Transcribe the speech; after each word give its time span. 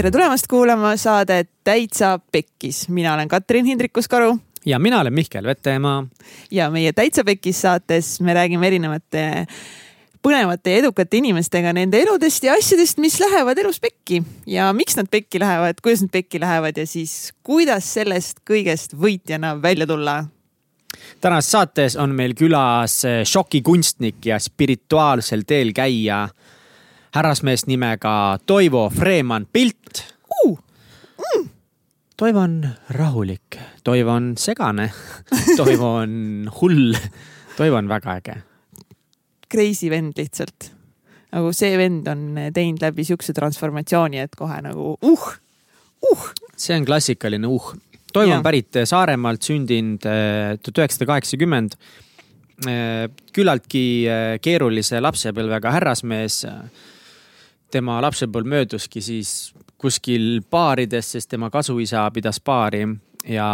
tere 0.00 0.10
tulemast 0.10 0.46
kuulama 0.48 0.94
saadet 0.96 1.50
Täitsa 1.64 2.14
Pekkis, 2.32 2.86
mina 2.88 3.14
olen 3.14 3.28
Katrin 3.28 3.66
Hindrikus-Karu. 3.66 4.38
ja 4.66 4.78
mina 4.78 5.00
olen 5.00 5.12
Mihkel 5.12 5.44
Vetemaa. 5.44 6.06
ja 6.50 6.70
meie 6.70 6.92
Täitsa 6.92 7.24
Pekkis 7.24 7.60
saates 7.60 8.20
me 8.20 8.34
räägime 8.34 8.66
erinevate 8.66 9.46
põnevate 10.22 10.70
ja 10.70 10.76
edukate 10.80 11.16
inimestega 11.16 11.72
nende 11.72 12.00
eludest 12.00 12.44
ja 12.44 12.54
asjadest, 12.56 12.98
mis 12.98 13.20
lähevad 13.20 13.58
elus 13.58 13.80
pekki 13.80 14.22
ja 14.46 14.72
miks 14.72 14.96
nad 14.96 15.10
pekki 15.10 15.40
lähevad, 15.40 15.82
kuidas 15.82 16.02
nad 16.02 16.10
pekki 16.10 16.40
lähevad 16.40 16.80
ja 16.80 16.86
siis 16.86 17.34
kuidas 17.42 17.92
sellest 17.92 18.40
kõigest 18.48 18.96
võitjana 18.96 19.58
välja 19.62 19.86
tulla 19.86 20.22
tänases 21.20 21.50
saates 21.50 21.96
on 22.00 22.16
meil 22.16 22.32
külas 22.32 23.02
šokikunstnik 23.24 24.32
ja 24.32 24.40
spirituaalsel 24.40 25.44
teel 25.44 25.76
käija 25.76 26.28
härrasmees 27.14 27.66
nimega 27.66 28.38
Toivo 28.46 28.88
Freeman 28.90 29.46
Pilt 29.52 30.04
uh,. 30.44 30.58
Mm. 31.20 31.48
Toivo 32.16 32.40
on 32.40 32.68
rahulik, 32.90 33.56
Toivo 33.84 34.12
on 34.12 34.34
segane, 34.36 34.90
Toivo 35.56 35.94
on 36.02 36.50
hull, 36.60 36.94
Toivo 37.56 37.76
on 37.76 37.88
väga 37.88 38.16
äge. 38.20 38.36
Crazy 39.50 39.90
vend 39.90 40.12
lihtsalt. 40.16 40.70
nagu 41.30 41.52
see 41.54 41.76
vend 41.78 42.08
on 42.10 42.24
teinud 42.54 42.82
läbi 42.82 43.04
siukse 43.06 43.32
transformatsiooni, 43.32 44.18
et 44.18 44.34
kohe 44.36 44.56
nagu 44.62 44.96
uh, 45.00 45.28
uh. 46.10 46.24
see 46.56 46.76
on 46.76 46.84
klassikaline 46.84 47.46
uh. 47.46 47.74
Toivo 48.12 48.34
on 48.34 48.42
pärit 48.42 48.80
Saaremaalt, 48.84 49.42
sündinud 49.46 50.06
eh, 50.10 50.56
tuhat 50.58 50.82
üheksasada 50.82 51.06
kaheksakümmend 51.12 51.76
eh, 52.66 53.06
küllaltki 53.34 53.84
eh, 54.10 54.32
keerulise 54.42 55.00
lapsepõlvega 55.02 55.74
härrasmees 55.76 56.42
tema 57.70 57.98
lapsepõlv 58.04 58.48
mööduski 58.50 59.02
siis 59.04 59.52
kuskil 59.80 60.42
baarides, 60.50 61.14
sest 61.14 61.30
tema 61.30 61.50
kasuisa 61.50 62.04
pidas 62.14 62.40
baari. 62.44 62.84
Ja 63.28 63.46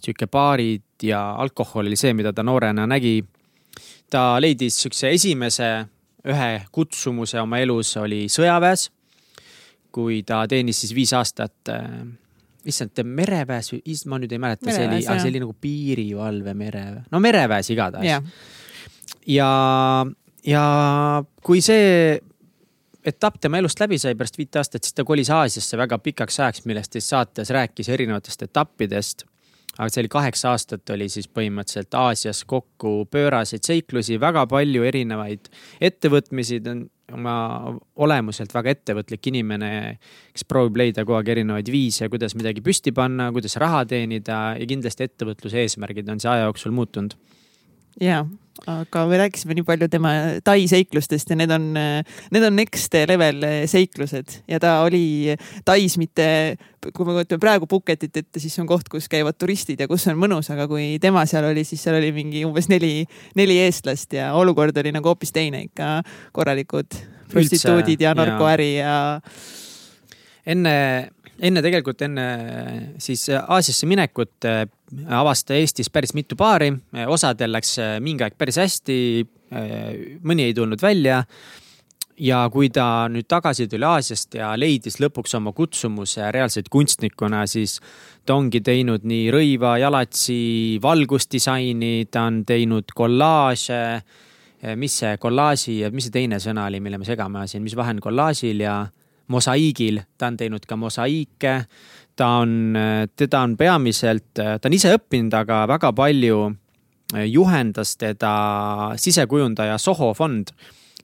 sihuke 0.00 0.26
baarid 0.32 1.04
ja 1.04 1.34
alkohol 1.42 1.90
oli 1.90 1.96
see, 2.00 2.14
mida 2.16 2.32
ta 2.32 2.42
noorena 2.42 2.86
nägi. 2.88 3.20
ta 4.10 4.40
leidis 4.40 4.80
sihukese 4.80 5.10
esimese 5.14 5.66
ühe 6.26 6.62
kutsumuse 6.72 7.38
oma 7.40 7.60
elus 7.62 7.96
oli 7.96 8.24
sõjaväes. 8.28 8.90
kui 9.92 10.22
ta 10.22 10.44
teenis 10.46 10.80
siis 10.80 10.94
viis 10.94 11.12
aastat, 11.12 11.68
äh, 11.68 12.06
issand, 12.64 13.00
mereväes, 13.04 13.72
ma 14.06 14.20
nüüd 14.22 14.30
ei 14.30 14.38
mäleta, 14.38 14.70
see 14.70 14.86
oli, 14.86 15.00
see 15.02 15.30
oli 15.32 15.40
nagu 15.42 15.54
piirivalve 15.60 16.54
mereväe, 16.54 17.02
no 17.10 17.20
mereväes 17.20 17.70
igatahes. 17.74 18.06
Yeah.. 18.06 18.22
ja, 19.26 19.48
ja 20.46 20.64
kui 21.42 21.58
see 21.64 22.20
etapp 23.06 23.40
tema 23.40 23.60
elust 23.60 23.80
läbi 23.80 23.98
sai 24.00 24.14
pärast 24.18 24.38
viite 24.38 24.60
aastat, 24.60 24.84
siis 24.84 24.96
ta 24.96 25.04
kolis 25.08 25.30
Aasiasse 25.32 25.78
väga 25.80 25.98
pikaks 26.02 26.40
ajaks, 26.40 26.64
millest 26.68 26.96
siis 26.96 27.08
saates 27.12 27.50
rääkis 27.54 27.88
erinevatest 27.88 28.48
etappidest. 28.48 29.26
aga 29.78 29.88
see 29.88 30.02
oli 30.02 30.08
kaheksa 30.12 30.50
aastat, 30.50 30.90
oli 30.90 31.06
siis 31.08 31.28
põhimõtteliselt 31.30 31.94
Aasias 31.96 32.42
kokku 32.44 33.06
pööraseid 33.10 33.64
seiklusi, 33.64 34.18
väga 34.20 34.42
palju 34.50 34.82
erinevaid 34.84 35.48
ettevõtmisi, 35.80 36.58
ta 36.60 36.74
on 36.74 36.82
oma 37.14 37.34
olemuselt 37.96 38.52
väga 38.54 38.74
ettevõtlik 38.74 39.30
inimene, 39.30 39.70
kes 40.34 40.44
proovib 40.44 40.76
leida 40.76 41.04
kogu 41.06 41.16
aeg 41.18 41.32
erinevaid 41.36 41.70
viise, 41.72 42.10
kuidas 42.12 42.36
midagi 42.36 42.62
püsti 42.66 42.92
panna, 42.92 43.30
kuidas 43.32 43.56
raha 43.62 43.84
teenida 43.88 44.40
ja 44.58 44.68
kindlasti 44.68 45.06
ettevõtluse 45.08 45.64
eesmärgid 45.64 46.10
on 46.12 46.20
see 46.20 46.30
aja 46.30 46.50
jooksul 46.50 46.74
muutunud 46.76 47.16
ja, 48.00 48.22
aga 48.70 49.02
me 49.08 49.18
rääkisime 49.20 49.56
nii 49.56 49.64
palju 49.66 49.88
tema 49.90 50.12
Tai 50.44 50.58
seiklustest 50.68 51.32
ja 51.32 51.36
need 51.38 51.52
on, 51.54 51.70
need 51.74 52.46
on 52.46 52.56
next 52.56 52.94
level 53.08 53.44
seiklused 53.70 54.40
ja 54.50 54.60
ta 54.62 54.80
oli 54.84 55.34
Tais 55.64 55.96
mitte, 56.00 56.26
kui 56.92 57.06
me 57.06 57.16
kujutame 57.16 57.42
praegu 57.42 57.68
Phuketit 57.70 58.16
ette, 58.22 58.42
siis 58.42 58.58
on 58.62 58.68
koht, 58.70 58.88
kus 58.92 59.08
käivad 59.10 59.38
turistid 59.40 59.80
ja 59.80 59.88
kus 59.90 60.06
on 60.12 60.20
mõnus, 60.20 60.50
aga 60.52 60.68
kui 60.70 60.98
tema 61.02 61.24
seal 61.30 61.48
oli, 61.50 61.64
siis 61.68 61.82
seal 61.84 61.98
oli 62.00 62.12
mingi 62.16 62.44
umbes 62.48 62.68
neli, 62.72 63.06
neli 63.38 63.60
eestlast 63.64 64.18
ja 64.18 64.32
olukord 64.38 64.76
oli 64.82 64.92
nagu 64.94 65.12
hoopis 65.12 65.32
teine 65.36 65.64
ikka, 65.68 66.00
korralikud 66.36 67.00
prostituudid 67.30 68.02
ja 68.02 68.14
narkoäri 68.18 68.74
ja. 68.76 68.94
enne 70.46 70.74
enne 71.40 71.62
tegelikult 71.64 72.02
enne 72.04 72.26
siis 73.00 73.26
Aasiasse 73.32 73.88
minekut 73.88 74.48
äh, 74.48 74.64
avas 75.08 75.44
ta 75.44 75.56
Eestis 75.56 75.90
päris 75.90 76.14
mitu 76.14 76.36
paari, 76.36 76.72
osadel 77.06 77.52
läks 77.54 77.76
mingi 78.02 78.26
aeg 78.26 78.34
päris 78.38 78.58
hästi, 78.58 78.96
mõni 80.26 80.48
ei 80.48 80.54
tulnud 80.54 80.82
välja 80.82 81.24
ja 82.20 82.40
kui 82.52 82.68
ta 82.72 83.08
nüüd 83.12 83.28
tagasi 83.30 83.66
tuli 83.70 83.86
Aasiast 83.86 84.36
ja 84.36 84.52
leidis 84.58 84.98
lõpuks 85.00 85.34
oma 85.38 85.52
kutsumuse 85.56 86.28
reaalselt 86.34 86.68
kunstnikuna, 86.72 87.44
siis 87.50 87.78
ta 88.26 88.36
ongi 88.36 88.60
teinud 88.64 89.06
nii 89.08 89.30
rõiva, 89.32 89.76
jalatsi, 89.80 90.78
valgusdisaini, 90.82 92.10
ta 92.12 92.26
on 92.28 92.42
teinud 92.48 92.92
kollaaže. 92.96 93.82
mis 94.76 94.92
see 94.92 95.16
kollaaži 95.16 95.78
ja 95.78 95.88
mis 95.90 96.04
see 96.04 96.12
teine 96.12 96.36
sõna 96.36 96.66
oli, 96.68 96.82
mille 96.84 96.98
me 97.00 97.06
segama 97.08 97.40
ajasin, 97.40 97.62
mis 97.64 97.76
vahe 97.76 97.94
on 97.94 98.00
kollaažil 98.04 98.60
ja 98.60 98.74
mosaiigil, 99.30 100.02
ta 100.18 100.30
on 100.30 100.36
teinud 100.36 100.66
ka 100.66 100.76
mosaiike. 100.76 101.54
ta 102.16 102.26
on, 102.42 102.74
teda 103.16 103.40
on 103.40 103.56
peamiselt, 103.56 104.34
ta 104.34 104.60
on 104.68 104.74
ise 104.76 104.92
õppinud, 104.92 105.32
aga 105.34 105.62
väga 105.70 105.92
palju 105.96 106.40
juhendas 107.26 107.96
teda 107.96 108.32
sisekujundaja 108.96 109.78
Soho 109.78 110.12
fond, 110.14 110.52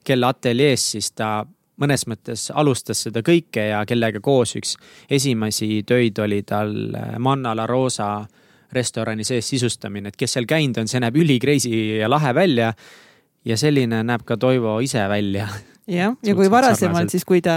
kelle 0.03 0.27
ateljees 0.27 0.91
siis 0.91 1.11
ta 1.11 1.45
mõnes 1.81 2.07
mõttes 2.09 2.47
alustas 2.53 3.03
seda 3.07 3.21
kõike 3.25 3.69
ja 3.71 3.83
kellega 3.87 4.21
koos 4.23 4.55
üks 4.57 4.75
esimesi 5.09 5.83
töid 5.87 6.19
oli 6.19 6.41
tal 6.47 6.73
Manna 7.19 7.55
La 7.55 7.67
Rosa 7.67 8.27
restorani 8.71 9.23
sees 9.23 9.47
sisustamine, 9.49 10.09
et 10.09 10.17
kes 10.19 10.37
seal 10.37 10.47
käinud 10.47 10.81
on, 10.81 10.89
see 10.91 11.01
näeb 11.01 11.15
üli 11.17 11.39
crazy 11.39 11.99
ja 12.01 12.09
lahe 12.09 12.33
välja. 12.35 12.73
ja 13.45 13.57
selline 13.57 14.03
näeb 14.03 14.25
ka 14.25 14.37
Toivo 14.37 14.79
ise 14.83 15.07
välja 15.09 15.47
jah, 15.87 16.15
ja 16.23 16.35
kui 16.37 16.49
varasemalt 16.51 17.13
siis, 17.13 17.25
kui 17.27 17.41
ta 17.43 17.55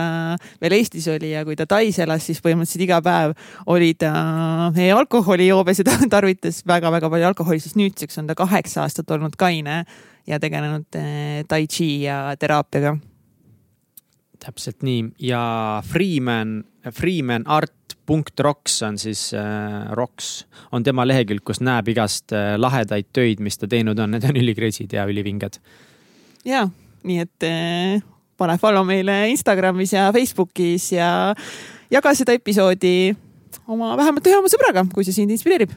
veel 0.63 0.77
Eestis 0.79 1.09
oli 1.13 1.33
ja 1.33 1.45
kui 1.47 1.59
ta 1.59 1.67
Tais 1.71 1.99
elas, 2.03 2.25
siis 2.27 2.41
põhimõtteliselt 2.45 2.87
iga 2.87 3.01
päev 3.05 3.35
oli 3.71 3.93
ta 3.99 4.13
alkoholijoobes 5.01 5.83
ja 5.83 5.89
ta 5.91 5.99
tarvitas 6.17 6.63
väga-väga 6.69 7.11
palju 7.11 7.31
alkoholi, 7.33 7.61
siis 7.63 7.77
nüüdseks 7.79 8.23
on 8.23 8.31
ta 8.31 8.39
kaheksa 8.39 8.85
aastat 8.87 9.11
olnud 9.11 9.37
kaine 9.41 9.83
ja 10.29 10.41
tegelenud 10.41 11.01
eh, 11.01 11.45
tai 11.49 11.67
chi 11.71 12.05
ja 12.05 12.23
teraapiaga. 12.39 12.97
täpselt 14.41 14.83
nii 14.83 15.11
ja 15.27 15.83
Freeman, 15.85 16.63
Freeman 16.93 17.45
Art 17.47 17.75
punkt 18.07 18.41
Rocks 18.41 18.83
on 18.83 18.99
siis 18.99 19.35
äh,, 19.35 19.93
Rocks 19.95 20.47
on 20.73 20.83
tema 20.83 21.05
lehekülg, 21.07 21.45
kus 21.47 21.61
näeb 21.63 21.93
igast 21.93 22.33
äh, 22.35 22.57
lahedaid 22.59 23.11
töid, 23.15 23.43
mis 23.45 23.59
ta 23.59 23.69
teinud 23.71 23.99
on, 23.99 24.17
need 24.17 24.27
on 24.27 24.39
ülikreisid 24.41 24.97
ja 24.97 25.05
ülivinged. 25.07 25.61
ja, 26.45 26.65
nii 27.07 27.21
et 27.23 27.47
äh, 27.47 28.03
pane 28.41 28.57
follow 28.61 28.87
meile 28.87 29.23
Instagramis 29.33 29.95
ja 29.97 30.09
Facebookis 30.15 30.91
ja 30.95 31.11
jaga 31.93 32.15
seda 32.17 32.35
episoodi 32.37 33.13
oma 33.71 33.95
vähemalt 33.99 34.27
ühe 34.27 34.41
oma 34.41 34.51
sõbraga, 34.51 34.87
kui 34.95 35.07
see 35.07 35.17
sind 35.17 35.33
inspireerib. 35.35 35.73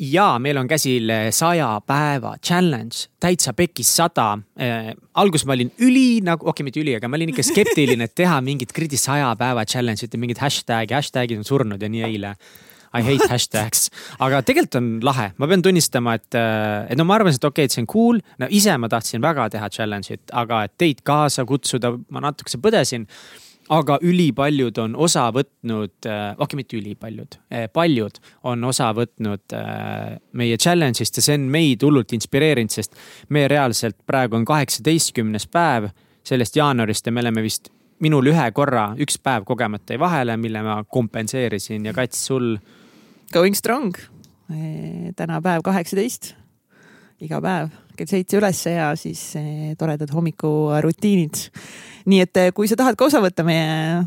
Ja 0.00 0.40
meil 0.42 0.58
on 0.58 0.66
käsil 0.66 1.10
saja 1.30 1.68
päeva 1.86 2.32
challenge, 2.42 3.06
täitsa 3.22 3.52
pekis 3.54 3.92
sada. 3.94 4.32
Äh,. 4.58 4.90
alguses 5.14 5.46
ma 5.46 5.54
olin 5.54 5.70
üli 5.78 6.18
nagu, 6.24 6.42
okei 6.42 6.50
okay,, 6.50 6.66
mitte 6.66 6.82
üli, 6.82 6.96
aga 6.98 7.08
ma 7.08 7.18
olin 7.18 7.30
ikka 7.30 7.44
skeptiline, 7.46 8.08
et 8.08 8.14
teha 8.18 8.40
mingit 8.42 8.74
kuradi 8.74 8.98
saja 8.98 9.30
päeva 9.38 9.62
challenge'it 9.62 10.14
ja 10.14 10.18
mingit 10.18 10.42
hashtag'i, 10.42 10.96
hashtag'id 10.98 11.38
on 11.38 11.46
surnud 11.46 11.82
ja 11.82 11.90
nii 11.90 12.06
eile 12.10 12.34
I 12.94 13.02
hate 13.02 13.26
hashtags, 13.30 13.88
aga 14.22 14.40
tegelikult 14.46 14.78
on 14.78 14.90
lahe, 15.04 15.30
ma 15.40 15.48
pean 15.50 15.62
tunnistama, 15.64 16.14
et, 16.20 16.36
äh, 16.38 16.84
et 16.92 16.98
no 16.98 17.06
ma 17.08 17.16
arvasin, 17.18 17.40
et 17.40 17.48
okei 17.48 17.64
okay,, 17.64 17.70
et 17.70 17.74
see 17.74 17.82
on 17.82 17.88
cool. 17.90 18.20
no 18.38 18.48
ise 18.50 18.76
ma 18.78 18.90
tahtsin 18.90 19.22
väga 19.24 19.48
teha 19.54 19.70
challenge'it, 19.76 20.22
aga 20.32 20.64
et 20.68 20.76
teid 20.78 21.02
kaasa 21.06 21.46
kutsuda, 21.48 21.94
ma 22.14 22.24
natukese 22.28 22.62
põdesin. 22.62 23.08
Aga 23.72 23.94
ülipaljud 24.04 24.76
on 24.82 24.92
osa 25.00 25.22
võtnud, 25.32 25.94
äh, 26.04 26.34
okei 26.34 26.44
okay,, 26.44 26.58
mitte 26.58 26.76
ülipaljud, 26.76 27.38
äh, 27.48 27.64
paljud 27.72 28.20
on 28.44 28.66
osa 28.68 28.90
võtnud 28.92 29.54
meie 30.36 30.58
challenge'ist 30.60 31.16
ja 31.16 31.24
see 31.24 31.38
on 31.40 31.46
meid 31.50 31.82
hullult 31.82 32.12
inspireerinud, 32.12 32.74
sest 32.76 32.92
me 33.32 33.46
reaalselt 33.48 33.96
praegu 34.06 34.36
on 34.36 34.44
kaheksateistkümnes 34.44 35.48
päev 35.48 35.88
sellest 36.24 36.60
jaanuarist 36.60 37.08
ja 37.08 37.16
me 37.16 37.24
oleme 37.24 37.42
vist 37.44 37.72
minul 38.04 38.28
ühe 38.30 38.46
korra, 38.52 38.90
üks 39.00 39.18
päev 39.22 39.46
kogemata 39.48 39.94
jäi 39.94 40.00
vahele, 40.02 40.36
mille 40.40 40.62
ma 40.64 40.78
kompenseerisin 40.84 41.88
ja 41.88 41.94
Kats, 41.96 42.26
sul 42.28 42.56
Going 43.34 43.56
strong. 43.58 43.96
täna 45.16 45.40
päev 45.42 45.62
kaheksateist, 45.66 46.28
iga 47.24 47.40
päev 47.42 47.72
kell 47.98 48.06
seitse 48.06 48.38
ülesse 48.38 48.74
ja 48.76 48.92
siis 48.94 49.32
toredad 49.78 50.12
hommikurutiinid. 50.14 51.40
nii 52.06 52.20
et 52.22 52.40
kui 52.54 52.70
sa 52.70 52.78
tahad 52.78 52.94
ka 52.94 53.08
osa 53.08 53.18
võtta 53.24 53.42
meie 53.42 54.04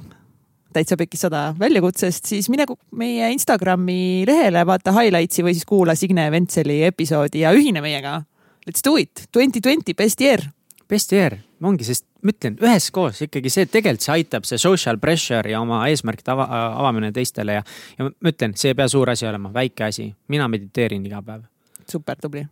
täitsa 0.72 0.96
pekis 0.96 1.26
sada 1.26 1.50
väljakutsest, 1.60 2.24
siis 2.32 2.48
mine 2.48 2.70
meie 2.96 3.28
Instagrami 3.36 4.24
lehele, 4.30 4.64
vaata 4.64 4.96
highlights'i 4.96 5.44
või 5.44 5.58
siis 5.58 5.68
kuula 5.68 5.98
Signe 6.00 6.30
Ventseli 6.32 6.86
episoodi 6.88 7.44
ja 7.44 7.52
ühine 7.52 7.84
meiega. 7.84 8.22
Let's 8.64 8.86
do 8.86 8.96
it, 8.96 9.28
twenty 9.36 9.60
twenty, 9.60 9.92
best 9.92 10.24
year. 10.24 10.54
Best 10.88 11.12
year, 11.12 11.36
ongi, 11.60 11.84
sest 11.84 12.07
ma 12.24 12.34
ütlen 12.34 12.58
üheskoos 12.64 13.22
ikkagi 13.28 13.52
see, 13.54 13.68
tegelikult 13.70 14.06
see 14.06 14.14
aitab, 14.16 14.48
see 14.50 14.60
social 14.62 15.00
pressure 15.02 15.52
ja 15.52 15.62
oma 15.62 15.84
eesmärkide 15.92 16.34
ava, 16.34 16.48
avamine 16.82 17.12
teistele 17.16 17.60
ja, 17.60 17.66
ja 17.98 18.08
ma 18.10 18.32
ütlen, 18.34 18.56
see 18.58 18.74
ei 18.74 18.78
pea 18.80 18.88
suur 18.92 19.12
asi 19.14 19.28
olema, 19.30 19.52
väike 19.54 19.88
asi, 19.88 20.10
mina 20.34 20.48
mediteerin 20.52 21.06
iga 21.06 21.22
päev. 21.26 21.46
super, 21.90 22.18
tubli. 22.22 22.46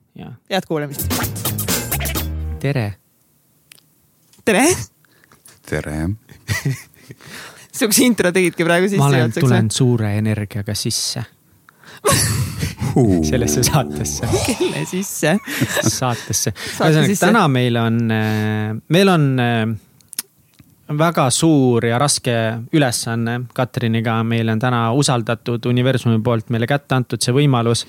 head 0.51 0.67
kuulamist. 0.67 1.07
tere. 2.59 2.87
tere. 4.45 4.65
tere 5.69 5.99
sihukese 7.75 8.05
intro 8.05 8.31
tegidki 8.31 8.63
praegu 8.63 8.89
sisse. 8.89 9.01
ma 9.01 9.11
olen, 9.11 9.33
tulen 9.39 9.71
suure 9.71 10.17
energiaga 10.17 10.75
sisse 10.77 11.25
sellesse 13.29 13.63
saatesse. 13.63 14.27
kelle 14.45 14.85
sisse? 14.89 15.35
saatesse. 15.81 16.53
ühesõnaga 16.53 17.17
täna 17.19 17.43
meil 17.51 17.79
on, 17.79 17.99
äh, 18.11 18.71
meil 18.93 19.11
on 19.11 19.27
äh, 19.41 19.65
väga 20.95 21.27
suur 21.33 21.87
ja 21.89 21.99
raske 22.01 22.35
ülesanne 22.75 23.41
Katriniga, 23.53 24.19
meile 24.23 24.55
on 24.55 24.61
täna 24.61 24.87
usaldatud 24.93 25.65
universumi 25.71 26.21
poolt 26.23 26.51
meile 26.53 26.69
kätte 26.69 26.97
antud 26.97 27.21
see 27.21 27.35
võimalus. 27.35 27.85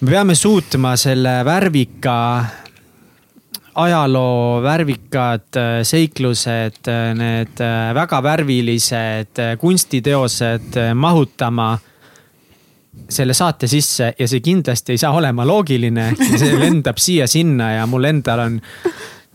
me 0.00 0.10
peame 0.10 0.34
suutma 0.38 0.96
selle 0.96 1.40
värvika 1.44 2.18
ajaloo 3.82 4.60
värvikad 4.62 5.56
äh, 5.56 5.70
seiklused, 5.88 6.92
need 7.16 7.64
väga 7.94 8.20
värvilised 8.22 9.40
kunstiteosed 9.60 10.76
mahutama 10.94 11.72
selle 13.08 13.34
saate 13.34 13.68
sisse 13.70 14.12
ja 14.18 14.28
see 14.28 14.40
kindlasti 14.44 14.92
ei 14.92 15.00
saa 15.00 15.12
olema 15.16 15.46
loogiline. 15.48 16.12
see 16.18 16.52
lendab 16.58 17.00
siia-sinna 17.00 17.72
ja 17.78 17.86
mul 17.86 18.04
endal 18.08 18.44
on, 18.44 18.58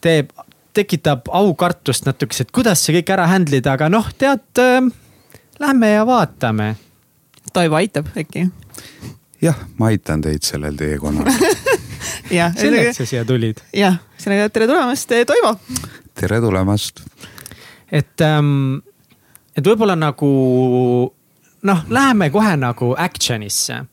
teeb, 0.02 0.30
tekitab 0.78 1.30
aukartust 1.34 2.06
natukese, 2.06 2.46
et 2.46 2.54
kuidas 2.54 2.86
see 2.86 3.00
kõik 3.00 3.14
ära 3.16 3.28
handle 3.32 3.62
ida, 3.62 3.74
aga 3.74 3.90
noh, 3.90 4.10
tead 4.18 4.62
äh,, 4.62 4.92
lähme 5.60 5.92
ja 5.96 6.06
vaatame. 6.06 6.76
Toivo 7.54 7.80
aitab 7.80 8.12
äkki? 8.18 8.48
jah, 9.42 9.58
ma 9.78 9.92
aitan 9.92 10.22
teid 10.22 10.46
sellel 10.46 10.78
teekonnal 10.78 11.30
jah, 12.40 12.54
selleks 12.58 13.02
sa 13.02 13.06
siia 13.10 13.26
tulid. 13.26 13.62
jah, 13.74 14.00
sellega 14.22 14.50
tere 14.54 14.70
tulemast, 14.70 15.14
Toivo. 15.30 15.54
tere 16.18 16.42
tulemast. 16.42 17.02
et 17.92 18.22
ähm,, 18.26 18.80
et 19.58 19.66
võib-olla 19.66 19.98
nagu 19.98 20.32
noh, 21.68 21.86
läheme 21.92 22.30
kohe 22.34 22.56
nagu 22.60 22.94
action'isse 22.98 23.84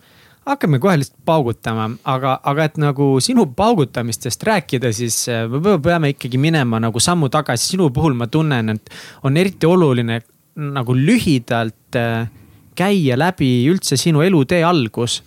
hakkame 0.46 0.78
kohe 0.78 0.98
lihtsalt 1.00 1.24
paugutama, 1.24 1.88
aga, 2.04 2.36
aga 2.44 2.68
et 2.68 2.76
nagu 2.80 3.06
sinu 3.24 3.46
paugutamistest 3.56 4.42
rääkida, 4.44 4.92
siis 4.92 5.22
äh, 5.32 5.44
võib-olla 5.48 5.80
peame 5.82 6.12
ikkagi 6.12 6.40
minema 6.40 6.80
nagu 6.82 7.00
sammu 7.00 7.30
tagasi. 7.32 7.72
sinu 7.72 7.90
puhul 7.90 8.16
ma 8.18 8.26
tunnen, 8.26 8.74
et 8.76 8.90
on 9.24 9.36
eriti 9.36 9.66
oluline 9.66 10.20
nagu 10.54 10.94
lühidalt 10.94 11.96
äh, 11.96 12.28
käia 12.76 13.18
läbi 13.18 13.50
üldse 13.70 13.96
sinu 13.96 14.22
elutee 14.22 14.62
algus. 14.64 15.22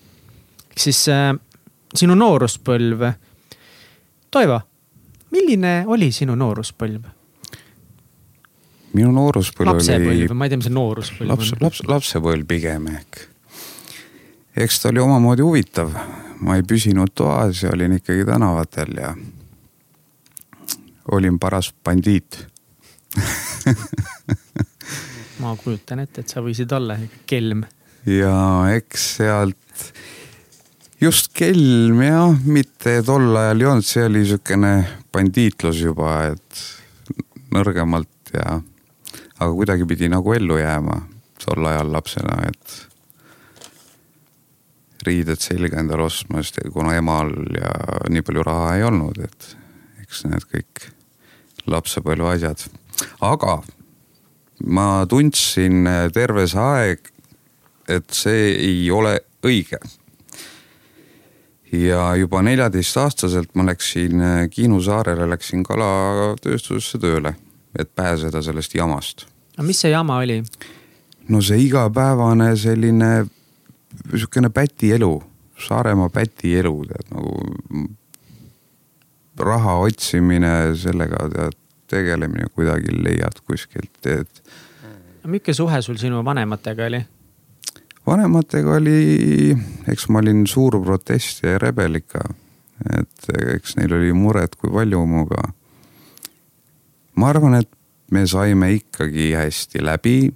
siis 0.78 1.08
äh, 1.10 1.34
sinu 1.94 2.16
nooruspõlv. 2.16 3.12
Toivo, 4.32 4.62
milline 5.32 5.84
oli 5.88 6.12
sinu 6.12 6.36
nooruspõlv? 6.36 7.17
Minu 8.98 9.14
nooruspõlv 9.16 9.72
oli. 9.72 9.80
lapsepõlv, 9.80 10.36
ma 10.38 10.48
ei 10.48 10.54
tea, 10.54 10.62
mis 10.62 10.70
see 10.70 10.78
nooruspõlv 10.78 11.32
laps, 11.32 11.54
on. 11.54 11.64
laps, 11.66 11.84
lapsepõlv 11.94 12.48
pigem 12.50 12.90
ehk. 12.94 13.24
eks 14.66 14.84
ta 14.84 14.92
oli 14.92 15.04
omamoodi 15.04 15.46
huvitav. 15.46 15.96
ma 16.42 16.58
ei 16.58 16.66
püsinud 16.68 17.14
toas 17.18 17.64
ja 17.64 17.74
olin 17.74 17.98
ikkagi 17.98 18.26
tänavatel 18.28 19.02
ja 19.02 19.16
olin 21.12 21.40
paras 21.40 21.72
bandiit 21.84 22.44
ma 25.42 25.56
kujutan 25.58 26.04
ette, 26.04 26.22
et 26.22 26.34
sa 26.34 26.44
võisid 26.46 26.72
olla 26.74 26.98
kelm. 27.30 27.64
ja 28.06 28.36
eks 28.76 29.08
sealt 29.20 29.92
just 31.02 31.32
kelm 31.38 32.02
jah, 32.02 32.34
mitte 32.46 33.02
tol 33.06 33.30
ajal 33.38 33.62
ei 33.62 33.70
olnud, 33.72 33.88
see 33.88 34.06
oli 34.08 34.26
sihukene 34.26 34.74
bandiitlus 35.14 35.84
juba, 35.86 36.18
et 36.34 36.64
nõrgemalt 37.54 38.34
ja 38.34 38.60
aga 39.40 39.54
kuidagi 39.54 39.86
pidi 39.86 40.10
nagu 40.10 40.34
ellu 40.34 40.58
jääma 40.58 40.98
tol 41.42 41.66
ajal 41.70 41.92
lapsena, 41.94 42.38
et 42.50 42.88
riided 45.08 45.40
selga 45.42 45.80
endale 45.80 46.08
ostma, 46.08 46.42
sest 46.44 46.60
kuna 46.74 46.96
emal 46.98 47.32
ja 47.56 47.72
nii 48.12 48.26
palju 48.26 48.46
raha 48.48 48.76
ei 48.78 48.86
olnud, 48.88 49.22
et 49.24 49.52
eks 50.04 50.26
need 50.28 50.48
kõik 50.50 50.88
lapsepõlve 51.70 52.34
asjad. 52.34 52.66
aga 53.22 53.62
ma 54.66 55.06
tundsin 55.10 55.88
terve 56.14 56.48
see 56.50 56.64
aeg, 56.64 57.12
et 57.88 58.10
see 58.12 58.52
ei 58.58 58.92
ole 58.92 59.20
õige. 59.46 59.80
ja 61.72 62.16
juba 62.16 62.42
neljateistaastaselt 62.42 63.54
ma 63.56 63.68
läksin 63.70 64.24
Kihnu 64.50 64.82
saarele, 64.82 65.28
läksin 65.30 65.64
kalatööstusesse 65.68 66.98
tööle 66.98 67.36
et 67.78 67.96
pääseda 67.96 68.42
sellest 68.42 68.76
jamast. 68.76 69.26
aga 69.58 69.68
mis 69.68 69.82
see 69.82 69.92
jama 69.92 70.18
oli? 70.18 70.44
no 71.30 71.42
see 71.42 71.60
igapäevane 71.66 72.56
selline 72.56 73.28
sihukene 74.12 74.50
pätielu, 74.50 75.24
Saaremaa 75.68 76.10
pätielu 76.14 76.86
tead 76.86 77.08
nagu 77.10 77.88
raha 79.40 79.74
otsimine, 79.88 80.76
sellega 80.78 81.30
tead 81.34 81.58
tegelemine 81.90 82.50
kuidagi 82.54 82.94
leiad 82.94 83.42
kuskilt, 83.48 83.92
teed. 84.02 84.28
milline 85.26 85.54
suhe 85.54 85.82
sul 85.82 85.98
sinu 85.98 86.24
vanematega 86.26 86.86
oli? 86.86 87.02
vanematega 88.08 88.76
oli, 88.76 89.58
eks 89.92 90.10
ma 90.10 90.20
olin 90.20 90.46
suur 90.48 90.80
protestija 90.84 91.58
ja 91.58 91.64
rebel 91.64 92.00
ikka. 92.00 92.22
et 93.00 93.30
eks 93.56 93.76
neil 93.80 93.94
oli 93.98 94.14
muret 94.14 94.56
kui 94.56 94.70
palju 94.72 95.06
minuga 95.06 95.50
ma 97.18 97.32
arvan, 97.34 97.58
et 97.60 97.70
me 98.12 98.24
saime 98.28 98.72
ikkagi 98.78 99.34
hästi 99.36 99.84
läbi. 99.86 100.34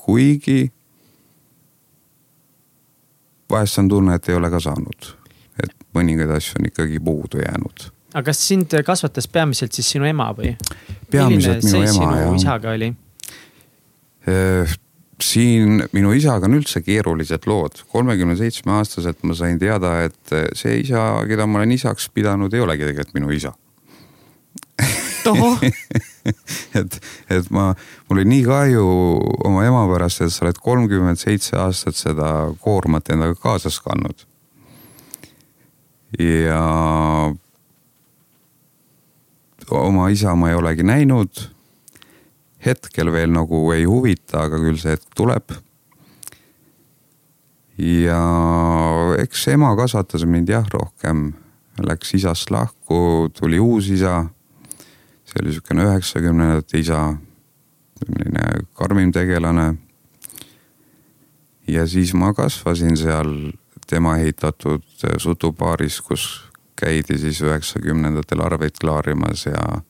kuigi 0.00 0.72
vahest 3.50 3.78
on 3.78 3.88
tunne, 3.88 4.14
et 4.14 4.28
ei 4.28 4.34
ole 4.34 4.48
ka 4.50 4.58
saanud, 4.62 5.10
et 5.62 5.74
mõningaid 5.94 6.32
asju 6.34 6.58
on 6.58 6.70
ikkagi 6.70 7.00
puudu 7.04 7.42
jäänud. 7.44 7.90
aga 8.14 8.24
kas 8.30 8.42
sind 8.48 8.74
kasvatas 8.86 9.28
peamiselt 9.28 9.76
siis 9.76 9.90
sinu 9.92 10.08
ema 10.08 10.30
või? 10.34 10.56
peamiselt 11.10 11.64
minu 11.68 11.82
ema 11.84 12.12
jah. 12.16 12.34
isaga 12.40 12.74
oli? 12.74 12.92
Äh, 14.30 14.76
siin 15.22 15.84
minu 15.92 16.14
isaga 16.16 16.48
on 16.48 16.58
üldse 16.58 16.82
keerulised 16.82 17.46
lood. 17.46 17.84
kolmekümne 17.92 18.36
seitsme 18.40 18.72
aastaselt 18.80 19.22
ma 19.22 19.36
sain 19.36 19.58
teada, 19.58 20.00
et 20.08 20.36
see 20.56 20.80
isa, 20.80 21.20
keda 21.28 21.46
ma 21.46 21.60
olen 21.60 21.76
isaks 21.76 22.08
pidanud, 22.14 22.54
ei 22.54 22.64
olegi 22.64 22.88
tegelikult 22.88 23.20
minu 23.20 23.36
isa 23.36 23.52
et, 26.80 26.96
et 27.30 27.50
ma, 27.54 27.70
mul 28.08 28.20
oli 28.20 28.26
nii 28.28 28.42
kahju 28.46 28.86
oma 29.48 29.64
ema 29.66 29.84
pärast, 29.90 30.24
et 30.24 30.34
sa 30.34 30.46
oled 30.46 30.58
kolmkümmend 30.62 31.20
seitse 31.20 31.56
aastat 31.60 31.98
seda 31.98 32.32
koormat 32.64 33.12
endaga 33.14 33.36
kaasas 33.40 33.80
kandnud. 33.84 34.26
ja 36.18 36.60
oma 39.70 40.08
isa 40.10 40.34
ma 40.34 40.50
ei 40.50 40.58
olegi 40.58 40.82
näinud. 40.82 41.48
hetkel 42.64 43.12
veel 43.12 43.30
nagu 43.32 43.70
ei 43.72 43.86
huvita, 43.88 44.42
aga 44.44 44.58
küll 44.60 44.76
see 44.80 44.96
hetk 44.96 45.14
tuleb. 45.16 45.54
ja 47.80 48.24
eks 49.18 49.46
ema 49.54 49.72
kasvatas 49.76 50.26
mind 50.28 50.50
jah 50.52 50.66
rohkem, 50.72 51.30
läks 51.80 52.14
isast 52.14 52.50
lahku, 52.50 53.30
tuli 53.32 53.58
uus 53.58 53.88
isa 53.88 54.26
see 55.30 55.42
oli 55.42 55.52
sihukene 55.52 55.84
üheksakümnendate 55.86 56.78
isa, 56.78 57.14
selline 58.00 58.64
karmim 58.74 59.12
tegelane. 59.12 59.74
ja 61.68 61.86
siis 61.86 62.14
ma 62.14 62.32
kasvasin 62.34 62.96
seal 62.96 63.52
tema 63.86 64.16
ehitatud 64.16 64.82
sutupaaris, 65.18 66.00
kus 66.00 66.50
käidi 66.76 67.18
siis 67.18 67.42
üheksakümnendatel 67.42 68.40
arveid 68.40 68.74
klaarimas 68.80 69.46
ja 69.46 69.82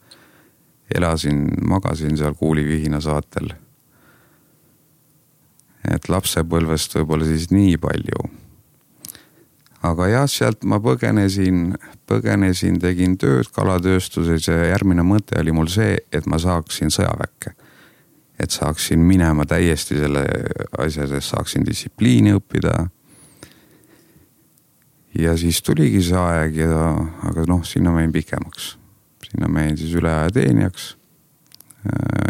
elasin, 0.95 1.49
magasin 1.65 2.17
seal 2.17 2.35
kuulivihina 2.35 3.01
saatel. 3.01 3.53
et 5.95 6.09
lapsepõlvest 6.09 6.95
võib-olla 6.95 7.25
siis 7.25 7.51
nii 7.51 7.77
palju 7.81 8.29
aga 9.87 10.09
jah, 10.11 10.29
sealt 10.29 10.65
ma 10.69 10.79
põgenesin, 10.83 11.73
põgenesin, 12.09 12.79
tegin 12.83 13.17
tööd 13.21 13.49
kalatööstuses 13.55 14.49
ja 14.49 14.59
järgmine 14.75 15.05
mõte 15.07 15.39
oli 15.41 15.55
mul 15.57 15.71
see, 15.73 15.97
et 16.13 16.29
ma 16.29 16.41
saaksin 16.41 16.93
sõjaväkke. 16.93 17.57
et 18.41 18.51
saaksin 18.51 19.03
minema 19.05 19.45
täiesti 19.45 19.99
selle 20.01 20.23
asja 20.81 21.05
sees, 21.07 21.29
saaksin 21.29 21.65
distsipliini 21.65 22.33
õppida. 22.33 22.89
ja 25.19 25.37
siis 25.37 25.63
tuligi 25.63 26.03
see 26.03 26.17
aeg 26.17 26.57
ja, 26.57 26.97
aga 27.29 27.45
noh, 27.49 27.65
sinna 27.65 27.91
ma 27.91 28.01
jäin 28.01 28.13
pikemaks. 28.13 28.77
sinna 29.31 29.49
ma 29.49 29.61
jäin 29.61 29.77
siis 29.77 29.95
üleajateenijaks. 29.95 30.97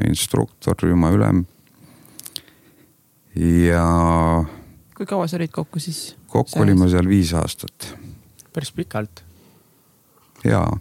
instruktor, 0.07 0.77
rühmaülem. 0.83 1.47
ja. 3.35 4.45
kui 4.95 5.07
kaua 5.07 5.27
sa 5.27 5.37
olid 5.37 5.51
kokku 5.51 5.79
siis? 5.79 6.20
Kokku 6.31 6.63
olime 6.63 6.89
seal 6.93 7.09
viis 7.09 7.33
aastat. 7.35 7.91
päris 8.55 8.73
pikalt. 8.73 9.25
jaa, 10.45 10.79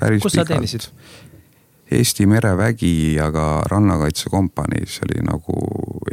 päris 0.00 0.22
kus 0.22 0.38
pikalt. 0.38 0.92
Eesti 1.90 2.26
merevägi, 2.30 3.18
aga 3.18 3.62
rannakaitsekompaniis 3.66 5.00
oli 5.06 5.24
nagu 5.26 5.56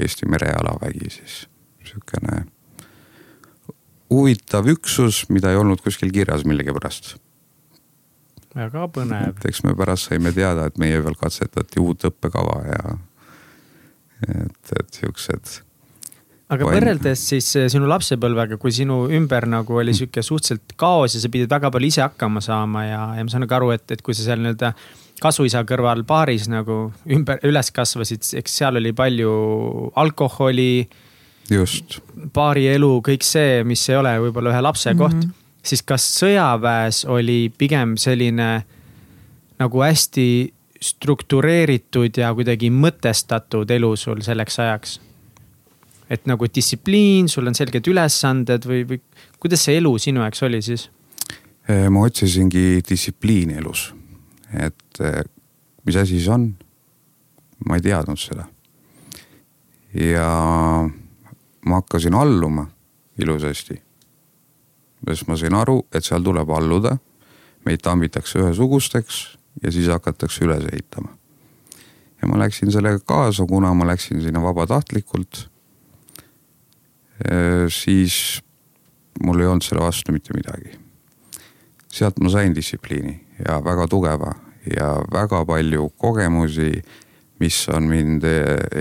Eesti 0.01 0.25
merejalavägi 0.25 1.09
siis, 1.09 1.43
sihukene 1.85 2.45
huvitav 4.09 4.67
üksus, 4.71 5.25
mida 5.29 5.51
ei 5.51 5.59
olnud 5.59 5.81
kuskil 5.83 6.11
kirjas 6.13 6.45
millegipärast. 6.47 7.15
väga 8.55 8.87
põnev. 8.89 9.37
eks 9.45 9.63
me 9.63 9.75
pärast 9.77 10.09
saime 10.09 10.31
teada, 10.33 10.65
et 10.65 10.77
meie 10.81 11.01
peal 11.03 11.15
katsetati 11.19 11.79
uut 11.83 12.07
õppekava 12.09 12.57
ja 12.65 12.97
et, 14.27 14.73
et 14.79 14.99
siuksed. 15.01 15.61
Aga 16.53 16.67
võrreldes 16.69 17.23
siis 17.31 17.47
eh, 17.59 17.65
sinu 17.71 17.89
lapsepõlvega, 17.91 18.59
kui 18.61 18.71
sinu 18.75 19.01
ümber 19.13 19.47
nagu 19.51 19.79
oli 19.81 19.95
sihuke 19.95 20.23
suhteliselt 20.23 20.77
kaos 20.79 21.17
ja 21.17 21.23
sa 21.23 21.31
pidid 21.31 21.51
väga 21.51 21.71
palju 21.73 21.91
ise 21.91 22.03
hakkama 22.05 22.43
saama 22.43 22.85
ja, 22.87 23.01
ja 23.17 23.25
ma 23.25 23.33
saan 23.33 23.43
nagu 23.43 23.57
aru, 23.57 23.73
et, 23.75 23.85
et 23.91 24.03
kui 24.05 24.15
sa 24.15 24.23
seal 24.29 24.43
nii-öelda 24.43 24.71
kasuisa 25.21 25.63
kõrval 25.67 26.05
baaris 26.07 26.45
nagu 26.51 26.91
ümber, 27.09 27.41
üles 27.47 27.71
kasvasid, 27.73 28.23
eks 28.39 28.57
seal 28.61 28.79
oli 28.79 28.93
palju 28.95 29.31
alkoholi 29.97 30.71
just. 31.51 31.99
baarielu, 32.33 32.91
kõik 33.05 33.25
see, 33.25 33.63
mis 33.67 33.83
ei 33.89 33.97
ole 33.99 34.13
võib-olla 34.27 34.53
ühe 34.53 34.63
lapse 34.63 34.93
koht 34.95 35.15
mm, 35.17 35.25
-hmm. 35.25 35.47
siis 35.67 35.83
kas 35.83 36.05
sõjaväes 36.19 37.03
oli 37.09 37.49
pigem 37.57 37.97
selline 37.97 38.51
nagu 39.57 39.81
hästi 39.81 40.53
struktureeritud 40.77 42.17
ja 42.21 42.29
kuidagi 42.37 42.69
mõtestatud 42.69 43.71
elu 43.73 43.95
sul 43.97 44.21
selleks 44.21 44.59
ajaks? 44.61 44.99
Et 46.09 46.27
nagu 46.29 46.47
distsipliin, 46.47 47.27
sul 47.29 47.47
on 47.47 47.55
selged 47.57 47.87
ülesanded 47.87 48.67
või, 48.69 48.83
või 48.87 49.01
kuidas 49.39 49.65
see 49.67 49.79
elu 49.81 49.93
sinu 50.01 50.23
jaoks 50.23 50.43
oli 50.47 50.61
siis? 50.63 50.87
Äh, 51.67 51.87
ma 51.91 52.05
otsisingi 52.07 52.81
distsipliini 52.87 53.59
elus, 53.59 53.89
et 54.53 55.01
äh, 55.03 55.23
mis 55.85 55.99
asi 55.99 56.21
see 56.21 56.33
on? 56.33 56.53
ma 57.65 57.75
ei 57.75 57.81
teadnud 57.81 58.19
seda. 58.21 58.45
ja 59.97 60.29
ma 61.65 61.75
hakkasin 61.81 62.13
alluma 62.13 62.67
ilusasti. 63.19 63.81
sest 65.07 65.27
ma 65.27 65.37
sain 65.37 65.53
aru, 65.53 65.81
et 65.93 66.05
seal 66.05 66.23
tuleb 66.23 66.49
alluda, 66.51 66.97
meid 67.65 67.81
tambitakse 67.83 68.39
ühesugusteks 68.39 69.37
ja 69.63 69.71
siis 69.71 69.87
hakatakse 69.87 70.45
üles 70.45 70.65
ehitama. 70.71 71.09
ja 72.21 72.27
ma 72.27 72.39
läksin 72.39 72.71
sellega 72.71 72.99
kaasa, 73.05 73.45
kuna 73.45 73.73
ma 73.73 73.87
läksin 73.87 74.21
sinna 74.21 74.41
vabatahtlikult. 74.41 75.49
Siis 77.73 78.41
mul 79.23 79.39
ei 79.41 79.47
olnud 79.49 79.65
selle 79.65 79.81
vastu 79.81 80.13
mitte 80.13 80.35
midagi. 80.37 80.75
sealt 81.87 82.19
ma 82.19 82.29
sain 82.29 82.53
distsipliini 82.55 83.15
ja 83.47 83.57
väga 83.63 83.87
tugeva 83.87 84.35
ja 84.69 84.91
väga 85.11 85.45
palju 85.45 85.89
kogemusi, 85.97 86.83
mis 87.39 87.57
on 87.73 87.89
mind 87.89 88.23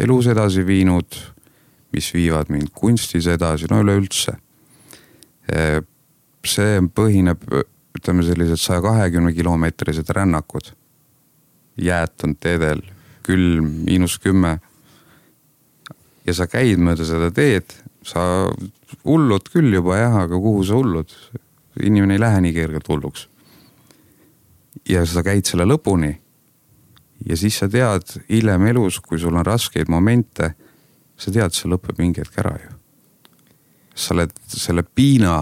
elus 0.02 0.26
edasi 0.26 0.66
viinud 0.66 1.16
mis 1.96 2.12
viivad 2.14 2.50
mind 2.52 2.72
kunstis 2.76 3.28
edasi, 3.30 3.68
no 3.70 3.80
üleüldse. 3.84 4.36
see 6.46 6.80
põhineb, 6.94 7.42
ütleme 7.96 8.22
sellised 8.26 8.60
saja 8.60 8.82
kahekümne 8.84 9.32
kilomeetrised 9.34 10.10
rännakud. 10.14 10.72
jäätunud 11.76 12.38
teedel, 12.40 12.82
külm, 13.22 13.70
miinus 13.86 14.18
kümme. 14.18 14.58
ja 16.26 16.34
sa 16.34 16.46
käid 16.46 16.82
mööda 16.82 17.04
seda 17.06 17.30
teed, 17.30 17.72
sa 18.06 18.22
hullud 19.04 19.48
küll 19.50 19.75
juba 19.75 19.98
jah, 19.98 20.20
aga 20.26 20.38
kuhu 20.38 20.62
sa 20.64 20.78
hullud? 20.78 21.10
inimene 21.82 22.14
ei 22.16 22.20
lähe 22.20 22.40
nii 22.40 22.54
kergelt 22.56 22.88
hulluks. 22.88 23.28
ja 24.88 25.04
sa 25.06 25.22
käid 25.26 25.44
selle 25.44 25.66
lõpuni. 25.66 26.14
ja 27.26 27.36
siis 27.36 27.58
sa 27.58 27.68
tead 27.68 28.20
hiljem 28.28 28.66
elus, 28.72 29.00
kui 29.00 29.18
sul 29.18 29.34
on 29.34 29.46
raskeid 29.46 29.88
momente 29.88 30.54
sa 31.16 31.32
tead, 31.32 31.54
see 31.56 31.70
lõpeb 31.70 32.00
mingi 32.00 32.22
hetk 32.22 32.40
ära 32.42 32.54
ju. 32.60 32.72
sa 33.96 34.12
oled 34.14 34.32
selle 34.52 34.84
piina, 34.84 35.38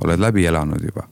oled 0.00 0.20
läbi 0.20 0.46
elanud 0.48 0.80
juba 0.84 1.04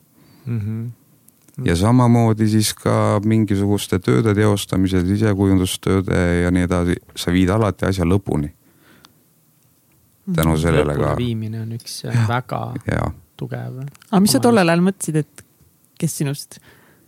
mm. 0.47 0.61
-hmm. 0.61 1.67
ja 1.67 1.77
samamoodi 1.77 2.49
siis 2.49 2.73
ka 2.75 3.21
mingisuguste 3.25 3.99
tööde 3.99 4.35
teostamisel, 4.35 5.05
sisekujundustööde 5.07 6.21
ja 6.43 6.51
nii 6.51 6.65
edasi, 6.69 6.97
sa 7.17 7.33
viid 7.33 7.51
alati 7.51 7.87
asja 7.87 8.05
lõpuni. 8.05 8.51
Tänu 10.35 10.55
mhm. 10.55 10.63
sellele 10.63 10.97
ka. 10.99 11.13
viimine 11.19 11.61
on 11.63 11.77
üks 11.77 12.01
ja, 12.05 12.15
väga 12.29 12.63
ja. 12.91 13.11
tugev. 13.37 13.83
aga 14.11 14.23
mis 14.25 14.35
sa 14.37 14.43
tollel 14.43 14.69
ajal 14.69 14.85
mõtlesid, 14.89 15.21
et 15.23 15.45
kes 16.01 16.19
sinust 16.23 16.59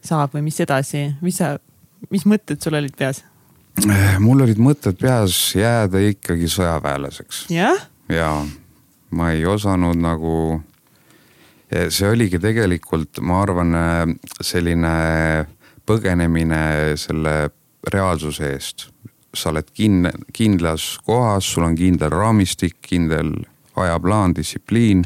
saab 0.05 0.37
või 0.37 0.47
mis 0.47 0.61
edasi, 0.63 1.09
mis 1.25 1.41
sa, 1.41 1.57
mis 2.13 2.25
mõtted 2.29 2.63
sul 2.63 2.79
olid 2.79 2.97
peas? 2.99 3.25
mul 4.23 4.47
olid 4.47 4.59
mõtted 4.63 4.99
peas 5.01 5.37
jääda 5.59 6.03
ikkagi 6.13 6.49
sõjaväelaseks. 6.51 7.47
jah? 7.55 7.87
ja 8.11 8.33
ma 9.11 9.31
ei 9.33 9.45
osanud 9.49 9.97
nagu, 10.01 10.61
see 11.71 12.09
oligi 12.11 12.41
tegelikult, 12.43 13.21
ma 13.25 13.43
arvan, 13.43 13.75
selline 14.45 14.95
põgenemine 15.89 16.61
selle 17.01 17.35
reaalsuse 17.89 18.53
eest. 18.53 18.89
Sa 19.42 19.52
oled 19.52 19.68
kin-, 19.75 20.11
kindlas 20.33 20.97
kohas, 21.07 21.47
sul 21.52 21.66
on 21.68 21.76
kindel 21.78 22.11
raamistik, 22.14 22.78
kindel 22.83 23.35
ajaplaan, 23.78 24.35
distsipliin. 24.37 25.04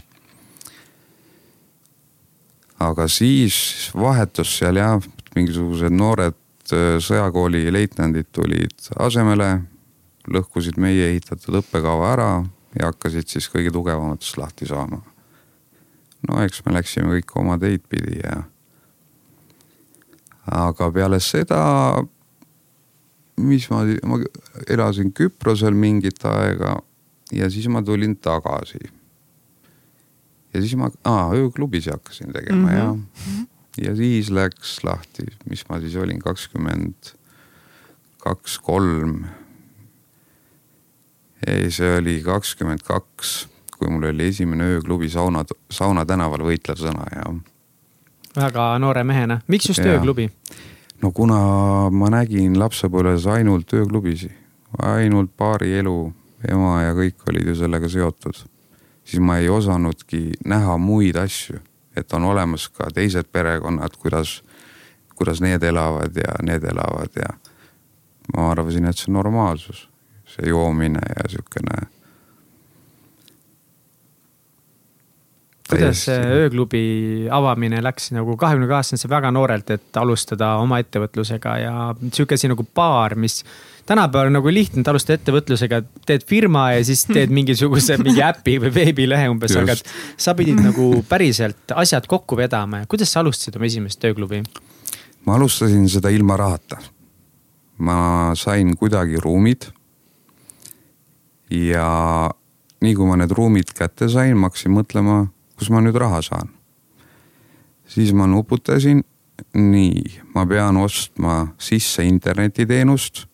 aga 2.83 3.07
siis 3.09 3.91
vahetus 3.95 4.57
seal 4.59 4.77
jah, 4.77 5.03
mingisugused 5.37 5.95
noored 5.95 6.35
Äh, 6.73 6.97
sõjakooli 7.03 7.67
leitnandid 7.75 8.31
tulid 8.33 8.87
asemele, 9.03 9.49
lõhkusid 10.31 10.79
meie 10.81 11.11
ehitatud 11.11 11.59
õppekava 11.59 12.13
ära 12.15 12.29
ja 12.79 12.89
hakkasid 12.89 13.29
siis 13.29 13.49
kõige 13.53 13.73
tugevamatest 13.75 14.39
lahti 14.39 14.69
saama. 14.71 15.03
no 16.29 16.39
eks 16.45 16.63
me 16.65 16.77
läksime 16.77 17.19
kõik 17.19 17.35
oma 17.37 17.59
teid 17.59 17.83
pidi 17.91 18.21
ja. 18.23 18.45
aga 20.47 20.91
peale 20.95 21.19
seda, 21.21 21.61
mis 23.37 23.69
ma, 23.71 23.85
ma 24.07 24.19
elasin 24.69 25.13
Küprosel 25.13 25.75
mingit 25.75 26.25
aega 26.25 26.77
ja 27.33 27.49
siis 27.51 27.69
ma 27.69 27.83
tulin 27.83 28.17
tagasi. 28.17 28.79
ja 30.55 30.61
siis 30.61 30.77
ma 30.77 30.91
ah,, 31.05 31.33
ööklubis 31.33 31.87
hakkasin 31.87 32.33
tegema 32.33 32.69
mm 32.69 32.75
-hmm. 32.75 32.79
jah 32.79 33.49
ja 33.81 33.97
siis 33.97 34.31
läks 34.31 34.81
lahti, 34.85 35.27
mis 35.51 35.65
ma 35.69 35.81
siis 35.81 35.97
olin, 35.97 36.19
kakskümmend 36.21 37.15
kaks, 38.23 38.59
kolm. 38.59 39.25
ei, 41.47 41.71
see 41.71 41.97
oli 41.99 42.21
kakskümmend 42.25 42.85
kaks, 42.87 43.49
kui 43.79 43.91
mul 43.91 44.11
oli 44.13 44.29
esimene 44.29 44.69
ööklubi 44.77 45.09
sauna, 45.11 45.45
Sauna 45.71 46.05
tänaval 46.07 46.45
võitlev 46.47 46.79
sõna 46.79 47.09
ja. 47.17 47.33
väga 48.37 48.69
noore 48.79 49.05
mehena, 49.05 49.41
miks 49.49 49.73
just 49.73 49.83
ja. 49.83 49.97
ööklubi? 49.97 50.29
No 51.03 51.11
kuna 51.11 51.39
ma 51.91 52.11
nägin 52.11 52.59
lapsepõlves 52.59 53.27
ainult 53.27 53.73
ööklubisid, 53.75 54.33
ainult 54.79 55.35
baari 55.37 55.75
elu, 55.81 56.13
ema 56.49 56.79
ja 56.83 56.95
kõik 56.97 57.29
olid 57.29 57.53
ju 57.53 57.59
sellega 57.59 57.89
seotud, 57.91 58.39
siis 59.05 59.21
ma 59.21 59.39
ei 59.39 59.51
osanudki 59.53 60.31
näha 60.47 60.79
muid 60.79 61.19
asju 61.19 61.61
et 61.97 62.13
on 62.13 62.25
olemas 62.25 62.69
ka 62.69 62.91
teised 62.95 63.29
perekonnad, 63.33 63.97
kuidas, 63.99 64.43
kuidas 65.15 65.41
need 65.41 65.63
elavad 65.63 66.17
ja 66.17 66.37
need 66.43 66.65
elavad 66.65 67.17
ja 67.17 67.35
ma 68.37 68.51
arvasin, 68.51 68.87
et 68.89 68.97
see 68.97 69.11
on 69.11 69.19
normaalsus, 69.21 69.89
see 70.27 70.49
joomine 70.49 71.03
ja 71.17 71.29
sihukene. 71.29 71.87
Kuidas 75.73 76.05
see 76.07 76.39
ööklubi 76.43 76.85
avamine 77.33 77.83
läks 77.85 78.11
nagu 78.15 78.37
kahekümne 78.41 78.69
kaheksandal, 78.71 79.03
see 79.03 79.13
väga 79.13 79.33
noorelt, 79.35 79.75
et 79.75 80.01
alustada 80.01 80.55
oma 80.63 80.81
ettevõtlusega 80.83 81.55
ja 81.63 81.75
sihuke 82.09 82.39
asi 82.39 82.51
nagu 82.53 82.67
baar, 82.77 83.17
mis 83.19 83.41
tänapäeval 83.89 84.31
on 84.31 84.39
nagu 84.39 84.53
lihtne, 84.55 84.85
et 84.85 84.91
alustada 84.93 85.19
ettevõtlusega, 85.21 85.83
teed 86.07 86.27
firma 86.29 86.69
ja 86.77 86.85
siis 86.87 87.05
teed 87.11 87.33
mingisuguse 87.39 87.99
mingi 88.03 88.23
äpi 88.25 88.59
või 88.63 88.75
veebilehe 88.75 89.31
umbes, 89.33 89.57
aga 89.59 89.77
sa 89.77 90.37
pidid 90.39 90.61
nagu 90.63 90.91
päriselt 91.09 91.75
asjad 91.85 92.07
kokku 92.11 92.39
vedama 92.39 92.83
ja 92.83 92.91
kuidas 92.91 93.13
sa 93.13 93.23
alustasid 93.25 93.59
oma 93.59 93.71
esimest 93.71 94.01
tööklubi? 94.03 94.43
ma 95.27 95.39
alustasin 95.39 95.89
seda 95.89 96.11
ilma 96.11 96.37
rahata. 96.37 96.79
ma 97.79 98.33
sain 98.39 98.77
kuidagi 98.77 99.19
ruumid. 99.23 99.67
ja 101.51 102.31
nii 102.83 102.95
kui 102.99 103.07
ma 103.07 103.17
need 103.21 103.33
ruumid 103.35 103.73
kätte 103.77 104.09
sain, 104.11 104.37
ma 104.37 104.51
hakkasin 104.51 104.75
mõtlema, 104.75 105.27
kus 105.63 105.71
ma 105.71 105.79
nüüd 105.79 105.95
raha 105.95 106.19
saan. 106.27 106.49
siis 107.87 108.11
ma 108.13 108.27
nuputasin 108.27 109.05
nii, 109.55 110.23
ma 110.35 110.43
pean 110.47 110.77
ostma 110.77 111.55
sisse 111.59 112.03
internetiteenust. 112.03 113.27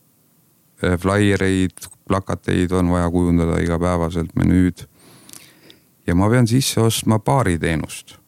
Flaiereid, 1.00 1.88
plakateid 2.08 2.70
on 2.70 2.90
vaja 2.92 3.08
kujundada 3.10 3.56
igapäevaselt, 3.64 4.36
menüüd. 4.36 4.84
ja 6.06 6.14
ma 6.14 6.28
pean 6.28 6.46
sisse 6.46 6.80
ostma 6.80 7.18
baariteenust. 7.18 8.18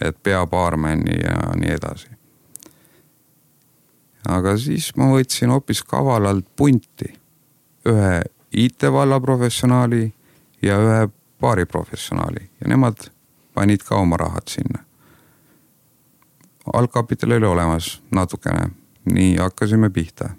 et 0.00 0.22
peabaarmeni 0.22 1.20
ja 1.20 1.52
nii 1.60 1.76
edasi. 1.76 2.08
aga 4.28 4.56
siis 4.56 4.96
ma 4.96 5.12
võtsin 5.12 5.52
hoopis 5.52 5.82
kavalalt 5.82 6.46
punti 6.56 7.12
ühe 7.84 8.22
IT-valla 8.50 9.20
professionaali 9.20 10.14
ja 10.62 10.80
ühe 10.80 11.08
baariprofessionaali 11.40 12.50
ja 12.60 12.68
nemad 12.68 13.10
panid 13.54 13.84
ka 13.86 13.96
oma 13.96 14.16
rahad 14.16 14.48
sinna. 14.48 14.84
algkapital 16.72 17.32
oli 17.32 17.46
olemas 17.46 18.02
natukene, 18.14 18.70
nii 19.04 19.36
hakkasime 19.36 19.90
pihta. 19.90 20.30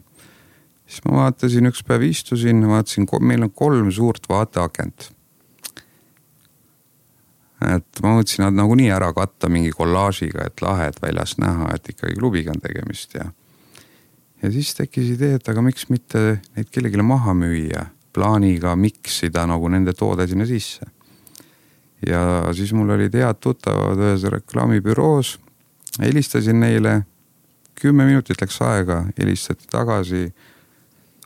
siis 0.87 1.01
ma 1.05 1.17
vaatasin, 1.17 1.67
üks 1.67 1.83
päev 1.87 2.01
istusin, 2.07 2.67
vaatasin, 2.67 3.07
meil 3.19 3.43
on 3.43 3.51
kolm 3.51 3.91
suurt 3.91 4.29
vaateakent. 4.29 5.11
et 7.75 8.01
ma 8.03 8.15
mõtlesin 8.15 8.45
nad 8.45 8.57
nagunii 8.57 8.91
ära 8.91 9.13
katta 9.13 9.49
mingi 9.49 9.71
kollaažiga, 9.71 10.45
et 10.45 10.61
lahe, 10.61 10.87
et 10.87 11.01
väljast 11.01 11.37
näha, 11.37 11.69
et 11.75 11.89
ikkagi 11.89 12.15
klubiga 12.19 12.51
on 12.55 12.61
tegemist 12.61 13.13
ja. 13.13 13.31
ja 14.43 14.51
siis 14.51 14.73
tekkis 14.75 15.15
idee, 15.17 15.35
et 15.35 15.49
aga 15.49 15.61
miks 15.61 15.89
mitte 15.89 16.41
neid 16.55 16.69
kellelegi 16.71 17.03
maha 17.05 17.33
müüa 17.33 17.89
plaaniga 18.13 18.75
miksida 18.75 19.45
nagu 19.47 19.69
nende 19.69 19.93
toode 19.93 20.27
sinna 20.27 20.45
sisse. 20.45 20.85
ja 22.07 22.49
siis 22.53 22.73
mul 22.73 22.89
olid 22.89 23.13
head 23.13 23.37
tuttavad 23.39 23.99
ühes 24.01 24.23
reklaamibüroos, 24.33 25.35
helistasin 26.01 26.59
neile, 26.59 27.01
kümme 27.81 28.05
minutit 28.05 28.41
läks 28.41 28.61
aega, 28.61 29.03
helistati 29.19 29.67
tagasi. 29.69 30.33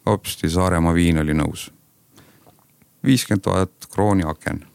hopsti 0.05 0.49
Saaremaa 0.49 0.93
viin 0.93 1.17
oli 1.17 1.33
nõus. 1.33 1.71
viiskümmend 3.03 3.41
tuhat 3.41 3.71
krooni 3.93 4.23
aken. 4.23 4.65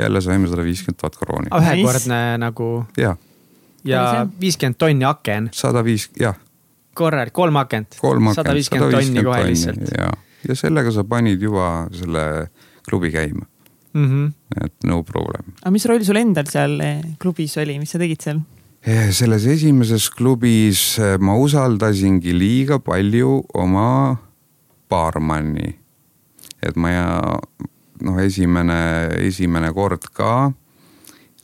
jälle 0.00 0.20
saime 0.20 0.48
sada 0.48 0.64
viiskümmend 0.64 1.00
tuhat 1.00 1.16
krooni. 1.16 1.48
ühekordne 1.60 2.38
nagu. 2.38 2.84
jah. 2.96 3.18
ja 3.84 4.26
viiskümmend 4.40 4.78
tonni 4.78 5.04
aken. 5.04 5.48
sada 5.52 5.84
viis, 5.84 6.10
jah. 6.20 6.34
korralik, 6.94 7.32
kolm 7.32 7.56
akent. 7.56 8.00
sada 8.34 8.54
viiskümmend 8.54 8.92
tonni 8.92 9.24
kohe 9.24 9.46
lihtsalt. 9.46 10.29
Ja 10.48 10.56
sellega 10.56 10.92
sa 10.94 11.04
panid 11.04 11.42
juba 11.42 11.88
selle 11.92 12.50
klubi 12.86 13.10
käima 13.12 13.46
mm. 13.92 14.06
-hmm. 14.06 14.64
et 14.64 14.74
no 14.84 15.02
problem. 15.02 15.52
aga 15.62 15.70
mis 15.70 15.86
roll 15.86 16.04
sul 16.04 16.16
endal 16.16 16.46
seal 16.46 16.80
eh, 16.80 17.02
klubis 17.18 17.56
oli, 17.58 17.78
mis 17.78 17.90
sa 17.90 17.98
tegid 17.98 18.22
seal? 18.22 18.40
Eh, 18.82 19.10
selles 19.12 19.46
esimeses 19.46 20.10
klubis 20.10 20.98
eh, 20.98 21.18
ma 21.18 21.36
usaldasingi 21.36 22.32
liiga 22.38 22.78
palju 22.78 23.44
oma 23.54 24.16
baarmanni. 24.88 25.78
et 26.62 26.76
ma 26.76 26.90
ja 26.90 27.38
noh, 28.00 28.18
esimene, 28.20 29.08
esimene 29.26 29.72
kord 29.72 30.08
ka. 30.12 30.52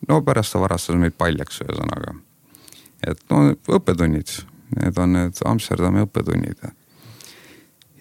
no 0.08 0.22
pärast 0.22 0.52
ta 0.52 0.58
varastas 0.58 0.96
meid 0.96 1.12
paljaks, 1.18 1.60
ühesõnaga. 1.60 2.16
et 3.06 3.20
no 3.30 3.52
õppetunnid, 3.68 4.42
need 4.76 4.98
on 4.98 5.12
need 5.12 5.44
Amsterdami 5.44 6.06
õppetunnid 6.06 6.72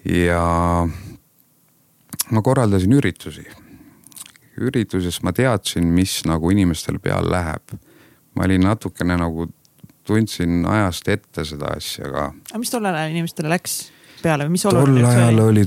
ja 0.06 0.88
ma 2.30 2.42
korraldasin 2.42 2.92
üritusi. 2.92 3.46
ürituses 4.60 5.20
ma 5.22 5.32
teadsin, 5.36 5.84
mis 5.92 6.22
nagu 6.24 6.50
inimestel 6.50 6.98
peal 6.98 7.30
läheb. 7.30 7.76
ma 8.36 8.44
olin 8.44 8.60
natukene 8.60 9.16
nagu, 9.16 9.48
tundsin 10.04 10.66
ajast 10.66 11.08
ette 11.08 11.44
seda 11.44 11.74
asja 11.76 12.10
ka. 12.12 12.32
aga 12.50 12.58
mis 12.58 12.70
tollel 12.70 12.94
ajal 12.94 13.10
inimestele 13.10 13.48
läks 13.48 13.76
peale 14.22 14.46
või 14.46 14.56
mis 14.56 14.64
tol 14.64 14.78
ajal 14.80 15.40
oli, 15.44 15.62
oli 15.62 15.64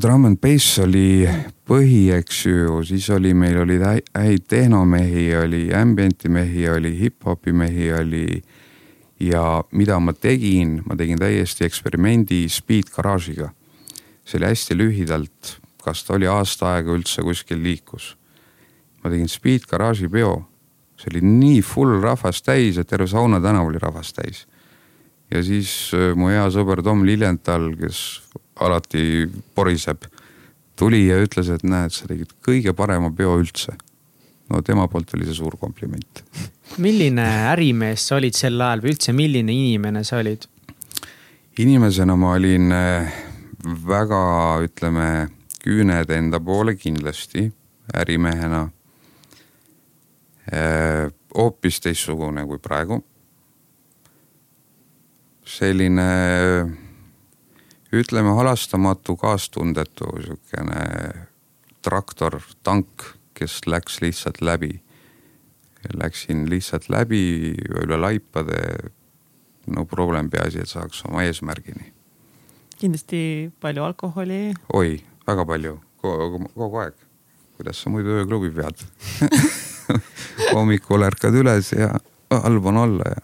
drum 0.00 0.26
and 0.26 0.40
bass 0.40 0.78
oli 0.82 1.28
põhi, 1.68 2.10
eks 2.16 2.44
ju, 2.46 2.80
siis 2.84 3.08
oli, 3.10 3.34
meil 3.34 3.60
oli 3.62 3.78
häid 3.78 4.48
tehnomehi, 4.48 5.28
oli 5.36 5.62
ambient'i 5.76 6.28
mehi, 6.32 6.68
oli 6.68 6.96
hip-hopi 6.98 7.52
mehi, 7.52 7.92
oli 7.92 8.42
ja 9.22 9.62
mida 9.72 9.98
ma 10.00 10.12
tegin, 10.12 10.80
ma 10.86 10.96
tegin 10.98 11.20
täiesti 11.20 11.64
eksperimendi 11.68 12.46
Speed 12.50 12.90
Garage'iga 12.94 13.52
see 14.24 14.38
oli 14.38 14.50
hästi 14.50 14.76
lühidalt, 14.78 15.56
kas 15.82 16.04
ta 16.06 16.16
oli 16.16 16.28
aasta 16.30 16.76
aega 16.76 16.94
üldse 16.94 17.24
kuskil 17.26 17.62
liikus. 17.62 18.16
ma 19.02 19.10
tegin 19.10 19.28
Speed 19.28 19.66
Garage'i 19.66 20.08
peo, 20.08 20.44
see 20.94 21.10
oli 21.10 21.22
nii 21.26 21.62
full 21.66 21.98
rahvast 22.02 22.44
täis, 22.46 22.78
et 22.78 22.86
terve 22.88 23.08
Sauna 23.10 23.40
tänav 23.42 23.66
oli 23.66 23.80
rahvast 23.82 24.16
täis. 24.16 24.46
ja 25.30 25.42
siis 25.42 25.90
äh, 25.94 26.12
mu 26.14 26.30
hea 26.30 26.44
sõber 26.54 26.82
Tom 26.82 27.04
Liljenthal, 27.06 27.72
kes 27.80 28.22
alati 28.60 29.26
poriseb, 29.54 30.04
tuli 30.76 31.06
ja 31.08 31.18
ütles, 31.22 31.50
et 31.50 31.64
näed, 31.64 31.94
sa 31.94 32.06
tegid 32.06 32.30
kõige 32.44 32.74
parema 32.76 33.10
peo 33.10 33.34
üldse. 33.40 33.74
no 34.52 34.60
tema 34.62 34.86
poolt 34.88 35.14
oli 35.16 35.26
see 35.26 35.34
suur 35.34 35.56
kompliment. 35.58 36.22
milline 36.78 37.26
ärimees 37.50 38.06
sa 38.06 38.16
olid 38.20 38.38
sel 38.38 38.60
ajal 38.60 38.84
või 38.84 38.94
üldse, 38.94 39.12
milline 39.12 39.52
inimene 39.52 40.04
sa 40.04 40.22
olid? 40.22 40.46
inimesena 41.58 42.16
ma 42.16 42.36
olin 42.38 42.72
äh, 42.72 43.20
väga, 43.62 44.22
ütleme, 44.64 45.28
küüned 45.62 46.10
enda 46.10 46.40
poole 46.42 46.74
kindlasti 46.76 47.52
ärimehena. 47.94 48.68
Äh, 50.52 51.12
hoopis 51.34 51.80
teistsugune 51.80 52.46
kui 52.46 52.58
praegu. 52.58 53.02
selline 55.52 56.02
ütleme 57.92 58.30
halastamatu, 58.38 59.16
kaastundetu 59.16 60.06
sihukene 60.24 60.84
traktor, 61.82 62.38
tank, 62.62 63.02
kes 63.34 63.66
läks 63.66 64.00
lihtsalt 64.00 64.40
läbi. 64.40 64.80
Läksin 65.92 66.48
lihtsalt 66.50 66.88
läbi 66.88 67.52
üle 67.82 68.00
laipade. 68.00 68.90
no 69.66 69.84
problem, 69.84 70.30
peaasi, 70.30 70.58
et 70.58 70.68
saaks 70.68 71.04
oma 71.06 71.22
eesmärgini 71.22 71.92
kindlasti 72.82 73.22
palju 73.62 73.84
alkoholi. 73.86 74.42
oi, 74.74 74.96
väga 75.26 75.46
palju, 75.48 75.76
kogu 76.02 76.80
aeg. 76.82 76.96
kuidas 77.56 77.82
sa 77.82 77.92
muidu 77.92 78.16
ööklubi 78.22 78.50
pead 78.56 78.82
hommikul 80.56 81.04
ärkad 81.06 81.36
üles 81.38 81.72
ja 81.76 81.92
halb 82.32 82.66
on 82.66 82.80
olla 82.86 83.12
ja. 83.12 83.22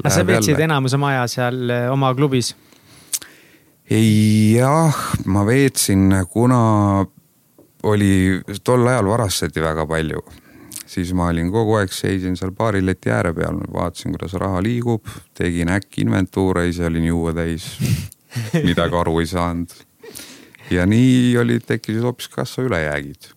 aga 0.00 0.14
sa 0.14 0.26
veetsid 0.26 0.60
enamus 0.66 0.96
oma 0.98 1.12
aja 1.14 1.28
seal 1.30 1.70
eh, 1.70 1.86
oma 1.92 2.12
klubis? 2.18 2.54
jah, 3.90 5.00
ma 5.26 5.42
veetsin, 5.46 6.12
kuna 6.30 6.60
oli, 7.82 8.12
tol 8.64 8.86
ajal 8.86 9.10
varastati 9.10 9.62
väga 9.62 9.86
palju 9.86 10.22
siis 10.90 11.12
ma 11.14 11.28
olin 11.30 11.50
kogu 11.52 11.76
aeg, 11.78 11.92
seisin 11.94 12.36
seal 12.38 12.52
baarileti 12.56 13.12
ääre 13.14 13.32
peal, 13.34 13.60
vaatasin, 13.72 14.14
kuidas 14.16 14.34
raha 14.42 14.62
liigub, 14.64 15.06
tegin 15.38 15.70
äkkinventuure, 15.70 16.66
ise 16.70 16.88
olin 16.88 17.06
juua 17.12 17.34
täis 17.36 17.68
midagi 18.68 18.96
aru 18.96 19.18
ei 19.20 19.28
saanud. 19.30 19.72
ja 20.70 20.86
nii 20.86 21.36
olid, 21.40 21.66
tekkisid 21.66 22.04
hoopis 22.04 22.28
kassa 22.32 22.62
ülejäägid. 22.62 23.32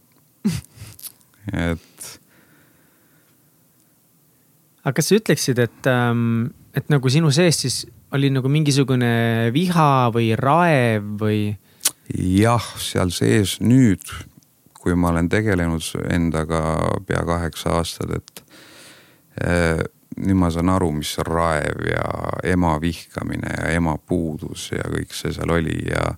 et. 1.54 2.20
aga 4.84 4.96
kas 5.00 5.10
sa 5.10 5.18
ütleksid, 5.20 5.60
et, 5.64 5.90
ähm, 5.90 6.54
et 6.76 6.90
nagu 6.94 7.10
sinu 7.10 7.32
sees 7.34 7.64
siis 7.66 7.84
oli 8.14 8.30
nagu 8.30 8.50
mingisugune 8.52 9.50
viha 9.54 10.12
või 10.14 10.34
raev 10.38 11.08
või? 11.22 11.42
jah, 12.14 12.66
seal 12.78 13.12
sees 13.16 13.58
nüüd, 13.64 14.04
kui 14.78 14.96
ma 15.00 15.14
olen 15.14 15.30
tegelenud 15.32 15.86
endaga 16.12 16.62
pea 17.08 17.24
kaheksa 17.26 17.80
aastat, 17.80 18.18
et 18.20 18.44
äh, 19.42 19.82
nüüd 20.18 20.38
ma 20.38 20.50
saan 20.54 20.70
aru, 20.74 20.92
mis 21.00 21.16
raev 21.26 21.86
ja 21.88 22.06
ema 22.54 22.76
vihkamine 22.82 23.54
ja 23.58 23.70
ema 23.78 23.96
puudus 23.98 24.70
ja 24.74 24.86
kõik 24.92 25.14
see 25.16 25.34
seal 25.34 25.54
oli 25.54 25.78
ja. 25.90 26.14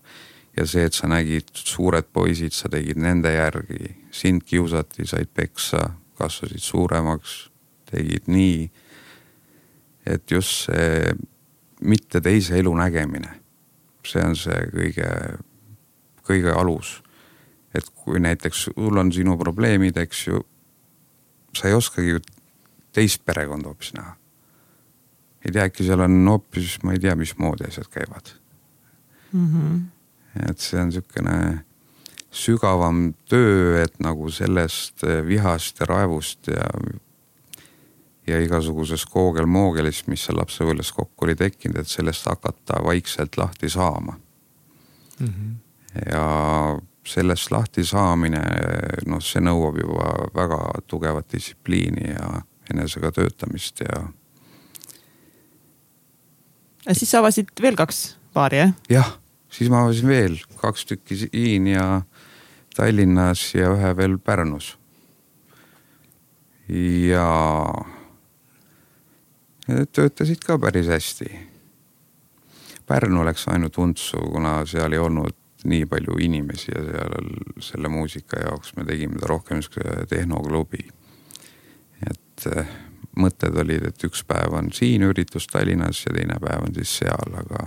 ja 0.57 0.65
see, 0.67 0.85
et 0.87 0.95
sa 0.95 1.07
nägid 1.11 1.51
suured 1.55 2.07
poisid, 2.13 2.53
sa 2.55 2.69
tegid 2.71 2.99
nende 3.01 3.33
järgi, 3.33 3.95
sind 4.15 4.45
kiusati, 4.47 5.07
said 5.07 5.31
peksa, 5.33 5.89
kasvasid 6.19 6.63
suuremaks, 6.63 7.49
tegid 7.91 8.29
nii. 8.31 8.69
et 10.05 10.31
just 10.31 10.67
see 10.67 11.15
mitte 11.81 12.21
teise 12.21 12.59
elu 12.59 12.71
nägemine, 12.77 13.31
see 14.05 14.23
on 14.23 14.35
see 14.37 14.61
kõige, 14.73 15.09
kõige 16.25 16.53
alus. 16.53 17.01
et 17.75 17.89
kui 17.91 18.21
näiteks 18.23 18.69
sul 18.69 18.97
on 18.97 19.11
sinu 19.11 19.35
probleemid, 19.37 19.97
eks 19.99 20.27
ju, 20.27 20.39
sa 21.51 21.67
ei 21.67 21.73
oskagi 21.75 22.13
ju 22.13 22.19
teist 22.95 23.25
perekonda 23.25 23.71
hoopis 23.71 23.93
näha. 23.97 24.15
ei 25.45 25.51
tea, 25.51 25.67
äkki 25.69 25.85
seal 25.85 26.01
on 26.05 26.17
hoopis, 26.27 26.79
ma 26.83 26.95
ei 26.95 26.99
tea, 27.03 27.15
mismoodi 27.19 27.67
asjad 27.67 27.89
käivad 27.91 28.33
mm. 29.31 29.47
-hmm. 29.47 29.81
et 30.49 30.59
see 30.59 30.81
on 30.81 30.91
sihukene 30.91 31.65
sügavam 32.35 33.13
töö, 33.29 33.83
et 33.83 33.99
nagu 34.03 34.29
sellest 34.31 35.03
vihast 35.27 35.79
ja 35.79 35.85
raevust 35.89 36.47
ja, 36.47 36.67
ja 38.27 38.39
igasuguses 38.43 39.05
koogel-moogelis, 39.05 40.03
mis 40.07 40.25
seal 40.25 40.39
lapsepõlves 40.41 40.91
kokku 40.91 41.25
oli 41.25 41.35
tekkinud, 41.35 41.79
et 41.79 41.87
sellest 41.87 42.25
hakata 42.25 42.81
vaikselt 42.83 43.37
lahti 43.37 43.69
saama 43.69 44.19
mm. 45.19 45.27
-hmm. 45.27 45.55
ja 46.11 46.27
sellest 47.05 47.51
lahti 47.51 47.85
saamine, 47.85 48.41
noh, 49.05 49.21
see 49.21 49.41
nõuab 49.41 49.77
juba 49.81 50.09
väga 50.35 50.59
tugevat 50.87 51.31
distsipliini 51.31 52.09
ja 52.09 52.41
enesega 52.73 53.11
töötamist 53.15 53.83
ja. 53.85 54.01
ja 56.85 56.95
siis 56.95 57.11
sa 57.11 57.21
avasid 57.23 57.51
veel 57.61 57.77
kaks 57.79 58.05
baari, 58.35 58.63
jah? 58.63 58.73
jah, 58.89 59.11
siis 59.49 59.71
ma 59.71 59.83
avasin 59.85 60.09
veel 60.09 60.39
kaks 60.61 60.87
tükki 60.91 61.19
siin 61.25 61.69
ja 61.73 62.01
Tallinnas 62.75 63.53
ja 63.55 63.71
ühe 63.71 63.93
veel 63.97 64.17
Pärnus. 64.19 64.73
ja 66.67 67.27
töötasid 69.65 70.43
ka 70.45 70.57
päris 70.59 70.89
hästi. 70.91 71.29
Pärnu 72.85 73.23
läks 73.25 73.47
ainult 73.49 73.77
untsu, 73.81 74.19
kuna 74.31 74.59
seal 74.69 74.93
ei 74.93 75.01
olnud 75.01 75.33
nii 75.65 75.85
palju 75.89 76.19
inimesi 76.21 76.69
ja 76.75 76.83
seal 76.85 77.31
selle 77.65 77.89
muusika 77.89 78.43
jaoks 78.43 78.75
me 78.77 78.85
tegime 78.85 79.17
ta 79.19 79.29
rohkem 79.31 79.61
sihuke 79.65 80.05
tehnoklubi. 80.09 80.85
Et 82.35 82.47
eh, 82.51 82.75
mõtted 83.15 83.55
olid, 83.61 83.87
et 83.89 84.05
üks 84.07 84.23
päev 84.27 84.55
on 84.57 84.71
siin 84.75 85.05
üritus 85.07 85.47
Tallinnas 85.47 86.03
ja 86.05 86.13
teine 86.15 86.39
päev 86.41 86.67
on 86.67 86.75
siis 86.75 86.97
seal, 86.99 87.37
aga. 87.39 87.61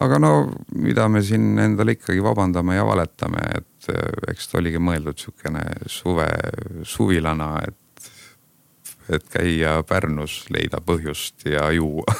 aga 0.00 0.20
no 0.22 0.32
mida 0.72 1.08
me 1.08 1.22
siin 1.22 1.58
endale 1.58 1.98
ikkagi 1.98 2.22
vabandame 2.24 2.78
ja 2.78 2.86
valetame, 2.88 3.42
et 3.60 3.90
eh, 3.92 4.32
eks 4.32 4.48
ta 4.48 4.62
oligi 4.62 4.80
mõeldud 4.80 5.20
sihukene 5.20 5.66
suve, 5.86 6.30
suvilana, 6.84 7.58
et 7.66 7.76
et 9.08 9.24
käia 9.32 9.78
Pärnus, 9.88 10.42
leida 10.52 10.82
põhjust 10.84 11.46
ja 11.48 11.70
juua 11.72 12.12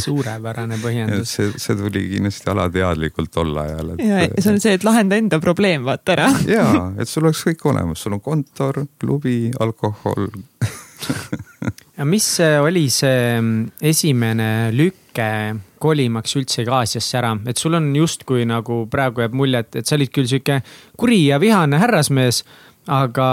suurepärane 0.00 0.78
põhjendus. 0.82 1.34
see, 1.36 1.50
see 1.60 1.76
tuli 1.78 2.04
kindlasti 2.14 2.50
alateadlikult 2.52 3.32
tol 3.34 3.56
ajal 3.62 3.94
et.... 3.94 4.04
ja 4.06 4.22
see 4.38 4.54
on 4.54 4.60
see, 4.62 4.76
et 4.78 4.86
lahenda 4.86 5.18
enda 5.20 5.40
probleem, 5.42 5.84
vaata 5.88 6.16
ära 6.16 6.28
ja, 6.56 6.66
et 7.00 7.10
sul 7.10 7.26
oleks 7.28 7.44
kõik 7.48 7.66
olemas, 7.72 8.02
sul 8.02 8.16
on 8.16 8.24
kontor, 8.24 8.84
klubi, 9.00 9.50
alkohol 9.60 10.28
ja 11.98 12.06
mis 12.08 12.28
oli 12.40 12.86
see 12.92 13.40
mm, 13.40 13.82
esimene 13.92 14.48
lüke 14.74 15.28
kolimaks 15.82 16.36
üldse 16.38 16.64
Aasiasse 16.70 17.18
ära, 17.18 17.32
et 17.50 17.58
sul 17.58 17.74
on 17.76 17.90
justkui 17.96 18.46
nagu 18.48 18.84
praegu 18.90 19.24
jääb 19.24 19.34
mulje, 19.36 19.64
et, 19.64 19.82
et 19.82 19.88
sa 19.88 19.98
olid 19.98 20.12
küll 20.14 20.30
sihuke 20.30 20.60
kuri 20.98 21.24
ja 21.26 21.40
vihane 21.42 21.80
härrasmees, 21.82 22.44
aga 22.90 23.28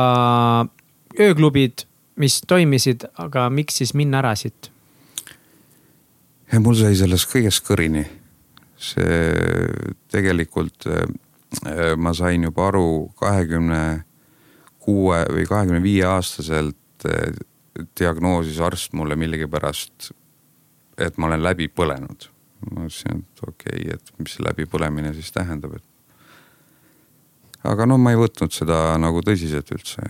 ööklubid, 1.19 1.85
mis 2.19 2.41
toimisid, 2.47 3.05
aga 3.21 3.47
miks 3.53 3.79
siis 3.81 3.95
minna 3.97 4.23
ära 4.23 4.35
siit? 4.39 4.71
Ja 6.51 6.59
mul 6.63 6.77
sai 6.77 6.97
sellest 6.97 7.29
kõigest 7.31 7.65
kõrini. 7.67 8.05
see 8.79 9.67
tegelikult 10.07 10.85
äh, 10.87 11.95
ma 11.99 12.13
sain 12.15 12.45
juba 12.47 12.69
aru 12.69 13.09
kahekümne 13.19 14.05
kuue 14.79 15.17
või 15.27 15.43
kahekümne 15.49 15.81
viie 15.83 16.05
aastaselt 16.07 17.05
äh, 17.05 17.35
diagnoosis 17.99 18.59
arst 18.63 18.95
mulle 18.95 19.15
millegipärast, 19.19 20.13
et 20.97 21.17
ma 21.17 21.27
olen 21.27 21.43
läbi 21.43 21.67
põlenud. 21.67 22.29
ma 22.71 22.87
ütlesin, 22.87 23.19
et 23.19 23.43
okei 23.43 23.83
okay,, 23.83 23.99
et 23.99 24.13
mis 24.19 24.37
see 24.37 24.47
läbipõlemine 24.47 25.13
siis 25.13 25.31
tähendab, 25.35 25.75
et. 25.75 25.85
aga 27.63 27.85
no 27.85 27.97
ma 27.97 28.15
ei 28.15 28.19
võtnud 28.19 28.55
seda 28.55 28.97
nagu 28.97 29.21
tõsiselt 29.21 29.75
üldse 29.75 30.07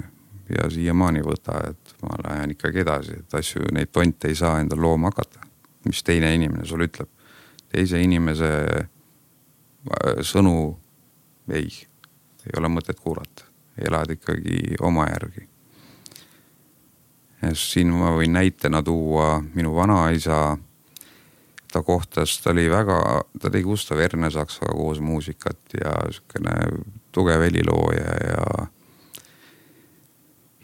ja 0.50 0.70
siiamaani 0.70 1.22
ei 1.22 1.26
võta, 1.26 1.60
et 1.74 2.00
ma 2.06 2.22
lähen 2.24 2.54
ikkagi 2.54 2.86
edasi, 2.86 3.20
et 3.22 3.38
asju, 3.38 3.66
neid 3.74 3.92
tonte 3.92 4.30
ei 4.30 4.38
saa 4.38 4.60
endal 4.62 4.82
looma 4.82 5.10
hakata 5.10 5.49
mis 5.86 6.04
teine 6.04 6.34
inimene 6.36 6.66
sulle 6.66 6.90
ütleb. 6.90 7.10
teise 7.70 8.02
inimese 8.02 8.50
äh, 8.78 10.22
sõnu 10.26 10.78
ei, 11.54 11.70
ei 12.46 12.58
ole 12.58 12.72
mõtet 12.72 13.00
kuulata, 13.00 13.46
elad 13.78 14.12
ikkagi 14.12 14.78
oma 14.82 15.08
järgi. 15.10 15.48
siin 17.54 17.94
ma 17.96 18.12
võin 18.18 18.34
näitena 18.36 18.84
tuua 18.84 19.40
minu 19.54 19.76
vanaisa. 19.76 20.58
ta 21.72 21.84
kohtas, 21.84 22.40
ta 22.42 22.50
oli 22.50 22.70
väga, 22.70 23.22
ta 23.40 23.50
tegi 23.50 23.64
Gustav 23.64 24.00
Ernesaksaga 24.00 24.74
koos 24.74 25.00
muusikat 25.00 25.60
ja 25.84 25.94
sihukene 26.12 26.82
tugev 27.12 27.42
helilooja 27.42 28.16
ja. 28.28 28.68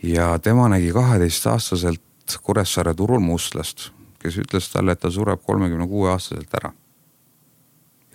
ja 0.04 0.39
tema 0.39 0.69
nägi 0.69 0.91
kaheteistaastaselt 0.91 2.01
Kuressaare 2.41 2.93
turul 2.93 3.19
mustlast 3.19 3.91
kes 4.25 4.39
ütles 4.41 4.69
talle, 4.73 4.95
et 4.95 5.01
ta 5.01 5.11
sureb 5.13 5.43
kolmekümne 5.45 5.88
kuue 5.89 6.09
aastaselt 6.13 6.53
ära. 6.57 6.73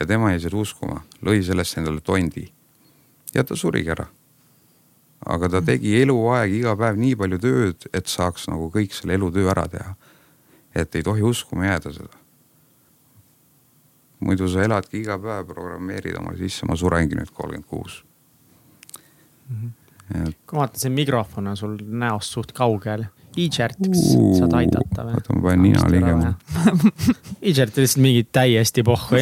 ja 0.01 0.07
tema 0.07 0.31
jäi 0.33 0.40
seda 0.40 0.57
uskuma, 0.57 1.03
lõi 1.23 1.42
sellest 1.44 1.77
endale 1.79 2.01
tondi. 2.01 2.49
ja 3.35 3.44
ta 3.44 3.57
surigi 3.57 3.90
ära. 3.94 4.07
aga 5.27 5.49
ta 5.49 5.62
tegi 5.62 6.01
eluaeg 6.03 6.55
iga 6.61 6.77
päev 6.77 6.99
nii 6.99 7.16
palju 7.16 7.38
tööd, 7.38 7.87
et 7.92 8.07
saaks 8.07 8.49
nagu 8.49 8.70
kõik 8.75 8.96
selle 8.96 9.14
elutöö 9.14 9.51
ära 9.51 9.68
teha. 9.68 9.94
et 10.75 10.94
ei 10.94 11.03
tohi 11.03 11.23
uskuma 11.23 11.66
jääda 11.66 11.92
seda. 11.92 12.16
muidu 14.20 14.49
sa 14.49 14.62
eladki 14.62 15.01
iga 15.01 15.18
päev, 15.18 15.46
programmeerid 15.46 16.16
oma 16.18 16.37
sisse, 16.37 16.66
ma 16.66 16.77
surengi 16.77 17.14
nüüd 17.14 17.31
kolmkümmend 17.31 17.66
kuus 17.66 18.05
mhm. 19.49 19.73
kui 20.46 20.59
ma 20.59 20.66
vaatan, 20.66 20.81
see 20.81 20.90
mikrofon 20.90 21.46
on 21.46 21.57
sul 21.57 21.79
näost 21.79 22.35
suht 22.35 22.53
kaugel 22.53 23.07
E-Chart, 23.38 23.79
kas 23.79 24.03
saad 24.38 24.55
aidata 24.59 25.05
või? 25.07 25.14
oota, 25.19 25.37
ma 25.37 25.45
panen 25.45 25.62
nina 25.69 25.85
ligema 25.90 26.33
E-Chart 27.40 27.77
on 27.77 27.85
lihtsalt 27.85 28.03
mingi 28.03 28.27
täiesti 28.33 28.85
pohhu 28.87 29.21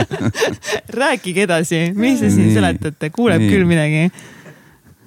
rääkige 1.00 1.46
edasi, 1.46 1.82
mis 1.94 2.22
te 2.22 2.30
siin 2.34 2.52
seletate, 2.56 3.10
kuuleb 3.14 3.42
nii. 3.44 3.50
küll 3.52 3.68
midagi. 3.68 4.08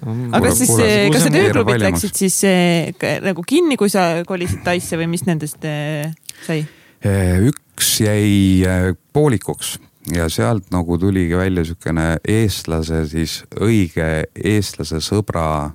Aga 0.04 0.42
kas 0.46 0.60
siis, 0.60 0.72
kas 1.12 1.28
need 1.30 1.48
ööklubid 1.48 1.80
läksid 1.80 2.18
siis 2.24 2.38
äh, 2.48 3.20
nagu 3.24 3.44
kinni, 3.46 3.78
kui 3.80 3.92
sa 3.92 4.24
kolisid 4.28 4.64
Taisse 4.64 4.98
või 5.00 5.08
mis 5.14 5.24
nendest 5.28 5.64
äh, 5.68 6.12
sai? 6.44 6.62
Üks 7.04 7.98
jäi 8.00 8.64
poolikuks 9.12 9.76
ja 10.12 10.28
sealt 10.28 10.70
nagu 10.72 10.98
tuligi 11.00 11.36
välja 11.36 11.64
sihukene 11.64 12.06
eestlase 12.28 13.04
siis 13.08 13.42
õige 13.60 14.26
eestlase 14.36 15.00
sõbra 15.04 15.72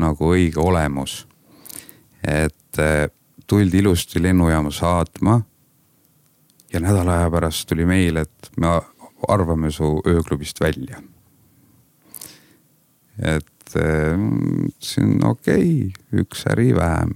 nagu 0.00 0.32
õige 0.32 0.60
olemus 0.62 1.24
et 2.26 2.78
eh, 2.82 3.08
tuldi 3.46 3.78
ilusti 3.78 4.22
lennujaama 4.22 4.70
saatma. 4.70 5.40
ja 6.72 6.80
nädala 6.80 7.18
aja 7.18 7.30
pärast 7.30 7.68
tuli 7.68 7.84
meil, 7.86 8.16
et 8.16 8.50
me 8.56 8.80
arvame 9.28 9.70
su 9.70 10.00
ööklubist 10.06 10.60
välja. 10.60 11.00
et 13.18 13.76
eh, 13.76 14.18
ütlesin 14.66 15.24
okei 15.24 15.86
okay,, 15.86 16.20
üks 16.22 16.44
äri 16.50 16.74
vähem. 16.74 17.14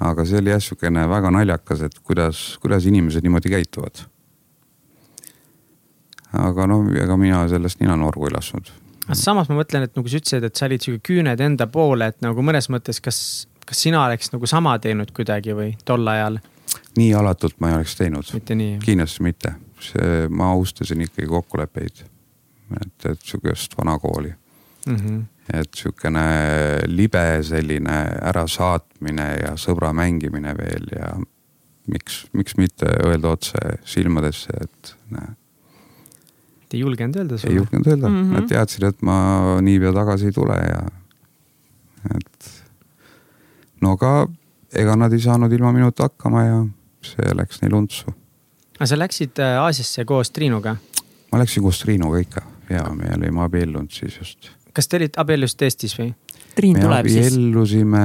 aga 0.00 0.24
see 0.24 0.38
oli 0.38 0.50
jah 0.50 0.62
sihukene 0.62 1.08
väga 1.08 1.30
naljakas, 1.30 1.82
et 1.82 1.98
kuidas, 1.98 2.58
kuidas 2.62 2.86
inimesed 2.86 3.24
niimoodi 3.24 3.50
käituvad. 3.50 4.04
aga 6.32 6.66
noh, 6.66 6.84
ega 6.92 7.16
mina 7.16 7.48
sellest 7.48 7.80
ninanorgu 7.80 8.28
ei 8.28 8.36
lasknud 8.36 8.87
aga 9.08 9.16
samas 9.16 9.48
ma 9.48 9.56
mõtlen, 9.58 9.86
et 9.88 9.96
nagu 9.96 10.10
sa 10.10 10.20
ütlesid, 10.20 10.44
et 10.44 10.58
sa 10.60 10.66
olid 10.68 10.84
sihuke 10.84 11.02
küüned 11.08 11.40
enda 11.40 11.66
poole, 11.72 12.10
et 12.12 12.20
nagu 12.24 12.44
mõnes 12.44 12.68
mõttes, 12.72 13.00
kas, 13.04 13.20
kas 13.68 13.80
sina 13.86 14.04
oleks 14.04 14.32
nagu 14.34 14.50
sama 14.50 14.76
teinud 14.82 15.12
kuidagi 15.16 15.56
või 15.56 15.72
tol 15.88 16.06
ajal? 16.12 16.40
nii 16.98 17.14
alatult 17.16 17.56
ma 17.62 17.70
ei 17.70 17.78
oleks 17.78 17.94
teinud. 17.96 18.28
kindlasti 18.84 19.24
mitte, 19.24 19.54
ma 20.28 20.52
austasin 20.52 21.06
ikkagi 21.06 21.28
kokkuleppeid. 21.30 22.04
et, 22.82 23.06
et 23.08 23.20
sihukest 23.24 23.78
vanakooli 23.78 24.34
mm. 24.86 24.96
-hmm. 24.96 25.22
et 25.60 25.74
sihukene 25.74 26.26
libe 26.86 27.42
selline 27.42 27.98
ärasaatmine 28.32 29.28
ja 29.42 29.56
sõbra 29.56 29.92
mängimine 29.92 30.54
veel 30.58 30.92
ja 30.92 31.14
miks, 31.86 32.26
miks 32.32 32.56
mitte 32.56 32.86
öelda 33.04 33.28
otse 33.28 33.58
silmadesse, 33.84 34.52
et 34.60 34.96
näe 35.10 35.37
ei 36.74 36.80
julgenud 36.80 37.16
öelda 37.16 37.38
sulle? 37.38 37.52
ei 37.52 37.56
julgenud 37.56 37.86
öelda 37.86 38.08
mm, 38.08 38.22
-hmm. 38.22 38.34
nad 38.34 38.48
teadsid, 38.48 38.82
et 38.88 39.02
ma 39.02 39.18
niipea 39.62 39.92
tagasi 39.92 40.30
ei 40.30 40.32
tule 40.32 40.56
ja 40.56 40.82
et 42.14 42.50
no 43.80 43.94
aga 43.96 44.28
ega 44.72 44.96
nad 44.96 45.12
ei 45.12 45.20
saanud 45.20 45.52
ilma 45.52 45.72
minuta 45.72 46.08
hakkama 46.08 46.44
ja 46.44 46.60
see 47.04 47.34
läks 47.34 47.62
neil 47.62 47.74
untsu. 47.78 48.14
aga 48.78 48.86
sa 48.86 48.98
läksid 48.98 49.40
äh, 49.42 49.58
Aasiasse 49.62 50.04
koos 50.04 50.30
Triinuga? 50.30 50.76
ma 51.32 51.42
läksin 51.42 51.62
koos 51.62 51.80
Triinuga 51.82 52.22
ikka 52.24 52.42
ja 52.70 52.84
me 52.94 53.10
olime 53.16 53.44
abiellunud 53.46 53.92
siis 53.94 54.18
just. 54.18 54.50
kas 54.72 54.88
te 54.88 55.00
olite 55.00 55.20
abiellusite 55.20 55.68
Eestis 55.68 55.96
või? 55.98 56.12
Triin 56.56 56.80
tuleb 56.80 57.06
siis. 57.06 57.20
me 57.20 57.26
abiellusime 57.28 58.04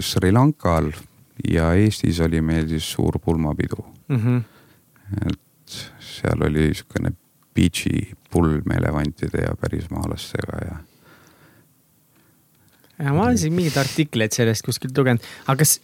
Sri 0.00 0.32
Lankal 0.32 0.92
ja 1.52 1.72
Eestis 1.74 2.20
oli 2.24 2.40
meil 2.40 2.68
siis 2.68 2.88
suur 2.92 3.18
pulmapidu 3.18 3.84
mm. 4.08 4.16
-hmm. 4.16 4.42
et 5.26 5.78
seal 6.00 6.42
oli 6.48 6.70
sihukene 6.74 7.12
Beach'i 7.56 8.10
pulm 8.30 8.72
elevantide 8.76 9.46
ja 9.46 9.54
pärismaalastega 9.60 10.60
ja. 10.64 10.76
ja 12.98 13.12
ma 13.16 13.28
olen 13.28 13.38
siin 13.40 13.56
mingeid 13.56 13.78
artikleid 13.80 14.36
sellest 14.36 14.66
kuskilt 14.66 14.98
lugenud, 14.98 15.24
aga 15.46 15.64
kas 15.64 15.78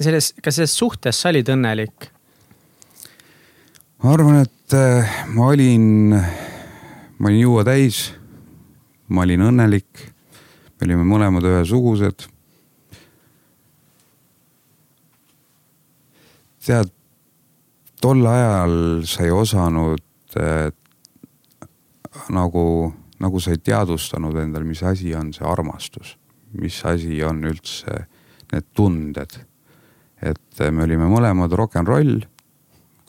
selles, 0.00 0.34
kas 0.44 0.60
selles 0.60 0.76
suhtes 0.76 1.22
sa 1.22 1.32
olid 1.32 1.48
õnnelik? 1.52 2.10
ma 4.02 4.12
arvan, 4.12 4.42
et 4.44 4.76
äh, 4.76 5.16
ma 5.34 5.50
olin, 5.54 6.14
ma 7.18 7.30
olin 7.30 7.40
juua 7.40 7.64
täis. 7.66 8.12
ma 9.08 9.24
olin 9.24 9.48
õnnelik. 9.48 10.06
me 10.76 10.88
olime 10.88 11.06
mõlemad 11.08 11.46
ühesugused. 11.48 12.28
tead, 16.66 16.90
tol 18.02 18.26
ajal 18.26 18.72
sa 19.06 19.22
ei 19.22 19.30
osanud 19.30 20.02
äh, 20.36 20.72
nagu, 22.34 22.92
nagu 23.22 23.40
sa 23.40 23.54
ei 23.54 23.58
teadvustanud 23.62 24.36
endale, 24.42 24.64
mis 24.64 24.82
asi 24.82 25.14
on 25.14 25.32
see 25.36 25.46
armastus, 25.46 26.16
mis 26.60 26.78
asi 26.84 27.22
on 27.24 27.44
üldse 27.48 28.06
need 28.52 28.66
tunded 28.76 29.40
et 30.22 30.62
me 30.72 30.86
olime 30.86 31.08
mõlemad 31.10 31.52
rock 31.56 31.76
n 31.80 31.88
roll, 31.88 32.24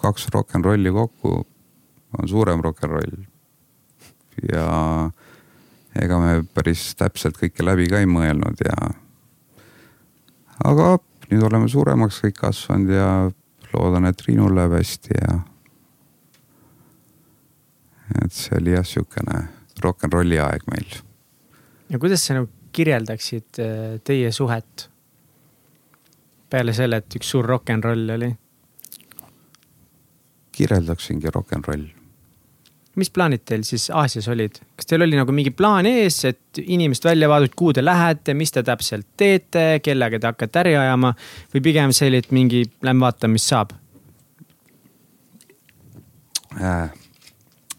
kaks 0.01 0.27
rock 0.33 0.57
n 0.57 0.65
rolli 0.65 0.91
kokku 0.93 1.33
on 2.17 2.29
suurem 2.29 2.61
rock 2.63 2.83
n 2.85 2.91
roll. 2.91 3.17
ja 4.51 5.09
ega 5.97 6.19
me 6.21 6.43
päris 6.53 6.91
täpselt 6.97 7.39
kõike 7.39 7.65
läbi 7.65 7.87
ka 7.89 8.03
ei 8.03 8.09
mõelnud 8.09 8.61
ja. 8.61 8.91
aga 10.67 10.97
nüüd 11.31 11.43
oleme 11.47 11.69
suuremaks 11.71 12.21
kõik 12.25 12.37
kasvanud 12.43 12.93
ja 12.93 13.09
loodan, 13.73 14.05
et 14.05 14.19
Triinul 14.19 14.55
läheb 14.55 14.77
hästi 14.77 15.17
ja. 15.17 15.39
Et 18.23 18.33
see 18.33 18.57
oli 18.59 18.75
jah, 18.75 18.85
sihukene 18.85 19.41
rock 19.83 20.07
n 20.07 20.13
rolli 20.13 20.39
aeg 20.41 20.67
meil. 20.71 20.99
ja 21.89 21.99
kuidas 21.99 22.25
sa 22.25 22.37
nagu 22.37 22.49
kirjeldaksid 22.77 23.61
äh, 23.63 23.97
teie 24.05 24.31
suhet 24.31 24.89
peale 26.49 26.73
selle, 26.73 27.01
et 27.01 27.19
üks 27.19 27.33
suur 27.33 27.47
rock 27.47 27.71
n 27.73 27.83
roll 27.83 28.15
oli? 28.17 28.31
kirjeldaksingi 30.57 31.31
rock 31.33 31.55
n 31.57 31.65
roll. 31.67 31.85
mis 32.97 33.11
plaanid 33.13 33.43
teil 33.45 33.65
siis 33.67 33.89
Aasias 33.93 34.27
olid, 34.33 34.59
kas 34.75 34.89
teil 34.89 35.05
oli 35.05 35.19
nagu 35.19 35.33
mingi 35.35 35.53
plaan 35.53 35.85
ees, 35.89 36.23
et 36.25 36.61
inimest 36.63 37.05
välja 37.05 37.29
vaadata, 37.29 37.53
kuhu 37.59 37.75
te 37.77 37.85
lähete, 37.85 38.33
mis 38.33 38.53
te 38.55 38.63
täpselt 38.65 39.09
teete, 39.17 39.67
kellega 39.85 40.19
te 40.19 40.31
hakkate 40.31 40.63
äri 40.63 40.77
ajama 40.79 41.13
või 41.53 41.65
pigem 41.69 41.93
see 41.93 42.09
oli, 42.09 42.23
et 42.23 42.31
mingi 42.33 42.63
lähme 42.81 43.05
vaatame, 43.05 43.37
mis 43.37 43.49
saab 43.51 43.75
äh,? 46.57 46.89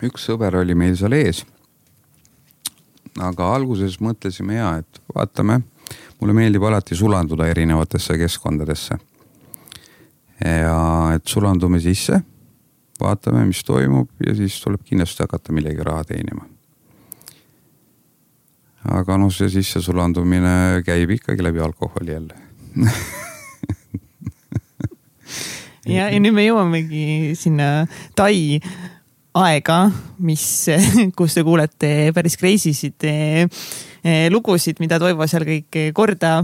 Üks 0.07 0.29
sõber 0.29 0.55
oli 0.61 0.75
meil 0.79 0.97
seal 0.99 1.13
ees. 1.17 1.45
aga 3.19 3.55
alguses 3.55 3.99
mõtlesime 4.01 4.55
ja, 4.55 4.77
et 4.79 5.01
vaatame 5.15 5.61
mulle 6.21 6.35
meeldib 6.35 6.63
alati 6.63 6.95
sulanduda 6.95 7.47
erinevatesse 7.51 8.19
keskkondadesse. 8.19 8.99
ja 10.45 11.11
et 11.15 11.27
sulandume 11.27 11.81
sisse, 11.83 12.21
vaatame, 13.01 13.45
mis 13.47 13.65
toimub 13.65 14.09
ja 14.27 14.35
siis 14.35 14.61
tuleb 14.63 14.81
kindlasti 14.87 15.23
hakata 15.27 15.53
millegi 15.53 15.83
raha 15.83 16.05
teenima. 16.05 16.47
aga 18.85 19.17
noh, 19.19 19.33
see 19.35 19.49
sissesulandumine 19.51 20.83
käib 20.87 21.11
ikkagi 21.19 21.43
läbi 21.43 21.61
alkoholi 21.61 22.11
jälle 22.13 22.35
ja, 25.97 26.07
ja 26.09 26.21
nüüd 26.23 26.35
me 26.37 26.47
jõuamegi 26.47 27.35
sinna 27.37 27.87
Tai 28.17 28.61
aega, 29.39 29.85
mis, 30.19 30.43
kus 31.19 31.39
te 31.39 31.45
kuulete 31.47 32.11
päris 32.17 32.37
crazy 32.41 32.75
sid 32.77 33.07
Eh, 34.09 34.31
lugusid, 34.31 34.79
mida 34.79 34.99
Toivo 35.03 35.27
seal 35.27 35.45
kõik 35.47 35.79
korda 35.97 36.39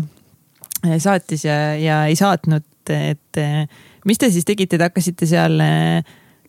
eh, 0.82 0.98
saatis 1.00 1.46
ja, 1.46 1.56
ja 1.78 2.02
ei 2.10 2.16
saatnud, 2.18 2.66
et 2.90 3.40
eh, 3.40 3.60
mis 4.08 4.18
te 4.18 4.30
siis 4.34 4.46
tegite, 4.48 4.76
te 4.76 4.88
hakkasite 4.88 5.28
seal 5.30 5.62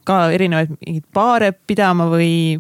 ka 0.06 0.18
erinevaid 0.34 0.74
mingeid 0.74 1.06
baare 1.14 1.52
pidama 1.54 2.10
või 2.10 2.58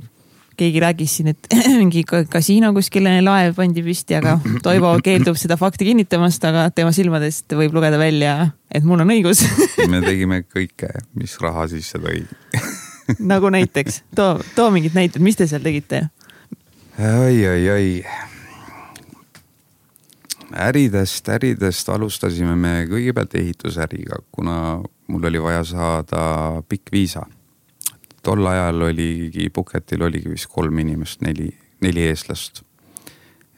keegi 0.56 0.80
räägis 0.80 1.18
siin, 1.18 1.34
et 1.34 1.50
mingi 1.82 2.06
kasiino 2.06 2.70
kuskil 2.78 3.10
laev 3.26 3.58
pandi 3.58 3.82
püsti, 3.86 4.20
aga 4.22 4.38
Toivo 4.66 4.94
keeldub 5.04 5.42
seda 5.42 5.58
fakti 5.58 5.90
kinnitamast, 5.90 6.46
aga 6.46 6.70
tema 6.70 6.94
silmadest 6.96 7.58
võib 7.58 7.74
lugeda 7.76 7.98
välja, 8.00 8.38
et 8.70 8.86
mul 8.86 9.02
on 9.02 9.16
õigus. 9.18 9.42
Me 9.90 10.06
tegime 10.10 10.46
kõike, 10.46 10.94
mis 11.18 11.40
raha 11.42 11.66
sisse 11.74 11.98
tõi 11.98 12.22
nagu 13.20 13.50
näiteks, 13.50 14.04
too, 14.16 14.40
too 14.56 14.70
mingid 14.72 14.96
näited, 14.98 15.22
mis 15.22 15.36
te 15.36 15.48
seal 15.48 15.64
tegite? 15.66 16.08
oi, 17.00 17.48
oi, 17.48 17.70
oi 17.70 17.90
äridest, 20.56 21.30
äridest 21.30 21.90
alustasime 21.90 22.56
me 22.56 22.74
kõigepealt 22.90 23.36
ehitusäriga, 23.40 24.20
kuna 24.32 24.58
mul 25.08 25.28
oli 25.30 25.42
vaja 25.42 25.64
saada 25.64 26.62
pikk 26.70 26.92
viisa. 26.92 27.26
tol 28.24 28.46
ajal 28.48 28.82
oligi 28.82 29.50
Phuketil 29.54 30.02
oligi 30.02 30.30
vist 30.30 30.48
kolm 30.50 30.80
inimest, 30.80 31.22
neli, 31.22 31.50
neli 31.82 32.08
eestlast. 32.08 32.64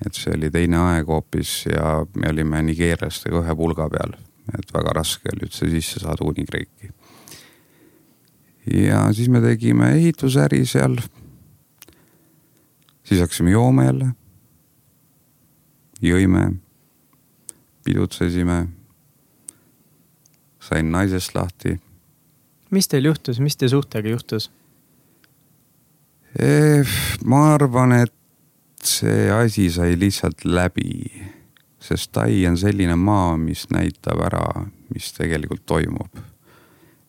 et 0.06 0.14
see 0.14 0.34
oli 0.36 0.52
teine 0.52 0.78
aeg 0.78 1.08
hoopis 1.08 1.66
ja 1.66 2.06
me 2.16 2.30
olime 2.30 2.62
nigeerlastega 2.62 3.40
ühe 3.42 3.56
pulga 3.56 3.90
peal, 3.90 4.14
et 4.60 4.74
väga 4.74 4.94
raske 4.94 5.30
oli 5.34 5.48
üldse 5.48 5.70
sisse 5.70 6.00
saada 6.00 6.26
Unigreeki. 6.26 6.92
Ja 8.74 9.14
siis 9.14 9.30
me 9.30 9.42
tegime 9.42 9.92
ehitusäri 9.96 10.66
seal. 10.66 10.98
siis 13.04 13.22
hakkasime 13.22 13.52
jooma 13.52 13.84
jälle 13.84 14.14
jõime 16.02 16.52
pidutsesime. 17.84 18.68
sain 20.60 20.92
naisest 20.92 21.36
lahti. 21.36 21.80
mis 22.72 22.88
teil 22.88 23.06
juhtus, 23.06 23.40
mis 23.40 23.58
teie 23.58 23.70
suhtega 23.70 24.10
juhtus? 24.10 24.52
Eh, 26.40 26.88
ma 27.26 27.54
arvan, 27.54 27.92
et 27.92 28.14
see 28.84 29.32
asi 29.32 29.70
sai 29.72 29.96
lihtsalt 30.00 30.46
läbi, 30.46 31.24
sest 31.80 32.12
Tai 32.12 32.46
on 32.48 32.58
selline 32.58 32.96
maa, 32.96 33.38
mis 33.38 33.70
näitab 33.72 34.20
ära, 34.22 34.66
mis 34.94 35.14
tegelikult 35.14 35.66
toimub. 35.66 36.20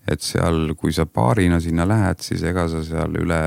Et 0.08 0.24
seal, 0.24 0.72
kui 0.78 0.92
sa 0.94 1.06
paarina 1.06 1.60
sinna 1.60 1.86
lähed, 1.88 2.22
siis 2.24 2.42
ega 2.48 2.66
sa 2.70 2.82
seal 2.86 3.16
üle 3.20 3.40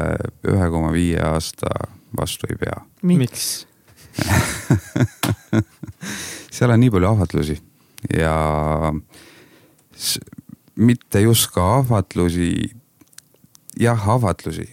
ühe 0.48 0.70
koma 0.74 0.92
viie 0.94 1.22
aasta 1.26 1.72
vastu 2.18 2.50
ei 2.50 2.60
pea. 2.60 2.82
miks 3.04 3.66
seal 6.56 6.74
on 6.74 6.82
nii 6.84 6.92
palju 6.92 7.12
ahvatlusi 7.14 7.56
ja 8.18 8.36
mitte 10.76 11.22
just 11.22 11.52
ka 11.56 11.78
ahvatlusi. 11.80 12.72
jah, 13.80 14.10
ahvatlusi, 14.10 14.68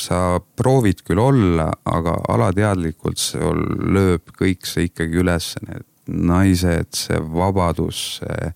sa 0.00 0.40
proovid 0.56 1.04
küll 1.06 1.20
olla, 1.22 1.70
aga 1.86 2.16
alateadlikult 2.28 3.20
sul 3.20 3.62
lööb 3.94 4.32
kõik 4.36 4.66
see 4.66 4.88
ikkagi 4.88 5.20
üles, 5.22 5.54
need 5.68 5.86
naised, 6.10 6.90
see 6.96 7.20
vabadus, 7.30 8.18
see, 8.18 8.50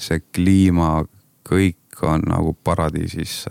see 0.00 0.22
kliima, 0.32 1.04
kõik 1.44 1.83
on 2.02 2.24
nagu 2.28 2.56
paradiisis. 2.64 3.44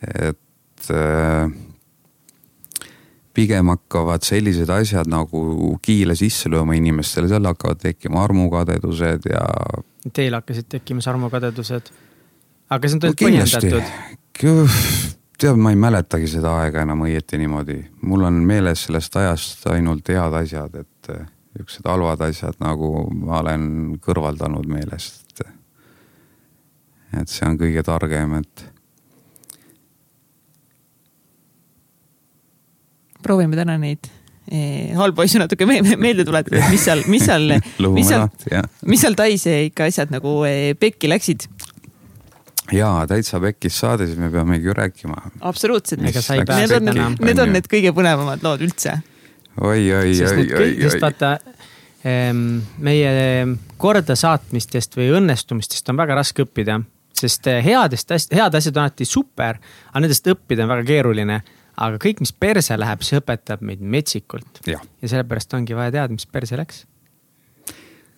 et 0.00 0.90
äh, 0.90 1.50
pigem 3.34 3.72
hakkavad 3.72 4.22
sellised 4.26 4.70
asjad 4.70 5.08
nagu 5.10 5.76
kiile 5.82 6.14
sisse 6.18 6.50
lööma 6.50 6.76
inimestele, 6.78 7.28
seal 7.30 7.46
hakkavad 7.46 7.80
tekkima 7.82 8.24
armukadedused 8.24 9.30
ja. 9.30 9.44
Teil 10.12 10.34
hakkasid 10.34 10.68
tekkima 10.68 11.04
armukadedused? 11.06 11.90
aga 12.70 12.88
see 12.88 12.98
on 12.98 13.02
tõesti 13.04 13.26
no, 13.26 13.30
põhjendatud? 13.30 13.84
tead, 15.40 15.56
ma 15.58 15.72
ei 15.72 15.78
mäletagi 15.80 16.28
seda 16.30 16.54
aega 16.62 16.84
enam 16.84 17.02
õieti 17.06 17.40
niimoodi, 17.40 17.78
mul 18.06 18.26
on 18.28 18.42
meeles 18.46 18.86
sellest 18.86 19.16
ajast 19.16 19.66
ainult 19.72 20.08
head 20.12 20.36
asjad, 20.42 20.76
et 20.84 21.12
niisugused 21.56 21.88
halvad 21.88 22.22
asjad 22.28 22.60
nagu 22.62 23.08
ma 23.10 23.40
olen 23.40 23.64
kõrvaldanud 24.04 24.68
meelest. 24.70 25.29
Et 27.18 27.32
see 27.32 27.48
on 27.48 27.58
kõige 27.58 27.82
targem, 27.86 28.38
et 28.40 28.66
proovime 33.24 33.58
täna 33.58 33.76
neid 33.80 34.08
eh, 34.50 34.92
halbu 34.96 35.24
asju 35.24 35.42
natuke 35.42 35.66
me 35.68 35.80
meelde 36.00 36.26
tuletada, 36.28 36.60
et 36.60 36.72
mis 36.72 36.84
seal, 36.84 37.04
mis 37.10 37.26
seal 37.26 37.56
mis 37.98 38.08
seal, 38.08 38.28
mis 38.88 39.04
seal 39.04 39.18
Tais 39.18 39.46
ikka 39.50 39.90
asjad 39.90 40.14
nagu 40.14 40.40
eh, 40.48 40.72
pekki 40.78 41.10
läksid? 41.10 41.46
jaa, 42.74 43.06
täitsa 43.10 43.40
pekkis 43.42 43.78
saade, 43.82 44.06
siis 44.06 44.18
me 44.20 44.30
peamegi 44.30 44.68
ju 44.68 44.74
rääkima. 44.76 45.30
absoluutselt. 45.40 46.02
Need 46.02 46.76
on, 46.76 46.90
need 47.18 47.42
on 47.42 47.54
need 47.56 47.66
kõige 47.70 47.94
põnevamad 47.96 48.44
lood 48.46 48.62
üldse. 48.66 49.00
oi, 49.60 49.80
oi, 49.90 50.12
oi, 50.14 50.28
oi, 50.30 50.46
oi. 50.54 50.70
sest 50.86 51.02
vaata 51.02 51.38
meie 52.80 53.10
kordasaatmistest 53.80 54.94
või 54.96 55.10
õnnestumistest 55.18 55.90
on 55.92 55.98
väga 56.00 56.16
raske 56.16 56.46
õppida, 56.46 56.78
sest 57.20 57.46
eh, 57.50 57.62
headest, 57.64 58.12
head 58.32 58.54
asjad 58.58 58.76
on 58.76 58.88
alati 58.88 59.06
super, 59.08 59.60
aga 59.90 60.04
nendest 60.04 60.28
õppida 60.32 60.66
on 60.66 60.74
väga 60.74 60.86
keeruline 60.88 61.40
aga 61.80 62.00
kõik, 62.00 62.22
mis 62.24 62.32
perse 62.36 62.76
läheb, 62.78 63.02
see 63.06 63.20
õpetab 63.20 63.64
meid 63.64 63.82
metsikult. 63.82 64.62
ja, 64.68 64.80
ja 65.00 65.12
sellepärast 65.12 65.54
ongi 65.56 65.76
vaja 65.76 65.94
teada, 65.96 66.12
mis 66.14 66.26
perse 66.26 66.58
läks. 66.60 66.84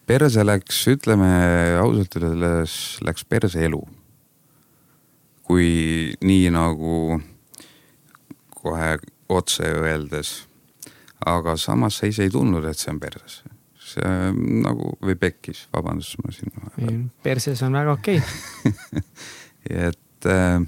perse 0.07 0.45
läks, 0.45 0.85
ütleme 0.91 1.33
ausalt 1.81 2.17
öeldes 2.21 2.77
läks 3.07 3.25
perse 3.25 3.63
elu. 3.69 3.83
kui 5.43 6.15
nii 6.23 6.51
nagu 6.55 7.21
kohe 8.63 8.97
otse 9.29 9.69
öeldes. 9.69 10.47
aga 11.27 11.57
samas 11.57 12.01
sa 12.01 12.07
ise 12.07 12.27
ei 12.27 12.31
tundnud, 12.31 12.65
et 12.67 12.79
see 12.79 12.91
on 12.91 13.01
perses. 13.01 13.43
See 13.93 14.13
nagu 14.65 14.93
või 15.03 15.17
pekkis, 15.21 15.67
vabandust, 15.75 16.19
ma 16.23 16.35
siin. 16.35 17.09
perses 17.23 17.63
on 17.67 17.79
väga 17.79 17.97
okei 17.99 18.21
okay. 18.23 19.03
et 19.89 20.31
äh, 20.31 20.63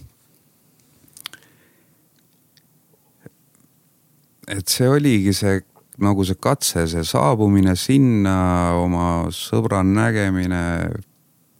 et 4.49 4.69
see 4.69 4.89
oligi 4.89 5.33
see 5.37 5.61
nagu 6.03 6.25
see 6.27 6.39
katse, 6.41 6.87
see 6.91 7.05
saabumine 7.07 7.77
sinna, 7.79 8.37
oma 8.81 9.09
sõbra 9.35 9.83
nägemine, 9.87 10.91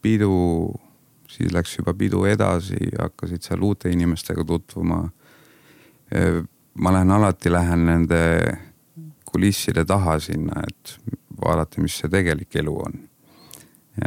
pidu, 0.03 0.73
siis 1.31 1.53
läks 1.55 1.77
juba 1.77 1.95
pidu 1.97 2.25
edasi, 2.27 2.79
hakkasid 2.99 3.45
seal 3.47 3.63
uute 3.63 3.91
inimestega 3.91 4.43
tutvuma. 4.45 5.05
ma 6.75 6.91
lähen 6.91 7.11
alati, 7.11 7.49
lähen 7.49 7.85
nende 7.87 8.21
kulisside 9.25 9.85
taha 9.85 10.19
sinna, 10.19 10.61
et 10.67 10.97
vaadata, 11.41 11.81
mis 11.81 11.99
see 12.01 12.11
tegelik 12.11 12.55
elu 12.61 12.75
on. 12.87 12.99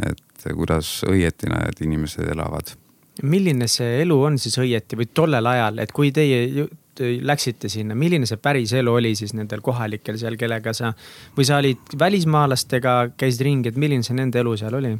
et 0.05 0.45
kuidas 0.53 0.99
õieti 1.09 1.49
need 1.49 1.81
inimesed 1.81 2.27
elavad. 2.29 2.75
milline 3.23 3.67
see 3.67 4.01
elu 4.03 4.19
on 4.23 4.37
siis 4.39 4.57
õieti 4.61 4.99
või 4.99 5.09
tollel 5.13 5.45
ajal, 5.45 5.79
et 5.79 5.91
kui 5.91 6.11
teie 6.11 6.67
läksite 6.99 7.69
sinna, 7.69 7.95
milline 7.95 8.27
see 8.27 8.37
päris 8.37 8.73
elu 8.75 8.93
oli 8.93 9.13
siis 9.15 9.33
nendel 9.33 9.61
kohalikel 9.63 10.17
seal, 10.19 10.35
kellega 10.37 10.73
sa 10.73 10.91
või 11.37 11.47
sa 11.47 11.59
olid 11.61 11.95
välismaalastega, 11.99 12.95
käisid 13.17 13.45
ringi, 13.47 13.71
et 13.71 13.79
milline 13.79 14.03
see 14.03 14.17
nende 14.17 14.39
elu 14.39 14.55
seal 14.59 14.79
oli? 14.79 14.97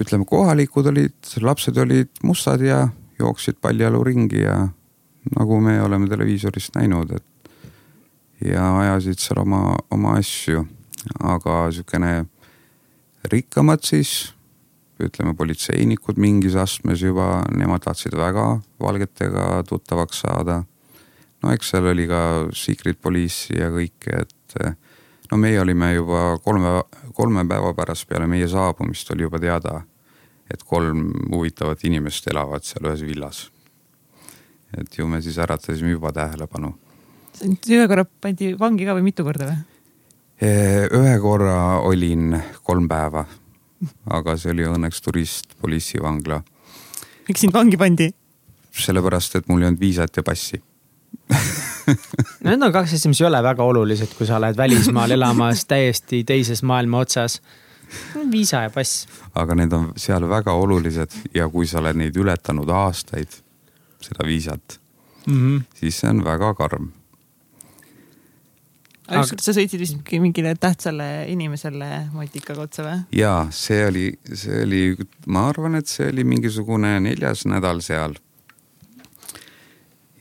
ütleme, 0.00 0.24
kohalikud 0.24 0.86
olid, 0.86 1.18
lapsed 1.42 1.76
olid 1.82 2.22
mustad 2.24 2.62
ja 2.62 2.86
jooksid 3.18 3.58
paljajalu 3.60 4.04
ringi 4.06 4.44
ja 4.44 4.60
nagu 5.36 5.60
me 5.60 5.80
oleme 5.82 6.08
televiisorist 6.08 6.78
näinud, 6.78 7.10
et 7.16 7.30
ja 8.44 8.64
ajasid 8.78 9.20
seal 9.20 9.42
oma, 9.42 9.76
oma 9.90 10.14
asju, 10.20 10.64
aga 11.20 11.62
sihukene 11.72 12.26
rikkamad 13.30 13.84
siis 13.84 14.34
ütleme, 15.00 15.32
politseinikud 15.36 16.18
mingis 16.20 16.58
astmes 16.60 17.00
juba, 17.00 17.40
nemad 17.56 17.80
tahtsid 17.86 18.12
väga 18.16 18.60
valgetega 18.80 19.62
tuttavaks 19.68 20.20
saada 20.26 20.60
no 21.42 21.52
eks 21.54 21.72
seal 21.72 21.88
oli 21.92 22.06
ka 22.10 22.22
secret 22.56 23.00
police'i 23.02 23.60
ja 23.60 23.70
kõike, 23.72 24.24
et 24.24 24.56
eh, 24.60 24.74
no 25.30 25.38
meie 25.40 25.60
olime 25.62 25.92
juba 25.94 26.24
kolme, 26.44 26.74
kolme 27.16 27.46
päeva 27.48 27.72
pärast 27.76 28.08
peale 28.10 28.28
meie 28.30 28.48
saabumist 28.50 29.10
oli 29.14 29.26
juba 29.26 29.40
teada, 29.42 29.80
et 30.50 30.62
kolm 30.66 31.10
huvitavat 31.30 31.84
inimest 31.88 32.28
elavad 32.32 32.66
seal 32.66 32.90
ühes 32.90 33.04
villas. 33.06 33.48
et 34.76 34.98
ju 34.98 35.06
me 35.06 35.18
siis 35.22 35.38
äratasime 35.38 35.90
juba 35.90 36.12
tähelepanu. 36.12 36.74
ühe 37.42 37.88
korra 37.88 38.04
pandi 38.04 38.54
vangi 38.58 38.86
ka 38.86 38.94
või 38.94 39.08
mitu 39.10 39.24
korda 39.24 39.50
või? 39.50 39.69
Ühe 40.40 41.18
korra 41.20 41.80
olin 41.84 42.32
kolm 42.64 42.88
päeva, 42.88 43.26
aga 44.08 44.36
see 44.40 44.54
oli 44.54 44.64
õnneks 44.64 45.02
turistpolitsivangla. 45.04 46.40
miks 47.28 47.40
sind 47.40 47.52
vangi 47.52 47.76
pandi? 47.76 48.10
sellepärast, 48.70 49.36
et 49.36 49.48
mul 49.48 49.62
ei 49.62 49.68
olnud 49.68 49.80
viisat 49.80 50.16
ja 50.16 50.22
passi 50.22 50.62
no 51.30 52.50
need 52.50 52.62
on 52.62 52.72
kaks 52.72 52.94
asja, 52.96 53.10
mis 53.10 53.20
ei 53.22 53.26
ole 53.28 53.40
väga 53.44 53.64
olulised, 53.66 54.14
kui 54.18 54.28
sa 54.28 54.38
oled 54.38 54.56
välismaal 54.56 55.14
elamas 55.16 55.64
täiesti 55.70 56.22
teises 56.26 56.62
maailma 56.66 57.02
otsas. 57.04 57.40
viisa 58.30 58.62
ja 58.66 58.70
pass. 58.70 59.06
aga 59.34 59.54
need 59.58 59.72
on 59.72 59.92
seal 59.96 60.28
väga 60.28 60.52
olulised 60.52 61.16
ja 61.34 61.48
kui 61.48 61.66
sa 61.66 61.80
oled 61.82 61.98
neid 61.98 62.16
ületanud 62.16 62.68
aastaid, 62.68 63.28
seda 64.00 64.26
viisat 64.26 64.80
mm, 65.26 65.34
-hmm. 65.34 65.62
siis 65.74 66.00
see 66.00 66.10
on 66.10 66.24
väga 66.24 66.54
karm. 66.54 66.92
Aga 69.10 69.24
ükskord 69.24 69.44
sa 69.44 69.54
sõitsid 69.56 69.82
vist 69.82 70.12
mingile 70.22 70.54
tähtsale 70.60 71.08
inimesele 71.32 71.90
motikaga 72.14 72.66
otsa 72.66 72.86
või? 72.86 72.98
ja 73.18 73.34
see 73.54 73.84
oli, 73.88 74.06
see 74.32 74.64
oli, 74.64 74.82
ma 75.26 75.48
arvan, 75.50 75.78
et 75.80 75.90
see 75.90 76.08
oli 76.12 76.24
mingisugune 76.28 76.96
neljas 77.04 77.46
nädal 77.50 77.82
seal 77.84 78.16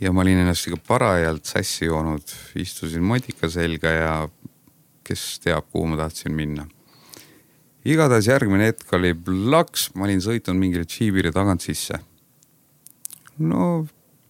ja 0.02 0.12
ma 0.15 0.23
olin 0.23 0.41
ennast 0.43 0.67
ikka 0.69 0.80
parajalt 0.88 1.45
sassi 1.45 1.86
joonud, 1.89 2.36
istusin 2.60 3.04
motika 3.04 3.49
selga 3.52 3.93
ja 3.93 4.13
kes 5.06 5.39
teab, 5.43 5.69
kuhu 5.71 5.89
ma 5.89 5.97
tahtsin 5.99 6.36
minna. 6.36 6.67
igatahes 7.86 8.28
järgmine 8.28 8.67
hetk 8.69 8.91
oli 8.93 9.13
plaks, 9.13 9.89
ma 9.95 10.06
olin 10.06 10.21
sõitnud 10.21 10.58
mingile 10.60 10.86
džiibile 10.86 11.32
tagant 11.36 11.63
sisse. 11.65 11.99
no 13.39 13.88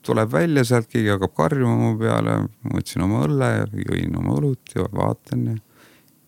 tuleb 0.09 0.33
välja 0.33 0.65
sealt, 0.65 0.89
keegi 0.89 1.13
hakkab 1.13 1.33
karjuma 1.37 1.77
mu 1.77 1.93
peale, 2.01 2.35
ma 2.49 2.75
võtsin 2.75 3.05
oma 3.05 3.23
õlle, 3.27 3.49
jõin 3.85 4.19
oma 4.19 4.35
õlut 4.41 4.75
ja 4.75 4.89
vaatan 4.91 5.47
ja. 5.53 5.55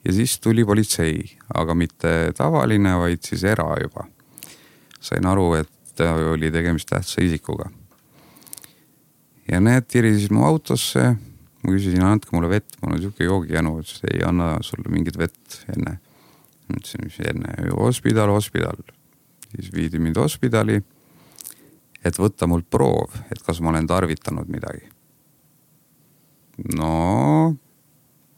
ja 0.05 0.15
siis 0.21 0.37
tuli 0.39 0.65
politsei, 0.67 1.19
aga 1.57 1.75
mitte 1.77 2.15
tavaline, 2.37 2.95
vaid 3.01 3.25
siis 3.25 3.43
era 3.43 3.67
juba. 3.81 4.07
sain 5.01 5.25
aru, 5.25 5.53
et 5.59 6.05
oli 6.31 6.49
tegemist 6.53 6.89
tähtsa 6.89 7.21
isikuga 7.21 7.67
ja 9.51 9.59
need 9.63 9.87
tirisid 9.91 10.33
mu 10.35 10.45
autosse. 10.47 11.11
ma 11.61 11.69
küsisin, 11.75 12.01
andke 12.01 12.33
mulle 12.33 12.49
vett, 12.49 12.73
mul 12.81 12.95
on 12.95 13.01
sihuke 13.03 13.27
joogijänu, 13.27 13.75
ütles 13.83 13.99
ei 14.09 14.23
anna 14.25 14.55
sulle 14.65 14.89
mingit 14.89 15.17
vett 15.17 15.59
enne. 15.75 15.99
ma 16.67 16.79
ütlesin, 16.79 17.05
mis 17.05 17.19
enne, 17.29 17.53
hospidal, 17.77 18.31
hospidal. 18.33 18.81
siis 19.51 19.69
viidi 19.73 19.99
mind 19.99 20.17
hospidali. 20.17 20.81
Et 22.05 22.17
võtta 22.17 22.47
mult 22.49 22.69
proov, 22.69 23.13
et 23.31 23.41
kas 23.45 23.61
ma 23.61 23.69
olen 23.73 23.87
tarvitanud 23.87 24.49
midagi. 24.49 24.89
no 26.77 27.55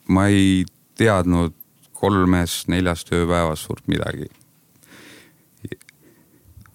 ma 0.08 0.28
ei 0.28 0.64
teadnud 1.00 1.56
kolmest-neljast 1.94 3.12
ööpäevast 3.16 3.68
suurt 3.68 3.88
midagi. 3.88 4.28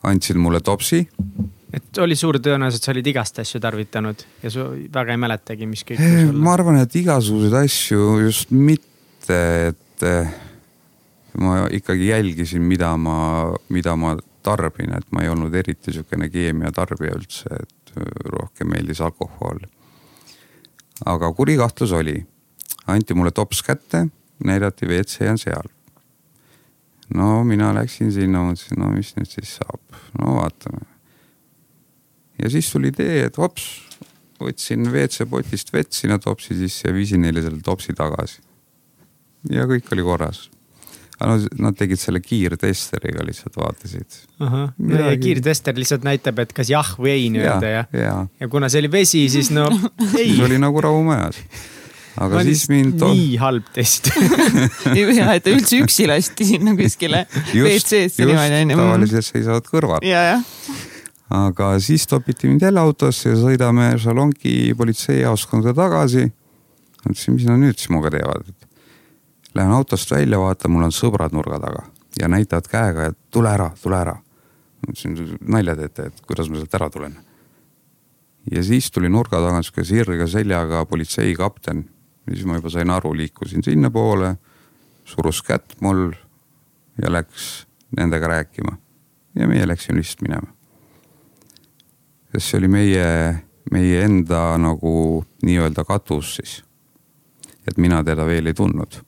andsid 0.08 0.36
mulle 0.36 0.60
topsi 0.60 1.02
et 1.74 2.00
oli 2.00 2.16
suur 2.16 2.38
tõenäosus, 2.40 2.80
et 2.80 2.86
sa 2.86 2.92
olid 2.94 3.08
igast 3.10 3.40
asju 3.42 3.60
tarvitanud 3.60 4.24
ja 4.42 4.52
sa 4.52 4.68
väga 4.94 5.14
ei 5.14 5.20
mäletagi, 5.20 5.68
mis 5.68 5.84
kõik. 5.86 6.00
ma 6.32 6.54
arvan, 6.56 6.80
et 6.80 6.96
igasuguseid 6.96 7.56
asju 7.60 8.04
just 8.24 8.52
mitte, 8.54 9.40
et 9.72 10.06
eh, 10.08 10.30
ma 11.38 11.66
ikkagi 11.74 12.08
jälgisin, 12.08 12.64
mida 12.64 12.94
ma, 12.96 13.18
mida 13.74 13.96
ma 14.00 14.16
tarbin, 14.42 14.94
et 14.96 15.08
ma 15.12 15.24
ei 15.24 15.32
olnud 15.32 15.54
eriti 15.54 15.92
sihukene 15.94 16.28
keemiatarbija 16.32 17.16
üldse, 17.16 17.62
et 17.62 17.94
eh, 17.96 18.12
rohkem 18.34 18.70
meeldis 18.74 19.00
alkohol. 19.00 19.64
aga 21.06 21.32
kuri 21.32 21.56
kahtlus 21.56 21.92
oli, 21.92 22.26
anti 22.86 23.14
mulle 23.14 23.30
tops 23.30 23.62
kätte, 23.62 24.08
näidati 24.44 24.86
WC 24.86 25.30
on 25.30 25.38
seal. 25.38 25.72
no 27.14 27.44
mina 27.44 27.72
läksin 27.74 28.12
sinna, 28.12 28.44
mõtlesin, 28.44 28.78
no 28.78 28.92
mis 28.92 29.14
nüüd 29.16 29.30
siis 29.30 29.58
saab, 29.60 30.00
no 30.18 30.38
vaatame 30.40 30.98
ja 32.42 32.50
siis 32.50 32.70
tuli 32.72 32.92
idee, 32.92 33.24
et 33.26 33.38
hops, 33.38 33.66
võtsin 34.38 34.86
WC-potist 34.92 35.72
vett 35.74 35.94
sinna 35.96 36.18
topsi 36.22 36.56
sisse 36.58 36.88
ja 36.88 36.94
viisin 36.94 37.24
neile 37.24 37.42
selle 37.42 37.62
topsi 37.64 37.94
tagasi. 37.96 38.40
ja 39.50 39.66
kõik 39.70 39.92
oli 39.92 40.02
korras. 40.02 40.48
No 41.26 41.38
nad 41.64 41.78
tegid 41.78 42.00
selle 42.00 42.20
kiirtesteriga 42.22 43.24
lihtsalt 43.26 43.56
vaatasid. 43.58 44.20
kiirtester 45.22 45.78
lihtsalt 45.78 46.06
näitab, 46.06 46.38
et 46.44 46.52
kas 46.56 46.70
jah 46.70 46.92
või 46.98 47.14
ei 47.16 47.32
nii-öelda 47.34 47.72
ja, 47.72 47.82
ja., 47.92 48.04
ja. 48.04 48.14
ja 48.40 48.48
kuna 48.52 48.70
see 48.70 48.84
oli 48.84 48.92
vesi, 48.92 49.24
siis 49.32 49.50
no 49.54 49.66
ei. 50.18 50.30
siis 50.34 50.44
oli 50.46 50.60
nagu 50.62 50.84
rahu 50.84 51.02
majas 51.06 51.42
aga 52.18 52.38
ma 52.38 52.44
siis 52.46 52.64
mind 52.70 53.02
on.... 53.04 53.14
nii 53.14 53.38
halb 53.40 53.66
test 53.74 54.10
ja, 54.90 55.32
et 55.34 55.44
ta 55.44 55.52
üldse 55.54 55.80
üksi 55.84 56.08
lasti 56.10 56.46
sinna 56.52 56.74
kuskile 56.78 57.24
WC-sse 57.54 58.26
niimoodi 58.26 58.62
onju. 58.62 58.78
tavaliselt 58.80 59.28
seisavad 59.28 59.68
kõrval. 59.70 60.06
aga 61.38 61.70
siis 61.84 62.06
topiti 62.10 62.50
mind 62.50 62.66
jälle 62.66 62.82
autosse 62.82 63.32
ja 63.34 63.38
sõidame 63.38 63.90
Šalonki 64.00 64.74
politseijaoskonda 64.78 65.74
tagasi. 65.76 66.28
mõtlesin, 67.04 67.36
mis 67.36 67.46
nad 67.48 67.62
nüüd 67.62 67.78
siis 67.78 67.92
minuga 67.92 68.12
teevad. 68.14 68.50
Lähen 69.54 69.72
autost 69.72 70.10
välja, 70.10 70.38
vaatan, 70.38 70.70
mul 70.70 70.86
on 70.86 70.92
sõbrad 70.92 71.32
nurga 71.32 71.58
taga 71.62 71.86
ja 72.20 72.28
näitavad 72.28 72.68
käega, 72.68 73.06
et 73.10 73.18
tule 73.30 73.50
ära, 73.50 73.70
tule 73.82 73.96
ära. 73.96 74.16
mõtlesin, 74.86 75.38
nalja 75.40 75.74
teete, 75.76 76.06
et 76.06 76.20
kuidas 76.26 76.48
ma 76.48 76.56
sealt 76.60 76.74
ära 76.74 76.90
tulen. 76.90 77.16
ja 78.50 78.62
siis 78.62 78.90
tuli 78.90 79.08
nurga 79.08 79.40
taga 79.40 79.62
sihuke 79.62 79.84
sirge 79.84 80.26
seljaga 80.26 80.84
politseikapten. 80.84 81.84
ja 82.26 82.34
siis 82.34 82.44
ma 82.46 82.56
juba 82.56 82.70
sain 82.70 82.90
aru, 82.90 83.14
liikusin 83.14 83.64
sinnapoole, 83.64 84.36
surus 85.04 85.42
kätt 85.42 85.80
mul 85.80 86.12
ja 87.02 87.12
läks 87.12 87.66
nendega 87.96 88.28
rääkima. 88.28 88.78
ja 89.34 89.48
meie 89.48 89.68
läksime 89.68 89.98
lihtsalt 89.98 90.22
minema 90.22 90.58
sest 92.32 92.50
see 92.50 92.60
oli 92.60 92.68
meie, 92.68 93.08
meie 93.72 94.02
enda 94.04 94.42
nagu 94.60 95.24
nii-öelda 95.44 95.84
katus 95.88 96.36
siis. 96.38 96.62
et 97.68 97.76
mina 97.76 98.02
teda 98.04 98.24
veel 98.26 98.46
ei 98.46 98.54
tundnud. 98.56 99.02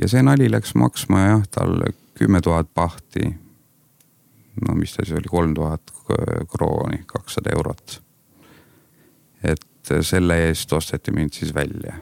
Ja 0.00 0.08
see 0.08 0.22
nali 0.22 0.48
läks 0.50 0.74
maksma 0.78 1.24
jah, 1.26 1.42
talle 1.50 1.92
kümme 2.18 2.40
tuhat 2.40 2.70
pahti. 2.74 3.34
no 4.68 4.74
mis 4.74 4.92
ta 4.94 5.04
siis 5.04 5.18
oli, 5.18 5.28
kolm 5.28 5.54
tuhat 5.54 5.92
krooni, 6.52 7.02
kakssada 7.06 7.50
eurot. 7.56 8.02
et 9.42 9.92
selle 10.00 10.38
eest 10.46 10.72
osteti 10.72 11.12
mind 11.12 11.32
siis 11.32 11.54
välja. 11.54 11.96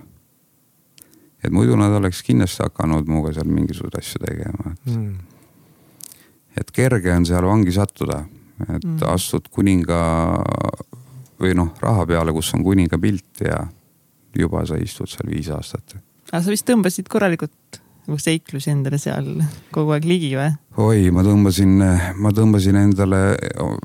et 1.45 1.53
muidu 1.53 1.77
nad 1.77 1.93
oleks 1.93 2.23
kindlasti 2.23 2.63
hakanud 2.63 3.09
minuga 3.09 3.33
seal 3.33 3.49
mingisuguseid 3.49 4.03
asju 4.03 4.25
tegema, 4.27 4.75
et 4.75 4.97
mm. 4.97 5.17
et 6.61 6.71
kerge 6.71 7.15
on 7.15 7.27
seal 7.27 7.47
vangi 7.47 7.73
sattuda, 7.73 8.25
et 8.69 8.85
mm. 8.85 9.03
astud 9.09 9.49
kuninga 9.51 10.01
või 11.41 11.55
noh, 11.57 11.73
raha 11.81 12.05
peale, 12.07 12.33
kus 12.37 12.53
on 12.55 12.65
kuninga 12.65 12.99
pilt 13.01 13.41
ja 13.47 13.63
juba 14.37 14.67
sa 14.69 14.77
istud 14.77 15.09
seal 15.09 15.31
viis 15.33 15.49
aastat. 15.55 15.97
Aga 16.31 16.43
sa 16.43 16.53
vist 16.53 16.67
tõmbasid 16.69 17.11
korralikult 17.11 17.81
nagu 18.07 18.19
seiklusi 18.21 18.73
endale 18.73 18.99
seal 19.01 19.29
kogu 19.75 19.95
aeg 19.95 20.07
ligi 20.09 20.33
või? 20.39 20.51
oi, 20.81 21.11
ma 21.15 21.25
tõmbasin, 21.27 21.77
ma 22.19 22.33
tõmbasin 22.35 22.79
endale 22.81 23.21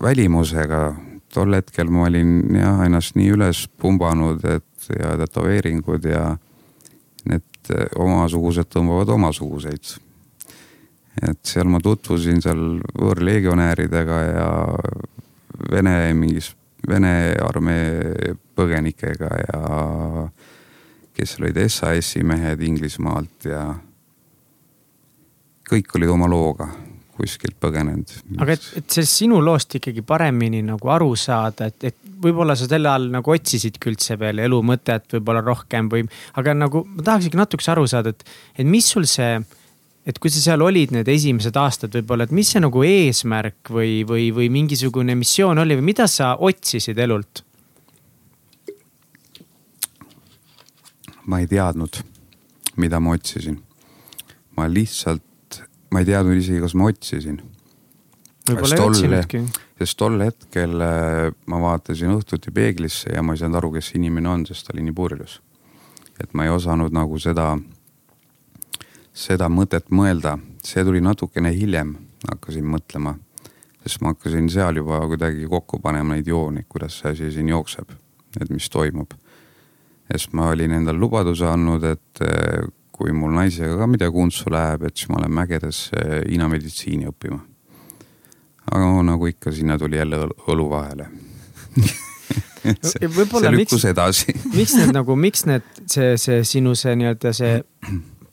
välimusega. 0.01 0.85
tol 1.33 1.53
hetkel 1.57 1.89
ma 1.91 2.05
olin 2.07 2.55
jah 2.55 2.85
ennast 2.85 3.17
nii 3.19 3.33
üles 3.35 3.65
pumbanud, 3.81 4.43
et 4.45 4.89
ja 4.93 5.17
tätoveeringud 5.19 6.05
ja 6.07 6.37
need 7.25 7.73
omasugused 7.97 8.69
tõmbavad 8.71 9.09
omasuguseid. 9.17 9.95
et 11.21 11.39
seal 11.43 11.67
ma 11.71 11.79
tutvusin 11.79 12.41
seal 12.41 12.81
võõrlegionääridega 12.99 14.21
ja 14.29 14.49
Vene 15.71 16.13
mingis 16.13 16.51
Vene 16.87 17.33
armee 17.41 18.35
põgenikega 18.55 19.29
ja 19.47 19.61
kes 21.15 21.37
olid 21.39 21.59
SAS-i 21.67 22.23
mehed 22.27 22.63
Inglismaalt 22.65 23.47
ja 23.49 23.67
kõik 25.65 25.95
olid 25.97 26.11
oma 26.13 26.27
looga 26.29 26.67
kuskilt 27.15 27.55
põgenenud. 27.63 28.11
aga 28.43 28.55
et, 28.57 28.65
et 28.81 28.97
sellest 28.97 29.21
sinu 29.21 29.39
loost 29.43 29.77
ikkagi 29.79 30.03
paremini 30.05 30.61
nagu 30.65 30.89
aru 30.91 31.13
saada, 31.19 31.69
et, 31.71 31.87
et 31.91 32.15
võib-olla 32.21 32.57
sa 32.59 32.67
selle 32.67 32.91
all 32.91 33.07
nagu 33.13 33.31
otsisidki 33.31 33.91
üldse 33.91 34.17
veel 34.19 34.41
elu 34.43 34.59
mõtet 34.67 35.15
võib-olla 35.15 35.43
rohkem 35.45 35.87
või, 35.91 36.03
aga 36.39 36.55
nagu 36.57 36.83
ma 36.89 37.05
tahaks 37.07 37.29
ikka 37.29 37.39
natukese 37.39 37.71
aru 37.71 37.85
saada, 37.87 38.11
et, 38.11 38.35
et 38.59 38.67
mis 38.67 38.87
sul 38.91 39.07
see 39.09 39.37
et 40.05 40.19
kui 40.21 40.29
sa 40.29 40.43
seal 40.43 40.61
olid 40.61 40.91
need 40.93 41.07
esimesed 41.09 41.55
aastad 41.57 41.95
võib-olla, 41.95 42.27
et 42.27 42.35
mis 42.35 42.51
see 42.51 42.61
nagu 42.61 42.83
eesmärk 42.85 43.71
või, 43.73 44.03
või, 44.07 44.29
või 44.35 44.51
mingisugune 44.53 45.15
missioon 45.17 45.63
oli 45.63 45.79
või 45.79 45.91
mida 45.93 46.09
sa 46.11 46.35
otsisid 46.35 46.99
elult? 47.01 47.45
Ma 51.25 51.39
ei 51.41 51.47
teadnud, 51.47 52.01
mida 52.77 52.99
ma 52.99 53.15
otsisin. 53.15 53.61
ma 54.57 54.67
lihtsalt, 54.71 55.61
ma 55.91 55.99
ei 55.99 56.05
teadnud 56.05 56.37
isegi, 56.39 56.61
kas 56.63 56.75
ma 56.75 56.89
otsisin. 56.89 57.41
ei 58.49 58.79
otsinudki. 58.79 59.43
sest 59.79 59.97
tol 59.97 60.19
hetkel 60.21 60.81
äh, 60.81 61.31
ma 61.45 61.61
vaatasin 61.61 62.13
õhtuti 62.15 62.53
peeglisse 62.53 63.13
ja 63.13 63.23
ma 63.23 63.33
ei 63.33 63.41
saanud 63.41 63.61
aru, 63.61 63.71
kes 63.77 63.91
see 63.91 63.99
inimene 63.99 64.29
on, 64.29 64.45
sest 64.45 64.67
ta 64.67 64.75
oli 64.75 64.85
nii 64.85 64.95
purjus. 64.95 65.41
et 66.19 66.33
ma 66.33 66.45
ei 66.45 66.53
osanud 66.53 66.93
nagu 66.95 67.19
seda 67.19 67.55
seda 69.15 69.47
mõtet 69.49 69.87
mõelda, 69.95 70.35
see 70.63 70.83
tuli 70.83 70.99
natukene 71.03 71.53
hiljem, 71.55 71.95
hakkasin 72.27 72.67
mõtlema. 72.67 73.15
sest 73.85 74.01
ma 74.01 74.15
hakkasin 74.15 74.49
seal 74.49 74.79
juba 74.81 74.99
kuidagi 75.07 75.45
kokku 75.45 75.79
panema 75.79 76.15
neid 76.15 76.27
jooni, 76.27 76.65
kuidas 76.67 76.99
see 76.99 77.11
asi 77.11 77.31
siin 77.31 77.49
jookseb, 77.49 77.91
et 78.41 78.49
mis 78.49 78.69
toimub. 78.69 79.13
Sest 80.11 80.33
ma 80.37 80.49
olin 80.53 80.75
endale 80.77 80.99
lubaduse 81.01 81.47
andnud, 81.49 81.83
et 81.89 82.23
eh, 82.25 82.65
kui 82.95 83.11
mul 83.15 83.33
naisega 83.35 83.75
ka 83.79 83.89
midagi 83.91 84.21
untsu 84.21 84.51
läheb, 84.53 84.87
et 84.87 84.95
siis 84.95 85.11
ma 85.11 85.19
lähen 85.23 85.35
mägedesse 85.35 86.23
hiinameditsiini 86.23 87.09
õppima. 87.11 87.41
aga 88.71 88.83
no, 88.85 89.03
nagu 89.05 89.27
ikka, 89.29 89.51
sinna 89.53 89.77
tuli 89.77 89.99
jälle 89.99 90.25
õlu 90.49 90.69
vahele 90.71 91.09
see, 92.65 93.05
see 93.05 93.51
lükkus 93.53 93.83
miks, 93.83 93.85
edasi 93.91 94.33
miks 94.57 94.73
need 94.79 94.93
nagu, 94.95 95.15
miks 95.19 95.45
need, 95.45 95.67
see, 95.91 96.15
see 96.21 96.41
sinu 96.47 96.73
see 96.79 96.95
nii-öelda 96.97 97.33
see 97.35 97.59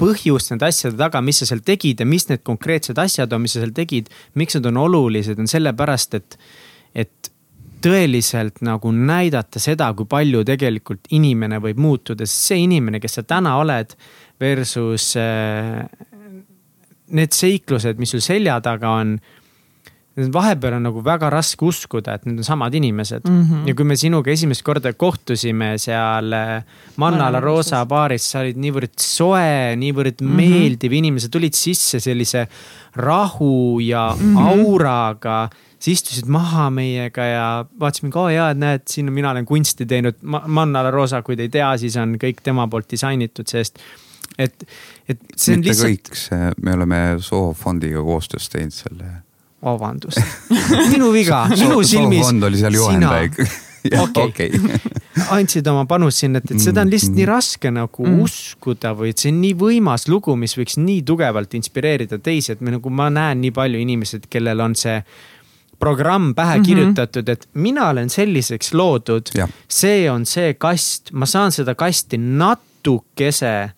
põhjust 0.01 0.53
nende 0.53 0.69
asjade 0.69 0.99
taga, 0.99 1.21
mis 1.25 1.43
sa 1.43 1.49
seal 1.49 1.63
tegid 1.67 2.01
ja 2.03 2.09
mis 2.09 2.27
need 2.31 2.43
konkreetsed 2.47 2.99
asjad 2.99 3.33
on, 3.35 3.45
mis 3.45 3.55
sa 3.57 3.63
seal 3.63 3.75
tegid. 3.77 4.11
miks 4.39 4.57
need 4.57 4.67
on 4.71 4.81
olulised, 4.83 5.39
on 5.39 5.51
sellepärast, 5.51 6.17
et, 6.19 6.39
et 7.05 7.32
tõeliselt 7.83 8.63
nagu 8.67 8.93
näidata 8.95 9.61
seda, 9.63 9.91
kui 9.97 10.09
palju 10.11 10.45
tegelikult 10.49 11.11
inimene 11.11 11.61
võib 11.63 11.81
muutuda, 11.83 12.27
sest 12.27 12.53
see 12.53 12.65
inimene, 12.67 13.01
kes 13.03 13.21
sa 13.21 13.27
täna 13.27 13.57
oled 13.61 13.95
versus 14.41 15.13
äh, 15.21 15.85
need 17.13 17.37
seiklused, 17.37 18.01
mis 18.01 18.15
sul 18.15 18.25
selja 18.25 18.61
taga 18.65 18.97
on 19.03 19.17
vahepeal 20.13 20.77
on 20.77 20.85
nagu 20.85 21.01
väga 21.05 21.31
raske 21.33 21.65
uskuda, 21.65 22.19
et 22.19 22.27
need 22.29 22.43
on 22.43 22.45
samad 22.45 22.75
inimesed 22.75 23.25
mm. 23.25 23.43
-hmm. 23.43 23.69
ja 23.69 23.75
kui 23.75 23.85
me 23.85 23.97
sinuga 23.97 24.31
esimest 24.31 24.63
korda 24.63 24.93
kohtusime 24.93 25.79
seal 25.79 26.33
äh, 26.33 26.63
Manna 26.97 27.31
La 27.33 27.41
Rosa 27.41 27.85
baaris, 27.87 28.31
sa 28.31 28.41
olid 28.41 28.57
niivõrd 28.57 28.93
soe, 29.01 29.77
niivõrd 29.77 30.21
mm 30.21 30.29
-hmm. 30.29 30.37
meeldiv, 30.37 30.93
inimesed 30.93 31.31
tulid 31.33 31.55
sisse 31.55 32.01
sellise 32.01 32.47
rahu 32.97 33.81
ja 33.81 34.15
mm 34.15 34.37
-hmm. 34.37 34.49
auraga 34.49 35.49
sa 35.83 35.91
istusid 35.91 36.29
maha 36.31 36.69
meiega 36.71 37.27
ja 37.27 37.47
vaatasime, 37.81 38.13
oo 38.15 38.29
jaa, 38.31 38.53
et 38.55 38.61
näed, 38.63 38.87
siin 38.91 39.11
mina 39.15 39.33
olen 39.33 39.47
kunsti 39.49 39.87
teinud. 39.89 40.21
Manna 40.23 40.85
La 40.87 40.93
Rosa, 40.95 41.23
kui 41.27 41.37
te 41.39 41.49
ei 41.49 41.53
tea, 41.53 41.73
siis 41.83 41.97
on 41.99 42.15
kõik 42.23 42.45
tema 42.47 42.69
poolt 42.71 42.91
disainitud, 42.93 43.49
sest 43.51 43.83
et, 44.39 44.65
et 45.11 45.19
see 45.35 45.57
on 45.57 45.61
Mitte 45.65 45.73
lihtsalt. 45.73 45.91
kõik, 45.91 46.23
see, 46.23 46.55
me 46.63 46.77
oleme 46.79 47.03
Soho 47.25 47.53
fondiga 47.59 48.05
koostöös 48.07 48.49
teinud 48.53 48.77
selle 48.77 49.11
vabandust 49.63 50.19
minu 50.95 51.13
viga, 51.15 51.45
minu 51.53 51.83
silmis. 51.87 52.25
fond 52.27 52.49
oli 52.49 52.63
seal 52.63 52.79
juhendaja 52.79 53.31
okei 54.25 54.51
andsid 55.37 55.67
oma 55.71 55.85
panust 55.91 56.23
sinna, 56.23 56.43
et, 56.43 56.55
et 56.55 56.63
seda 56.63 56.83
on 56.87 56.91
lihtsalt 56.91 57.19
nii 57.19 57.29
raske 57.29 57.71
nagu 57.75 58.07
mm. 58.07 58.23
uskuda 58.25 58.95
või 58.99 59.13
et 59.13 59.23
see 59.23 59.33
on 59.35 59.43
nii 59.43 59.53
võimas 59.59 60.09
lugu, 60.11 60.35
mis 60.39 60.55
võiks 60.59 60.79
nii 60.81 61.03
tugevalt 61.07 61.55
inspireerida 61.59 62.19
teisi, 62.23 62.55
et 62.55 62.65
me 62.65 62.75
nagu, 62.77 62.95
ma 62.95 63.11
näen 63.13 63.43
nii 63.43 63.55
palju 63.55 63.83
inimesed, 63.83 64.27
kellel 64.33 64.63
on 64.65 64.79
see 64.79 64.97
programm 65.83 66.35
pähe 66.35 66.57
mm 66.57 66.63
-hmm. 66.63 66.67
kirjutatud, 66.67 67.29
et 67.29 67.49
mina 67.55 67.89
olen 67.89 68.11
selliseks 68.11 68.75
loodud. 68.75 69.35
see 69.69 70.11
on 70.11 70.27
see 70.27 70.55
kast, 70.55 71.13
ma 71.13 71.27
saan 71.27 71.53
seda 71.53 71.75
kasti 71.75 72.19
natukese 72.19 73.71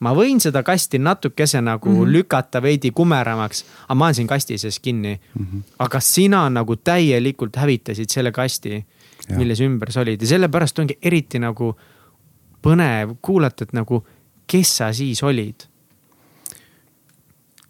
ma 0.00 0.12
võin 0.16 0.40
seda 0.40 0.62
kasti 0.64 0.98
natukese 0.98 1.60
nagu 1.60 1.88
mm 1.88 1.96
-hmm. 1.96 2.12
lükata 2.12 2.62
veidi 2.62 2.90
kumeramaks, 2.90 3.64
aga 3.84 3.94
ma 3.94 4.04
olen 4.04 4.14
siin 4.14 4.26
kasti 4.26 4.58
sees 4.58 4.80
kinni 4.80 5.20
mm. 5.20 5.46
-hmm. 5.46 5.62
aga 5.78 6.00
sina 6.00 6.50
nagu 6.50 6.76
täielikult 6.76 7.56
hävitasid 7.56 8.08
selle 8.08 8.32
kasti, 8.32 8.84
milles 9.36 9.60
ümber 9.60 9.92
sa 9.92 10.00
olid 10.00 10.22
ja 10.22 10.26
sellepärast 10.26 10.78
ongi 10.78 10.98
eriti 11.02 11.38
nagu 11.38 11.76
põnev 12.62 13.16
kuulata, 13.22 13.64
et 13.64 13.72
nagu, 13.72 14.06
kes 14.46 14.76
sa 14.76 14.92
siis 14.92 15.22
olid? 15.22 15.66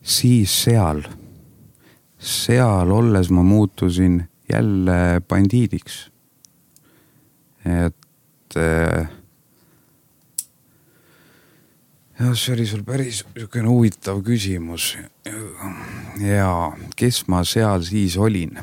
siis 0.02 0.62
seal, 0.62 1.02
seal 2.20 2.90
olles 2.92 3.30
ma 3.30 3.42
muutusin 3.42 4.28
jälle 4.52 5.20
bandiidiks. 5.28 6.10
et 7.64 8.56
äh, 8.56 9.08
jah, 12.20 12.34
see 12.36 12.54
oli 12.54 12.66
sul 12.66 12.82
päris 12.84 13.22
sihukene 13.24 13.68
huvitav 13.68 14.20
küsimus. 14.24 14.96
ja 16.20 16.72
kes 16.96 17.24
ma 17.28 17.44
seal 17.44 17.82
siis 17.86 18.16
olin? 18.16 18.58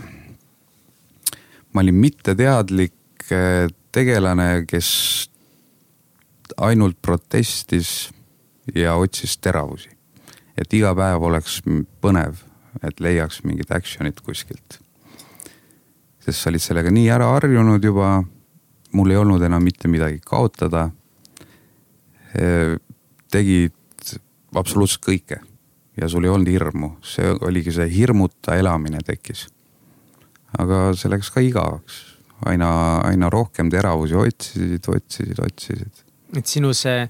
ma 1.73 1.81
olin 1.81 1.95
mitteteadlik 1.95 3.31
eh, 3.31 3.67
tegelane, 3.91 4.65
kes 4.69 4.89
ainult 6.57 6.97
protestis 7.01 8.09
ja 8.75 8.95
otsis 8.95 9.37
teravusi. 9.37 9.89
et 10.57 10.73
iga 10.73 10.93
päev 10.97 11.23
oleks 11.23 11.61
põnev, 12.01 12.41
et 12.83 12.99
leiaks 12.99 13.41
mingit 13.43 13.71
action'it 13.71 14.21
kuskilt. 14.21 14.79
sest 16.19 16.41
sa 16.41 16.49
olid 16.49 16.61
sellega 16.61 16.91
nii 16.91 17.09
ära 17.09 17.31
harjunud 17.33 17.83
juba. 17.83 18.23
mul 18.91 19.11
ei 19.11 19.17
olnud 19.17 19.41
enam 19.41 19.63
mitte 19.63 19.87
midagi 19.87 20.19
kaotada 20.25 20.89
tegid 23.31 23.73
absoluutselt 24.55 25.03
kõike 25.05 25.39
ja 25.97 26.09
sul 26.09 26.27
ei 26.27 26.31
olnud 26.31 26.51
hirmu, 26.51 26.91
see 27.05 27.29
oligi 27.47 27.73
see 27.75 27.87
hirmuta 27.91 28.57
elamine 28.57 29.01
tekkis. 29.05 29.47
aga 30.57 30.91
see 30.95 31.09
läks 31.11 31.29
ka 31.33 31.41
igavaks, 31.43 31.97
aina, 32.45 32.69
aina 33.05 33.29
rohkem 33.29 33.69
teravusi 33.69 34.15
otsisid, 34.15 34.87
otsisid, 34.87 35.41
otsisid. 35.43 36.05
et 36.37 36.45
sinu 36.45 36.73
see 36.73 37.07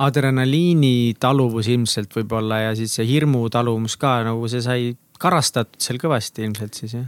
adrenaliini 0.00 1.14
taluvus 1.20 1.68
ilmselt 1.68 2.14
võib-olla 2.16 2.64
ja 2.64 2.74
siis 2.76 2.94
see 2.96 3.06
hirmu 3.06 3.48
taluvus 3.52 3.96
ka 4.00 4.20
nagu 4.24 4.48
see 4.48 4.64
sai 4.64 4.90
karastatud 5.20 5.80
seal 5.82 6.00
kõvasti 6.00 6.46
ilmselt 6.46 6.78
siis 6.78 6.96
jah? 6.96 7.06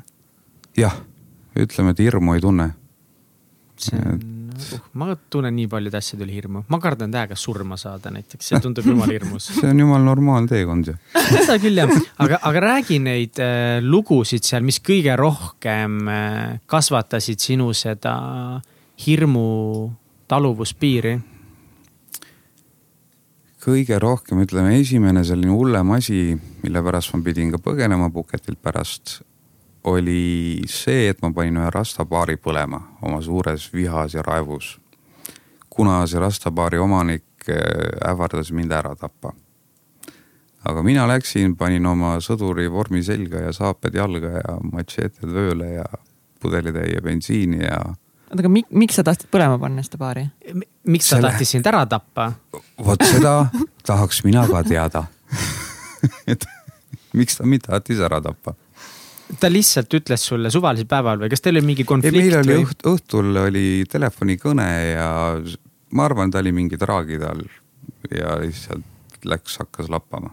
jah, 0.79 1.01
ütleme, 1.59 1.95
et 1.95 2.05
hirmu 2.05 2.37
ei 2.37 2.45
tunne. 2.45 2.69
see 3.83 3.99
on, 3.99 4.21
uh, 4.53 4.83
ma 5.01 5.15
tunnen 5.33 5.55
nii 5.57 5.67
paljude 5.71 5.99
asjade 5.99 6.27
üle 6.27 6.37
hirmu, 6.37 6.65
ma 6.71 6.79
kardan 6.83 7.13
täiega 7.13 7.37
surma 7.39 7.79
saada 7.81 8.13
näiteks, 8.15 8.53
see 8.53 8.61
tundub 8.63 8.87
jumala 8.87 9.15
hirmus 9.17 9.49
see 9.57 9.71
on 9.71 9.81
jumala 9.85 10.05
normaalne 10.07 10.51
teekond 10.53 10.93
ju. 10.93 10.97
seda 11.33 11.59
küll 11.63 11.83
jah, 11.83 11.93
aga, 12.23 12.41
aga 12.51 12.65
räägi 12.69 13.01
neid 13.03 13.43
äh, 13.43 13.81
lugusid 13.85 14.45
seal, 14.47 14.65
mis 14.67 14.81
kõige 14.85 15.17
rohkem 15.19 15.99
äh, 16.13 16.63
kasvatasid 16.71 17.43
sinu 17.43 17.73
seda 17.77 18.15
hirmu 19.03 19.49
taluvuspiiri 20.31 21.19
kõige 23.63 23.99
rohkem, 24.03 24.43
ütleme, 24.43 24.75
esimene 24.81 25.23
selline 25.27 25.53
hullem 25.55 25.95
asi, 25.95 26.33
mille 26.65 26.83
pärast 26.83 27.15
ma 27.15 27.23
pidin 27.23 27.53
ka 27.53 27.61
põgenema 27.63 28.11
Puketilt 28.13 28.59
pärast, 28.63 29.21
oli 29.89 30.63
see, 30.71 31.09
et 31.11 31.23
ma 31.23 31.33
panin 31.35 31.61
ühe 31.61 31.71
rastapaari 31.75 32.39
põlema 32.43 32.81
oma 33.03 33.21
suures 33.23 33.69
vihas 33.75 34.15
ja 34.15 34.23
raevus. 34.27 34.79
kuna 35.73 36.03
see 36.07 36.21
rastapaari 36.21 36.79
omanik 36.79 37.49
äh, 37.49 38.11
ähvardas 38.11 38.53
mind 38.53 38.73
ära 38.73 38.95
tappa. 38.97 39.33
aga 40.65 40.83
mina 40.83 41.07
läksin, 41.09 41.57
panin 41.57 41.87
oma 41.87 42.19
sõduri 42.21 42.71
vormi 42.71 43.03
selga 43.03 43.41
ja 43.41 43.53
saaped 43.53 43.95
jalga 43.95 44.29
ja 44.29 44.59
matšeeted 44.73 45.29
vööle 45.29 45.73
ja 45.73 45.85
pudelitäie 46.41 47.01
bensiini 47.01 47.65
ja 47.65 47.81
oota, 48.33 48.41
aga 48.41 48.49
mik, 48.49 48.71
miks 48.71 48.99
sa 48.99 49.05
tahtsid 49.07 49.31
põlema 49.31 49.59
panna 49.59 49.83
seda 49.83 49.99
paari? 49.99 50.29
Miks 50.85 51.09
ta 51.09 51.17
Selle... 51.17 51.31
tahtis 51.31 51.55
sind 51.55 51.69
ära 51.71 51.85
tappa? 51.87 52.33
vot 52.79 53.05
seda 53.07 53.37
tahaks 53.87 54.23
mina 54.27 54.47
ka 54.51 54.65
teada 54.67 55.07
et 56.33 56.47
miks 57.15 57.39
ta 57.39 57.47
mind 57.47 57.67
tahtis 57.69 58.03
ära 58.03 58.21
tappa? 58.25 58.55
ta 59.41 59.51
lihtsalt 59.51 59.95
ütles 59.97 60.27
sulle 60.29 60.51
suvalisel 60.53 60.89
päeval 60.91 61.23
või 61.23 61.33
kas 61.33 61.45
teil 61.45 61.57
oli 61.57 61.67
mingi 61.73 61.87
konflikt? 61.89 62.17
meil 62.19 62.39
oli 62.41 62.57
või? 62.59 62.67
õht, 62.67 62.87
õhtul 62.89 63.43
oli 63.47 63.67
telefonikõne 63.91 64.69
ja 64.93 65.11
ma 65.93 66.09
arvan, 66.09 66.33
ta 66.33 66.43
oli 66.43 66.53
mingi 66.57 66.79
traagide 66.81 67.29
all 67.29 67.45
ja 68.11 68.37
lihtsalt 68.41 68.89
läks, 69.29 69.59
hakkas 69.63 69.91
lappama. 69.93 70.33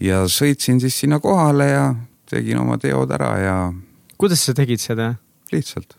ja 0.00 0.22
sõitsin 0.30 0.80
siis 0.80 1.00
sinna 1.02 1.18
kohale 1.20 1.66
ja 1.70 1.86
tegin 2.30 2.60
oma 2.62 2.78
teod 2.78 3.10
ära 3.10 3.32
ja. 3.42 3.56
kuidas 4.20 4.44
sa 4.46 4.54
tegid 4.54 4.82
seda? 4.82 5.14
lihtsalt. 5.50 5.96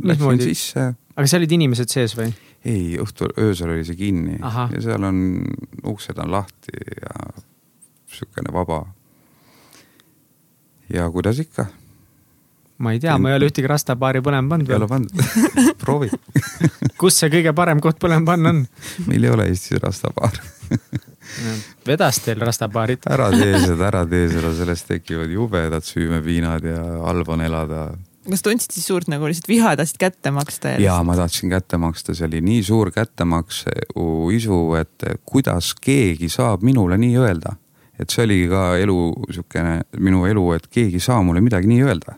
Läksin 0.00 0.40
sisse. 0.40 0.92
Aga 1.16 1.28
seal 1.28 1.42
olid 1.42 1.54
inimesed 1.58 1.92
sees 1.92 2.16
või? 2.18 2.32
ei, 2.64 2.96
õhtul, 3.02 3.34
öösel 3.42 3.72
oli 3.74 3.84
see 3.86 3.98
kinni 3.98 4.38
Aha. 4.42 4.68
ja 4.76 4.82
seal 4.84 5.06
on, 5.08 5.20
uksed 5.92 6.18
on 6.22 6.32
lahti 6.32 6.74
ja 7.00 7.14
sihukene 8.12 8.52
vaba. 8.54 8.84
ja 10.92 11.10
kuidas 11.10 11.40
ikka. 11.42 11.66
ma 12.78 12.92
ei 12.92 13.00
tea, 13.02 13.18
ma 13.18 13.32
ei 13.32 13.38
ole 13.38 13.50
ühtegi 13.50 13.70
rastapaari 13.70 14.22
põlema 14.24 14.54
pannud 14.54 14.70
ei 14.70 14.78
ole 14.78 14.90
pannud 14.90 15.24
proovi 15.82 16.10
kus 17.00 17.20
see 17.20 17.32
kõige 17.32 17.54
parem 17.56 17.82
koht 17.82 18.00
põlema 18.02 18.34
panna 18.34 18.54
on? 18.54 18.66
meil 19.08 19.28
ei 19.28 19.34
ole 19.36 19.48
Eestis 19.52 19.82
rastapaari 19.82 20.44
vedas 21.86 22.22
teil 22.24 22.40
rastapaarid? 22.40 23.04
ära 23.10 23.28
tee 23.34 23.58
seda, 23.66 23.88
ära 23.88 24.06
tee 24.08 24.28
seda, 24.32 24.54
sellest 24.56 24.88
tekivad 24.90 25.30
jubedad 25.32 25.86
süümepiinad 25.86 26.66
ja 26.66 26.80
halb 27.06 27.30
on 27.32 27.44
elada 27.44 27.84
kas 28.28 28.44
tundsid 28.44 28.74
siis 28.74 28.86
suurt 28.86 29.08
nagu 29.10 29.26
lihtsalt 29.26 29.48
viha, 29.50 29.72
tahtsid 29.78 29.98
kätte 30.00 30.32
maksta? 30.34 30.76
ja 30.82 30.98
ma 31.06 31.16
tahtsin 31.18 31.50
kätte 31.50 31.78
maksta, 31.82 32.14
see 32.14 32.28
oli 32.28 32.42
nii 32.44 32.62
suur 32.66 32.92
kättemakse 32.94 33.74
isu, 34.36 34.60
et 34.78 35.06
kuidas 35.26 35.72
keegi 35.82 36.30
saab 36.32 36.62
minule 36.66 36.98
nii 37.02 37.16
öelda. 37.18 37.56
et 37.98 38.10
see 38.10 38.24
oligi 38.26 38.48
ka 38.50 38.62
elu 38.82 38.98
sihukene, 39.30 39.74
minu 39.98 40.24
elu, 40.30 40.46
et 40.56 40.66
keegi 40.70 41.00
ei 41.00 41.06
saa 41.08 41.20
mulle 41.22 41.42
midagi 41.42 41.70
nii 41.70 41.82
öelda. 41.88 42.16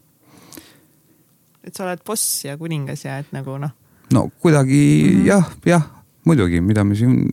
et 1.64 1.74
sa 1.74 1.88
oled 1.88 2.04
boss 2.06 2.44
ja 2.44 2.58
kuningas 2.60 3.06
ja 3.06 3.18
et 3.22 3.32
nagu 3.32 3.58
noh. 3.58 3.72
no 4.12 4.28
kuidagi 4.40 4.84
mm 4.84 5.20
-hmm. 5.20 5.26
jah, 5.26 5.50
jah, 5.66 5.90
muidugi, 6.24 6.60
mida 6.60 6.84
me 6.84 6.94
siin. 6.94 7.30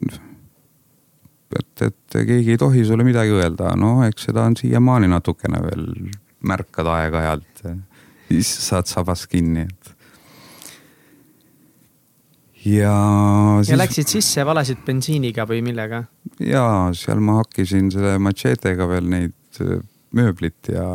et, 1.59 1.81
et 1.81 2.19
keegi 2.25 2.51
ei 2.51 2.57
tohi 2.57 2.85
sulle 2.85 3.03
midagi 3.03 3.31
öelda, 3.35 3.75
no 3.75 4.03
eks 4.07 4.31
seda 4.31 4.47
on 4.47 4.57
siiamaani 4.57 5.07
natukene 5.07 5.59
veel 5.61 5.87
märkad 6.41 6.87
aeg-ajalt 6.87 7.65
siis 8.31 8.51
saad 8.67 8.89
sabas 8.89 9.25
kinni, 9.31 9.65
et. 9.67 9.91
ja. 12.65 12.95
ja 13.67 13.79
läksid 13.79 14.11
sisse, 14.11 14.45
valasid 14.47 14.83
bensiiniga 14.87 15.47
või 15.49 15.61
millega? 15.65 16.05
ja 16.43 16.65
seal 16.97 17.23
ma 17.23 17.41
hakkisin 17.41 17.91
selle 17.93 18.17
matšeetega 18.23 18.87
veel 18.91 19.11
neid 19.11 19.61
äh, 19.63 19.81
mööblit 20.15 20.71
ja 20.71 20.87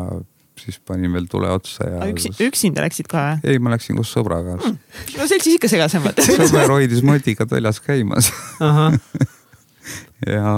siis 0.57 0.79
panin 0.81 1.13
veel 1.13 1.27
tule 1.29 1.49
otsa 1.53 1.85
ja. 1.85 2.05
Üksi, 2.09 2.31
üksinda 2.47 2.81
läksid 2.85 3.09
ka 3.11 3.23
või? 3.23 3.51
ei, 3.53 3.61
ma 3.61 3.73
läksin 3.75 3.99
koos 3.99 4.11
sõbraga 4.15 4.57
mm.. 4.57 4.77
no 5.19 5.29
siis 5.29 5.49
ikka 5.53 5.69
segasemad 5.71 6.21
sõber 6.49 6.73
hoidis 6.77 7.03
motikad 7.05 7.51
väljas 7.53 7.81
käimas 7.83 8.31
ja 10.35 10.55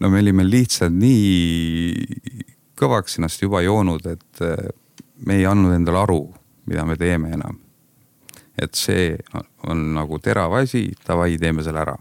no 0.00 0.12
me 0.12 0.22
olime 0.22 0.46
lihtsalt 0.46 0.94
nii 0.96 2.38
kõvaks 2.80 3.18
ennast 3.18 3.42
juba 3.42 3.62
joonud, 3.64 4.06
et 4.08 4.44
äh, 4.44 4.70
me 5.26 5.36
ei 5.40 5.46
andnud 5.48 5.74
endale 5.76 6.02
aru, 6.02 6.20
mida 6.70 6.84
me 6.88 6.96
teeme 7.00 7.34
enam. 7.36 7.58
et 8.60 8.74
see 8.76 9.14
on 9.70 9.78
nagu 9.94 10.18
terav 10.20 10.52
asi, 10.58 10.90
davai, 11.06 11.38
teeme 11.40 11.62
selle 11.64 11.80
ära 11.80 11.96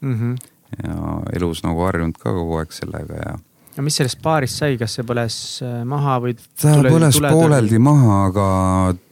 mm. 0.00 0.14
-hmm. 0.14 0.36
ja 0.84 1.20
elus 1.36 1.62
nagu 1.62 1.84
harjunud 1.84 2.16
ka 2.16 2.32
kogu 2.32 2.56
aeg 2.56 2.72
sellega 2.72 3.18
ja. 3.20 3.34
ja 3.76 3.82
mis 3.82 3.96
sellest 3.96 4.22
paarist 4.22 4.62
sai, 4.62 4.78
kas 4.78 4.94
see 4.96 5.04
põles 5.04 5.36
äh, 5.66 5.82
maha 5.84 6.16
või? 6.24 6.36
ta 6.38 6.76
tule, 6.78 6.94
põles 6.94 7.18
tule, 7.18 7.32
pooleldi 7.32 7.76
tule? 7.76 7.84
maha, 7.90 8.16
aga 8.30 8.46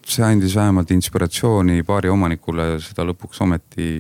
see 0.07 0.25
andis 0.25 0.57
vähemalt 0.57 0.91
inspiratsiooni 0.97 1.83
paari 1.83 2.09
omanikule 2.09 2.71
seda 2.81 3.05
lõpuks 3.11 3.45
ometi 3.45 3.91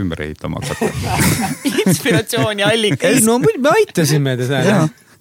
ümber 0.00 0.24
ehitama 0.28 0.62
hakata 0.62 0.88
inspiratsiooni 1.84 2.64
allikas. 2.64 3.20
ei 3.20 3.26
no 3.26 3.38
me 3.38 3.56
aitasime 3.74 4.36
teda 4.40 4.64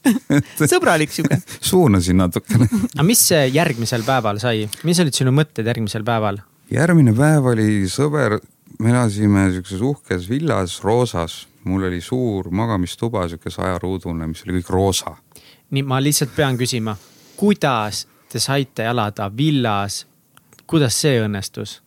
sõbralik 0.71 1.11
sihuke. 1.13 1.39
suunasin 1.71 2.19
natukene. 2.21 2.67
aga 2.95 3.05
mis 3.07 3.23
järgmisel 3.31 4.05
päeval 4.07 4.39
sai, 4.41 4.67
mis 4.87 5.01
olid 5.03 5.15
sinu 5.15 5.33
mõtted 5.35 5.67
järgmisel 5.67 6.05
päeval? 6.07 6.41
järgmine 6.71 7.13
päev 7.17 7.51
oli 7.53 7.85
sõber, 7.91 8.39
me 8.79 8.93
elasime 8.93 9.49
sihukeses 9.53 9.81
uhkes 9.81 10.29
villas, 10.29 10.79
roosas. 10.83 11.45
mul 11.63 11.83
oli 11.89 12.01
suur 12.01 12.49
magamistuba, 12.49 13.27
sihuke 13.27 13.51
sajaruudune, 13.51 14.27
mis 14.27 14.45
oli 14.45 14.59
kõik 14.59 14.71
roosa. 14.73 15.15
nii, 15.71 15.83
ma 15.83 16.01
lihtsalt 16.01 16.35
pean 16.35 16.57
küsima, 16.57 16.95
kuidas 17.37 18.07
te 18.31 18.39
saite 18.39 18.85
elada 18.85 19.31
villas? 19.35 20.05
kuidas 20.69 21.01
see 21.01 21.21
õnnestus? 21.23 21.79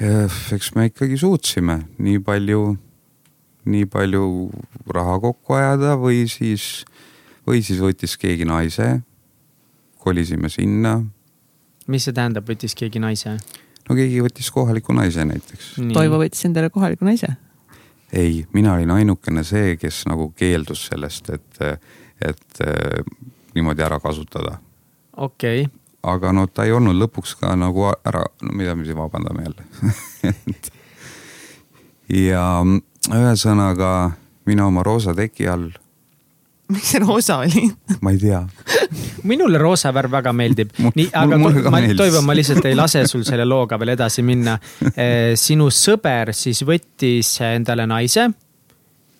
eks 0.00 0.74
me 0.74 0.86
ikkagi 0.88 1.18
suutsime 1.20 1.82
nii 1.98 2.22
palju 2.24 2.62
nii 3.64 3.86
palju 3.90 4.24
raha 4.94 5.18
kokku 5.20 5.56
ajada 5.58 5.96
või 6.00 6.24
siis, 6.30 6.84
või 7.46 7.62
siis 7.66 7.80
võttis 7.82 8.16
keegi 8.20 8.44
naise. 8.48 9.00
kolisime 10.00 10.48
sinna. 10.48 11.02
mis 11.86 12.04
see 12.04 12.12
tähendab, 12.16 12.48
võttis 12.48 12.74
keegi 12.74 12.98
naise? 12.98 13.36
no 13.88 13.94
keegi 13.96 14.22
võttis 14.22 14.50
kohaliku 14.50 14.92
naise 14.96 15.24
näiteks. 15.24 15.74
Toivo 15.92 16.18
võttis 16.22 16.44
endale 16.44 16.70
kohaliku 16.70 17.04
naise? 17.04 17.36
ei, 18.12 18.46
mina 18.52 18.74
olin 18.74 18.90
ainukene 18.90 19.44
see, 19.44 19.76
kes 19.76 20.04
nagu 20.10 20.30
keeldus 20.36 20.86
sellest, 20.90 21.30
et, 21.30 21.60
et 22.20 22.62
niimoodi 23.54 23.82
ära 23.82 24.00
kasutada. 24.00 24.58
okei 25.16 25.62
okay. 25.62 25.76
aga 26.02 26.32
no 26.32 26.46
ta 26.46 26.64
ei 26.64 26.72
olnud 26.72 26.96
lõpuks 26.96 27.36
ka 27.40 27.54
nagu 27.56 27.90
ära, 27.90 28.24
no 28.42 28.54
mida 28.56 28.74
me 28.74 28.84
siin 28.84 28.98
vabandame 28.98 29.44
jälle 29.44 30.34
ja 32.28 32.44
ühesõnaga 33.08 34.10
mina 34.46 34.66
oma 34.66 34.82
roosa 34.84 35.14
teki 35.16 35.48
all. 35.48 35.70
miks 36.68 36.92
see 36.92 37.00
roosa 37.02 37.40
oli 37.42 37.64
ma 38.04 38.12
ei 38.12 38.18
tea 38.18 38.44
minule 39.30 39.58
roosa 39.58 39.92
värv 39.94 40.12
väga 40.12 40.32
meeldib. 40.32 40.74
nii, 40.94 41.08
aga 41.14 41.38
ma, 41.38 41.80
Toivo, 41.96 42.22
ma 42.26 42.34
lihtsalt 42.36 42.66
ei 42.68 42.76
lase 42.78 43.06
sul 43.08 43.24
selle 43.26 43.46
looga 43.48 43.78
veel 43.80 43.94
edasi 43.96 44.24
minna. 44.26 44.58
Eh, 45.00 45.32
sinu 45.38 45.68
sõber 45.72 46.32
siis 46.36 46.60
võttis 46.66 47.28
endale 47.46 47.86
naise. 47.88 48.26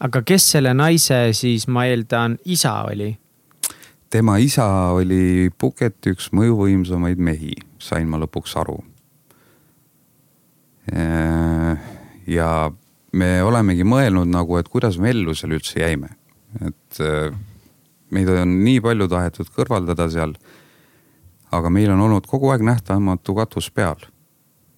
aga 0.00 0.22
kes 0.26 0.48
selle 0.56 0.72
naise 0.74 1.30
siis, 1.36 1.66
ma 1.68 1.86
eeldan, 1.88 2.38
isa 2.44 2.74
oli? 2.90 3.14
tema 4.10 4.38
isa 4.42 4.66
oli 4.96 5.50
Puketi 5.58 6.10
üks 6.16 6.32
mõjuvõimsamaid 6.34 7.20
mehi, 7.22 7.54
sain 7.78 8.08
ma 8.10 8.18
lõpuks 8.18 8.56
aru. 8.58 8.80
Eh, 10.90 11.90
ja 12.26 12.50
me 13.12 13.42
olemegi 13.42 13.84
mõelnud 13.86 14.30
nagu, 14.30 14.58
et 14.60 14.68
kuidas 14.68 14.98
me 14.98 15.10
ellu 15.10 15.34
seal 15.34 15.56
üldse 15.56 15.80
jäime. 15.80 16.16
et 16.60 17.00
äh, 17.00 17.30
meid 18.10 18.28
on 18.28 18.56
nii 18.64 18.80
palju 18.82 19.08
tahetud 19.10 19.50
kõrvaldada 19.54 20.08
seal. 20.10 20.34
aga 21.50 21.70
meil 21.70 21.90
on 21.90 22.00
olnud 22.00 22.26
kogu 22.26 22.50
aeg 22.50 22.62
nähtamatu 22.62 23.34
katus 23.34 23.70
peal. 23.70 24.06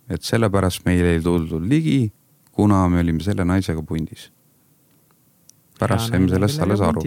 et 0.09 0.23
sellepärast 0.23 0.85
meile 0.85 1.15
ei 1.17 1.21
tuldud 1.21 1.65
ligi, 1.69 2.13
kuna 2.53 2.89
me 2.89 3.01
olime 3.01 3.23
selle 3.23 3.45
naisega 3.45 3.83
pundis. 3.83 4.31
pärast 5.79 6.11
saime 6.11 6.29
sellest 6.29 6.61
alles 6.61 6.81
aru. 6.81 7.03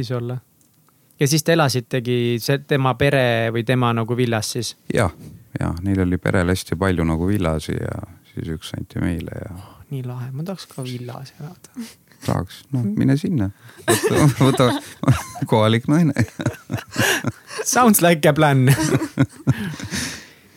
ja 1.20 1.28
siis 1.28 1.44
te 1.44 1.54
elasitegi 1.54 2.38
see 2.40 2.60
tema 2.68 2.96
pere 2.96 3.52
või 3.52 3.66
tema 3.66 3.94
nagu 3.94 4.18
villas 4.18 4.52
siis? 4.52 4.76
jah, 4.94 5.14
ja 5.60 5.74
neil 5.82 6.06
oli 6.06 6.18
perel 6.18 6.50
hästi 6.54 6.76
palju 6.76 7.04
nagu 7.04 7.28
villasi 7.28 7.78
ja 7.78 8.02
siis 8.34 8.52
üks 8.58 8.74
anti 8.78 9.00
meile 9.00 9.42
ja. 9.46 9.75
Nii 9.94 10.04
lahe, 10.06 10.32
ma 10.32 10.44
tahaks 10.44 10.68
ka 10.72 10.84
villas 10.84 11.34
elada. 11.40 11.86
tahaks, 12.26 12.64
no 12.74 12.84
mine 12.86 13.18
sinna, 13.22 13.50
võta, 13.88 14.26
võta 14.48 14.70
kohalik 15.52 15.90
naine 15.92 16.14
Sounds 17.66 18.02
like 18.02 18.30
a 18.30 18.34
plan 18.34 18.68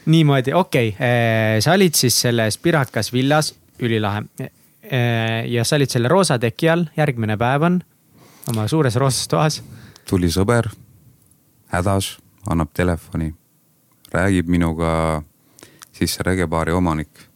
niimoodi, 0.08 0.52
okei 0.52 0.88
okay., 0.88 1.08
eh, 1.08 1.60
sa 1.60 1.72
olid 1.76 1.94
siis 1.94 2.20
selles 2.20 2.58
Pirakas 2.58 3.12
villas, 3.12 3.52
ülilahe. 3.80 4.24
Eh, 4.38 5.44
ja 5.52 5.64
sa 5.64 5.76
olid 5.76 5.92
selle 5.92 6.08
roosa 6.08 6.38
teki 6.40 6.70
all, 6.72 6.86
järgmine 6.96 7.36
päev 7.36 7.66
on 7.68 7.80
oma 8.48 8.68
suures 8.68 8.96
roosas 8.96 9.28
toas. 9.28 9.62
tuli 10.08 10.30
sõber, 10.32 10.70
hädas, 11.68 12.16
annab 12.48 12.72
telefoni, 12.72 13.34
räägib 14.12 14.48
minuga 14.48 15.22
siis 15.92 16.14
see 16.14 16.24
regebaari 16.24 16.72
omanik. 16.72 17.27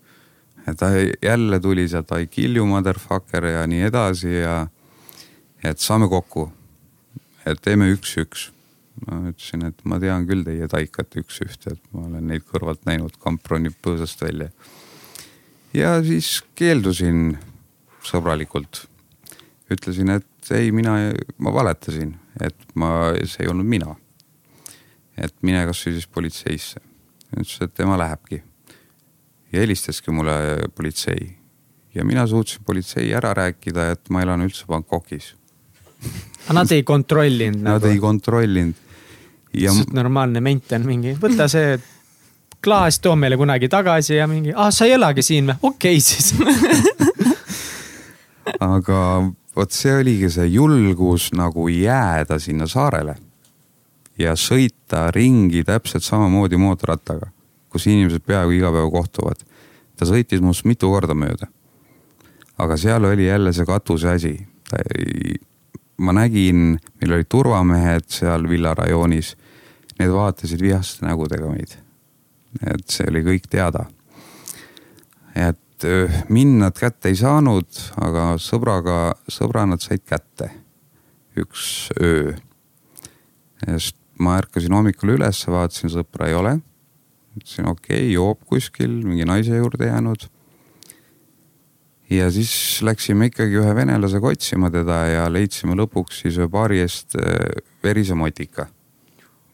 Ja 0.67 0.75
ta 0.75 0.91
jälle 1.23 1.61
tuli 1.61 1.89
sealt 1.89 2.11
I 2.21 2.27
kill 2.27 2.57
you 2.57 2.67
motherfucker 2.67 3.45
ja 3.45 3.67
nii 3.67 3.83
edasi 3.89 4.35
ja 4.35 4.67
et 5.65 5.79
saame 5.79 6.09
kokku. 6.09 6.53
et 7.47 7.59
teeme 7.63 7.91
üks-üks 7.91 8.51
ma 9.01 9.19
ütlesin, 9.31 9.65
et 9.69 9.81
ma 9.89 9.99
tean 10.03 10.27
küll 10.29 10.45
teie 10.47 10.69
taikat 10.71 11.17
üks-ühte, 11.23 11.75
et 11.75 11.83
ma 11.95 12.07
olen 12.07 12.29
neid 12.31 12.45
kõrvalt 12.49 12.85
näinud, 12.89 13.17
kamp 13.23 13.47
ronib 13.51 13.77
põõsast 13.85 14.23
välja. 14.25 14.51
ja 15.75 15.97
siis 16.05 16.43
keeldusin 16.59 17.39
sõbralikult. 18.05 18.87
ütlesin, 19.73 20.11
et 20.19 20.53
ei, 20.53 20.73
mina, 20.75 20.97
ma 21.39 21.53
valetasin, 21.55 22.15
et 22.41 22.75
ma, 22.75 23.13
see 23.25 23.47
ei 23.47 23.53
olnud 23.53 23.67
mina. 23.67 23.97
et 25.17 25.35
mine 25.43 25.65
kasvõi 25.67 25.97
siis 25.97 26.07
politseisse. 26.07 26.81
ütles, 27.33 27.59
et 27.61 27.75
tema 27.75 27.99
lähebki. 27.99 28.43
Ja 29.53 29.61
helistaski 29.61 30.11
mulle 30.11 30.33
politsei 30.75 31.37
ja 31.95 32.05
mina 32.05 32.27
suutsin 32.27 32.65
politsei 32.65 33.13
ära 33.15 33.35
rääkida, 33.37 33.91
et 33.93 34.11
ma 34.11 34.23
elan 34.25 34.43
üldse 34.45 34.67
Bangkokis 34.67 35.35
aga 36.47 36.53
nad 36.59 36.73
ei 36.73 36.83
kontrollinud 36.83 37.63
Nad 37.63 37.73
nagu. 37.81 37.87
ei 37.87 37.99
kontrollinud. 37.99 38.75
ja. 39.55 39.73
normaalne 39.93 40.41
ment 40.41 40.73
on 40.73 40.87
mingi, 40.87 41.17
võta 41.21 41.49
see 41.51 41.79
klaas, 42.63 43.01
too 43.03 43.17
meile 43.17 43.37
kunagi 43.37 43.69
tagasi 43.69 44.15
ja 44.17 44.27
mingi, 44.31 44.53
aa, 44.55 44.71
sa 44.71 44.85
ei 44.89 44.93
elagi 44.97 45.23
siin 45.23 45.47
või, 45.51 45.57
okei 45.63 45.97
okay, 45.97 46.01
siis 46.01 46.33
aga 48.73 48.99
vot 49.57 49.71
see 49.75 49.95
oligi 49.99 50.31
see 50.33 50.47
julgus 50.55 51.33
nagu 51.37 51.69
jääda 51.69 52.39
sinna 52.41 52.67
saarele 52.71 53.17
ja 54.19 54.35
sõita 54.39 55.11
ringi 55.15 55.65
täpselt 55.65 56.05
samamoodi 56.05 56.57
mootorrattaga, 56.61 57.27
kus 57.73 57.89
inimesed 57.89 58.25
peaaegu 58.27 58.55
iga 58.57 58.73
päev 58.75 58.91
kohtuvad. 58.93 59.43
ta 59.97 60.09
sõitis 60.09 60.41
minust 60.41 60.67
mitu 60.69 60.91
korda 60.93 61.15
mööda. 61.15 61.49
aga 62.59 62.77
seal 62.77 63.05
oli 63.05 63.27
jälle 63.27 63.53
see 63.53 63.67
katuse 63.67 64.11
asi. 64.13 64.35
ma 65.99 66.13
nägin, 66.13 66.79
meil 67.01 67.13
olid 67.13 67.29
turvamehed 67.29 68.09
seal 68.09 68.49
villarajoonis. 68.49 69.37
Need 69.99 70.11
vaatasid 70.11 70.61
vihaste 70.61 71.07
nägudega 71.07 71.49
meid. 71.49 71.77
et 72.67 72.89
see 72.89 73.07
oli 73.09 73.23
kõik 73.23 73.49
teada. 73.51 73.87
et 75.35 75.59
mind 76.29 76.59
nad 76.61 76.79
kätte 76.79 77.09
ei 77.09 77.17
saanud, 77.17 77.67
aga 77.97 78.35
sõbraga, 78.39 79.15
sõbra 79.29 79.67
nad 79.67 79.81
said 79.81 80.05
kätte 80.07 80.51
üks 81.37 81.89
öö. 82.01 82.35
sest 83.65 83.97
ma 84.19 84.37
ärkasin 84.39 84.75
hommikul 84.75 85.17
üles, 85.17 85.41
vaatasin, 85.49 85.91
sõpra 85.93 86.29
ei 86.29 86.37
ole. 86.37 86.57
Ütlesin 87.37 87.69
okei 87.69 87.99
okay,, 87.99 88.13
joob 88.13 88.45
kuskil, 88.49 89.01
mingi 89.07 89.27
naise 89.29 89.57
juurde 89.57 89.89
jäänud. 89.89 90.29
ja 92.13 92.31
siis 92.31 92.83
läksime 92.85 93.31
ikkagi 93.31 93.57
ühe 93.57 93.75
venelasega 93.75 94.29
otsima 94.35 94.71
teda 94.71 94.99
ja 95.09 95.27
leidsime 95.33 95.77
lõpuks 95.79 96.23
siis 96.25 96.37
ühe 96.41 96.49
baari 96.49 96.83
eest 96.85 97.17
verise 97.85 98.15
motika. 98.15 98.67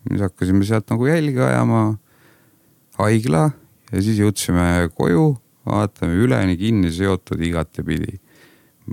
siis 0.09 0.21
hakkasime 0.27 0.65
sealt 0.65 0.91
nagu 0.91 1.07
jälgi 1.07 1.41
ajama, 1.41 1.99
haigla 2.99 3.51
ja 3.93 4.03
siis 4.03 4.19
jõudsime 4.19 4.89
koju 4.95 5.37
vaatame 5.69 6.17
üleni 6.19 6.57
kinni 6.57 6.91
seotud 6.93 7.41
igatepidi. 7.41 8.19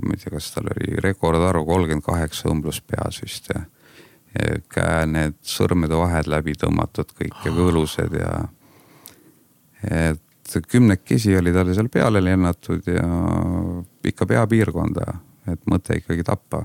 ma 0.04 0.12
ei 0.12 0.20
tea, 0.20 0.30
kas 0.34 0.50
tal 0.52 0.68
oli 0.74 1.00
rekordarv 1.00 1.64
kolmkümmend 1.64 2.04
kaheksa 2.04 2.50
õmblust 2.52 2.84
peas 2.86 3.22
vist 3.22 3.48
ja 3.48 3.64
käe 4.72 5.06
need 5.08 5.38
sõrmede 5.46 5.96
vahed 5.96 6.28
läbi 6.28 6.52
tõmmatud 6.60 7.14
kõik 7.16 7.38
ja 7.46 7.52
kõõlused 7.54 8.16
ja. 8.20 8.32
Et 9.90 10.56
kümnekesi 10.70 11.36
oli 11.38 11.52
talle 11.54 11.74
seal 11.74 11.90
peale 11.92 12.22
lennatud 12.22 12.86
ja 12.86 13.06
ikka 14.06 14.28
peapiirkonda, 14.30 15.06
et 15.52 15.62
mõte 15.70 15.98
ikkagi 15.98 16.26
tappa 16.26 16.64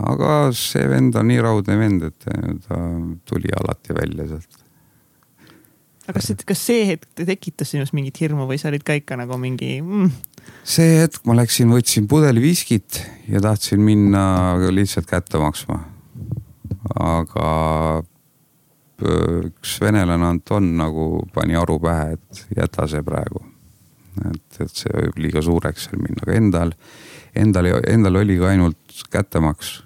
aga 0.00 0.32
see 0.56 0.84
vend 0.88 1.16
on 1.18 1.28
nii 1.28 1.40
raudne 1.44 1.78
vend, 1.78 2.08
et 2.08 2.28
ta 2.66 2.80
tuli 3.28 3.52
alati 3.60 3.96
välja 3.96 4.28
sealt 4.32 4.60
aga 6.08 6.18
kas, 6.18 6.32
kas 6.48 6.62
see 6.68 6.86
hetk 6.90 7.24
tekitas 7.26 7.72
sinus 7.74 7.92
mingit 7.96 8.18
hirmu 8.22 8.46
või 8.48 8.58
sa 8.60 8.70
olid 8.72 8.84
ka 8.86 8.96
ikka 8.98 9.18
nagu 9.20 9.38
mingi 9.40 9.76
mm.? 9.80 10.10
see 10.66 10.98
hetk 11.02 11.22
ma 11.28 11.36
läksin, 11.38 11.70
võtsin 11.72 12.08
pudeli 12.10 12.42
viskit 12.42 13.02
ja 13.30 13.42
tahtsin 13.44 13.82
minna 13.84 14.24
lihtsalt 14.72 15.06
kätte 15.10 15.38
maksma. 15.42 15.78
aga 16.98 17.50
üks 19.02 19.76
venelane 19.82 20.26
Anton 20.26 20.72
nagu 20.78 21.06
pani 21.34 21.56
aru 21.58 21.78
pähe, 21.82 22.16
et 22.16 22.42
jäta 22.56 22.86
see 22.90 23.02
praegu. 23.06 23.44
et, 24.28 24.60
et 24.60 24.74
see 24.76 24.92
võib 24.92 25.22
liiga 25.24 25.42
suureks 25.42 25.88
seal 25.88 26.02
minna, 26.02 26.24
aga 26.26 26.34
endal, 26.36 26.74
endal, 27.34 27.70
endal 27.88 28.20
oli 28.20 28.36
ka 28.40 28.50
ainult 28.52 29.04
kättemaks. 29.10 29.82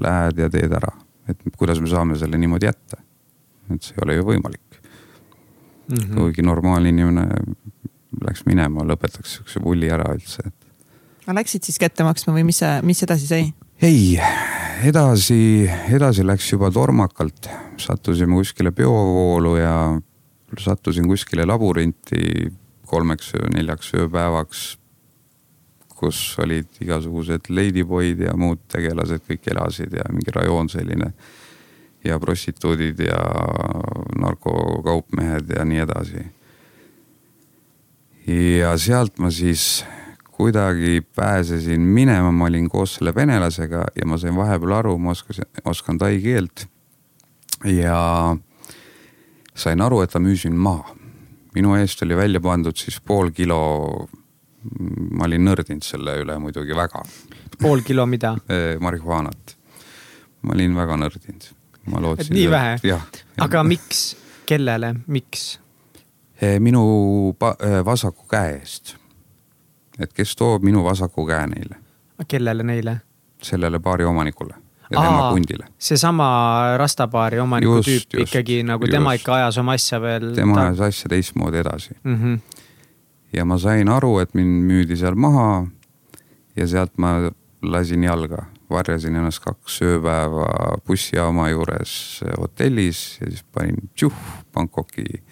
Lähed 0.00 0.40
ja 0.40 0.50
teed 0.52 0.72
ära, 0.76 0.90
et 1.28 1.40
kuidas 1.56 1.80
me 1.80 1.88
saame 1.88 2.18
selle 2.20 2.36
niimoodi 2.36 2.68
jätta. 2.68 2.98
et 3.72 3.82
see 3.82 3.96
ei 3.96 4.02
ole 4.04 4.14
ju 4.14 4.24
võimalik 4.28 4.66
mm. 5.88 5.96
-hmm. 5.96 6.14
kuigi 6.14 6.42
normaalne 6.42 6.88
inimene 6.88 7.26
läks 8.24 8.44
minema, 8.46 8.84
lõpetaks 8.84 9.36
sihukese 9.36 9.60
pulli 9.60 9.90
ära 9.92 10.08
üldse, 10.14 10.46
et. 10.46 10.54
aga 11.24 11.38
läksid 11.40 11.66
siis 11.66 11.78
kätte 11.78 12.04
maksma 12.04 12.34
või 12.36 12.46
mis, 12.48 12.60
mis 12.82 13.02
edasi 13.02 13.26
sai? 13.26 13.52
Ei, 13.82 14.18
edasi, 14.84 15.68
edasi 15.92 16.24
läks 16.26 16.52
juba 16.52 16.70
tormakalt, 16.72 17.48
sattusime 17.80 18.38
kuskile 18.38 18.72
peovoolu 18.72 19.56
ja 19.56 19.76
sattusin 20.58 21.08
kuskile 21.08 21.44
laborinti 21.46 22.52
kolmeks, 22.86 23.32
neljaks 23.54 23.94
ööpäevaks. 23.94 24.78
kus 25.96 26.36
olid 26.44 26.68
igasugused 26.84 27.46
ladyboy'd 27.48 28.18
ja 28.20 28.34
muud 28.36 28.58
tegelased 28.68 29.22
kõik 29.24 29.46
elasid 29.48 29.94
ja 29.96 30.04
mingi 30.12 30.34
rajoon 30.34 30.68
selline 30.68 31.06
ja 32.04 32.18
prostituudid 32.20 33.00
ja 33.00 33.16
narkokaupmehed 34.20 35.54
ja 35.56 35.64
nii 35.64 35.78
edasi. 35.78 36.26
ja 38.60 38.76
sealt 38.78 39.18
ma 39.18 39.30
siis 39.30 39.84
kuidagi 40.36 41.00
pääsesin 41.16 41.80
minema, 41.80 42.32
ma 42.32 42.44
olin 42.44 42.68
koos 42.68 42.94
selle 42.98 43.14
venelasega 43.14 43.84
ja 43.96 44.06
ma 44.06 44.18
sain 44.20 44.36
vahepeal 44.36 44.74
aru, 44.78 44.98
ma 44.98 45.14
oskasin, 45.14 45.48
oskan 45.64 45.98
tai 45.98 46.20
keelt. 46.22 46.66
ja 47.64 48.36
sain 49.54 49.80
aru, 49.80 50.02
et 50.04 50.12
ta 50.12 50.20
müüs 50.20 50.44
mind 50.44 50.60
maha. 50.60 50.96
minu 51.54 51.74
eest 51.74 52.02
oli 52.04 52.16
välja 52.16 52.40
pandud 52.40 52.76
siis 52.76 53.00
pool 53.00 53.30
kilo. 53.30 54.08
ma 55.10 55.24
olin 55.24 55.44
nördinud 55.44 55.82
selle 55.82 56.18
üle 56.20 56.38
muidugi 56.38 56.76
väga. 56.76 57.02
pool 57.62 57.80
kilo 57.80 58.06
mida? 58.06 58.36
marihuaanat. 58.84 59.56
ma 60.42 60.52
olin 60.52 60.76
väga 60.76 60.96
nördinud 60.96 61.48
ma 61.86 62.02
lootsin. 62.02 62.34
nii 62.34 62.50
vähe? 62.50 63.00
aga 63.40 63.62
miks, 63.64 64.16
kellele, 64.46 64.94
miks? 65.06 65.58
Minu 66.60 66.82
vasaku 67.84 68.26
käe 68.28 68.58
eest. 68.58 68.96
Et 69.98 70.12
kes 70.12 70.36
toob 70.36 70.62
minu 70.62 70.84
vasaku 70.84 71.26
käe 71.26 71.46
neile. 71.46 71.76
kellele 72.28 72.62
neile? 72.62 73.00
sellele 73.42 73.78
baari 73.78 74.04
omanikule 74.04 74.54
ja 74.90 75.00
Aa, 75.00 75.04
tema 75.04 75.30
kundile. 75.32 75.66
seesama 75.78 76.28
rastabaari 76.76 77.40
omaniku 77.40 77.76
just, 77.76 77.88
tüüp 77.88 78.20
just, 78.20 78.28
ikkagi 78.28 78.62
nagu 78.62 78.84
just. 78.84 78.92
tema 78.92 79.12
ikka 79.12 79.34
ajas 79.34 79.58
oma 79.58 79.72
asja 79.72 80.00
veel. 80.00 80.34
tema 80.34 80.60
ajas 80.60 80.78
ta... 80.78 80.84
asja 80.84 81.08
teistmoodi 81.08 81.58
edasi 81.58 81.94
mm. 82.02 82.16
-hmm. 82.16 82.62
ja 83.32 83.44
ma 83.44 83.58
sain 83.58 83.88
aru, 83.88 84.18
et 84.18 84.34
mind 84.34 84.62
müüdi 84.70 84.96
seal 84.96 85.14
maha. 85.14 85.66
ja 86.56 86.66
sealt 86.66 86.98
ma 86.98 87.30
lasin 87.62 88.04
jalga 88.04 88.46
varjasin 88.70 89.16
ennast 89.16 89.42
kaks 89.44 89.82
ööpäeva 89.82 90.46
bussijaama 90.86 91.48
juures 91.50 92.20
hotellis 92.38 93.18
ja 93.20 93.30
siis 93.30 93.44
panin 93.52 93.90
tšuh 93.94 94.14
Bangkoki 94.52 95.22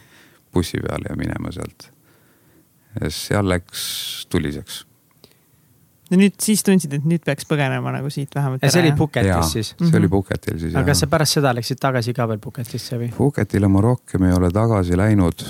bussi 0.55 0.79
peale 0.79 1.11
ja 1.11 1.17
minema 1.17 1.51
sealt. 1.53 1.94
Ja 3.01 3.11
seal 3.13 3.49
läks 3.49 4.27
tuliseks. 4.31 4.85
ja 6.11 6.21
nüüd 6.21 6.37
siis 6.43 6.63
tundsid, 6.67 6.95
et 6.99 7.09
nüüd 7.09 7.25
peaks 7.27 7.49
põgenema 7.49 7.95
nagu 7.95 8.11
siit 8.13 8.35
vähemalt. 8.35 8.63
ja 8.63 8.71
see 8.73 8.85
oli 8.85 8.95
Phuketis 8.99 9.53
siis? 9.57 9.75
see 9.81 9.91
oli 9.99 10.07
mhm. 10.07 10.15
Phuketil 10.15 10.59
siis. 10.63 10.75
aga 10.75 10.93
kas 10.93 11.05
sa 11.05 11.11
pärast 11.11 11.39
seda 11.41 11.55
läksid 11.57 11.81
tagasi 11.83 12.15
ka 12.17 12.29
veel 12.31 12.43
Phuketisse 12.45 13.01
või? 13.01 13.11
Phuketile 13.17 13.71
ma 13.71 13.85
rohkem 13.85 14.27
ei 14.29 14.37
ole 14.37 14.51
tagasi 14.55 14.99
läinud. 15.01 15.47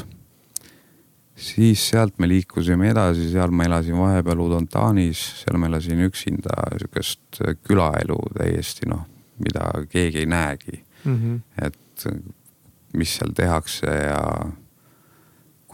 siis 1.35 1.89
sealt 1.91 2.19
me 2.19 2.31
liikusime 2.31 2.91
edasi, 2.95 3.29
seal 3.33 3.51
ma 3.51 3.67
elasin 3.69 3.99
vahepeal 3.99 4.45
Udontanis, 4.47 5.25
seal 5.43 5.59
ma 5.59 5.73
elasin 5.73 6.07
üksinda 6.07 6.63
sihukest 6.79 7.43
külaelu 7.67 8.21
täiesti 8.39 8.89
noh, 8.89 9.05
mida 9.43 9.73
keegi 9.91 10.23
ei 10.23 10.27
näegi 10.31 10.79
mm. 11.05 11.17
-hmm. 11.17 11.41
et 11.67 12.07
mis 12.95 13.17
seal 13.19 13.35
tehakse 13.37 13.91
ja 13.91 14.23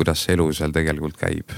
kuidas 0.01 0.25
see 0.25 0.35
elu 0.39 0.49
seal 0.57 0.73
tegelikult 0.75 1.21
käib 1.21 1.53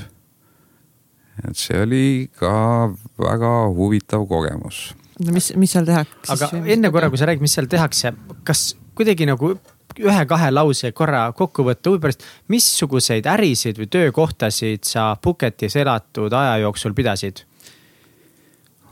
et 1.40 1.58
see 1.58 1.78
oli 1.80 2.04
ka 2.36 2.90
väga 3.20 3.52
huvitav 3.76 4.26
kogemus. 4.28 4.92
no 5.24 5.32
mis, 5.32 5.52
mis 5.56 5.72
seal 5.72 5.86
tehakse? 5.88 6.32
aga 6.34 6.50
enne 6.74 6.90
korra, 6.92 7.10
kui 7.10 7.20
sa 7.20 7.28
räägid, 7.28 7.44
mis 7.44 7.54
seal 7.56 7.70
tehakse, 7.70 8.12
kas 8.46 8.72
kuidagi 8.98 9.26
nagu 9.28 9.54
ühe-kahe 10.00 10.50
lause 10.52 10.92
korra 10.96 11.24
kokku 11.36 11.64
võtta 11.66 11.92
huvi 11.92 12.00
pärast, 12.04 12.24
missuguseid 12.52 13.28
ärisid 13.28 13.80
või 13.80 13.90
töökohtasid 13.92 14.86
sa 14.88 15.12
Phuketis 15.20 15.76
elatud 15.80 16.32
aja 16.32 16.58
jooksul 16.64 16.96
pidasid? 16.96 17.44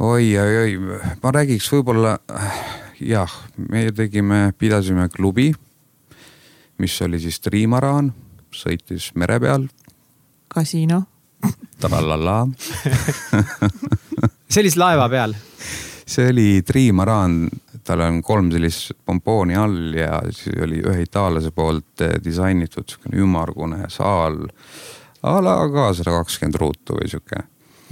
oi, 0.01 0.33
oi, 0.41 0.57
oi, 0.65 1.01
ma 1.23 1.35
räägiks 1.37 1.69
võib-olla 1.75 2.17
jah, 3.01 3.33
me 3.69 3.89
tegime, 3.97 4.51
pidasime 4.59 5.09
klubi, 5.13 5.51
mis 6.81 6.97
oli 7.05 7.21
siis 7.21 7.41
triimaraan, 7.45 8.13
sõitis 8.55 9.11
mere 9.15 9.41
peal. 9.41 9.69
kasiino 10.49 11.03
trallallaa 11.81 12.49
see 14.51 14.63
oli 14.63 14.71
siis 14.71 14.79
laeva 14.81 15.09
peal? 15.09 15.35
see 16.11 16.31
oli 16.33 16.49
triimaraan, 16.67 17.45
tal 17.87 18.03
on 18.05 18.21
kolm 18.23 18.51
sellist 18.53 18.93
pompooni 19.07 19.57
all 19.57 19.95
ja 19.95 20.21
siis 20.35 20.59
oli 20.63 20.83
ühe 20.83 21.07
itaallase 21.07 21.53
poolt 21.55 22.05
eh, 22.05 22.17
disainitud 22.25 22.89
sihukene 22.91 23.23
ümmargune 23.23 23.85
saal. 23.89 24.43
a 25.23 25.39
la 25.45 25.57
ka 25.73 25.93
sada 25.95 26.17
kakskümmend 26.19 26.59
ruutu 26.61 26.99
või 26.99 27.11
sihuke. 27.13 27.45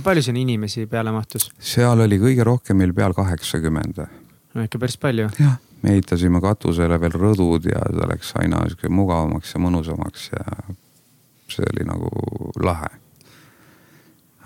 palju 0.02 0.22
sinna 0.22 0.42
inimesi 0.42 0.86
peale 0.86 1.14
mahtus? 1.14 1.50
seal 1.58 2.06
oli 2.06 2.18
kõige 2.18 2.44
rohkem 2.44 2.82
meil 2.82 2.94
peal 2.94 3.14
kaheksakümmend. 3.14 4.02
no 4.54 4.66
ikka 4.66 4.78
päris 4.78 4.98
palju. 4.98 5.30
jah, 5.38 5.56
me 5.82 5.94
ehitasime 5.94 6.40
katusele 6.42 7.00
veel 7.00 7.14
rõdud 7.14 7.68
ja 7.70 7.82
see 7.90 8.08
läks 8.12 8.32
aina 8.40 8.64
sihuke 8.66 8.90
mugavamaks 8.90 9.54
ja 9.54 9.60
mõnusamaks 9.62 10.30
ja 10.32 10.46
see 11.48 11.68
oli 11.74 11.86
nagu 11.88 12.10
lahe 12.62 12.90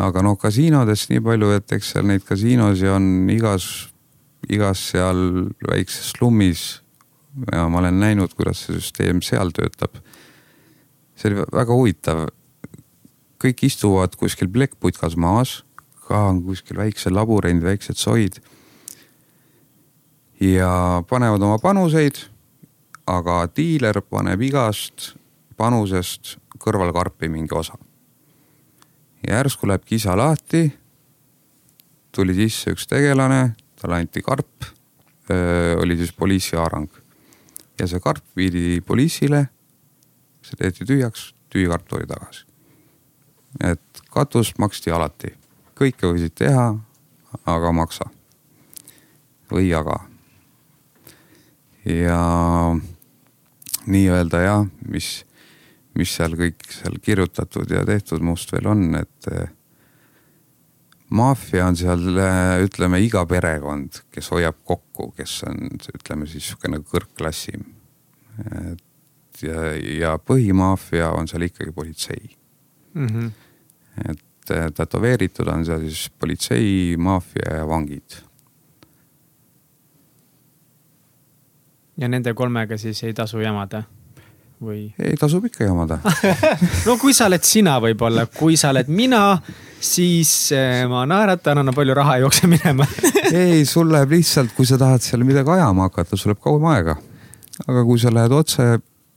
aga 0.02 0.22
noh, 0.24 0.36
kasiinodest 0.40 1.10
nii 1.12 1.22
palju, 1.24 1.50
et 1.56 1.74
eks 1.76 1.94
seal 1.94 2.06
neid 2.08 2.24
kasiinosi 2.26 2.88
on 2.90 3.08
igas, 3.32 3.66
igas 4.50 4.82
seal 4.92 5.50
väikses 5.68 6.12
slummis. 6.16 6.80
ja 7.52 7.68
ma 7.68 7.80
olen 7.80 8.00
näinud, 8.00 8.34
kuidas 8.36 8.66
see 8.66 8.76
süsteem 8.76 9.22
seal 9.22 9.52
töötab. 9.56 9.96
see 11.16 11.30
oli 11.30 11.44
väga 11.52 11.74
huvitav. 11.74 12.28
kõik 13.42 13.64
istuvad 13.66 14.16
kuskil 14.16 14.48
plekkputkas 14.48 15.16
maas, 15.16 15.64
ka 16.06 16.28
on 16.30 16.42
kuskil 16.42 16.78
väiksed 16.78 17.12
laburendid, 17.12 17.66
väiksed 17.66 17.98
soid. 17.98 18.38
Ja 20.42 21.02
panevad 21.08 21.42
oma 21.42 21.58
panuseid, 21.62 22.18
aga 23.06 23.44
diiler 23.54 24.00
paneb 24.02 24.42
igast 24.42 25.12
panusest 25.56 26.36
kõrvalkarpi 26.62 27.30
mingi 27.30 27.54
osa 27.54 27.78
ja 29.26 29.36
järsku 29.36 29.68
läheb 29.68 29.84
kisa 29.84 30.16
lahti. 30.16 30.78
tuli 32.12 32.34
sisse 32.34 32.70
üks 32.74 32.86
tegelane, 32.86 33.54
talle 33.80 33.96
anti 33.96 34.22
karp. 34.22 34.64
oli 35.78 35.96
siis 35.96 36.12
poliisihaarang 36.12 36.88
ja 37.78 37.86
see 37.86 38.00
karp 38.00 38.24
viidi 38.36 38.80
poliisile. 38.80 39.48
see 40.42 40.56
tehti 40.58 40.84
tühjaks, 40.84 41.34
tühi 41.50 41.68
karp 41.68 41.88
tuli 41.88 42.06
tagasi. 42.06 42.44
et 43.64 44.02
katust 44.10 44.58
maksti 44.58 44.90
alati, 44.90 45.34
kõike 45.74 46.06
võisid 46.06 46.34
teha, 46.34 46.74
aga 47.46 47.72
maksa 47.72 48.10
või 49.52 49.68
jaga. 49.68 50.11
Ja 51.84 52.22
nii-öelda 53.86 54.40
jah, 54.40 54.66
mis 54.88 55.22
mis 55.98 56.12
seal 56.16 56.36
kõik 56.38 56.62
seal 56.72 56.96
kirjutatud 57.04 57.72
ja 57.72 57.82
tehtud 57.88 58.24
must 58.24 58.52
veel 58.54 58.68
on, 58.72 58.86
et 59.00 59.28
eh, 59.32 59.50
maffia 61.12 61.66
on 61.68 61.76
seal, 61.78 62.06
eh, 62.16 62.54
ütleme, 62.64 63.02
iga 63.04 63.24
perekond, 63.28 64.02
kes 64.12 64.32
hoiab 64.32 64.62
kokku, 64.68 65.10
kes 65.18 65.42
on, 65.50 65.68
ütleme 65.92 66.28
siis 66.30 66.48
sihukene 66.50 66.82
kõrgklassim. 66.88 67.68
et 68.40 69.42
ja, 69.44 69.72
ja 69.76 70.16
põhimaffia 70.18 71.10
on 71.12 71.28
seal 71.28 71.44
ikkagi 71.44 71.72
politsei 71.76 72.30
mm. 72.94 73.06
-hmm. 73.06 73.30
et 74.08 74.50
eh, 74.56 74.70
tätoveeritud 74.72 75.48
on 75.48 75.64
seal 75.68 75.84
siis 75.84 76.10
politsei, 76.18 76.96
maffia 76.96 77.58
ja 77.58 77.68
vangid. 77.68 78.22
Ja 82.02 82.10
nende 82.10 82.34
kolmega 82.34 82.78
siis 82.80 83.02
ei 83.06 83.14
tasu 83.14 83.40
jamada 83.42 83.84
või? 84.62 84.82
ei, 84.98 85.16
tasub 85.20 85.44
ikka 85.48 85.66
jamada 85.66 85.98
no 86.86 86.96
kui 87.00 87.14
sa 87.16 87.28
oled 87.30 87.44
sina 87.46 87.78
võib-olla, 87.82 88.26
kui 88.30 88.56
sa 88.60 88.72
oled 88.72 88.90
mina, 88.92 89.36
siis 89.82 90.32
eh, 90.56 90.82
ma 90.90 91.04
naeratan, 91.08 91.62
annan 91.62 91.76
palju 91.76 91.96
raha, 91.98 92.18
jooksen 92.24 92.52
minema 92.52 92.86
ei, 93.42 93.62
sul 93.68 93.90
läheb 93.92 94.16
lihtsalt, 94.16 94.54
kui 94.56 94.68
sa 94.68 94.78
tahad 94.80 95.04
seal 95.04 95.26
midagi 95.28 95.54
ajama 95.56 95.88
hakata, 95.90 96.18
sul 96.18 96.32
läheb 96.32 96.42
kauem 96.42 96.66
aega. 96.72 96.98
aga 97.66 97.86
kui 97.88 98.02
sa 98.02 98.12
lähed 98.14 98.34
otse 98.36 98.68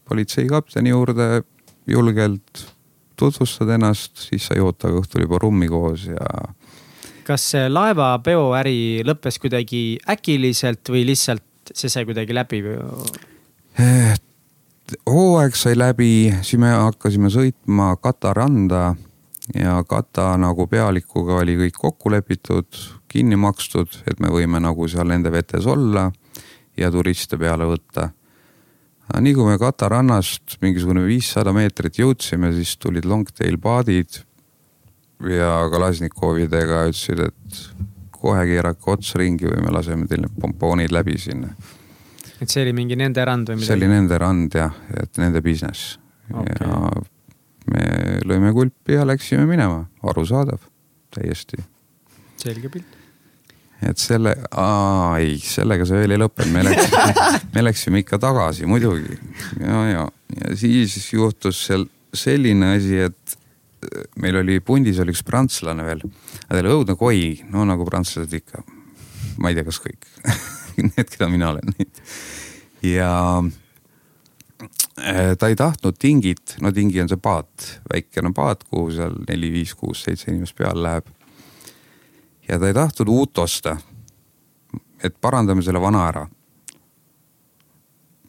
politseikapteni 0.06 0.94
juurde, 0.94 1.44
julgelt 1.90 2.66
tutvustad 3.18 3.70
ennast, 3.78 4.18
siis 4.28 4.46
sa 4.46 4.58
ei 4.58 4.64
oota 4.64 4.92
õhtul 4.92 5.24
juba 5.26 5.40
rummi 5.42 5.70
koos 5.72 6.10
ja 6.12 6.30
kas 7.26 7.42
see 7.56 7.70
laevapeoäri 7.72 9.02
lõppes 9.08 9.40
kuidagi 9.42 9.98
äkiliselt 10.14 10.92
või 10.94 11.08
lihtsalt 11.10 11.42
see 11.74 11.90
sai 11.90 12.06
kuidagi 12.06 12.36
läbi? 12.36 12.62
Eh, 13.80 14.14
hooaeg 15.10 15.56
sai 15.58 15.76
läbi, 15.78 16.12
siis 16.42 16.60
me 16.62 16.72
hakkasime 16.74 17.32
sõitma 17.34 17.96
Kata 18.02 18.34
randa 18.38 18.84
ja 19.56 19.78
Kata 19.88 20.34
nagu 20.42 20.68
pealikuga 20.68 21.42
oli 21.42 21.58
kõik 21.60 21.80
kokku 21.80 22.12
lepitud, 22.14 22.68
kinni 23.12 23.38
makstud, 23.40 23.90
et 24.10 24.20
me 24.20 24.32
võime 24.34 24.62
nagu 24.64 24.88
seal 24.92 25.10
nende 25.10 25.32
vetes 25.34 25.66
olla 25.70 26.10
ja 26.78 26.92
turiste 26.92 27.38
peale 27.38 27.68
võtta. 27.70 28.10
nii 29.20 29.34
kui 29.34 29.46
me 29.46 29.58
Kata 29.58 29.90
rannast 29.90 30.58
mingisugune 30.62 31.06
viissada 31.06 31.54
meetrit 31.54 32.00
jõudsime, 32.00 32.54
siis 32.54 32.78
tulid 32.78 33.06
longtail 33.06 33.58
paadid 33.58 34.22
ja 35.30 35.70
Kalasnikovidega 35.72 36.86
ütlesid, 36.90 37.30
et 37.30 37.95
kohe 38.26 38.46
keerake 38.50 38.92
ots 38.94 39.14
ringi 39.20 39.50
või 39.50 39.64
me 39.66 39.74
laseme 39.76 40.10
teil 40.10 40.26
need 40.26 40.38
pompoonid 40.42 40.94
läbi 40.94 41.18
sinna. 41.22 41.54
Et 42.42 42.52
see 42.52 42.66
oli 42.66 42.74
mingi 42.76 42.98
nende 43.00 43.24
rand 43.26 43.52
või 43.52 43.62
midagi? 43.62 43.70
see 43.70 43.78
oli 43.78 43.92
nende 43.92 44.18
rand 44.22 44.58
jah, 44.58 44.74
et 45.02 45.22
nende 45.22 45.42
business. 45.46 45.96
Okay. 46.26 46.58
ja 46.66 46.80
me 47.72 47.86
lõime 48.26 48.52
kulpi 48.54 48.98
ja 48.98 49.06
läksime 49.08 49.46
minema, 49.50 49.86
arusaadav, 50.06 50.62
täiesti. 51.14 51.62
selge 52.42 52.70
pilt. 52.74 53.02
Et 53.86 54.00
selle, 54.00 54.32
ei, 55.20 55.36
sellega 55.44 55.86
see 55.86 56.00
veel 56.00 56.16
ei 56.16 56.22
lõppenud, 56.22 56.54
me 56.56 56.64
läksime, 56.66 57.26
me 57.56 57.64
läksime 57.68 58.02
ikka 58.02 58.18
tagasi 58.24 58.66
muidugi. 58.70 59.18
Ja, 59.60 59.82
ja, 59.90 60.06
ja 60.40 60.56
siis 60.58 60.96
juhtus 61.14 61.60
seal 61.68 61.86
selline 62.16 62.76
asi, 62.78 63.02
et 63.10 63.38
meil 64.22 64.40
oli 64.42 64.60
pundis 64.64 65.00
oli 65.02 65.14
üks 65.14 65.24
prantslane 65.26 65.86
veel, 65.86 66.02
ta 66.48 66.60
oli 66.60 66.74
õudne 66.74 66.96
koi, 67.00 67.22
no 67.52 67.66
nagu 67.68 67.86
prantslased 67.88 68.34
ikka. 68.38 68.64
ma 69.42 69.52
ei 69.52 69.58
tea, 69.58 69.66
kas 69.68 69.82
kõik 69.84 70.08
need, 70.90 71.10
keda 71.12 71.30
mina 71.32 71.52
olen. 71.54 71.74
ja 72.86 73.12
äh, 75.00 75.34
ta 75.40 75.50
ei 75.52 75.58
tahtnud 75.60 75.98
tingit, 76.00 76.58
no 76.62 76.72
tingi 76.76 77.02
on 77.02 77.12
see 77.12 77.22
paat, 77.22 77.82
väikene 77.92 78.34
paat, 78.36 78.64
kuhu 78.70 78.92
seal 78.96 79.18
neli, 79.28 79.52
viis, 79.54 79.76
kuus, 79.76 80.06
seitse 80.06 80.32
inimest 80.32 80.56
peale 80.58 80.84
läheb. 80.86 81.12
ja 82.50 82.60
ta 82.60 82.72
ei 82.72 82.78
tahtnud 82.78 83.12
uut 83.12 83.38
osta. 83.38 83.78
et 85.04 85.16
parandame 85.22 85.62
selle 85.62 85.82
vana 85.82 86.08
ära. 86.10 86.28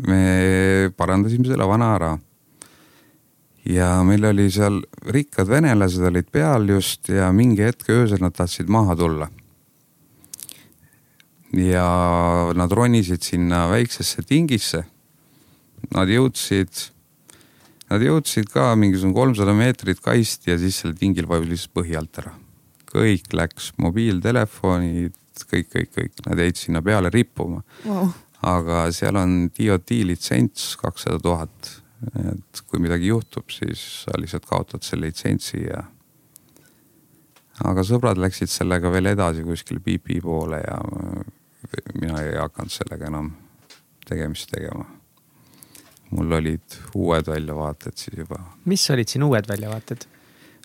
me 0.07 0.93
parandasime 0.97 1.47
selle 1.49 1.69
vana 1.69 1.95
ära. 1.95 2.17
Ja 3.67 4.03
meil 4.07 4.25
oli 4.29 4.51
seal 4.51 4.83
rikkad 5.11 5.49
venelased 5.51 6.05
olid 6.07 6.31
peal 6.33 6.69
just 6.71 7.09
ja 7.09 7.33
mingi 7.33 7.65
hetk 7.67 7.91
öösel 7.91 8.23
nad 8.23 8.37
tahtsid 8.37 8.71
maha 8.71 8.97
tulla 8.97 9.31
ja 11.57 12.53
nad 12.57 12.73
ronisid 12.73 13.23
sinna 13.23 13.67
väiksesse 13.71 14.25
tingisse. 14.27 14.83
Nad 15.95 16.11
jõudsid, 16.11 16.73
nad 17.93 18.03
jõudsid 18.03 18.51
ka 18.51 18.73
mingisugune 18.79 19.15
kolmsada 19.15 19.55
meetrit 19.55 20.01
kaist 20.03 20.49
ja 20.49 20.57
siis 20.59 20.81
sellel 20.83 20.97
tingil 20.99 21.29
vajus 21.31 21.49
lihtsalt 21.53 21.77
põhi 21.77 21.97
alt 21.99 22.23
ära. 22.23 22.35
kõik 22.97 23.35
läks, 23.35 23.73
mobiiltelefonid, 23.83 25.17
kõik, 25.51 25.67
kõik, 25.69 25.91
kõik, 25.93 26.13
nad 26.25 26.39
jäid 26.41 26.57
sinna 26.57 26.81
peale 26.83 27.11
rippuma 27.13 27.61
wow.. 27.85 28.09
aga 28.41 28.87
seal 28.95 29.19
on 29.21 29.51
DOT 29.53 29.91
litsents 30.07 30.77
kakssada 30.81 31.19
tuhat. 31.21 31.73
Et 32.15 32.63
kui 32.67 32.81
midagi 32.83 33.11
juhtub, 33.11 33.51
siis 33.51 33.83
sa 34.05 34.17
lihtsalt 34.21 34.47
kaotad 34.49 34.85
selle 34.87 35.09
litsentsi 35.11 35.63
ja. 35.65 35.83
aga 37.65 37.85
sõbrad 37.87 38.21
läksid 38.21 38.53
sellega 38.53 38.93
veel 38.93 39.13
edasi 39.15 39.45
kuskile 39.47 39.83
BP 39.83 40.21
poole 40.23 40.61
ja 40.63 40.79
mina 42.01 42.23
ei 42.23 42.37
hakanud 42.39 42.73
sellega 42.73 43.11
enam 43.11 43.33
tegemist 44.07 44.51
tegema. 44.53 44.87
mul 46.11 46.33
olid 46.33 46.77
uued 46.95 47.27
väljavaated 47.27 47.97
siis 47.99 48.19
juba. 48.19 48.39
mis 48.65 48.91
olid 48.91 49.09
siin 49.09 49.27
uued 49.27 49.49
väljavaated? 49.49 50.07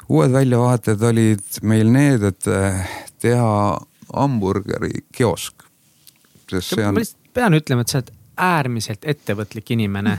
uued 0.10 0.32
väljavaated 0.32 1.02
olid 1.02 1.62
meil 1.62 1.90
need, 1.92 2.24
et 2.24 2.48
eh, 2.48 2.86
teha 3.20 3.80
hamburgeri 4.14 5.06
kiosk. 5.12 5.66
sest 6.50 6.76
see 6.76 6.86
on. 6.86 6.94
ma 6.94 7.04
lihtsalt 7.04 7.34
pean 7.34 7.56
ütlema, 7.56 7.86
et 7.86 7.94
sa 7.94 8.02
oled 8.02 8.12
äärmiselt 8.42 9.06
ettevõtlik 9.06 9.72
inimene. 9.76 10.18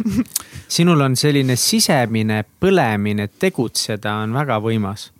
sinul 0.68 1.00
on 1.00 1.16
selline 1.16 1.56
sisemine 1.56 2.44
põlemine 2.60 3.28
tegutseda 3.38 4.20
on 4.22 4.34
väga 4.34 4.60
võimas. 4.62 5.10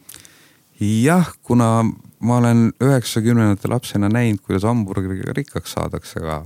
jah, 0.80 1.34
kuna 1.42 1.84
ma 2.22 2.36
olen 2.36 2.70
üheksakümnendate 2.80 3.68
lapsena 3.68 4.08
näinud, 4.08 4.40
kuidas 4.42 4.66
hamburgeriga 4.66 5.34
rikkaks 5.36 5.78
saadakse 5.78 6.20
ka 6.22 6.42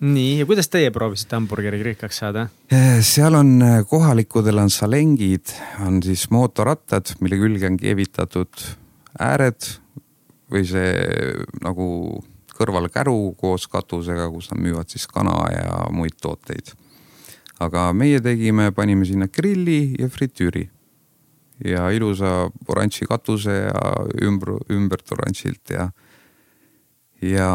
nii, 0.00 0.38
ja 0.38 0.46
kuidas 0.46 0.68
teie 0.70 0.90
proovisite 0.94 1.36
hamburgeri 1.36 1.82
rikkaks 1.82 2.20
saada? 2.22 2.46
Eh, 2.72 3.00
seal 3.06 3.34
on 3.38 3.54
eh, 3.62 3.78
kohalikudel 3.88 4.62
on 4.62 4.70
salengid, 4.70 5.54
on 5.86 6.02
siis 6.02 6.28
mootorrattad, 6.34 7.16
mille 7.20 7.40
külge 7.40 7.66
on 7.66 7.78
keevitatud 7.80 8.66
ääred 9.18 9.70
või 10.52 10.64
see 10.68 10.92
nagu 11.64 11.88
kõrvalkäru 12.58 13.34
koos 13.38 13.68
katusega, 13.70 14.28
kus 14.32 14.50
nad 14.52 14.62
müüvad 14.62 14.90
siis 14.90 15.06
kana 15.10 15.36
ja 15.54 15.86
muid 15.94 16.18
tooteid. 16.22 16.74
aga 17.58 17.92
meie 17.92 18.20
tegime, 18.22 18.70
panime 18.70 19.04
sinna 19.04 19.26
grilli 19.26 19.96
ja 19.98 20.08
fritüüri 20.08 20.68
ja 21.64 21.88
ilusa 21.90 22.50
oranži 22.68 23.06
katuse 23.06 23.50
ja 23.50 23.80
ümber, 24.22 24.60
ümbert 24.70 25.10
oranžilt 25.12 25.70
ja 25.70 25.90
ja 27.22 27.48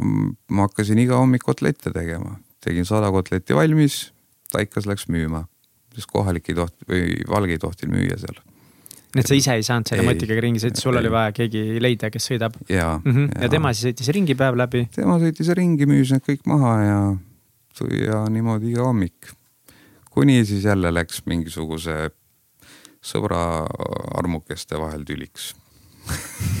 ma 0.00 0.64
hakkasin 0.64 0.98
iga 0.98 1.18
hommik 1.20 1.44
kotlette 1.44 1.92
tegema, 1.92 2.38
tegin 2.64 2.88
sada 2.88 3.10
kotletti 3.12 3.56
valmis, 3.56 4.12
Taikas 4.50 4.88
läks 4.88 5.06
müüma, 5.06 5.44
sest 5.94 6.08
kohalik 6.10 6.48
ei 6.50 6.56
tohti 6.58 6.88
või 6.88 7.02
valge 7.28 7.54
ei 7.54 7.60
tohtinud 7.62 7.94
müüa 7.94 8.16
seal. 8.18 8.40
Et 9.16 9.26
sa 9.26 9.34
ise 9.34 9.56
ei 9.58 9.64
saanud 9.66 9.90
selle 9.90 10.04
motikaga 10.06 10.44
ringi 10.44 10.62
sõita, 10.62 10.82
sul 10.82 10.94
ei. 10.94 11.02
oli 11.02 11.12
vaja 11.12 11.34
keegi 11.36 11.64
leida, 11.82 12.10
kes 12.14 12.30
sõidab? 12.30 12.56
ja 12.68 12.92
mm, 12.98 13.12
-hmm. 13.12 13.32
ja, 13.34 13.42
ja 13.46 13.52
tema 13.56 13.72
siis 13.74 13.90
sõitis 13.90 14.12
ringi 14.14 14.36
päev 14.38 14.58
läbi? 14.60 14.86
tema 14.94 15.18
sõitis 15.22 15.50
ringi, 15.58 15.88
müüs 15.90 16.14
need 16.14 16.26
kõik 16.26 16.46
maha 16.50 16.74
ja, 16.84 17.00
ja 17.98 18.22
niimoodi 18.30 18.74
iga 18.74 18.86
hommik. 18.86 19.32
kuni 20.10 20.44
siis 20.44 20.64
jälle 20.64 20.94
läks 20.94 21.22
mingisuguse 21.26 22.10
sõbra 23.00 23.66
armukeste 24.20 24.78
vahel 24.78 25.04
tüliks 25.08 25.54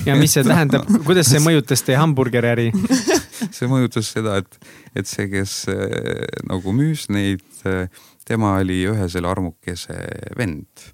ja 0.06 0.16
mis 0.18 0.34
see 0.34 0.44
tähendab, 0.46 0.86
kuidas 1.08 1.30
see 1.30 1.40
mõjutas 1.42 1.82
teie 1.86 1.98
hamburgeriäri? 2.00 2.70
see 3.56 3.68
mõjutas 3.70 4.12
seda, 4.14 4.38
et, 4.42 4.70
et 4.96 5.10
see, 5.10 5.28
kes 5.32 5.64
äh, 5.72 6.24
nagu 6.48 6.74
müüs 6.76 7.08
neid, 7.12 7.44
äh, 7.68 7.86
tema 8.28 8.56
oli 8.60 8.82
ühe 8.90 9.08
selle 9.12 9.30
armukese 9.30 9.96
vend. 10.38 10.90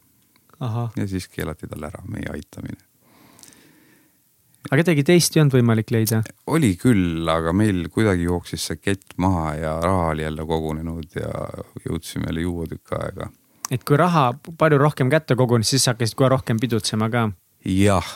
Ja 0.60 1.06
siis 1.08 1.28
keelati 1.28 1.68
tal 1.68 1.84
ära 1.88 2.02
meie 2.08 2.28
aitamine. 2.32 2.78
aga 4.66 4.78
kedagi 4.82 5.04
teist 5.06 5.36
ei 5.36 5.42
olnud 5.42 5.56
võimalik 5.58 5.90
leida? 5.94 6.22
oli 6.46 6.74
küll, 6.80 7.26
aga 7.28 7.52
meil 7.52 7.88
kuidagi 7.92 8.28
jooksis 8.28 8.68
see 8.70 8.80
kett 8.80 9.16
maha 9.22 9.54
ja 9.54 9.74
raha 9.84 10.12
oli 10.14 10.24
jälle 10.24 10.46
kogunenud 10.46 11.18
ja 11.20 11.32
jõudsime 11.84 12.30
jälle 12.30 12.46
juua 12.46 12.66
tükk 12.70 12.96
aega. 12.98 13.30
et 13.70 13.84
kui 13.84 13.96
raha 14.00 14.30
palju 14.58 14.78
rohkem 14.78 15.10
kätte 15.12 15.36
kogunes, 15.36 15.70
siis 15.70 15.86
hakkasid 15.86 16.16
kohe 16.16 16.32
rohkem 16.32 16.60
pidutsema 16.60 17.10
ka? 17.10 17.28
jah, 17.64 18.14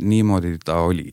niimoodi 0.00 0.58
ta 0.64 0.80
oli. 0.88 1.12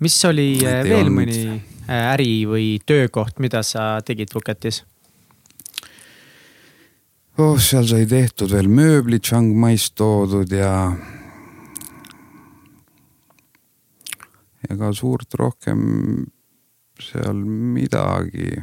mis 0.00 0.24
oli 0.24 0.48
äh, 0.64 0.80
veel 0.84 1.04
olnud... 1.06 1.18
mõni 1.20 1.60
äh, 1.90 2.08
äri 2.14 2.32
või 2.48 2.80
töökoht, 2.86 3.38
mida 3.38 3.62
sa 3.66 4.00
tegid 4.06 4.32
Phuketis? 4.32 4.82
Oh, 7.38 7.56
seal 7.60 7.86
sai 7.88 8.04
tehtud 8.08 8.52
veel 8.52 8.68
mööblid 8.68 9.24
Chiang 9.24 9.54
Mai'st 9.56 9.96
toodud 10.00 10.52
ja. 10.52 10.92
ega 14.68 14.92
suurt 14.96 15.34
rohkem 15.40 15.82
seal 17.02 17.42
midagi. 17.44 18.54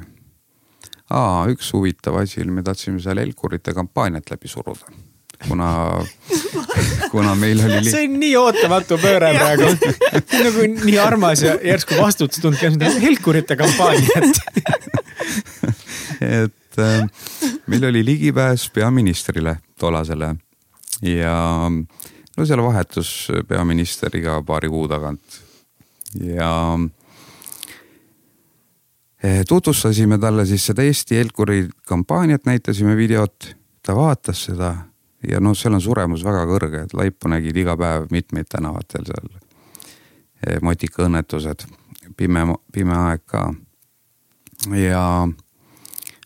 aa, 1.09 1.45
üks 1.51 1.73
huvitav 1.73 2.21
asi 2.21 2.43
oli, 2.43 2.59
me 2.59 2.65
tahtsime 2.65 3.01
seal 3.03 3.21
Elkurite 3.21 3.73
kampaaniat 3.75 4.29
läbi 4.31 4.51
suruda 4.51 4.89
kuna, 5.47 6.05
kuna 7.11 7.35
meil 7.35 7.59
oli 7.63 7.79
li.... 7.83 7.91
see 7.91 8.07
on 8.07 8.17
nii 8.21 8.35
ootamatu 8.39 8.99
pööre 9.01 9.31
praegu 9.39 9.69
nagu 10.43 10.67
nii 10.85 10.97
armas 11.01 11.43
ja 11.45 11.55
järsku 11.63 11.99
vastutustundlik, 11.99 12.79
helkurite 13.03 13.57
kampaaniat 13.59 14.41
et 16.39 16.58
äh, 16.79 17.51
meil 17.67 17.89
oli 17.91 18.05
ligipääs 18.05 18.69
peaministrile 18.73 19.57
tollasele 19.79 20.35
ja 21.01 21.35
no 22.37 22.45
seal 22.45 22.63
vahetus 22.63 23.29
peaministriga 23.47 24.41
paari 24.47 24.69
kuu 24.69 24.87
tagant 24.87 25.39
ja 26.23 26.79
eh, 29.23 29.45
tutvustasime 29.47 30.17
talle 30.17 30.45
siis 30.45 30.65
seda 30.65 30.83
Eesti 30.83 31.15
Helkuri 31.15 31.67
kampaaniat, 31.87 32.45
näitasime 32.45 32.95
videot, 32.97 33.55
ta 33.85 33.95
vaatas 33.95 34.43
seda 34.49 34.75
ja 35.27 35.39
noh, 35.39 35.57
seal 35.57 35.75
on 35.75 35.83
suremus 35.83 36.23
väga 36.25 36.45
kõrge, 36.47 36.83
et 36.85 36.95
laipu 36.95 37.31
nägid 37.31 37.57
iga 37.57 37.75
päev 37.77 38.07
mitmeid 38.11 38.47
tänavatel 38.49 39.05
seal. 39.09 39.29
Eh, 40.39 40.59
motikaõnnetused, 40.63 41.65
pime, 42.17 42.45
pime 42.71 42.95
aeg 42.95 43.25
ka. 43.27 43.49
ja 44.75 45.27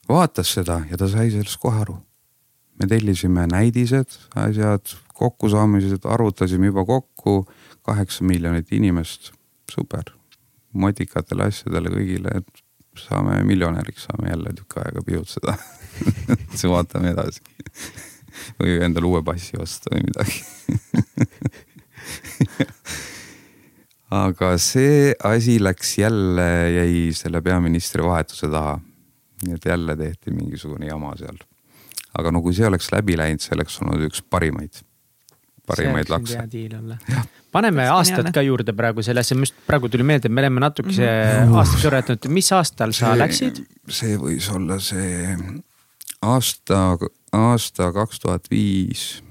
vaatas 0.10 0.54
seda 0.58 0.82
ja 0.90 0.98
ta 1.00 1.08
sai 1.12 1.30
sellest 1.32 1.60
kohe 1.62 1.82
aru. 1.82 1.98
me 2.80 2.88
tellisime 2.90 3.46
näidised, 3.48 4.18
asjad, 4.36 4.96
kokkusaamised, 5.14 6.06
arvutasime 6.10 6.72
juba 6.72 6.86
kokku 6.86 7.46
kaheksa 7.82 8.24
miljonit 8.24 8.72
inimest, 8.72 9.32
super. 9.72 10.04
motikatele 10.74 11.44
asjadele 11.52 11.90
kõigile, 11.94 12.30
et 12.42 12.64
saame 12.98 13.44
miljonäriks, 13.46 14.08
saame 14.10 14.30
jälle 14.30 14.54
tükk 14.58 14.78
aega 14.82 15.02
pidutseda 15.06 15.54
siis 16.50 16.66
vaatame 16.74 17.14
edasi 17.14 17.42
või 18.60 18.80
endale 18.86 19.06
uue 19.10 19.22
passi 19.26 19.54
osta 19.62 19.86
või 19.94 20.02
midagi 20.08 20.38
aga 24.14 24.54
see 24.62 25.14
asi 25.26 25.58
läks 25.62 25.98
jälle, 25.98 26.48
jäi 26.76 27.14
selle 27.18 27.42
peaministri 27.42 28.04
vahetuse 28.04 28.50
taha. 28.52 28.80
Nii 29.48 29.58
et 29.60 29.66
jälle 29.66 29.98
tehti 29.98 30.32
mingisugune 30.32 30.88
jama 30.88 31.14
seal. 31.20 31.38
aga 32.18 32.32
no 32.32 32.42
kui 32.42 32.54
see 32.54 32.68
oleks 32.68 32.92
läbi 32.94 33.18
läinud, 33.18 33.42
see 33.42 33.56
oleks 33.56 33.80
olnud 33.82 34.04
üks 34.08 34.22
parimaid, 34.30 34.84
parimaid 35.68 36.12
lakse. 36.14 36.44
paneme 37.52 37.88
aastad 37.90 38.32
ka 38.34 38.42
juurde 38.42 38.74
praegu 38.78 39.04
sellesse, 39.06 39.36
just 39.36 39.58
praegu 39.68 39.90
tuli 39.90 40.04
meelde, 40.04 40.30
me 40.30 40.42
oleme 40.46 40.64
natukese 40.64 41.06
mm 41.06 41.50
-hmm. 41.50 41.58
aastaks 41.58 41.84
juuretanud, 41.84 42.30
mis 42.30 42.52
aastal 42.52 42.92
sa 42.92 43.12
see, 43.12 43.20
läksid? 43.20 43.66
see 43.90 44.18
võis 44.18 44.50
olla 44.56 44.80
see 44.80 45.38
aasta 46.22 46.98
aasta 47.34 47.92
kaks 47.94 48.20
tuhat 48.20 48.50
viis 48.52 49.24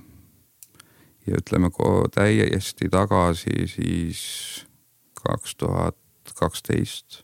ja 1.27 1.39
ütleme 1.39 1.71
täiesti 2.15 2.89
tagasi 2.91 3.67
siis 3.67 4.23
kaks 5.15 5.57
tuhat 5.57 5.97
kaksteist, 6.35 7.23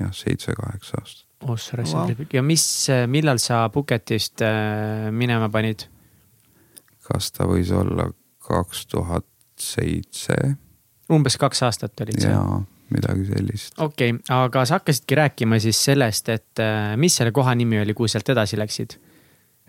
jah, 0.00 0.12
seitse-kaheksa 0.12 1.00
aastat. 1.00 1.25
Oh 1.44 1.58
sa 1.58 1.82
wow. 1.82 2.10
ja 2.32 2.42
mis, 2.42 2.64
millal 3.06 3.40
sa 3.42 3.66
Pucketist 3.72 4.42
äh, 4.44 5.10
minema 5.12 5.48
panid? 5.52 5.86
kas 7.06 7.32
ta 7.32 7.46
võis 7.48 7.72
olla 7.74 8.08
kaks 8.46 8.86
tuhat 8.92 9.26
seitse? 9.60 10.36
umbes 11.12 11.36
kaks 11.40 11.62
aastat 11.66 12.00
olid 12.06 12.22
sa? 12.22 12.32
jaa, 12.36 12.60
midagi 12.94 13.28
sellist. 13.30 13.76
okei 13.78 14.14
okay,, 14.14 14.36
aga 14.36 14.64
sa 14.64 14.80
hakkasidki 14.80 15.20
rääkima 15.20 15.60
siis 15.62 15.82
sellest, 15.90 16.32
et 16.32 16.62
äh, 16.62 16.94
mis 17.00 17.16
selle 17.16 17.34
koha 17.36 17.54
nimi 17.54 17.80
oli, 17.82 17.94
kuhu 17.96 18.08
sealt 18.10 18.32
edasi 18.34 18.58
läksid? 18.60 18.98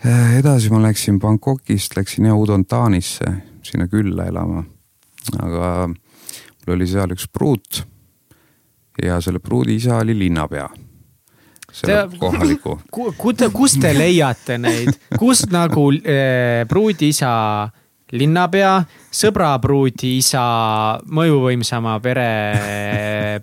Äh, 0.05 0.37
edasi 0.39 0.69
ma 0.69 0.81
läksin 0.83 1.19
Bangkokist, 1.19 1.97
läksin 1.97 2.29
jah 2.29 2.37
Udontanisse 2.37 3.31
sinna 3.65 3.87
külla 3.91 4.27
elama. 4.29 4.63
aga 5.43 5.87
mul 5.87 6.75
oli 6.75 6.87
seal 6.87 7.11
üks 7.15 7.27
pruut 7.33 7.81
ja 9.03 9.19
selle 9.21 9.39
pruudi 9.39 9.75
isa 9.75 9.97
oli 10.01 10.15
linnapea. 10.17 10.67
Selle 11.77 11.97
te, 12.11 12.19
kohaliku 12.21 12.77
ku,. 12.91 13.11
kust 13.53 13.81
te 13.81 13.93
leiate 13.95 14.57
neid, 14.61 14.95
kust 15.17 15.51
nagu 15.53 15.89
äh, 15.97 16.63
pruudi 16.69 17.11
isa 17.13 17.33
linnapea, 18.15 18.71
sõbrapruudi 19.11 20.13
isa, 20.21 20.43
mõjuvõimsama 21.11 21.97
pere, 22.03 22.29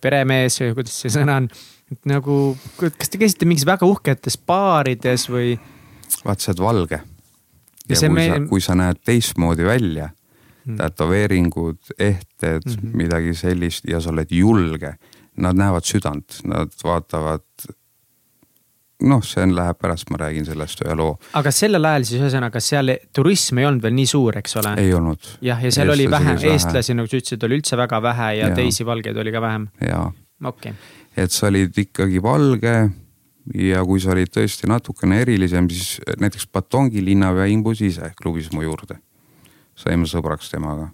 peremees 0.00 0.56
või 0.62 0.76
kuidas 0.78 0.98
see 1.02 1.12
sõna 1.12 1.38
on. 1.42 1.48
et 1.92 2.08
nagu, 2.08 2.38
kas 2.78 3.12
te 3.12 3.20
käisite 3.20 3.48
mingis 3.48 3.66
väga 3.68 3.88
uhketes 3.88 4.38
baarides 4.40 5.28
või? 5.32 5.58
vaat 6.24 6.40
sa 6.40 6.52
oled 6.52 6.64
valge. 6.64 7.00
ja, 7.88 7.96
ja 7.96 8.00
kui, 8.00 8.14
me... 8.16 8.28
sa, 8.28 8.42
kui 8.54 8.64
sa 8.64 8.78
näed 8.78 9.02
teistmoodi 9.04 9.68
välja 9.68 10.08
mm., 10.64 10.76
tätoveeringud, 10.80 11.94
ehted 11.98 12.64
mm, 12.64 12.72
-hmm. 12.72 12.96
midagi 12.96 13.34
sellist 13.34 13.84
ja 13.88 14.00
sa 14.00 14.10
oled 14.10 14.30
julge. 14.30 14.96
Nad 15.36 15.58
näevad 15.58 15.82
südant, 15.82 16.40
nad 16.46 16.70
vaatavad 16.84 17.42
noh, 19.02 19.22
see 19.26 19.42
on, 19.42 19.54
läheb 19.56 19.78
pärast, 19.80 20.08
ma 20.12 20.18
räägin 20.22 20.46
sellest 20.46 20.82
ühe 20.84 20.94
loo. 20.98 21.16
aga 21.38 21.50
sellel 21.54 21.84
ajal 21.88 22.06
siis 22.08 22.20
ühesõnaga 22.22 22.60
seal 22.62 22.94
turism 23.14 23.58
ei 23.58 23.66
olnud 23.68 23.82
veel 23.82 23.96
nii 23.96 24.10
suur, 24.10 24.38
eks 24.38 24.58
ole? 24.62 24.74
ei 24.82 24.92
olnud. 24.94 25.30
jah, 25.44 25.62
ja 25.62 25.72
seal 25.74 25.90
eestlasi 25.90 25.94
oli 25.96 26.10
vähem, 26.10 26.42
eestlasi, 26.52 26.98
nagu 26.98 27.10
sa 27.10 27.18
ütlesid, 27.18 27.46
oli 27.48 27.58
üldse 27.58 27.78
väga 27.80 28.00
vähe 28.04 28.28
ja, 28.38 28.50
ja. 28.50 28.54
teisi 28.54 28.86
valgeid 28.86 29.18
oli 29.20 29.34
ka 29.34 29.42
vähem. 29.42 29.66
jaa. 29.88 30.06
okei 30.44 30.74
okay.. 30.76 31.24
et 31.24 31.34
sa 31.34 31.48
olid 31.50 31.82
ikkagi 31.84 32.22
valge 32.22 32.74
ja 33.60 33.84
kui 33.84 34.00
sa 34.00 34.14
olid 34.14 34.32
tõesti 34.32 34.70
natukene 34.70 35.20
erilisem, 35.24 35.68
siis 35.70 35.98
näiteks 36.20 36.46
Batongi 36.54 37.02
linnapea 37.04 37.50
imbus 37.52 37.82
ise 37.84 38.14
klubis 38.20 38.52
mu 38.54 38.62
juurde. 38.64 39.00
saime 39.74 40.06
sõbraks 40.06 40.52
temaga. 40.52 40.92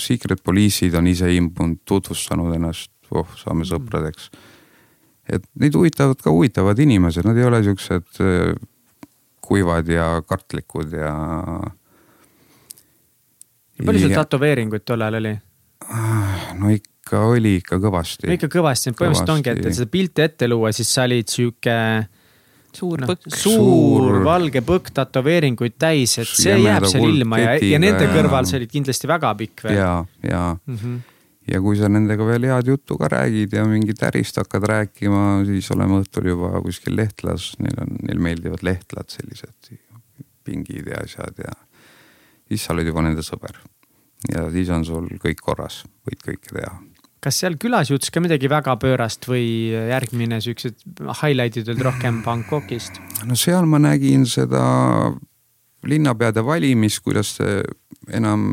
Secret 0.00 0.40
Police'id 0.42 0.94
on 0.96 1.06
ise 1.06 1.28
imbunud, 1.28 1.82
tutvustanud 1.84 2.54
ennast, 2.56 2.90
oh, 3.12 3.28
saame 3.36 3.62
mhm. 3.62 3.68
sõpradeks 3.68 4.30
mm 4.32 4.47
et 5.28 5.44
neid 5.60 5.76
huvitavad 5.76 6.20
ka 6.22 6.32
huvitavad 6.32 6.78
inimesed, 6.78 7.26
nad 7.28 7.38
ei 7.38 7.46
ole 7.48 7.62
siuksed 7.66 8.22
äh, 8.24 8.54
kuivad 9.48 9.88
ja 9.88 10.10
kartlikud 10.28 10.92
ja. 10.92 11.14
palju 13.84 14.04
sul 14.04 14.16
tätoveeringuid 14.16 14.84
tollal 14.88 15.20
oli? 15.20 15.34
no 16.58 16.70
ikka 16.74 17.24
oli 17.32 17.56
ikka 17.62 17.80
kõvasti. 17.80 18.28
ikka 18.36 18.50
kõvasti, 18.52 18.92
põhimõtteliselt 18.92 19.34
ongi, 19.36 19.56
et 19.56 19.74
seda 19.80 19.90
pilti 19.90 20.24
ette 20.26 20.48
luua, 20.50 20.72
siis 20.76 20.90
sa 20.92 21.06
olid 21.08 21.32
sihuke 21.32 21.76
suur 22.76 23.00
no, 23.00 23.08
põkk. 23.08 23.28
suur, 23.32 23.54
suur 23.56 24.18
valge 24.26 24.62
põkk 24.66 24.92
tätoveeringuid 24.96 25.78
täis, 25.80 26.18
et 26.20 26.28
see 26.28 26.58
jääb 26.60 26.88
seal 26.90 27.06
ilma 27.08 27.40
ja, 27.40 27.54
ja 27.62 27.80
nende 27.80 28.10
kõrval 28.12 28.48
sa 28.48 28.58
olid 28.60 28.72
kindlasti 28.72 29.08
väga 29.10 29.32
pikk 29.38 29.64
veel. 29.68 29.78
ja, 29.80 29.94
ja 30.24 30.42
mm. 30.56 30.82
-hmm 30.82 31.06
ja 31.52 31.60
kui 31.64 31.78
sa 31.78 31.88
nendega 31.92 32.26
veel 32.28 32.48
head 32.50 32.68
juttu 32.72 32.98
ka 33.00 33.08
räägid 33.12 33.56
ja 33.56 33.64
mingit 33.68 34.02
ärist 34.08 34.40
hakkad 34.40 34.66
rääkima, 34.68 35.24
siis 35.48 35.70
oleme 35.74 36.02
õhtul 36.02 36.30
juba 36.32 36.52
kuskil 36.64 36.96
lehtlas, 36.98 37.52
neil 37.62 37.80
on, 37.84 37.96
neil 38.08 38.20
meeldivad 38.28 38.64
lehtlad, 38.66 39.08
sellised 39.12 39.72
pingid 40.44 40.88
ja 40.88 41.02
asjad 41.04 41.42
ja 41.44 41.56
siis 42.48 42.64
sa 42.64 42.74
oled 42.74 42.88
juba 42.88 43.04
nende 43.04 43.24
sõber. 43.24 43.58
ja 44.32 44.48
siis 44.52 44.70
on 44.74 44.84
sul 44.84 45.08
kõik 45.22 45.42
korras, 45.44 45.84
võid 46.08 46.24
kõike 46.24 46.54
teha 46.54 46.76
kas 47.24 47.40
seal 47.42 47.56
külas 47.58 47.90
juhtus 47.90 48.12
ka 48.14 48.22
midagi 48.22 48.50
väga 48.50 48.76
pöörast 48.78 49.26
või 49.26 49.72
järgmine 49.72 50.38
siuksed 50.42 51.02
highlight'id 51.20 51.70
olid 51.72 51.82
rohkem 51.86 52.22
Bangkokist? 52.26 53.00
no 53.26 53.38
seal 53.38 53.66
ma 53.66 53.80
nägin 53.82 54.26
seda 54.26 54.62
linnapeade 55.86 56.42
valimist, 56.44 57.02
kuidas 57.04 57.36
enam 58.14 58.44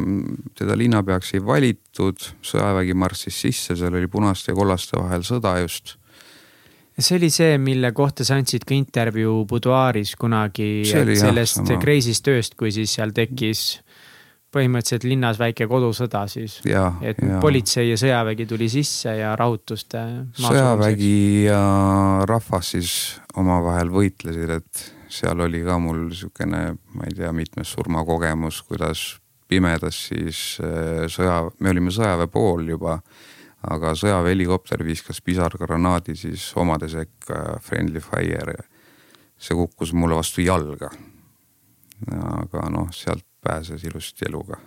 teda 0.57 0.77
linnapeaks 0.77 1.35
ei 1.35 1.43
valitud, 1.45 2.31
sõjavägi 2.45 2.95
marssis 2.97 3.37
sisse, 3.45 3.77
seal 3.77 3.95
oli 3.95 4.09
punaste 4.11 4.51
ja 4.51 4.57
kollaste 4.57 4.99
vahel 4.99 5.23
sõda 5.25 5.55
just. 5.63 5.95
see 6.99 7.17
oli 7.17 7.29
see, 7.29 7.57
mille 7.59 7.91
kohta 7.91 8.23
sa 8.23 8.37
andsid 8.39 8.63
ka 8.67 8.75
intervjuu 8.75 9.45
Buduaaris 9.49 10.15
kunagi, 10.19 10.85
sellest 10.87 11.65
Crazy'st 11.81 12.23
tööst, 12.23 12.55
kui 12.59 12.71
siis 12.71 12.93
seal 12.95 13.11
tekkis 13.15 13.65
põhimõtteliselt 14.55 15.03
linnas 15.07 15.39
väike 15.39 15.67
kodusõda 15.67 16.25
siis. 16.31 16.61
et 16.63 17.19
ja. 17.19 17.39
politsei 17.43 17.89
ja 17.89 17.99
sõjavägi 17.99 18.47
tuli 18.47 18.69
sisse 18.71 19.17
ja 19.17 19.35
rahutuste. 19.35 20.03
sõjavägi 20.39 21.47
ja 21.49 21.61
rahvas 22.29 22.71
siis 22.75 22.91
omavahel 23.35 23.91
võitlesid, 23.91 24.55
et 24.61 24.85
seal 25.19 25.39
oli 25.45 25.63
ka 25.65 25.77
mul 25.81 26.09
sihukene, 26.13 26.61
ma 26.95 27.07
ei 27.07 27.15
tea, 27.17 27.31
mitmes 27.35 27.71
surmakogemus, 27.75 28.61
kuidas 28.67 29.05
pimedas 29.47 30.07
siis 30.09 30.59
äh, 30.63 31.05
sõja, 31.11 31.43
me 31.59 31.71
olime 31.73 31.93
sõjaväe 31.93 32.29
pool 32.31 32.69
juba, 32.73 32.99
aga 33.65 33.95
sõjaväe 33.97 34.33
helikopter 34.33 34.83
viskas 34.85 35.21
pisargranaadi 35.25 36.15
siis 36.19 36.47
omade 36.59 36.89
sekka, 36.91 37.59
friendly 37.63 38.03
fire. 38.03 38.63
see 39.37 39.55
kukkus 39.55 39.91
mulle 39.93 40.15
vastu 40.15 40.41
jalga. 40.41 40.89
aga 42.11 42.69
noh, 42.69 42.87
sealt 42.91 43.25
pääses 43.41 43.83
ilusti 43.83 44.25
eluga 44.27 44.57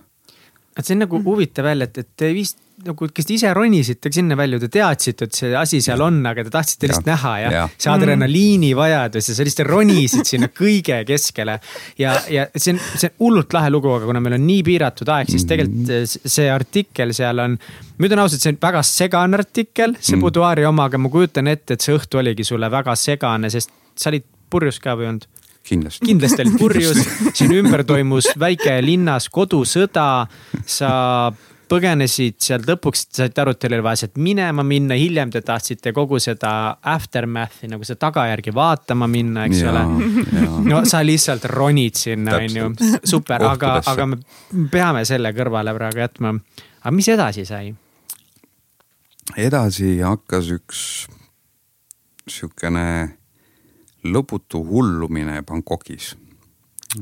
et 0.78 0.86
see 0.86 0.94
on 0.94 1.02
nagu 1.02 1.20
huvitav 1.24 1.66
jälle, 1.66 1.88
et, 1.90 1.98
et 1.98 2.10
te 2.16 2.30
vist 2.34 2.60
nagu, 2.86 3.08
kes 3.14 3.26
te 3.26 3.34
ise 3.34 3.50
ronisite 3.56 4.10
sinna 4.14 4.36
välja, 4.38 4.60
te 4.62 4.68
teadsite, 4.72 5.28
et 5.28 5.38
see 5.38 5.50
asi 5.58 5.80
seal 5.84 6.02
on, 6.04 6.20
aga 6.30 6.44
te 6.46 6.52
tahtsite 6.54 6.90
lihtsalt 6.90 7.08
näha 7.08 7.32
ja, 7.42 7.50
ja. 7.54 7.64
see 7.74 7.90
adrenaliini 7.92 8.70
vajadus 8.78 9.30
ja 9.30 9.36
sa 9.36 9.46
lihtsalt 9.46 9.70
ronisid 9.70 10.28
sinna 10.28 10.50
kõige 10.54 11.00
keskele. 11.08 11.58
ja, 11.98 12.14
ja 12.32 12.46
see 12.54 12.76
on, 12.76 12.82
see 12.94 13.10
on 13.10 13.16
hullult 13.24 13.56
lahe 13.56 13.72
lugu, 13.74 13.90
aga 13.96 14.10
kuna 14.10 14.22
meil 14.24 14.38
on 14.38 14.46
nii 14.46 14.62
piiratud 14.66 15.10
aeg, 15.14 15.32
siis 15.32 15.46
tegelikult 15.48 15.90
mhm. 15.90 16.30
see 16.36 16.48
artikkel 16.52 17.14
seal 17.16 17.44
on. 17.44 17.58
ma 17.98 18.10
ütlen 18.10 18.22
ausalt, 18.24 18.44
see 18.44 18.54
on 18.54 18.60
väga 18.62 18.84
segane 18.86 19.40
artikkel, 19.40 19.96
see 19.98 20.16
mm. 20.16 20.26
Buduaari 20.28 20.66
oma, 20.68 20.86
aga 20.90 21.00
ma 21.02 21.10
kujutan 21.12 21.50
ette, 21.50 21.74
et 21.74 21.84
see 21.84 21.96
õhtu 21.96 22.22
oligi 22.22 22.46
sulle 22.46 22.70
väga 22.70 22.94
segane, 22.98 23.50
sest 23.52 23.74
sa 23.98 24.12
olid 24.12 24.26
purjus 24.50 24.78
ka 24.82 24.94
või 24.98 25.10
olnud? 25.10 25.26
kindlasti. 25.68 26.06
kindlasti 26.06 26.44
olid 26.44 26.56
purjus, 26.60 27.02
sinu 27.36 27.58
ümber 27.60 27.82
toimus 27.88 28.30
väike 28.40 28.78
linnas 28.84 29.28
kodusõda, 29.32 30.08
sa 30.64 30.90
põgenesid 31.68 32.38
sealt 32.42 32.66
lõpuks, 32.68 33.06
saite 33.18 33.42
aru, 33.42 33.54
et 33.54 33.60
teil 33.62 33.76
oli 33.76 33.84
vaja 33.84 34.02
sealt 34.02 34.18
minema 34.22 34.64
minna, 34.66 34.96
hiljem 34.98 35.32
te 35.34 35.42
tahtsite 35.46 35.92
kogu 35.96 36.20
seda 36.22 36.52
aftermath'i 36.94 37.70
nagu 37.70 37.86
seda 37.86 38.08
tagajärgi 38.08 38.54
vaatama 38.56 39.08
minna, 39.10 39.46
eks 39.48 39.60
ja, 39.62 39.72
ole. 39.72 39.84
no 40.70 40.84
sa 40.88 41.02
lihtsalt 41.06 41.44
ronid 41.52 41.98
sinna, 41.98 42.38
on 42.38 42.56
ju, 42.60 42.70
super, 43.04 43.44
aga, 43.50 43.76
aga 43.86 44.08
me 44.08 44.22
peame 44.72 45.04
selle 45.08 45.32
kõrvale 45.36 45.74
praegu 45.76 46.04
jätma. 46.04 46.34
aga 46.82 46.96
mis 46.96 47.12
edasi 47.12 47.46
sai? 47.48 47.70
edasi 49.36 49.98
hakkas 50.00 50.50
üks 50.56 50.82
sihukene 52.28 53.18
lõputu 54.04 54.62
hullumine 54.64 55.42
Bangkokis. 55.42 56.16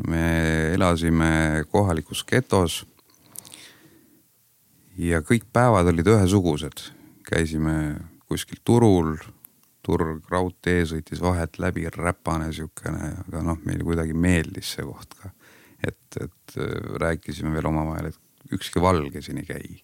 me 0.06 0.74
elasime 0.74 1.64
kohalikus 1.70 2.24
getos. 2.24 2.86
Ja 4.99 5.22
kõik 5.24 5.49
päevad 5.53 5.88
olid 5.92 6.09
ühesugused, 6.12 6.84
käisime 7.26 7.97
kuskil 8.26 8.61
turul, 8.64 9.16
turg, 9.86 10.22
raudtee 10.30 10.84
sõitis 10.88 11.20
vahet 11.22 11.61
läbi, 11.62 11.86
räpane 11.94 12.51
siukene, 12.55 13.12
aga 13.26 13.42
noh, 13.47 13.59
meile 13.64 13.86
kuidagi 13.86 14.16
meeldis 14.16 14.76
see 14.76 14.86
koht 14.86 15.14
ka. 15.20 15.30
et, 15.86 16.20
et 16.20 16.57
rääkisime 17.01 17.53
veel 17.55 17.68
omavahel, 17.70 18.11
et 18.11 18.53
ükski 18.57 18.82
valge 18.82 19.22
siin 19.22 19.42
ei 19.42 19.47
käi 19.47 19.76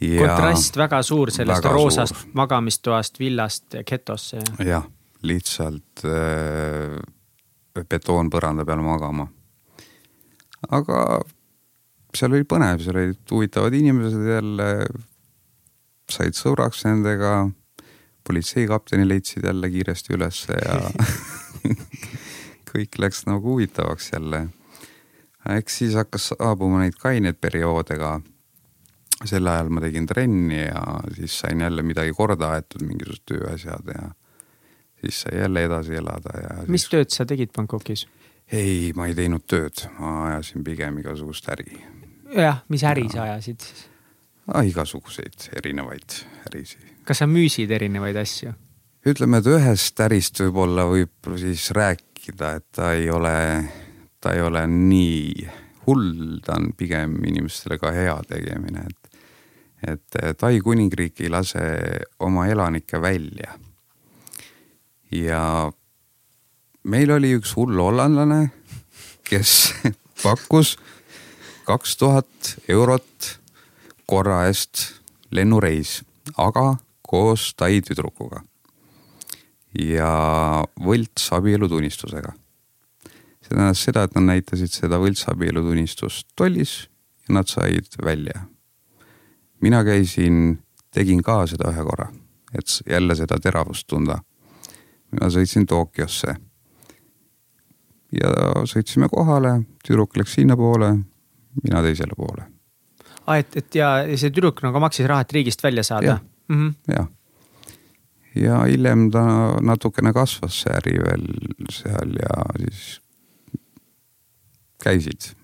Ja 0.00 0.30
kontrast 0.32 0.76
väga 0.80 1.02
suur 1.04 1.28
sellest 1.30 1.60
väga 1.60 1.72
roosast 1.74 2.16
suur. 2.16 2.30
magamistoast 2.40 3.18
villast 3.20 3.76
getosse. 3.86 4.40
jah, 4.64 4.86
lihtsalt 5.22 6.04
äh, 6.08 6.96
betoonpõranda 7.84 8.64
peal 8.64 8.80
magama. 8.84 9.26
aga 10.70 11.20
seal 12.16 12.34
oli 12.34 12.46
põnev, 12.48 12.82
seal 12.82 12.98
olid 12.98 13.32
huvitavad 13.32 13.74
inimesed 13.76 14.26
jälle, 14.32 14.68
said 16.10 16.38
sõbraks 16.38 16.84
nendega. 16.88 17.50
politseikapteni 18.26 19.08
leidsid 19.08 19.44
jälle 19.44 19.70
kiiresti 19.70 20.12
ülesse 20.14 20.54
ja 20.54 20.74
kõik 22.70 22.98
läks 22.98 23.24
nagu 23.26 23.54
huvitavaks 23.54 24.12
jälle. 24.12 24.48
eks 25.56 25.78
siis 25.78 25.94
hakkas 25.94 26.28
saabuma 26.34 26.82
neid 26.82 26.98
kaineid 27.00 27.40
perioode 27.40 27.96
ka 27.98 28.20
sel 29.24 29.46
ajal 29.46 29.68
ma 29.68 29.80
tegin 29.80 30.06
trenni 30.06 30.62
ja 30.62 30.84
siis 31.16 31.38
sain 31.40 31.60
jälle 31.60 31.82
midagi 31.82 32.12
korda 32.16 32.54
aetud, 32.56 32.84
mingisugused 32.86 33.26
tööasjad 33.28 33.92
ja 33.94 34.10
siis 35.00 35.20
sai 35.20 35.38
jälle 35.40 35.64
edasi 35.64 35.94
elada 35.94 36.36
ja. 36.42 36.56
mis 36.66 36.86
siis... 36.86 36.90
tööd 36.94 37.14
sa 37.14 37.26
tegid 37.26 37.52
Bangkokis? 37.56 38.06
ei, 38.52 38.92
ma 38.96 39.06
ei 39.06 39.14
teinud 39.14 39.44
tööd, 39.48 39.84
ma 39.98 40.30
ajasin 40.30 40.64
pigem 40.66 40.98
igasugust 41.02 41.48
äri. 41.52 41.78
Jah, 42.34 42.62
mis 42.68 42.84
äri 42.86 43.06
ja. 43.08 43.12
sa 43.12 43.22
ajasid 43.28 43.66
ah,? 44.54 44.64
igasuguseid 44.66 45.50
erinevaid 45.56 46.18
ärisid. 46.50 46.84
kas 47.04 47.22
sa 47.22 47.28
müüsid 47.30 47.70
erinevaid 47.74 48.18
asju? 48.20 48.52
ütleme, 49.06 49.40
et 49.40 49.50
ühest 49.50 50.00
ärist 50.04 50.42
võib-olla 50.44 50.86
võib 50.90 51.32
siis 51.40 51.70
rääkida, 51.76 52.54
et 52.60 52.66
ta 52.76 52.92
ei 52.96 53.10
ole, 53.10 53.34
ta 54.20 54.34
ei 54.36 54.44
ole 54.44 54.66
nii 54.70 55.48
hull, 55.86 56.38
ta 56.44 56.58
on 56.60 56.70
pigem 56.76 57.16
inimestele 57.24 57.80
ka 57.80 57.94
hea 57.96 58.16
tegemine, 58.28 58.86
et 58.88 58.96
et 59.80 60.18
Tai 60.36 60.58
kuningriik 60.60 61.22
ei 61.24 61.30
lase 61.32 61.62
oma 62.20 62.42
elanikke 62.52 62.98
välja 63.00 63.54
ja 65.10 65.72
meil 66.84 67.12
oli 67.14 67.32
üks 67.38 67.54
hull 67.56 67.80
hollandlane, 67.80 68.50
kes 69.24 69.72
pakkus 70.24 70.76
kaks 71.70 71.96
tuhat 71.96 72.54
eurot 72.68 73.26
korra 74.10 74.40
eest 74.48 74.88
lennureis, 75.30 76.00
aga 76.34 76.74
koos 77.06 77.52
Tai 77.54 77.80
tüdrukuga. 77.86 78.42
ja 79.78 80.64
võltsabielutunnistusega. 80.82 82.32
see 83.40 83.54
tähendas 83.54 83.84
seda, 83.86 84.02
et 84.02 84.16
nad 84.18 84.26
näitasid 84.32 84.74
seda 84.74 84.98
võltsabielutunnistust 84.98 86.26
tollis 86.36 86.88
ja 87.28 87.34
nad 87.38 87.46
said 87.46 87.86
välja. 88.04 88.46
mina 89.60 89.84
käisin, 89.84 90.58
tegin 90.90 91.22
ka 91.22 91.46
seda 91.46 91.70
ühe 91.70 91.86
korra, 91.86 92.10
et 92.54 92.80
jälle 92.86 93.14
seda 93.14 93.38
teravust 93.38 93.86
tunda. 93.86 94.18
mina 95.12 95.30
sõitsin 95.30 95.66
Tokyosse 95.66 96.34
ja 98.10 98.30
sõitsime 98.66 99.08
kohale, 99.08 99.62
tüdruk 99.86 100.16
läks 100.18 100.34
sinnapoole, 100.34 100.96
mina 101.62 101.82
teisele 101.82 102.16
poole. 102.16 102.46
aa, 103.26 103.36
et, 103.36 103.56
et 103.56 103.74
ja 103.74 103.90
see 104.16 104.30
tüdruk 104.30 104.62
nagu 104.66 104.82
maksis 104.82 105.08
raha, 105.10 105.26
et 105.26 105.32
riigist 105.32 105.64
välja 105.64 105.84
saada? 105.86 106.06
jah 106.06 106.20
mm 106.48 106.68
-hmm., 106.68 106.94
jah. 106.94 107.08
ja 108.34 108.62
hiljem 108.64 109.10
ta 109.10 109.24
natukene 109.60 110.12
kasvas 110.12 110.62
see 110.62 110.74
äri 110.74 110.96
veel 111.04 111.26
seal 111.70 112.16
ja 112.22 112.44
siis 112.58 113.00
käisid 114.84 115.34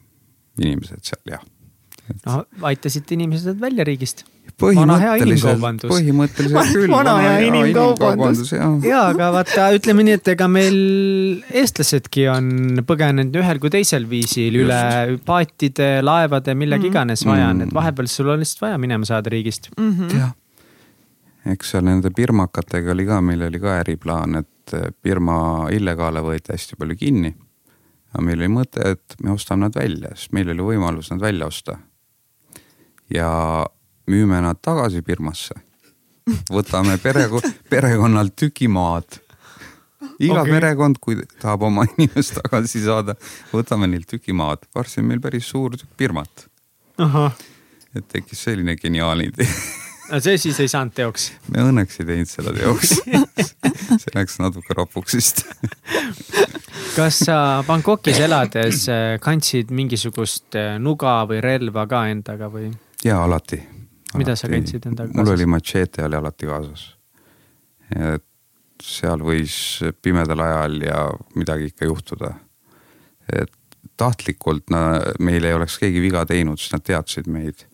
inimesed 0.61 1.05
seal 1.05 1.23
jah. 1.31 1.45
No 2.27 2.41
aitasite 2.71 3.15
inimesed 3.17 3.61
välja 3.61 3.87
riigist 3.87 4.25
põhimõtteliselt, 4.61 5.85
põhimõtteliselt 5.91 6.73
küll. 6.73 6.91
vana 6.93 7.17
hea 7.21 7.35
inimkaubandus. 7.51 8.53
ja, 8.55 9.03
aga 9.11 9.29
vaata, 9.35 9.69
ütleme 9.77 10.07
nii, 10.07 10.17
et 10.21 10.31
ega 10.33 10.49
meil 10.49 10.79
eestlasedki 11.51 12.27
on 12.33 12.81
põgenenud 12.89 13.37
ühel 13.43 13.61
kui 13.61 13.73
teisel 13.75 14.09
viisil 14.09 14.57
Just. 14.57 14.65
üle 14.65 15.19
paatide, 15.29 15.91
laevade, 16.07 16.57
millegi 16.57 16.89
mm. 16.89 16.95
iganes 16.95 17.25
vaja 17.29 17.51
on, 17.53 17.65
et 17.67 17.71
mm. 17.71 17.77
vahepeal 17.77 18.11
sul 18.11 18.33
on 18.33 18.43
lihtsalt 18.43 18.65
vaja 18.69 18.81
minema 18.81 19.09
saada 19.09 19.33
riigist 19.33 19.71
mm. 19.77 19.91
-hmm. 19.93 20.21
jah, 20.23 20.33
eks 21.53 21.75
seal 21.75 21.85
nende 21.85 22.13
pirmakatega 22.17 22.95
oli 22.97 23.09
ka, 23.09 23.21
meil 23.21 23.49
oli 23.51 23.61
ka 23.61 23.81
äriplaan, 23.83 24.41
et 24.43 24.53
Birma 25.03 25.69
illegaale 25.71 26.19
võeti 26.25 26.51
hästi 26.51 26.75
palju 26.79 26.97
kinni. 26.99 27.35
aga 28.15 28.25
meil 28.25 28.41
oli 28.41 28.49
mõte, 28.51 28.83
et 28.97 29.21
me 29.23 29.31
ostame 29.31 29.67
nad 29.67 29.77
välja, 29.77 30.15
sest 30.17 30.33
meil 30.33 30.49
oli 30.51 30.65
võimalus 30.73 31.13
nad 31.13 31.21
välja 31.21 31.47
osta. 31.47 31.77
Ja 33.13 33.67
müüme 34.07 34.41
nad 34.43 34.59
tagasi 34.63 35.03
Birmasse. 35.03 35.55
võtame 36.51 36.97
pereko-, 36.99 37.43
perekonnalt 37.71 38.35
tüki 38.37 38.69
maad. 38.69 39.21
iga 40.19 40.41
okay. 40.41 40.53
perekond, 40.53 40.99
kui 41.01 41.21
tahab 41.41 41.69
oma 41.69 41.87
inimest 41.93 42.39
tagasi 42.43 42.83
saada, 42.85 43.17
võtame 43.53 43.87
neilt 43.91 44.09
tüki 44.11 44.33
maad. 44.33 44.67
varsti 44.75 45.01
on 45.01 45.11
meil 45.13 45.21
päris 45.21 45.49
suur 45.49 45.77
tükk 45.77 45.97
Birmat. 45.99 46.47
et 47.95 48.09
tekkis 48.09 48.43
selline 48.49 48.77
geniaalne 48.77 49.31
idee 49.31 49.49
no 50.11 50.21
see 50.23 50.39
siis 50.39 50.59
ei 50.63 50.71
saanud 50.71 50.95
teoks? 50.97 51.31
me 51.53 51.65
õnneks 51.67 52.01
ei 52.01 52.09
teinud 52.11 52.31
seda 52.31 52.53
teoks 52.57 52.97
see 54.03 54.15
läks 54.15 54.39
natuke 54.43 54.77
rapuks 54.77 55.17
vist 55.19 55.43
kas 56.97 57.21
sa 57.27 57.39
Bangkokis 57.67 58.21
elades 58.25 58.87
eh, 58.93 59.17
kandsid 59.23 59.73
mingisugust 59.75 60.59
eh, 60.59 60.77
nuga 60.83 61.19
või 61.29 61.43
relva 61.45 61.87
ka 61.91 62.07
endaga 62.13 62.51
või? 62.53 62.71
Jaa, 63.05 63.25
alati 63.25 63.63
mida 64.17 64.37
sa 64.39 64.49
kandsid 64.51 64.89
endaga 64.89 65.11
kaasas? 65.11 65.21
mul 65.21 65.35
oli 65.35 65.47
matšeete 65.57 66.07
oli 66.07 66.19
alati 66.19 66.49
kaasas. 66.49 66.87
et 67.97 68.25
seal 68.83 69.23
võis 69.25 69.57
pimedal 70.03 70.43
ajal 70.45 70.81
ja 70.85 70.99
midagi 71.35 71.71
ikka 71.73 71.89
juhtuda. 71.89 72.35
et 73.33 73.53
tahtlikult 73.97 74.69
na, 74.71 75.01
meil 75.25 75.45
ei 75.45 75.57
oleks 75.57 75.79
keegi 75.81 76.03
viga 76.05 76.27
teinud, 76.29 76.61
sest 76.61 76.77
nad 76.77 76.85
teadsid 76.85 77.31
meid. 77.33 77.67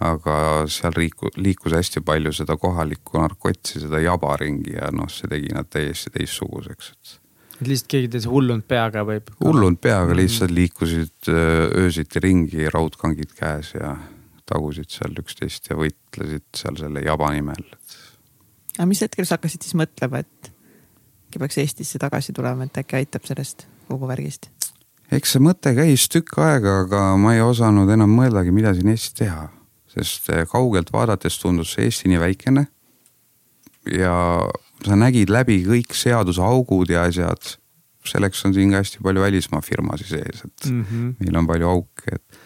aga 0.00 0.66
seal 0.68 0.92
liiku-, 0.92 1.32
liikus 1.40 1.72
hästi 1.72 2.02
palju 2.04 2.34
seda 2.36 2.58
kohalikku 2.60 3.16
narkotsi, 3.16 3.80
seda 3.80 4.00
jaba 4.04 4.34
ringi 4.36 4.74
ja 4.74 4.90
noh, 4.92 5.08
see 5.08 5.30
tegi 5.30 5.54
nad 5.56 5.70
täiesti 5.72 6.12
teistsuguseks, 6.18 6.92
et 6.92 7.22
et 7.56 7.70
lihtsalt 7.70 7.88
keegi 7.88 8.10
teis 8.12 8.26
hullunud 8.28 8.66
peaga 8.68 9.06
võib? 9.08 9.30
hullunud 9.40 9.80
peaga 9.80 10.12
lihtsalt 10.18 10.52
liikusid 10.52 11.30
öösiti 11.32 12.20
ringi, 12.20 12.68
raudkangid 12.68 13.32
käes 13.38 13.72
ja 13.78 13.94
tagusid 14.46 14.90
seal 14.92 15.16
üksteist 15.22 15.70
ja 15.70 15.78
võitlesid 15.78 16.46
seal 16.56 16.78
selle 16.80 17.02
jaba 17.04 17.32
nimel. 17.34 17.64
aga 18.76 18.86
mis 18.86 19.02
hetkel 19.04 19.26
sa 19.26 19.38
hakkasid 19.38 19.66
siis 19.66 19.78
mõtlema, 19.78 20.22
et 20.22 20.52
äkki 21.26 21.42
peaks 21.42 21.58
Eestisse 21.58 21.98
tagasi 22.02 22.32
tulema, 22.36 22.64
et 22.64 22.78
äkki 22.82 23.00
aitab 23.00 23.26
sellest 23.28 23.66
kogu 23.88 24.08
värgist? 24.08 24.50
eks 25.12 25.36
see 25.36 25.42
mõte 25.42 25.74
käis 25.76 26.08
tükk 26.12 26.38
aega, 26.42 26.80
aga 26.84 27.02
ma 27.20 27.34
ei 27.36 27.42
osanud 27.44 27.90
enam 27.92 28.14
mõeldagi, 28.16 28.54
mida 28.54 28.74
siin 28.74 28.90
Eestis 28.94 29.14
teha, 29.20 29.48
sest 29.92 30.30
eh, 30.34 30.46
kaugelt 30.50 30.92
vaadates 30.92 31.38
tundus 31.42 31.74
see 31.74 31.86
Eesti 31.86 32.10
nii 32.12 32.22
väikene. 32.22 32.66
ja 33.86 34.16
sa 34.84 34.96
nägid 34.98 35.30
läbi 35.30 35.60
kõik 35.66 35.94
seaduseaugud 35.94 36.90
ja 36.90 37.06
asjad. 37.06 37.56
selleks 38.06 38.44
on 38.46 38.52
siin 38.54 38.70
ka 38.70 38.78
hästi 38.78 39.00
palju 39.02 39.20
välismaa 39.20 39.60
firmasid 39.60 40.06
sees, 40.06 40.42
et 40.44 40.70
mm 40.70 40.82
-hmm. 40.82 41.14
meil 41.20 41.36
on 41.36 41.46
palju 41.46 41.68
auke, 41.68 42.12
et 42.12 42.38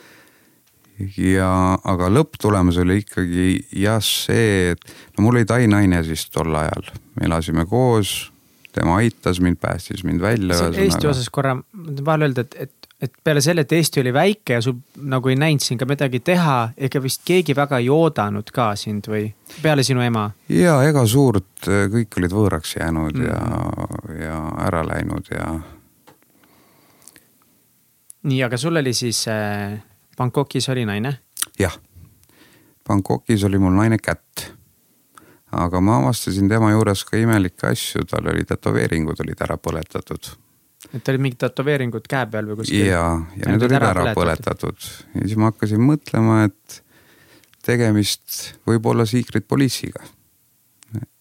ja, 1.16 1.53
aga 1.88 2.11
lõpptulemus 2.12 2.80
oli 2.82 3.01
ikkagi 3.05 3.46
jah 3.80 4.01
see, 4.05 4.74
et 4.74 4.92
no 5.16 5.26
mul 5.26 5.40
oli 5.40 5.48
Tai 5.48 5.64
naine 5.70 6.03
siis 6.07 6.26
tol 6.32 6.55
ajal, 6.57 6.92
me 7.16 7.28
elasime 7.28 7.66
koos, 7.68 8.30
tema 8.74 8.98
aitas 9.01 9.40
mind, 9.40 9.59
päästis 9.61 10.05
mind 10.05 10.22
välja. 10.22 10.59
Eesti 10.70 11.09
osas 11.11 11.30
korra, 11.32 11.57
ma 11.57 11.88
tahan 11.88 12.07
vahele 12.07 12.28
öelda, 12.28 12.44
et, 12.46 12.57
et, 12.66 12.90
et 13.07 13.12
peale 13.24 13.42
selle, 13.44 13.64
et 13.66 13.72
Eesti 13.72 14.03
oli 14.03 14.12
väike 14.14 14.59
ja 14.59 14.62
sul 14.64 14.78
nagu 15.11 15.32
ei 15.32 15.38
näinud 15.40 15.64
siin 15.64 15.80
ka 15.80 15.88
midagi 15.90 16.22
teha, 16.24 16.59
ega 16.76 17.03
vist 17.03 17.24
keegi 17.26 17.57
väga 17.57 17.80
ei 17.82 17.90
oodanud 17.90 18.55
ka 18.55 18.70
sind 18.78 19.11
või 19.11 19.26
peale 19.62 19.84
sinu 19.86 20.05
ema? 20.07 20.28
ja 20.53 20.78
ega 20.86 21.05
suurt, 21.09 21.66
kõik 21.66 22.22
olid 22.22 22.38
võõraks 22.38 22.78
jäänud 22.78 23.18
mm. 23.18 23.28
ja, 23.28 24.24
ja 24.26 24.40
ära 24.68 24.86
läinud 24.86 25.34
ja. 25.34 25.53
nii, 28.22 28.42
aga 28.46 28.61
sul 28.61 28.82
oli 28.82 28.94
siis 28.94 29.26
äh 29.30 29.80
Bangkokis 30.21 30.68
oli 30.68 30.85
naine? 30.85 31.14
jah, 31.59 31.77
Bangkokis 32.89 33.45
oli 33.49 33.59
mul 33.59 33.73
naine 33.73 33.97
kätt. 33.99 34.51
aga 35.53 35.81
ma 35.81 35.97
avastasin 36.03 36.49
tema 36.49 36.71
juures 36.75 37.05
ka 37.09 37.16
imelikke 37.16 37.71
asju, 37.73 38.05
tal 38.11 38.29
oli 38.33 38.45
tätoveeringud 38.45 39.25
olid 39.25 39.41
ära 39.47 39.57
põletatud. 39.57 40.31
et 40.93 41.09
olid 41.09 41.25
mingid 41.25 41.41
tätoveeringud 41.47 42.05
käe 42.11 42.29
peal 42.35 42.53
või 42.53 42.61
kuskil? 42.61 42.85
ja, 42.91 43.07
ja 43.41 43.49
need 43.49 43.64
olid 43.64 43.79
ära, 43.81 43.95
ära 43.97 44.14
põletatud 44.21 44.93
ja 45.16 45.25
siis 45.25 45.41
ma 45.41 45.55
hakkasin 45.55 45.89
mõtlema, 45.89 46.45
et 46.51 46.83
tegemist 47.64 48.55
võib 48.68 48.93
olla 48.93 49.09
Secret 49.09 49.49
Police'iga. 49.49 50.05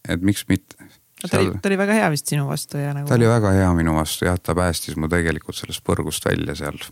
et 0.10 0.22
miks 0.22 0.44
mitte. 0.52 0.76
ta 1.24 1.40
oli, 1.40 1.56
ta 1.56 1.72
oli 1.72 1.84
väga 1.88 2.02
hea 2.04 2.12
vist 2.12 2.28
sinu 2.28 2.52
vastu 2.52 2.84
ja 2.84 2.92
nagu. 2.94 3.08
ta 3.08 3.16
oli 3.16 3.32
väga 3.32 3.60
hea 3.64 3.76
minu 3.80 3.96
vastu 3.96 4.28
jah, 4.28 4.40
ta 4.44 4.56
päästis 4.60 5.00
mu 5.00 5.08
tegelikult 5.08 5.56
sellest 5.56 5.88
põrgust 5.88 6.28
välja 6.28 6.60
seal 6.68 6.84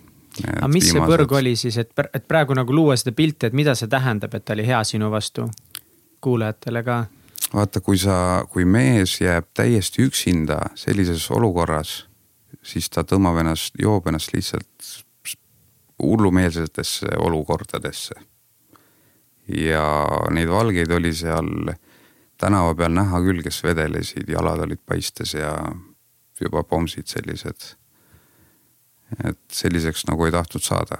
aga 0.46 0.70
mis 0.72 0.90
see 0.92 1.02
põrg 1.02 1.32
oli 1.40 1.56
siis, 1.60 1.78
et, 1.82 1.92
et 2.14 2.28
praegu 2.28 2.56
nagu 2.58 2.74
luua 2.74 2.98
seda 3.00 3.14
pilti, 3.16 3.50
et 3.50 3.58
mida 3.58 3.76
see 3.76 3.90
tähendab, 3.92 4.34
et 4.36 4.46
ta 4.46 4.56
oli 4.56 4.66
hea 4.68 4.84
sinu 4.88 5.12
vastu 5.14 5.48
kuulajatele 6.22 6.84
ka? 6.84 7.06
vaata, 7.54 7.82
kui 7.82 7.98
sa, 7.98 8.46
kui 8.52 8.66
mees 8.66 9.20
jääb 9.22 9.50
täiesti 9.56 10.04
üksinda 10.04 10.60
sellises 10.76 11.30
olukorras, 11.32 12.06
siis 12.64 12.90
ta 12.92 13.06
tõmbab 13.08 13.40
ennast, 13.44 13.76
joob 13.82 14.10
ennast 14.12 14.34
lihtsalt 14.36 14.94
hullumeelsetesse 16.04 17.18
olukordadesse. 17.18 18.16
ja 19.48 19.84
neid 20.32 20.50
valgeid 20.52 20.92
oli 20.92 21.14
seal 21.16 21.72
tänava 22.38 22.76
peal 22.76 22.94
näha 22.94 23.22
küll, 23.24 23.42
kes 23.44 23.64
vedelesid, 23.64 24.30
jalad 24.30 24.60
olid 24.66 24.82
paistes 24.86 25.34
ja 25.34 25.54
juba 26.42 26.64
pomsid 26.64 27.08
sellised 27.08 27.77
et 29.24 29.40
selliseks 29.54 30.06
nagu 30.10 30.26
ei 30.26 30.34
tahtnud 30.36 30.64
saada 30.64 30.98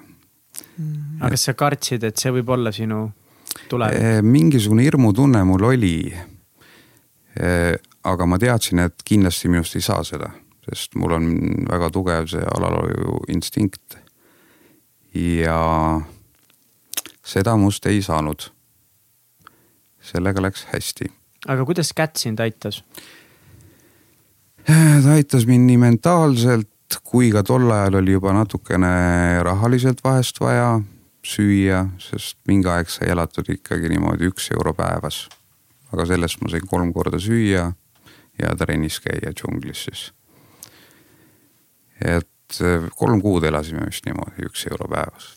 mm.. 0.78 1.22
aga 1.22 1.32
kas 1.36 1.48
sa 1.50 1.56
kartsid, 1.58 2.06
et 2.08 2.18
see 2.18 2.34
võib 2.40 2.50
olla 2.56 2.72
sinu 2.76 3.06
tulevik? 3.70 4.02
Eh, 4.02 4.20
mingisugune 4.26 4.86
hirmutunne 4.86 5.44
mul 5.48 5.66
oli. 5.72 5.96
Eh, 7.38 7.76
aga 8.08 8.26
ma 8.30 8.40
teadsin, 8.42 8.82
et 8.86 9.06
kindlasti 9.06 9.50
minust 9.52 9.78
ei 9.78 9.86
saa 9.86 10.04
seda, 10.08 10.30
sest 10.68 10.96
mul 10.98 11.18
on 11.18 11.32
väga 11.70 11.90
tugev 11.94 12.30
see 12.32 12.44
alalhoiu 12.58 13.22
instinkt. 13.34 14.00
ja 15.18 15.58
seda 17.26 17.56
must 17.58 17.86
ei 17.90 18.02
saanud. 18.02 18.52
sellega 20.02 20.42
läks 20.42 20.68
hästi. 20.72 21.12
aga 21.48 21.66
kuidas 21.66 21.94
kätt 21.94 22.16
sind 22.16 22.40
aitas? 22.40 22.84
Eh, 24.68 25.04
ta 25.04 25.14
aitas 25.16 25.46
mind 25.48 25.68
nii 25.68 25.78
mentaalselt 25.78 26.70
kui 27.04 27.32
ka 27.32 27.44
tol 27.44 27.72
ajal 27.72 28.00
oli 28.02 28.16
juba 28.16 28.34
natukene 28.36 29.44
rahaliselt 29.44 30.04
vahest 30.04 30.40
vaja 30.40 30.78
süüa, 31.28 31.86
sest 32.00 32.38
mingi 32.48 32.70
aeg 32.72 32.90
sai 32.92 33.12
elatud 33.12 33.50
ikkagi 33.52 33.90
niimoodi 33.92 34.30
üks 34.32 34.52
euro 34.56 34.74
päevas. 34.74 35.28
aga 35.92 36.06
sellest 36.06 36.42
ma 36.42 36.50
sain 36.52 36.68
kolm 36.68 36.94
korda 36.94 37.20
süüa 37.20 37.72
ja 38.40 38.56
trennis 38.60 39.00
käia 39.00 39.32
džunglis 39.36 39.84
siis. 39.88 40.12
et 42.02 42.28
et 42.48 42.92
kolm 42.96 43.22
kuud 43.22 43.44
elasime 43.44 43.86
vist 43.88 44.06
niimoodi, 44.08 44.48
üks 44.48 44.66
euro 44.72 44.88
päevas. 44.92 45.36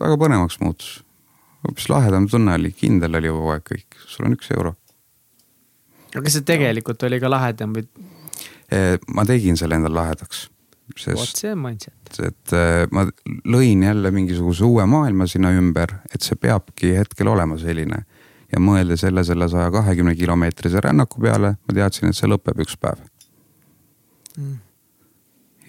väga 0.00 0.16
põnevaks 0.18 0.58
muutus, 0.60 1.04
hoopis 1.62 1.88
lahedam 1.88 2.26
tunne 2.28 2.56
oli, 2.58 2.72
kindel 2.74 3.14
oli 3.14 3.30
kogu 3.30 3.52
aeg 3.54 3.68
kõik, 3.68 4.00
sul 4.10 4.26
on 4.26 4.34
üks 4.34 4.50
euro. 4.56 4.74
aga 6.10 6.24
kas 6.24 6.38
see 6.38 6.46
tegelikult 6.46 7.02
oli 7.06 7.20
ka 7.22 7.30
lahedam 7.30 7.76
või? 7.76 7.86
ma 9.14 9.26
tegin 9.28 9.56
selle 9.60 9.78
endale 9.78 9.94
lahedaks. 9.94 10.48
Vot 11.06 11.38
see 11.40 11.52
on 11.52 11.62
mindset. 11.62 12.18
et 12.22 12.56
ma 12.92 13.06
lõin 13.48 13.86
jälle 13.86 14.10
mingisuguse 14.14 14.64
uue 14.64 14.84
maailma 14.86 15.26
sinna 15.30 15.52
ümber, 15.56 15.96
et 16.14 16.22
see 16.22 16.36
peabki 16.36 16.92
hetkel 16.98 17.30
olema 17.32 17.58
selline 17.58 18.04
ja 18.52 18.60
mõeldes 18.60 19.02
jälle 19.06 19.24
selle 19.24 19.48
saja 19.48 19.70
kahekümne 19.74 20.14
kilomeetrise 20.14 20.80
rännaku 20.84 21.20
peale, 21.24 21.56
ma 21.56 21.80
teadsin, 21.80 22.12
et 22.12 22.18
see 22.18 22.30
lõpeb 22.30 22.60
üks 22.66 22.78
päev 22.80 23.00
mm 24.36 24.62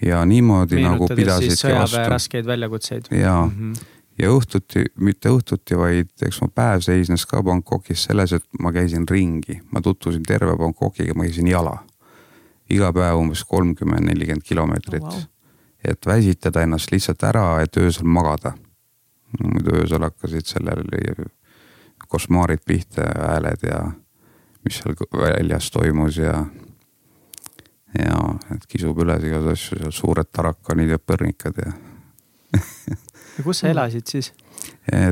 ja 0.02 0.24
niimoodi 0.26 0.82
nagu 0.82 1.08
pidasidki 1.08 1.74
vastu. 1.74 2.08
raskeid 2.08 2.46
väljakutseid. 2.46 3.04
ja 3.10 3.50
mm, 3.54 3.72
-hmm. 3.72 3.84
ja 4.18 4.28
õhtuti, 4.28 4.84
mitte 5.00 5.28
õhtuti, 5.28 5.78
vaid 5.78 6.08
eks 6.22 6.40
mu 6.40 6.48
päev 6.54 6.80
seisnes 6.80 7.26
ka 7.26 7.42
Bangkokis 7.42 8.04
selles, 8.04 8.32
et 8.32 8.44
ma 8.60 8.72
käisin 8.72 9.08
ringi, 9.10 9.60
ma 9.70 9.80
tutvusin 9.80 10.22
terve 10.22 10.56
Bangkokiga, 10.56 11.14
ma 11.14 11.24
käisin 11.24 11.48
jala. 11.48 11.78
Iga 12.70 12.92
päev 12.92 13.20
umbes 13.20 13.44
kolmkümmend, 13.44 14.08
nelikümmend 14.10 14.44
kilomeetrit 14.44 15.02
oh,. 15.02 15.14
Wow. 15.14 15.24
et 15.84 16.06
väsitada 16.06 16.62
ennast 16.62 16.90
lihtsalt 16.92 17.22
ära, 17.22 17.60
et 17.62 17.76
öösel 17.76 18.04
magada. 18.04 18.52
muidu 19.42 19.74
öösel 19.76 20.02
hakkasid 20.02 20.46
sellele 20.46 21.26
košmaarid 22.08 22.62
pihta 22.66 23.02
ja 23.02 23.28
hääled 23.28 23.62
ja 23.62 23.80
mis 24.64 24.78
seal 24.78 24.94
väljas 25.12 25.70
toimus 25.70 26.16
ja 26.16 26.46
ja 27.98 28.18
et 28.54 28.66
kisub 28.68 28.98
üles 29.02 29.24
igasugu 29.24 29.52
asju, 29.52 29.78
seal 29.80 29.94
suured 29.94 30.30
tarakanid 30.32 30.90
ja 30.94 30.98
põrnikad 30.98 31.58
ja 31.64 31.72
ja 33.36 33.44
kus 33.44 33.62
sa 33.62 33.70
elasid 33.72 34.06
siis? 34.10 34.32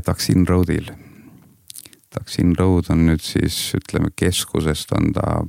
Taksin 0.05 0.47
Roadil. 0.49 0.89
Taksin 2.15 2.55
Road 2.59 2.91
on 2.95 3.07
nüüd 3.09 3.23
siis 3.25 3.57
ütleme 3.77 4.13
keskusest 4.17 4.93
on 4.97 5.13
ta 5.17 5.43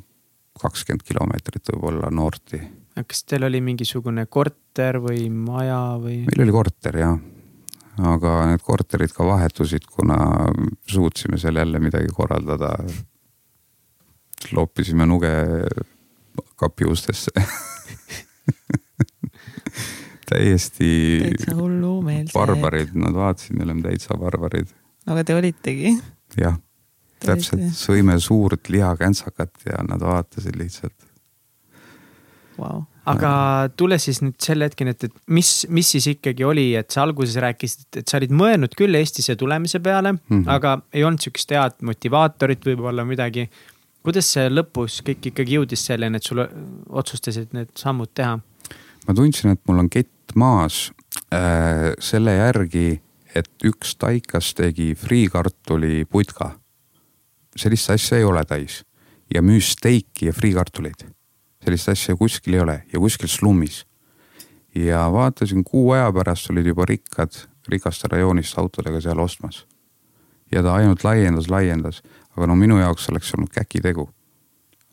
kakskümmend 0.61 1.03
kilomeetrit 1.07 1.71
võib-olla 1.73 2.11
noorti. 2.13 2.61
kas 2.95 3.23
teil 3.27 3.43
oli 3.47 3.61
mingisugune 3.61 4.25
korter 4.25 4.99
või 5.03 5.29
maja 5.29 5.97
või? 6.01 6.21
meil 6.29 6.45
oli 6.45 6.55
korter 6.55 6.99
jah, 7.01 7.17
aga 8.13 8.37
need 8.51 8.63
korterid 8.63 9.13
ka 9.15 9.27
vahetusid, 9.27 9.87
kuna 9.91 10.17
suutsime 10.87 11.37
seal 11.41 11.59
jälle 11.61 11.79
midagi 11.79 12.11
korraldada. 12.13 12.75
loopisime 14.51 15.05
nuge 15.05 15.33
kapi 16.55 16.85
ustesse 16.85 17.31
täiesti. 20.29 20.89
täitsa 21.23 21.55
hullumeelsed. 21.55 22.33
barbarid, 22.33 22.93
nad 22.99 23.15
vaatasid, 23.15 23.55
me 23.57 23.63
oleme 23.63 23.81
täitsa 23.85 24.17
barbarid. 24.19 24.71
aga 25.07 25.23
te 25.23 25.35
olitegi? 25.35 25.97
jah, 26.39 26.57
täpselt, 27.25 27.67
sõime 27.77 28.19
suurt 28.23 28.69
lihakäntsakat 28.73 29.69
ja 29.69 29.83
nad 29.87 30.03
vaatasid 30.03 30.57
lihtsalt 30.59 30.95
wow.. 32.57 32.83
aga 33.05 33.31
tule 33.77 33.99
siis 34.01 34.21
nüüd 34.23 34.37
selle 34.41 34.69
hetkeni, 34.69 34.95
et, 34.95 35.07
et 35.09 35.21
mis, 35.27 35.51
mis 35.69 35.93
siis 35.97 36.09
ikkagi 36.15 36.47
oli, 36.47 36.69
et 36.79 36.91
sa 36.91 37.03
alguses 37.05 37.37
rääkisid, 37.43 37.87
et 38.01 38.07
sa 38.07 38.19
olid 38.21 38.33
mõelnud 38.35 38.75
küll 38.77 38.95
Eestisse 38.99 39.35
tulemise 39.35 39.79
peale 39.79 40.15
mm, 40.15 40.25
-hmm. 40.29 40.49
aga 40.57 40.79
ei 40.93 41.03
olnud 41.03 41.23
sihukest 41.23 41.55
head 41.55 41.79
motivaatorit 41.81 42.65
võib-olla 42.65 43.05
midagi 43.07 43.49
kuidas 44.05 44.29
see 44.35 44.49
lõpus 44.51 44.99
kõik 45.05 45.31
ikkagi 45.31 45.57
jõudis 45.57 45.85
selleni, 45.87 46.19
et 46.19 46.27
sul 46.27 46.43
otsustasid 46.89 47.55
need 47.57 47.73
sammud 47.79 48.11
teha? 48.13 48.37
ma 49.05 49.13
tundsin, 49.17 49.53
et 49.53 49.61
mul 49.69 49.83
on 49.83 49.89
kett 49.91 50.35
maas 50.37 50.89
äh, 51.33 51.93
selle 52.01 52.35
järgi, 52.37 52.99
et 53.35 53.67
üks 53.67 53.95
taikas 54.01 54.53
tegi 54.57 54.93
friikartuli 54.97 56.05
putka. 56.09 56.55
Sellist 57.55 57.89
asja 57.89 58.17
ei 58.17 58.23
ole 58.23 58.45
Tais 58.45 58.83
ja 59.33 59.41
müüs 59.41 59.71
steiki 59.71 60.29
ja 60.29 60.33
friikartuleid. 60.33 61.07
sellist 61.63 61.89
asja 61.89 62.15
kuskil 62.15 62.53
ei 62.53 62.59
ole 62.59 62.83
ja 62.93 62.99
kuskil 62.99 63.27
slummis. 63.27 63.85
ja 64.75 65.11
vaatasin 65.11 65.63
kuu 65.63 65.91
aja 65.91 66.11
pärast 66.13 66.49
olid 66.49 66.65
juba 66.65 66.85
rikkad 66.85 67.31
rikast 67.67 68.03
rajoonist 68.03 68.57
autodega 68.57 69.01
seal 69.01 69.19
ostmas. 69.19 69.67
ja 70.51 70.63
ta 70.63 70.73
ainult 70.73 71.03
laiendas, 71.03 71.49
laiendas, 71.49 72.03
aga 72.37 72.47
no 72.47 72.55
minu 72.55 72.77
jaoks 72.79 73.09
oleks 73.09 73.33
olnud 73.33 73.49
käkitegu. 73.49 74.09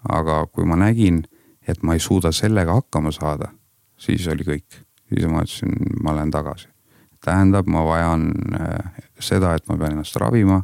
aga 0.08 0.46
kui 0.46 0.64
ma 0.64 0.76
nägin, 0.76 1.22
et 1.68 1.82
ma 1.82 1.94
ei 1.94 2.00
suuda 2.00 2.32
sellega 2.32 2.74
hakkama 2.74 3.12
saada, 3.12 3.52
siis 3.96 4.26
oli 4.28 4.42
kõik, 4.42 4.82
siis 5.08 5.26
ma 5.30 5.44
ütlesin, 5.44 5.76
ma 6.02 6.16
lähen 6.16 6.30
tagasi. 6.30 6.68
tähendab, 7.24 7.66
ma 7.66 7.84
vajan 7.84 8.32
äh, 8.60 9.02
seda, 9.20 9.54
et 9.54 9.68
ma 9.68 9.76
pean 9.76 9.92
ennast 9.92 10.16
ravima, 10.16 10.62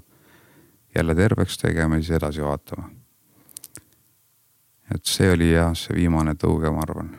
jälle 0.99 1.15
terveks 1.15 1.59
tegema 1.59 1.97
ja 1.97 2.03
siis 2.03 2.19
edasi 2.19 2.45
vaatama. 2.45 2.91
et 4.95 5.05
see 5.05 5.33
oli 5.33 5.53
jah, 5.53 5.73
see 5.77 5.97
viimane 5.97 6.35
tõuge, 6.35 6.71
ma 6.75 6.85
arvan. 6.87 7.11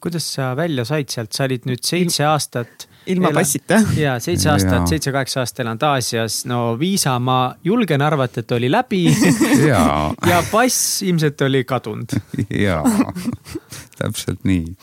kuidas 0.00 0.28
sa 0.34 0.52
välja 0.56 0.84
said 0.88 1.10
sealt, 1.12 1.32
sa 1.32 1.48
olid 1.48 1.66
nüüd 1.68 1.84
seitse 1.84 2.24
aastat 2.28 2.88
ilma 3.08 3.28
Ela... 3.28 3.40
passita. 3.40 3.80
ja 3.96 4.16
seitse 4.20 4.50
aastat, 4.52 4.88
seitse-kaheksa 4.90 5.42
aastat 5.42 5.62
elanud 5.64 5.84
Aasias, 5.88 6.42
no 6.48 6.60
viisa 6.80 7.16
ma 7.22 7.38
julgen 7.64 8.02
arvata, 8.04 8.42
et 8.44 8.52
oli 8.56 8.70
läbi 8.70 9.04
ja. 9.66 9.82
ja 10.30 10.42
pass 10.50 11.02
ilmselt 11.06 11.40
oli 11.46 11.64
kadunud. 11.68 12.16
ja, 12.66 12.82
täpselt 13.98 14.44
nii. 14.48 14.76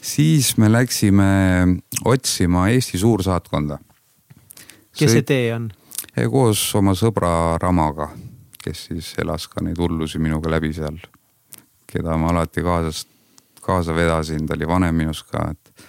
siis 0.00 0.54
me 0.56 0.72
läksime 0.72 1.30
otsima 2.04 2.68
Eesti 2.74 2.98
suursaatkonda. 2.98 3.78
kes 4.98 5.12
see 5.18 5.26
tee 5.26 5.52
on? 5.54 5.70
Koos 6.32 6.60
oma 6.78 6.94
sõbra 6.98 7.30
Ramaga, 7.62 8.08
kes 8.62 8.88
siis 8.90 9.12
elas 9.22 9.46
ka 9.48 9.62
neid 9.64 9.78
hullusi 9.78 10.20
minuga 10.22 10.50
läbi 10.50 10.72
seal, 10.76 10.98
keda 11.88 12.16
ma 12.20 12.32
alati 12.32 12.64
kaasas, 12.64 13.04
kaasa 13.64 13.94
vedasin, 13.96 14.46
ta 14.46 14.56
oli 14.56 14.68
vanem 14.68 14.96
minust 15.04 15.28
ka, 15.30 15.50
et 15.52 15.84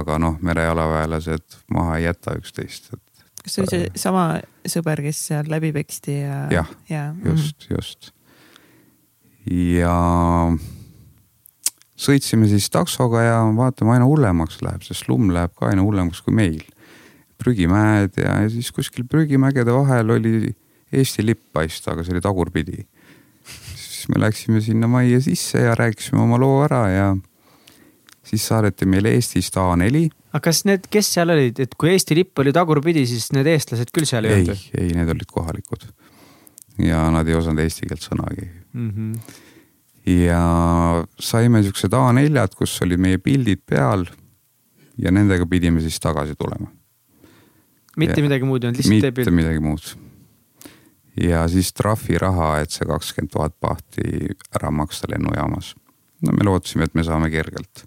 aga 0.00 0.18
noh, 0.22 0.36
merejalaväelased 0.44 1.60
maha 1.74 1.98
ei 1.98 2.08
jäta 2.08 2.36
üksteist, 2.38 2.92
et. 2.94 3.24
kas 3.42 3.54
see 3.54 3.64
oli 3.64 3.70
see 3.72 4.02
sama 4.02 4.24
sõber, 4.68 5.02
kes 5.06 5.22
seal 5.30 5.48
läbi 5.50 5.72
peksti 5.76 6.20
ja? 6.20 6.42
jah 6.52 6.74
ja., 6.90 7.06
just 7.24 7.56
mm, 7.56 7.76
-hmm. 7.76 7.76
just. 7.76 8.12
ja 9.50 9.96
sõitsime 12.00 12.48
siis 12.48 12.68
taksoga 12.72 13.22
ja 13.22 13.38
vaatame, 13.56 13.96
aina 13.96 14.08
hullemaks 14.08 14.60
läheb, 14.64 14.84
sest 14.86 15.08
lumm 15.08 15.32
läheb 15.34 15.54
ka 15.56 15.70
aina 15.70 15.84
hullemaks 15.84 16.22
kui 16.24 16.34
meil. 16.34 16.62
Prügimäed 17.40 18.18
ja, 18.20 18.36
siis 18.52 18.70
kuskil 18.76 19.06
prügimägede 19.08 19.74
vahel 19.74 20.16
oli 20.16 20.54
Eesti 20.90 21.22
lipp 21.22 21.52
paista, 21.54 21.92
aga 21.92 22.04
see 22.04 22.16
oli 22.16 22.22
tagurpidi. 22.24 22.84
siis 23.76 24.08
me 24.10 24.20
läksime 24.20 24.60
sinna 24.60 24.88
majja 24.90 25.20
sisse 25.20 25.60
ja 25.62 25.74
rääkisime 25.78 26.22
oma 26.22 26.38
loo 26.38 26.62
ära 26.64 26.88
ja 26.90 27.10
siis 28.26 28.46
saadeti 28.48 28.86
meile 28.86 29.14
Eestist 29.16 29.56
A4. 29.56 30.08
aga 30.32 30.42
kas 30.44 30.64
need, 30.68 30.86
kes 30.90 31.12
seal 31.16 31.32
olid, 31.34 31.60
et 31.62 31.76
kui 31.78 31.92
Eesti 31.92 32.16
lipp 32.18 32.38
oli 32.42 32.52
tagurpidi, 32.54 33.04
siis 33.08 33.30
need 33.36 33.48
eestlased 33.50 33.92
küll 33.94 34.08
seal 34.08 34.28
ei 34.28 34.40
olnud? 34.40 34.56
ei, 34.56 34.86
ei, 34.86 34.96
need 34.96 35.12
olid 35.14 35.30
kohalikud. 35.30 35.86
ja 36.86 37.04
nad 37.14 37.28
ei 37.28 37.38
osanud 37.38 37.62
eesti 37.62 37.86
keelt 37.90 38.06
sõnagi 38.06 38.48
mm. 38.48 38.90
-hmm. 38.90 39.38
ja 40.24 40.42
saime 41.20 41.62
siuksed 41.66 41.94
A4-d, 41.94 42.58
kus 42.58 42.78
olid 42.86 42.98
meie 42.98 43.18
pildid 43.18 43.62
peal. 43.66 44.06
ja 44.98 45.14
nendega 45.14 45.46
pidime 45.46 45.80
siis 45.80 46.00
tagasi 46.00 46.34
tulema. 46.38 46.70
Mitte 47.96 48.20
ja, 48.20 48.26
midagi 48.26 48.46
muud 48.46 48.64
ei 48.64 48.70
olnud, 48.70 48.80
lihtsalt 48.82 49.06
teie 49.06 49.12
pilt? 49.16 49.26
mitte 49.26 49.36
midagi 49.42 49.62
muud 49.64 49.92
ja 51.20 51.44
siis 51.50 51.72
trahviraha, 51.76 52.58
et 52.62 52.74
see 52.74 52.86
kakskümmend 52.88 53.32
tuhat 53.34 53.56
pahti 53.60 54.34
ära 54.56 54.70
maksta 54.70 55.10
lennujaamas. 55.10 55.74
no 56.26 56.36
me 56.36 56.46
lootsime, 56.46 56.86
et 56.86 56.94
me 56.94 57.04
saame 57.06 57.30
kergelt 57.32 57.86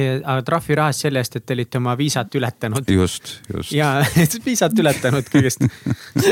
aga 0.00 0.42
trahvirahast 0.46 1.04
selle 1.04 1.20
eest, 1.20 1.36
et 1.36 1.44
te 1.46 1.54
olite 1.56 1.78
oma 1.80 1.96
viisat 1.98 2.34
ületanud. 2.34 2.88
just, 2.88 3.40
just. 3.52 3.72
ja 3.72 3.98
viisat 4.46 4.78
ületanud 4.78 5.28
kõigest 5.32 5.66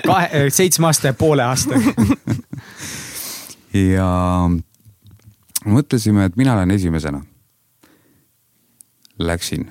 kahe, 0.06 0.48
seitsme 0.54 0.90
aasta 0.90 1.12
ja 1.12 1.18
poole 1.18 1.44
aastaga 1.46 1.94
ja 3.74 4.08
mõtlesime, 5.68 6.28
et 6.28 6.38
mina 6.38 6.54
lähen 6.56 6.70
esimesena. 6.70 7.20
Läksin, 9.18 9.66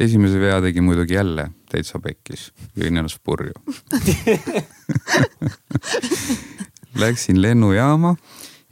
esimese 0.00 0.40
vea 0.40 0.56
tegin 0.64 0.84
muidugi 0.84 1.14
jälle 1.14 1.50
täitsa 1.70 1.98
pekkis, 2.02 2.50
jõin 2.76 2.96
ennast 2.96 3.20
purju 3.24 3.52
Läksin 6.96 7.42
lennujaama 7.42 8.16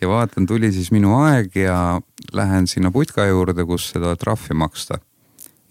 ja 0.01 0.09
vaatan, 0.09 0.47
tuli 0.47 0.73
siis 0.73 0.91
minu 0.93 1.15
aeg 1.19 1.57
ja 1.57 2.01
lähen 2.33 2.67
sinna 2.67 2.91
putka 2.91 3.27
juurde, 3.27 3.65
kus 3.65 3.89
seda 3.93 4.17
trahvi 4.17 4.55
maksta. 4.55 4.99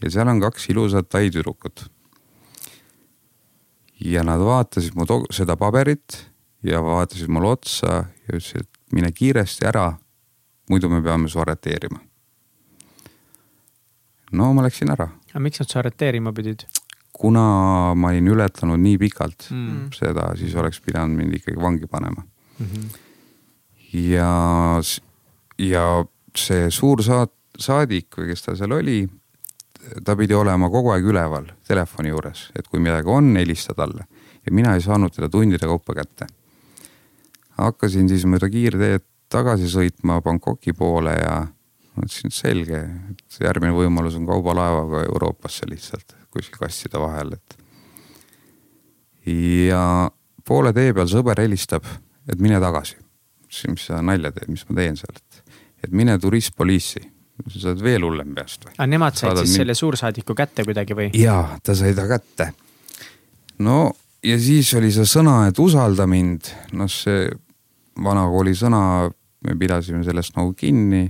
ja 0.03 0.09
seal 0.11 0.27
on 0.27 0.41
kaks 0.41 0.69
ilusat 0.69 1.09
tai 1.09 1.29
tüdrukut. 1.29 1.85
ja 3.99 4.23
nad 4.23 4.39
vaatasid 4.39 4.95
mu 4.95 5.05
seda 5.31 5.57
paberit 5.57 6.25
ja 6.63 6.81
vaatasid 6.83 7.27
mulle 7.27 7.47
otsa 7.47 7.87
ja 7.87 8.33
ütlesid, 8.33 8.61
et 8.61 8.69
mine 8.91 9.11
kiiresti 9.11 9.65
ära. 9.65 9.93
muidu 10.69 10.89
me 10.89 11.01
peame 11.01 11.29
su 11.29 11.39
arreteerima. 11.39 11.99
no 14.31 14.53
ma 14.53 14.63
läksin 14.63 14.91
ära. 14.91 15.09
aga 15.29 15.39
miks 15.39 15.59
nad 15.59 15.69
su 15.69 15.79
arreteerima 15.79 16.33
pidid? 16.33 16.65
Kuna 17.13 17.93
ma 17.95 18.09
olin 18.09 18.27
ületanud 18.33 18.81
nii 18.81 18.97
pikalt 18.97 19.47
mm. 19.51 19.89
seda, 19.93 20.31
siis 20.37 20.55
oleks 20.57 20.81
pidanud 20.81 21.17
mind 21.17 21.37
ikkagi 21.37 21.61
vangi 21.61 21.87
panema 21.87 22.23
mm. 22.23 22.65
-hmm. 22.65 22.87
ja, 24.09 24.81
ja 25.57 25.83
see 26.37 26.69
suur 26.71 27.03
saat-, 27.05 27.35
saadik 27.59 28.17
või 28.17 28.31
kes 28.31 28.45
ta 28.47 28.55
seal 28.57 28.73
oli, 28.73 29.03
ta 30.03 30.15
pidi 30.17 30.33
olema 30.33 30.69
kogu 30.73 30.93
aeg 30.95 31.05
üleval 31.05 31.51
telefoni 31.67 32.09
juures, 32.09 32.49
et 32.55 32.67
kui 32.67 32.79
midagi 32.79 33.09
on, 33.09 33.35
helista 33.37 33.73
talle. 33.77 34.07
ja 34.45 34.51
mina 34.51 34.73
ei 34.75 34.81
saanud 34.81 35.13
teda 35.13 35.29
tundide 35.29 35.65
kaupa 35.65 35.93
kätte. 35.93 36.27
hakkasin 37.57 38.09
siis 38.09 38.25
mööda 38.25 38.49
kiirteed 38.49 39.05
tagasi 39.29 39.69
sõitma 39.69 40.21
Bangkoki 40.21 40.73
poole 40.73 41.13
ja 41.13 41.47
mõtlesin, 41.95 42.27
et 42.27 42.33
selge, 42.33 42.81
et 43.11 43.39
järgmine 43.39 43.73
võimalus 43.73 44.15
on 44.15 44.25
kaubalaevaga 44.25 45.05
Euroopasse 45.05 45.69
lihtsalt 45.69 46.22
kuskil 46.33 46.59
kastide 46.61 46.99
vahel, 47.01 47.35
et. 47.37 47.57
ja 49.29 49.83
poole 50.47 50.73
tee 50.75 50.93
peal 50.93 51.09
sõber 51.11 51.39
helistab, 51.43 51.87
et 52.27 52.41
mine 52.41 52.59
tagasi. 52.63 52.97
ütlesin, 53.45 53.77
mis 53.77 53.87
sa 53.89 54.01
nalja 54.01 54.33
teed, 54.35 54.49
mis 54.51 54.65
ma 54.69 54.79
teen 54.81 54.99
seal, 54.99 55.17
et, 55.17 55.57
et 55.85 55.91
mine 55.93 56.17
turistpoliisi 56.19 57.03
sa 57.49 57.71
oled 57.71 57.81
veel 57.83 58.05
hullem 58.05 58.33
peast 58.35 58.67
või? 58.67 58.75
aga 58.75 58.87
nemad 58.89 59.17
said 59.17 59.31
Saadad 59.31 59.41
siis 59.41 59.53
mind... 59.53 59.59
selle 59.61 59.75
suursaadiku 59.77 60.35
kätte 60.37 60.65
kuidagi 60.67 60.97
või? 60.97 61.09
jaa, 61.17 61.57
ta 61.63 61.75
sai 61.77 61.95
ta 61.97 62.05
kätte. 62.09 62.51
no 63.65 63.79
ja 64.23 64.37
siis 64.39 64.69
oli 64.79 64.91
see 64.93 65.07
sõna, 65.09 65.43
et 65.49 65.59
usalda 65.59 66.07
mind, 66.09 66.51
noh, 66.77 66.91
see 66.91 67.25
vanakooli 68.03 68.55
sõna, 68.57 69.09
me 69.43 69.57
pidasime 69.59 70.03
sellest 70.05 70.37
nagu 70.37 70.53
kinni 70.57 71.05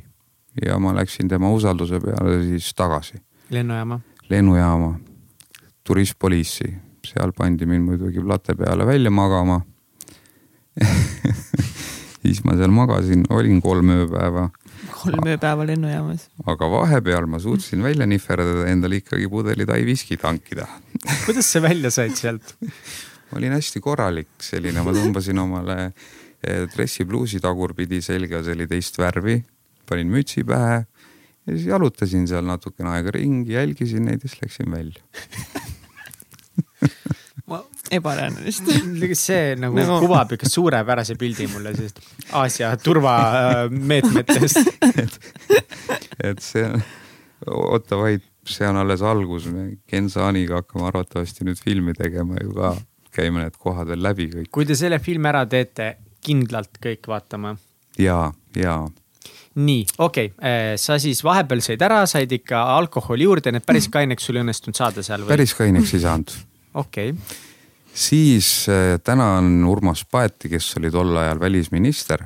ja 0.64 0.80
ma 0.82 0.94
läksin 0.96 1.30
tema 1.32 1.52
usalduse 1.54 2.00
peale 2.04 2.40
siis 2.48 2.72
tagasi. 2.78 3.20
lennujaama? 3.54 4.00
lennujaama 4.32 4.94
turistpoliisi, 5.84 6.70
seal 7.04 7.34
pandi 7.36 7.68
mind 7.68 7.90
muidugi 7.90 8.24
plate 8.24 8.56
peale 8.56 8.86
välja 8.88 9.12
magama 9.12 9.60
siis 12.24 12.40
ma 12.48 12.56
seal 12.58 12.72
magasin, 12.74 13.26
olin 13.34 13.60
kolm 13.62 13.92
ööpäeva. 13.94 14.48
kolm 14.96 15.28
ööpäeva 15.28 15.68
lennujaamas. 15.68 16.30
aga 16.48 16.70
vahepeal 16.72 17.28
ma 17.30 17.40
suutsin 17.44 17.84
välja 17.84 18.08
nihverdada 18.10 18.68
endale 18.72 19.02
ikkagi 19.02 19.28
pudeli 19.30 19.68
Tai 19.70 19.82
viskit 19.86 20.24
hankida 20.24 20.68
kuidas 21.26 21.52
sa 21.52 21.62
välja 21.62 21.92
said 21.92 22.16
sealt? 22.18 22.56
ma 23.32 23.42
olin 23.42 23.58
hästi 23.58 23.82
korralik 23.84 24.32
selline, 24.42 24.82
ma 24.86 24.96
tõmbasin 24.96 25.44
omale 25.44 25.80
eh, 25.84 26.66
dressipluusi 26.74 27.44
tagurpidi 27.44 28.02
selga, 28.02 28.44
see 28.44 28.56
oli 28.56 28.70
teist 28.72 28.98
värvi, 29.02 29.42
panin 29.90 30.12
mütsi 30.14 30.46
pähe 30.48 30.86
ja 31.48 31.56
siis 31.56 31.68
jalutasin 31.68 32.28
seal 32.28 32.46
natukene 32.48 32.90
aega 32.96 33.12
ringi, 33.16 33.54
jälgisin 33.58 34.06
neid 34.10 34.24
ja 34.24 34.30
siis 34.30 34.42
läksin 34.46 34.72
välja 34.72 35.04
ebareaalne 37.92 38.46
vist. 38.46 38.70
see 39.20 39.56
nagu 39.60 39.78
no. 39.78 40.00
kuvab 40.04 40.32
ikka 40.36 40.50
suurepärase 40.50 41.16
pildi 41.20 41.48
mulle 41.52 41.74
sellest 41.76 42.00
Aasia 42.40 42.72
turvameetmetest 42.82 44.62
et, 45.04 45.20
et 46.32 46.44
see 46.44 46.64
on, 46.68 46.82
oota 47.52 48.00
vaid, 48.00 48.26
see 48.48 48.68
on 48.70 48.80
alles 48.84 49.04
algus, 49.06 49.50
me 49.52 49.74
Ken 49.90 50.10
Saaniga 50.10 50.62
hakkame 50.62 50.88
arvatavasti 50.90 51.48
nüüd 51.48 51.62
filmi 51.62 51.96
tegema 51.98 52.40
ju 52.42 52.56
ka, 52.58 52.74
käime 53.14 53.44
need 53.44 53.60
kohad 53.60 53.92
veel 53.92 54.04
läbi 54.04 54.30
kõik. 54.32 54.50
kui 54.56 54.68
te 54.70 54.78
selle 54.80 55.00
filmi 55.04 55.32
ära 55.34 55.46
teete, 55.50 55.96
kindlalt 56.24 56.80
kõik 56.84 57.12
vaatama. 57.12 57.56
ja, 58.00 58.20
ja 58.58 58.78
nii, 59.56 59.86
okei 59.98 60.32
okay., 60.34 60.50
äh, 60.50 60.74
sa 60.82 60.98
siis 61.02 61.24
vahepeal 61.26 61.62
said 61.66 61.82
ära, 61.86 62.04
said 62.10 62.32
ikka 62.34 62.62
alkoholi 62.78 63.28
juurde, 63.28 63.54
need 63.54 63.66
päris 63.68 63.90
kaineks 63.94 64.30
sul 64.30 64.40
ei 64.40 64.46
õnnestunud 64.46 64.78
saada 64.78 65.06
seal 65.06 65.26
või? 65.26 65.34
päris 65.36 65.56
kaineks 65.58 65.98
ei 65.98 66.06
saanud. 66.06 66.38
okei 66.74 67.16
okay 67.16 67.52
siis 67.94 68.70
äh, 68.70 69.00
tänan 69.04 69.66
Urmas 69.66 70.06
Paeti, 70.12 70.50
kes 70.50 70.78
oli 70.78 70.92
tol 70.92 71.18
ajal 71.18 71.40
välisminister. 71.40 72.24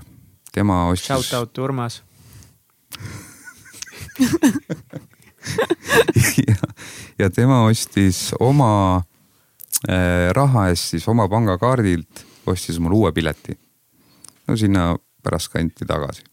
tema 0.52 0.88
ostis. 0.88 1.08
Shout 1.08 1.40
out 1.40 1.58
Urmas 1.58 2.04
ja, 6.48 6.56
ja 7.20 7.30
tema 7.30 7.66
ostis 7.66 8.34
oma 8.40 9.02
äh, 9.90 10.32
raha 10.34 10.68
eest 10.72 10.96
siis 10.96 11.08
oma 11.08 11.28
pangakaardilt, 11.30 12.26
ostis 12.46 12.80
mulle 12.80 12.96
uue 12.96 13.12
pileti. 13.12 13.60
no 14.48 14.58
sinna 14.58 14.96
pärast 15.24 15.52
kanti 15.52 15.86
tagasi. 15.86 16.24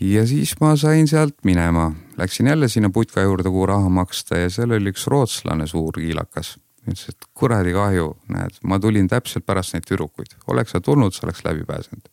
Ja 0.00 0.26
siis 0.26 0.54
ma 0.60 0.74
sain 0.76 1.08
sealt 1.08 1.36
minema, 1.44 1.92
läksin 2.16 2.46
jälle 2.46 2.68
sinna 2.68 2.90
putka 2.90 3.22
juurde, 3.22 3.48
kuhu 3.48 3.66
raha 3.66 3.88
maksta 3.88 4.38
ja 4.38 4.50
seal 4.50 4.70
oli 4.76 4.92
üks 4.94 5.06
rootslane, 5.06 5.66
suur 5.66 6.00
kiilakas 6.00 6.56
ütles, 6.80 7.08
et 7.12 7.28
kuradi 7.34 7.72
kahju, 7.76 8.14
näed, 8.32 8.58
ma 8.64 8.78
tulin 8.80 9.08
täpselt 9.08 9.46
pärast 9.46 9.74
neid 9.74 9.86
tüdrukuid, 9.88 10.34
oleks 10.50 10.74
sa 10.74 10.80
tulnud, 10.80 11.14
sa 11.14 11.26
oleks 11.26 11.44
läbi 11.44 11.64
pääsenud. 11.68 12.08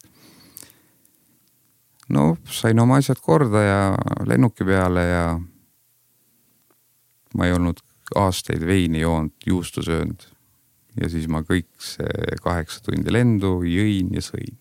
no 2.10 2.38
sain 2.46 2.80
oma 2.80 2.98
asjad 3.02 3.20
korda 3.20 3.62
ja 3.64 3.80
lennuki 4.26 4.64
peale 4.64 5.04
ja 5.08 5.40
ma 7.36 7.46
ei 7.46 7.52
olnud 7.52 7.82
aastaid 8.16 8.64
veini 8.66 9.00
joonud, 9.00 9.34
juustu 9.46 9.84
söönud. 9.84 10.28
ja 11.02 11.10
siis 11.10 11.28
ma 11.28 11.42
kõik 11.42 11.70
see 11.80 12.38
kaheksa 12.44 12.82
tundi 12.84 13.14
lendu 13.14 13.62
jõin 13.64 14.14
ja 14.14 14.22
sõin. 14.22 14.58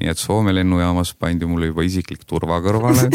Nii 0.00 0.08
et 0.08 0.20
Soome 0.20 0.54
lennujaamas 0.54 1.12
pandi 1.20 1.48
mulle 1.48 1.68
juba 1.68 1.84
isiklik 1.84 2.24
turva 2.28 2.60
kõrvale, 2.64 3.08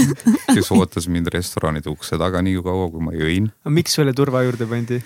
kes 0.51 0.71
ootas 0.77 1.07
mind 1.11 1.31
restoranide 1.33 1.89
ukse 1.89 2.19
taga 2.21 2.43
nii 2.45 2.61
kaua, 2.65 2.91
kui 2.93 3.03
ma 3.03 3.15
jõin. 3.17 3.49
miks 3.73 3.97
sulle 3.97 4.13
turva 4.17 4.43
juurde 4.45 4.69
pandi? 4.69 5.01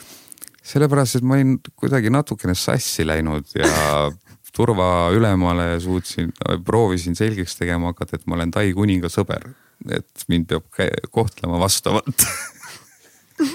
sellepärast, 0.72 1.18
et 1.18 1.26
ma 1.26 1.39
olin 1.39 1.56
kuidagi 1.80 2.11
natukene 2.14 2.53
sassi 2.57 3.06
läinud 3.07 3.48
ja 3.57 4.11
turvaülemale 4.53 5.80
suutsin, 5.81 6.30
proovisin 6.68 7.15
selgeks 7.15 7.56
tegema 7.57 7.93
hakata, 7.93 8.19
et 8.19 8.27
ma 8.27 8.35
olen 8.38 8.52
Tai 8.52 8.65
kuninga 8.76 9.10
sõber, 9.10 9.48
et 9.89 10.26
mind 10.30 10.49
peab 10.52 10.81
kohtlema 11.15 11.60
vastavalt 11.61 12.27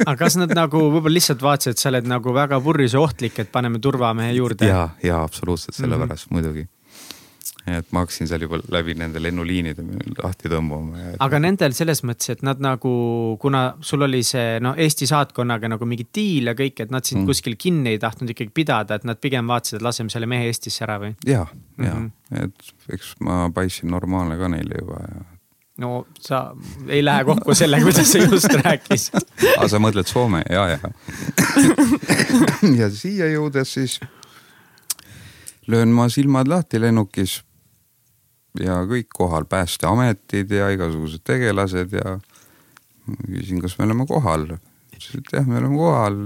aga 0.02 0.16
kas 0.18 0.38
nad 0.40 0.50
nagu 0.56 0.80
võib-olla 0.88 1.14
lihtsalt 1.14 1.44
vaatasid, 1.44 1.76
et 1.76 1.82
sa 1.82 1.92
oled 1.92 2.08
nagu 2.10 2.32
väga 2.34 2.58
purjus 2.64 2.96
ja 2.96 3.02
ohtlik, 3.04 3.38
et 3.42 3.52
paneme 3.52 3.78
turvamehe 3.82 4.32
juurde? 4.38 4.66
ja, 4.66 4.88
ja 5.04 5.20
absoluutselt 5.22 5.76
sellepärast 5.78 6.30
mm 6.30 6.36
-hmm. 6.36 6.40
muidugi 6.40 6.66
et 7.66 7.92
ma 7.94 8.04
hakkasin 8.04 8.28
seal 8.30 8.44
juba 8.46 8.60
läbi 8.72 8.94
nende 8.98 9.20
lennuliinide 9.22 9.84
lahti 10.20 10.50
tõmbama 10.50 11.00
ja.... 11.00 11.12
aga 11.26 11.40
nendel 11.42 11.74
selles 11.76 12.02
mõttes, 12.06 12.30
et 12.36 12.44
nad 12.46 12.60
nagu, 12.62 12.92
kuna 13.42 13.62
sul 13.84 14.06
oli 14.06 14.22
see 14.26 14.60
noh, 14.62 14.78
Eesti 14.78 15.08
saatkonnaga 15.10 15.70
nagu 15.72 15.88
mingi 15.88 16.06
diil 16.14 16.52
ja 16.52 16.56
kõik, 16.58 16.84
et 16.84 16.94
nad 16.94 17.06
sind 17.06 17.24
mm. 17.24 17.30
kuskil 17.32 17.56
kinni 17.60 17.96
ei 17.96 18.02
tahtnud 18.02 18.30
ikkagi 18.34 18.54
pidada, 18.54 19.00
et 19.00 19.06
nad 19.08 19.20
pigem 19.20 19.48
vaatasid, 19.50 19.80
et 19.80 19.86
laseme 19.86 20.12
selle 20.12 20.30
mehe 20.30 20.46
Eestisse 20.50 20.86
ära 20.86 21.00
või? 21.02 21.14
ja, 21.26 21.46
ja 21.82 21.94
mm, 21.94 22.10
-hmm. 22.30 22.44
et 22.44 22.94
eks 22.98 23.16
ma 23.26 23.46
paistsin 23.54 23.90
normaalne 23.90 24.38
ka 24.38 24.52
neile 24.52 24.82
juba 24.82 25.02
ja 25.02 25.24
no 25.78 26.06
sa 26.20 26.56
ei 26.88 27.04
lähe 27.04 27.24
kokku 27.24 27.54
sellega, 27.54 27.84
kuidas 27.84 28.12
sa 28.12 28.18
just 28.18 28.54
rääkisid. 28.64 29.26
aa, 29.56 29.68
sa 29.68 29.80
mõtled 29.82 30.08
Soome, 30.08 30.42
ja, 30.50 30.68
ja. 30.76 30.78
ja 32.80 32.90
siia 32.90 33.28
jõudes 33.34 33.74
siis 33.76 33.98
löön 35.66 35.92
ma 35.92 36.08
silmad 36.08 36.48
lahti 36.48 36.80
lennukis 36.80 37.40
ja 38.62 38.80
kõik 38.88 39.10
kohal, 39.14 39.46
päästeametid 39.50 40.54
ja 40.56 40.70
igasugused 40.74 41.24
tegelased 41.26 41.92
ja 41.96 42.16
küsin, 43.26 43.60
kas 43.62 43.76
me 43.78 43.86
oleme 43.88 44.06
kohal. 44.08 44.48
ütlesid, 44.96 45.22
et 45.22 45.32
jah, 45.38 45.46
me 45.46 45.60
oleme 45.60 45.78
kohal. 45.78 46.20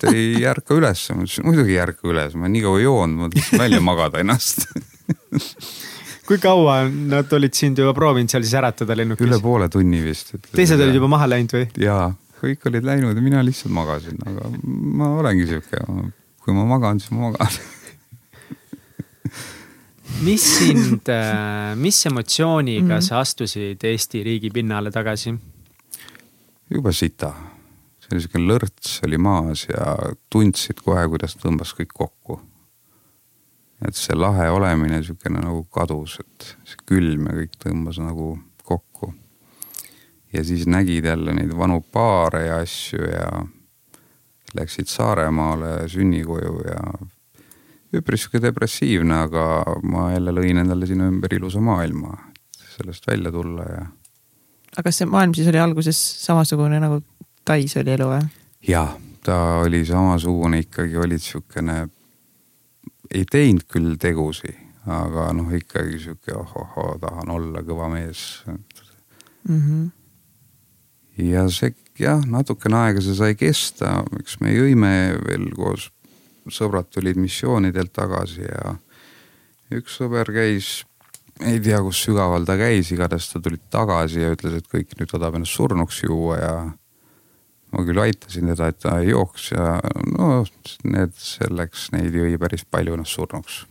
Te 0.00 0.10
ei 0.10 0.44
ärka 0.50 0.76
üles, 0.76 1.06
ma 1.14 1.24
ütlesin 1.24 1.46
muidugi 1.46 1.76
ei 1.76 1.82
ärka 1.84 2.08
üles, 2.10 2.34
ma 2.38 2.50
nii 2.50 2.64
kaua 2.66 2.82
joonud, 2.82 3.20
ma 3.22 3.32
tahtsin 3.32 3.62
välja 3.62 3.82
magada 3.84 4.22
ennast 4.24 4.66
kui 6.28 6.40
kaua 6.40 6.84
nad 6.88 7.32
olid 7.36 7.54
sind 7.56 7.80
juba 7.80 7.92
proovinud 7.96 8.32
seal 8.32 8.44
siis 8.44 8.56
äratada 8.58 8.96
lennukis? 8.96 9.26
üle 9.26 9.38
poole 9.42 9.68
tunni 9.72 10.00
vist. 10.04 10.34
teised 10.54 10.80
olid 10.80 10.96
juba 10.96 11.10
maha 11.12 11.28
läinud 11.34 11.54
või? 11.56 11.66
jaa, 11.84 12.08
kõik 12.40 12.68
olid 12.70 12.88
läinud 12.88 13.16
ja 13.16 13.24
mina 13.24 13.44
lihtsalt 13.44 13.74
magasin, 13.76 14.20
aga 14.28 14.50
ma 14.64 15.10
olengi 15.20 15.48
sihuke, 15.50 15.84
kui 16.44 16.56
ma 16.56 16.66
magan, 16.74 17.02
siis 17.02 17.12
ma 17.14 17.28
magan 17.28 17.58
mis 20.22 20.44
sind, 20.58 21.08
äh, 21.08 21.74
mis 21.76 22.06
emotsiooniga 22.06 22.82
mm 22.82 22.98
-hmm. 22.98 23.00
sa 23.00 23.20
astusid 23.20 23.84
Eesti 23.84 24.22
riigi 24.22 24.50
pinnale 24.50 24.90
tagasi? 24.90 25.34
jube 26.70 26.92
sita, 26.92 27.32
see 28.00 28.08
oli 28.12 28.20
sihuke 28.20 28.38
lörts 28.38 29.00
oli 29.06 29.18
maas 29.18 29.66
ja 29.68 29.96
tundsid 30.30 30.80
kohe, 30.84 31.08
kuidas 31.08 31.36
tõmbas 31.36 31.74
kõik 31.76 31.92
kokku. 31.94 32.40
et 33.88 33.94
see 33.94 34.16
lahe 34.16 34.48
olemine 34.50 35.02
sihukene 35.02 35.42
nagu 35.44 35.64
kadus, 35.64 36.18
et 36.20 36.56
see 36.64 36.76
külm 36.86 37.26
ja 37.26 37.32
kõik 37.32 37.58
tõmbas 37.64 37.98
nagu 38.00 38.38
kokku. 38.64 39.14
ja 40.32 40.44
siis 40.44 40.66
nägid 40.66 41.04
jälle 41.04 41.34
neid 41.34 41.56
vanu 41.56 41.80
paare 41.80 42.46
ja 42.46 42.56
asju 42.56 43.02
ja 43.02 43.44
läksid 44.54 44.86
Saaremaale 44.86 45.88
sünnikoju 45.88 46.60
ja 46.68 46.80
üpris 48.00 48.24
sihuke 48.24 48.42
depressiivne, 48.42 49.24
aga 49.28 49.46
ma 49.86 50.10
jälle 50.12 50.34
lõin 50.34 50.62
endale 50.62 50.88
sinna 50.90 51.08
ümber 51.10 51.34
ilusa 51.36 51.62
maailma, 51.64 52.16
sellest 52.76 53.06
välja 53.10 53.32
tulla 53.34 53.66
ja 53.68 53.84
aga 54.74 54.88
kas 54.88 55.00
see 55.00 55.10
maailm 55.10 55.34
siis 55.36 55.48
oli 55.50 55.60
alguses 55.62 55.98
samasugune 56.24 56.80
nagu 56.82 57.02
Tais 57.44 57.76
oli 57.76 57.92
elu 57.92 58.06
või? 58.08 58.22
jaa, 58.64 58.94
ta 59.24 59.36
oli 59.60 59.82
samasugune, 59.84 60.62
ikkagi 60.64 60.96
olid 60.96 61.20
siukene, 61.20 61.74
ei 63.12 63.26
teinud 63.30 63.66
küll 63.68 63.98
tegusi, 64.00 64.54
aga 64.88 65.28
noh, 65.36 65.50
ikkagi 65.52 66.00
sihuke 66.06 66.32
ohohoo, 66.40 66.96
tahan 67.02 67.30
olla 67.36 67.62
kõva 67.66 67.90
mees 67.92 68.42
mm. 68.48 69.60
-hmm. 69.60 69.90
ja 71.28 71.44
see 71.52 71.74
jah, 72.00 72.24
natukene 72.26 72.80
aega 72.80 73.04
see 73.04 73.14
sai 73.18 73.36
kesta, 73.38 74.00
eks 74.18 74.40
me 74.40 74.54
jõime 74.54 74.94
veel 75.26 75.50
koos, 75.56 75.90
sõbrad 76.52 76.90
tulid 76.92 77.16
missioonidelt 77.20 77.92
tagasi 77.94 78.44
ja 78.44 78.74
üks 79.74 79.96
sõber 80.00 80.28
käis 80.34 80.82
ei 81.42 81.58
tea, 81.62 81.80
kus 81.82 82.04
sügaval 82.06 82.46
ta 82.46 82.56
käis, 82.58 82.92
igatahes 82.94 83.28
ta 83.32 83.42
tuli 83.42 83.58
tagasi 83.72 84.22
ja 84.22 84.32
ütles, 84.34 84.58
et 84.58 84.70
kõik 84.70 84.94
nüüd 84.98 85.10
tahab 85.10 85.38
ennast 85.38 85.56
surnuks 85.56 86.02
juua 86.04 86.38
ja 86.38 86.54
ma 87.74 87.84
küll 87.86 88.02
aitasin 88.04 88.52
teda, 88.52 88.70
et 88.70 88.80
ta 88.84 88.98
ei 89.02 89.10
jooks 89.10 89.50
ja 89.54 89.78
no 90.14 90.44
need 90.86 91.14
selleks, 91.18 91.88
neid 91.94 92.14
jõi 92.14 92.36
päris 92.40 92.66
palju 92.70 92.94
ennast 92.94 93.18
surnuks. 93.18 93.64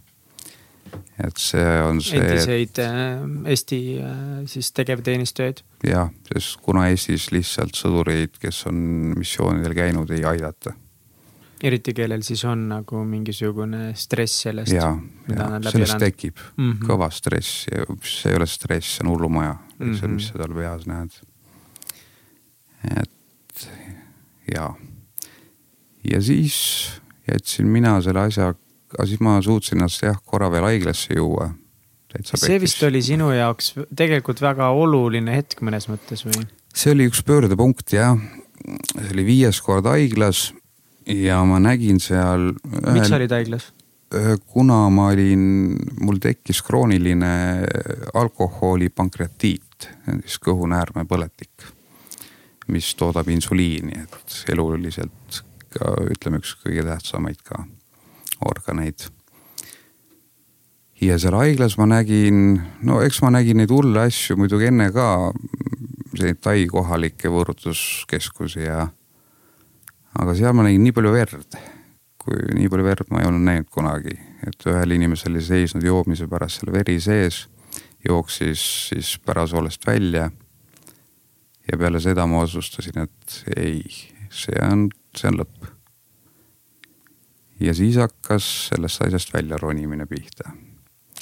et 1.17 1.39
see 1.41 1.69
on 1.87 2.01
see. 2.03 2.19
endiseid 2.19 2.79
äh, 2.83 3.23
Eesti 3.49 3.79
äh, 4.03 4.19
siis 4.45 4.71
tegevteenistujaid. 4.75 5.63
jah, 5.87 6.11
sest 6.33 6.59
kuna 6.61 6.89
Eestis 6.91 7.31
lihtsalt 7.31 7.79
sõdureid, 7.79 8.35
kes 8.43 8.65
on 8.67 8.77
missioonidel 9.17 9.77
käinud, 9.77 10.11
ei 10.11 10.25
aidata 10.27 10.75
eriti 11.63 11.93
kellel 11.95 12.23
siis 12.25 12.43
on 12.49 12.67
nagu 12.69 13.03
mingisugune 13.07 13.93
stress 13.95 14.43
sellest. 14.47 14.73
ja, 14.75 14.89
ja 15.29 15.47
sellest 15.63 15.75
elanud. 15.75 16.05
tekib 16.05 16.37
mm 16.37 16.71
-hmm. 16.71 16.87
kõva 16.89 17.09
stress 17.11 17.67
ja 17.71 17.85
see 18.03 18.31
ei 18.31 18.39
ole 18.39 18.47
stress, 18.47 18.97
see 18.97 19.05
on 19.05 19.13
hullumaja 19.13 19.53
mm, 19.53 19.85
-hmm. 19.85 19.99
see, 19.99 20.07
mis 20.07 20.27
sa 20.27 20.41
tal 20.41 20.55
peas 20.57 20.87
näed. 20.87 21.19
et 23.01 23.69
ja, 24.53 24.73
ja 26.11 26.21
siis 26.21 26.57
jätsin 27.31 27.67
mina 27.67 28.01
selle 28.01 28.19
asja, 28.27 28.53
aga 28.93 29.07
siis 29.07 29.19
ma 29.19 29.41
suutsin 29.41 29.77
ennast 29.77 30.03
jah 30.03 30.17
korra 30.25 30.51
veel 30.51 30.63
haiglasse 30.63 31.15
juua. 31.15 31.53
see 32.23 32.59
vist 32.61 32.83
oli 32.83 33.01
sinu 33.01 33.31
jaoks 33.31 33.73
tegelikult 33.95 34.41
väga 34.41 34.69
oluline 34.69 35.35
hetk 35.35 35.61
mõnes 35.61 35.87
mõttes 35.89 36.25
või? 36.25 36.45
see 36.75 36.91
oli 36.91 37.07
üks 37.07 37.23
pöördepunkt 37.23 37.93
jah, 37.93 38.19
see 38.99 39.13
oli 39.13 39.25
viies 39.25 39.61
kord 39.61 39.85
haiglas 39.85 40.51
ja 41.07 41.43
ma 41.45 41.59
nägin 41.59 41.99
seal. 41.99 42.53
miks 42.93 43.09
sa 43.09 43.17
olid 43.19 43.31
haiglas? 43.31 43.71
kuna 44.45 44.89
ma 44.93 45.07
olin, 45.09 45.73
mul 46.05 46.19
tekkis 46.21 46.61
krooniline 46.61 47.31
alkoholipankreatiit, 48.13 49.87
siis 50.21 50.37
kõhunäärmepõletik, 50.45 51.65
mis 52.69 52.91
toodab 52.99 53.31
insuliini, 53.33 54.03
et 54.03 54.53
eluliselt 54.53 55.41
ka 55.73 55.95
ütleme, 56.13 56.43
üks 56.43 56.53
kõige 56.61 56.85
tähtsamaid 56.85 57.41
ka 57.41 57.63
organeid. 58.45 59.09
ja 61.01 61.17
seal 61.19 61.35
haiglas 61.35 61.79
ma 61.81 61.89
nägin, 61.89 62.61
no 62.85 63.01
eks 63.01 63.21
ma 63.25 63.33
nägin 63.33 63.57
neid 63.57 63.73
hulle 63.73 64.05
asju 64.05 64.37
muidugi 64.37 64.69
enne 64.69 64.91
ka, 64.93 65.33
selliseid 66.13 66.39
Tai 66.43 66.67
kohalikke 66.69 67.31
võõrutuskeskusi 67.33 68.67
ja 68.67 68.87
aga 70.19 70.35
seal 70.37 70.53
ma 70.55 70.65
nägin 70.67 70.83
nii 70.85 70.95
palju 70.95 71.13
verd, 71.13 71.57
kui 72.21 72.37
nii 72.57 72.69
palju 72.71 72.85
verd 72.85 73.11
ma 73.11 73.21
ei 73.21 73.29
olnud 73.29 73.47
näinud 73.47 73.69
kunagi, 73.73 74.15
et 74.47 74.67
ühel 74.69 74.95
inimesel 74.97 75.33
oli 75.33 75.43
seisnud 75.45 75.85
joomise 75.85 76.27
pärast 76.31 76.61
seal 76.61 76.73
veri 76.75 76.99
sees, 77.03 77.43
jooksis 78.05 78.63
siis 78.91 79.15
pärasoolest 79.25 79.87
välja. 79.87 80.29
ja 81.71 81.77
peale 81.77 81.99
seda 82.03 82.25
ma 82.27 82.41
otsustasin, 82.43 83.05
et 83.05 83.37
ei, 83.55 83.79
see 84.29 84.57
on, 84.67 84.89
see 85.15 85.29
on 85.31 85.39
lõpp. 85.39 85.69
ja 87.63 87.73
siis 87.73 87.97
hakkas 87.97 88.49
sellest 88.69 89.01
asjast 89.07 89.33
välja 89.33 89.57
ronimine 89.57 90.05
pihta. 90.05 90.51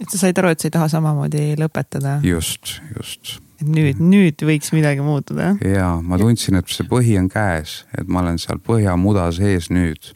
Et 0.02 0.10
sa 0.10 0.18
said 0.18 0.42
aru, 0.42 0.52
et 0.52 0.60
sa 0.60 0.70
ei 0.70 0.76
taha 0.76 0.90
samamoodi 0.92 1.46
lõpetada? 1.62 2.20
just, 2.26 2.80
just 2.98 3.38
et 3.62 3.70
nüüd, 3.70 4.02
nüüd 4.02 4.42
võiks 4.46 4.74
midagi 4.74 5.04
muutuda. 5.06 5.54
ja 5.66 5.94
ma 6.02 6.20
tundsin, 6.22 6.58
et 6.60 6.74
see 6.74 6.88
põhi 6.90 7.18
on 7.20 7.30
käes, 7.32 7.82
et 7.98 8.10
ma 8.10 8.24
olen 8.24 8.40
seal 8.42 8.62
põhjamuda 8.64 9.30
sees 9.36 9.70
nüüd. 9.74 10.14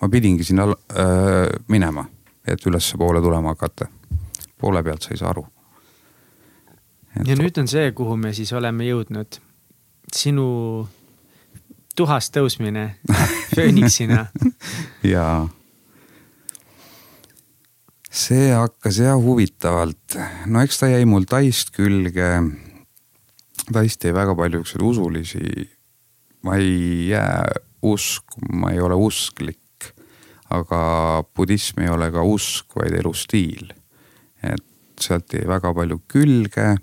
ma 0.00 0.10
pidingi 0.12 0.46
sinna 0.46 0.68
äh, 0.68 1.48
minema, 1.68 2.06
et 2.46 2.66
ülespoole 2.66 3.22
tulema 3.24 3.54
hakata. 3.56 3.88
poole 4.58 4.82
pealt 4.82 5.02
sa 5.02 5.14
ei 5.14 5.20
saa 5.20 5.32
aru. 5.34 5.46
ja 7.24 7.36
nüüd 7.36 7.58
on 7.58 7.68
see, 7.68 7.90
kuhu 7.92 8.16
me 8.16 8.32
siis 8.32 8.52
oleme 8.52 8.86
jõudnud. 8.86 9.40
sinu 10.14 10.48
tuhast 11.98 12.36
tõusmine 12.36 12.90
fööniksina 13.56 14.26
jaa 15.02 15.48
see 18.10 18.52
hakkas 18.54 19.02
jah 19.02 19.18
huvitavalt, 19.20 20.16
no 20.46 20.62
eks 20.64 20.80
ta 20.80 20.88
jäi 20.90 21.04
mul 21.08 21.28
taist 21.28 21.74
külge 21.76 22.30
Taist 23.68 24.04
jäi 24.04 24.14
väga 24.16 24.32
palju 24.32 24.62
siukseid 24.62 24.82
usulisi, 24.86 25.66
ma 26.46 26.56
ei 26.56 27.08
jää 27.10 27.42
usku, 27.84 28.40
ma 28.56 28.70
ei 28.72 28.80
ole 28.80 28.96
usklik, 28.96 29.90
aga 30.48 30.80
budism 31.36 31.82
ei 31.84 31.90
ole 31.92 32.08
ka 32.14 32.24
usk, 32.24 32.78
vaid 32.78 32.96
elustiil. 32.96 33.74
et 34.42 34.64
sealt 35.00 35.32
jäi 35.34 35.44
väga 35.46 35.74
palju 35.74 36.00
külge. 36.08 36.76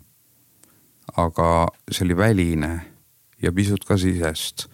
aga 1.17 1.67
see 1.91 2.05
oli 2.05 2.17
väline 2.17 2.71
ja 3.41 3.51
pisut 3.51 3.85
ka 3.85 3.97
sisest. 3.97 4.67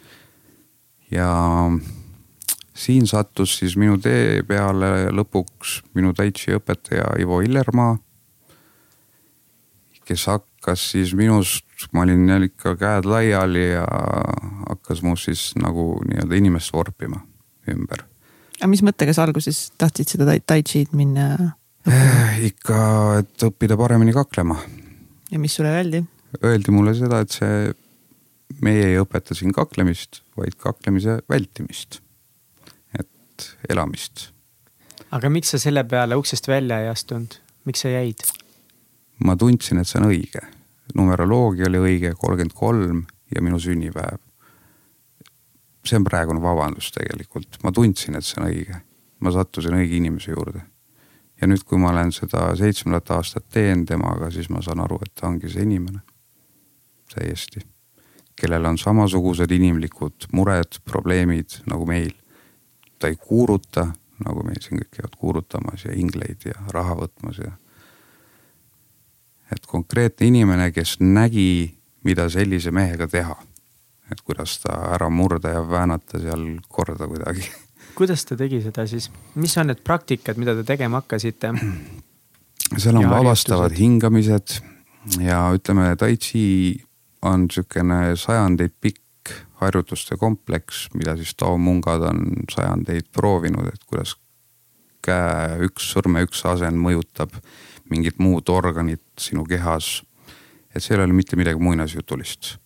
ja 1.11 1.31
siin 2.73 3.07
sattus 3.07 3.57
siis 3.59 3.75
minu 3.77 3.97
tee 4.01 4.43
peale 4.47 5.11
lõpuks 5.11 5.81
minu 5.97 6.13
taitsi 6.17 6.55
õpetaja 6.55 7.15
Ivo 7.19 7.41
Illermaa, 7.43 7.97
kes 10.07 10.25
hakkas 10.31 10.91
siis 10.93 11.13
minust 11.15 11.65
ma 11.93 12.05
olin 12.05 12.29
jälle 12.29 12.51
ikka 12.51 12.75
käed 12.79 13.07
laiali 13.09 13.71
ja 13.71 13.85
hakkas 14.69 15.01
must 15.03 15.29
siis 15.29 15.51
nagu 15.59 15.95
nii-öelda 16.07 16.37
inimest 16.37 16.73
vorpima 16.73 17.21
ümber. 17.71 18.05
aga 18.59 18.69
mis 18.69 18.83
mõttega 18.85 19.13
sa 19.15 19.25
alguses 19.25 19.71
tahtsid 19.77 20.15
seda 20.15 20.27
chi'd 20.67 20.93
minna 20.97 21.33
õppima? 21.33 21.57
ikka, 22.51 22.77
et 23.21 23.47
õppida 23.47 23.77
paremini 23.79 24.13
kaklema. 24.13 24.59
ja 25.31 25.39
mis 25.39 25.55
sulle 25.55 25.73
öeldi? 25.73 26.03
Öeldi 26.43 26.71
mulle 26.71 26.93
seda, 26.95 27.21
et 27.23 27.33
see, 27.33 27.73
meie 28.63 28.85
ei 28.93 28.99
õpeta 29.01 29.35
siin 29.35 29.51
kaklemist, 29.55 30.21
vaid 30.37 30.55
kaklemise 30.61 31.19
vältimist. 31.29 31.99
Et 33.41 33.75
elamist. 33.75 34.29
aga 35.11 35.29
miks 35.29 35.51
sa 35.55 35.59
selle 35.59 35.83
peale 35.83 36.15
uksest 36.15 36.47
välja 36.47 36.79
ei 36.79 36.89
astunud, 36.93 37.37
miks 37.65 37.85
sa 37.85 37.93
jäid? 37.93 38.25
ma 39.25 39.35
tundsin, 39.35 39.81
et 39.81 39.87
see 39.87 40.01
on 40.01 40.09
õige 40.09 40.45
numeroloogia 40.95 41.69
oli 41.69 41.81
õige, 41.81 42.13
kolmkümmend 42.17 42.53
kolm 42.55 43.03
ja 43.35 43.41
minu 43.41 43.59
sünnipäev. 43.59 44.19
see 45.85 45.97
on 45.97 46.03
praegune 46.05 46.41
vabandus 46.41 46.91
tegelikult, 46.93 47.57
ma 47.63 47.71
tundsin, 47.71 48.15
et 48.15 48.25
see 48.25 48.41
on 48.41 48.47
õige. 48.49 48.81
ma 49.19 49.31
sattusin 49.31 49.77
õige 49.77 49.97
inimese 49.97 50.31
juurde. 50.31 50.61
ja 51.41 51.47
nüüd, 51.47 51.63
kui 51.63 51.77
ma 51.77 51.89
olen 51.89 52.11
seda 52.11 52.55
seitsmendat 52.55 53.11
aastat 53.11 53.45
teen 53.49 53.85
temaga, 53.85 54.31
siis 54.31 54.49
ma 54.49 54.61
saan 54.61 54.79
aru, 54.79 54.99
et 55.05 55.13
ta 55.15 55.27
ongi 55.27 55.49
see 55.49 55.63
inimene. 55.63 56.01
täiesti. 57.13 57.65
kellel 58.35 58.65
on 58.65 58.77
samasugused 58.77 59.51
inimlikud 59.51 60.27
mured, 60.33 60.81
probleemid 60.85 61.61
nagu 61.67 61.85
meil. 61.85 62.13
Ta 63.01 63.09
ei 63.09 63.17
kuuruta, 63.17 63.87
nagu 64.21 64.43
meil 64.45 64.61
siin 64.61 64.79
kõik 64.81 64.91
käivad 64.97 65.17
kuurutamas 65.17 65.85
ja 65.87 65.95
ingleid 65.97 66.45
ja 66.45 66.57
raha 66.73 66.99
võtmas 67.01 67.41
ja 67.41 67.51
et 69.51 69.65
konkreetne 69.67 70.29
inimene, 70.29 70.69
kes 70.71 70.99
nägi, 71.01 71.73
mida 72.07 72.29
sellise 72.31 72.71
mehega 72.71 73.07
teha. 73.07 73.35
et 74.11 74.21
kuidas 74.27 74.57
ta 74.59 74.73
ära 74.91 75.07
murda 75.09 75.53
ja 75.53 75.61
väänata 75.63 76.19
seal 76.19 76.59
korda 76.67 77.07
kuidagi. 77.07 77.45
kuidas 77.95 78.25
ta 78.25 78.35
tegi 78.37 78.61
seda 78.61 78.85
siis, 78.87 79.11
mis 79.35 79.57
on 79.57 79.71
need 79.71 79.83
praktikad, 79.83 80.37
mida 80.37 80.55
te 80.55 80.63
tegema 80.67 81.01
hakkasite? 81.01 81.53
seal 82.77 82.97
on 82.99 83.09
vabastavad 83.09 83.75
hingamised 83.77 84.59
ja 85.19 85.43
ütleme, 85.55 85.95
tai 85.97 86.17
chi 86.17 86.43
on 87.21 87.47
sihukene 87.51 88.15
sajandeid 88.15 88.73
pikk 88.81 89.01
harjutuste 89.61 90.17
kompleks, 90.17 90.87
mida 90.93 91.15
siis 91.17 91.35
taomungad 91.37 92.01
on 92.09 92.25
sajandeid 92.51 93.11
proovinud, 93.13 93.67
et 93.67 93.83
kuidas 93.85 94.15
käe 95.05 95.59
üks 95.67 95.91
sõrme 95.93 96.23
üks 96.25 96.43
asend 96.45 96.77
mõjutab 96.81 97.33
mingit 97.91 98.19
muud 98.21 98.49
organit 98.49 99.03
sinu 99.19 99.43
kehas. 99.45 100.03
et 100.75 100.83
seal 100.83 100.99
ei 100.99 101.05
ole 101.05 101.13
mitte 101.13 101.35
midagi 101.35 101.59
muinasjutulist. 101.59 102.57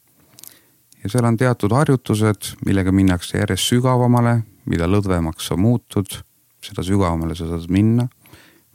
ja 1.04 1.10
seal 1.10 1.26
on 1.26 1.38
teatud 1.38 1.72
harjutused, 1.72 2.56
millega 2.66 2.92
minnakse 2.92 3.38
järjest 3.38 3.72
sügavamale, 3.72 4.44
mida 4.66 4.88
lõdvemaks 4.88 5.48
sa 5.48 5.56
muutud, 5.58 6.22
seda 6.62 6.84
sügavamale 6.84 7.36
sa 7.36 7.48
saad 7.48 7.70
minna. 7.70 8.08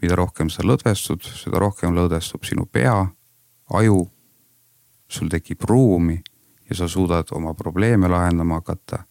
mida 0.02 0.16
rohkem 0.16 0.48
sa 0.51 0.62
lõdvestud, 0.62 1.23
seda 1.23 1.59
rohkem 1.59 1.94
lõdvestub 1.94 2.44
sinu 2.44 2.66
pea, 2.66 3.07
aju 3.70 4.09
sul 5.09 5.28
tekib 5.28 5.65
ruumi 5.69 6.23
ja 6.71 6.77
sa 6.77 6.89
suudad 6.89 7.27
oma 7.33 7.55
probleeme 7.55 8.09
lahendama 8.09 8.55
hakata 8.55 9.05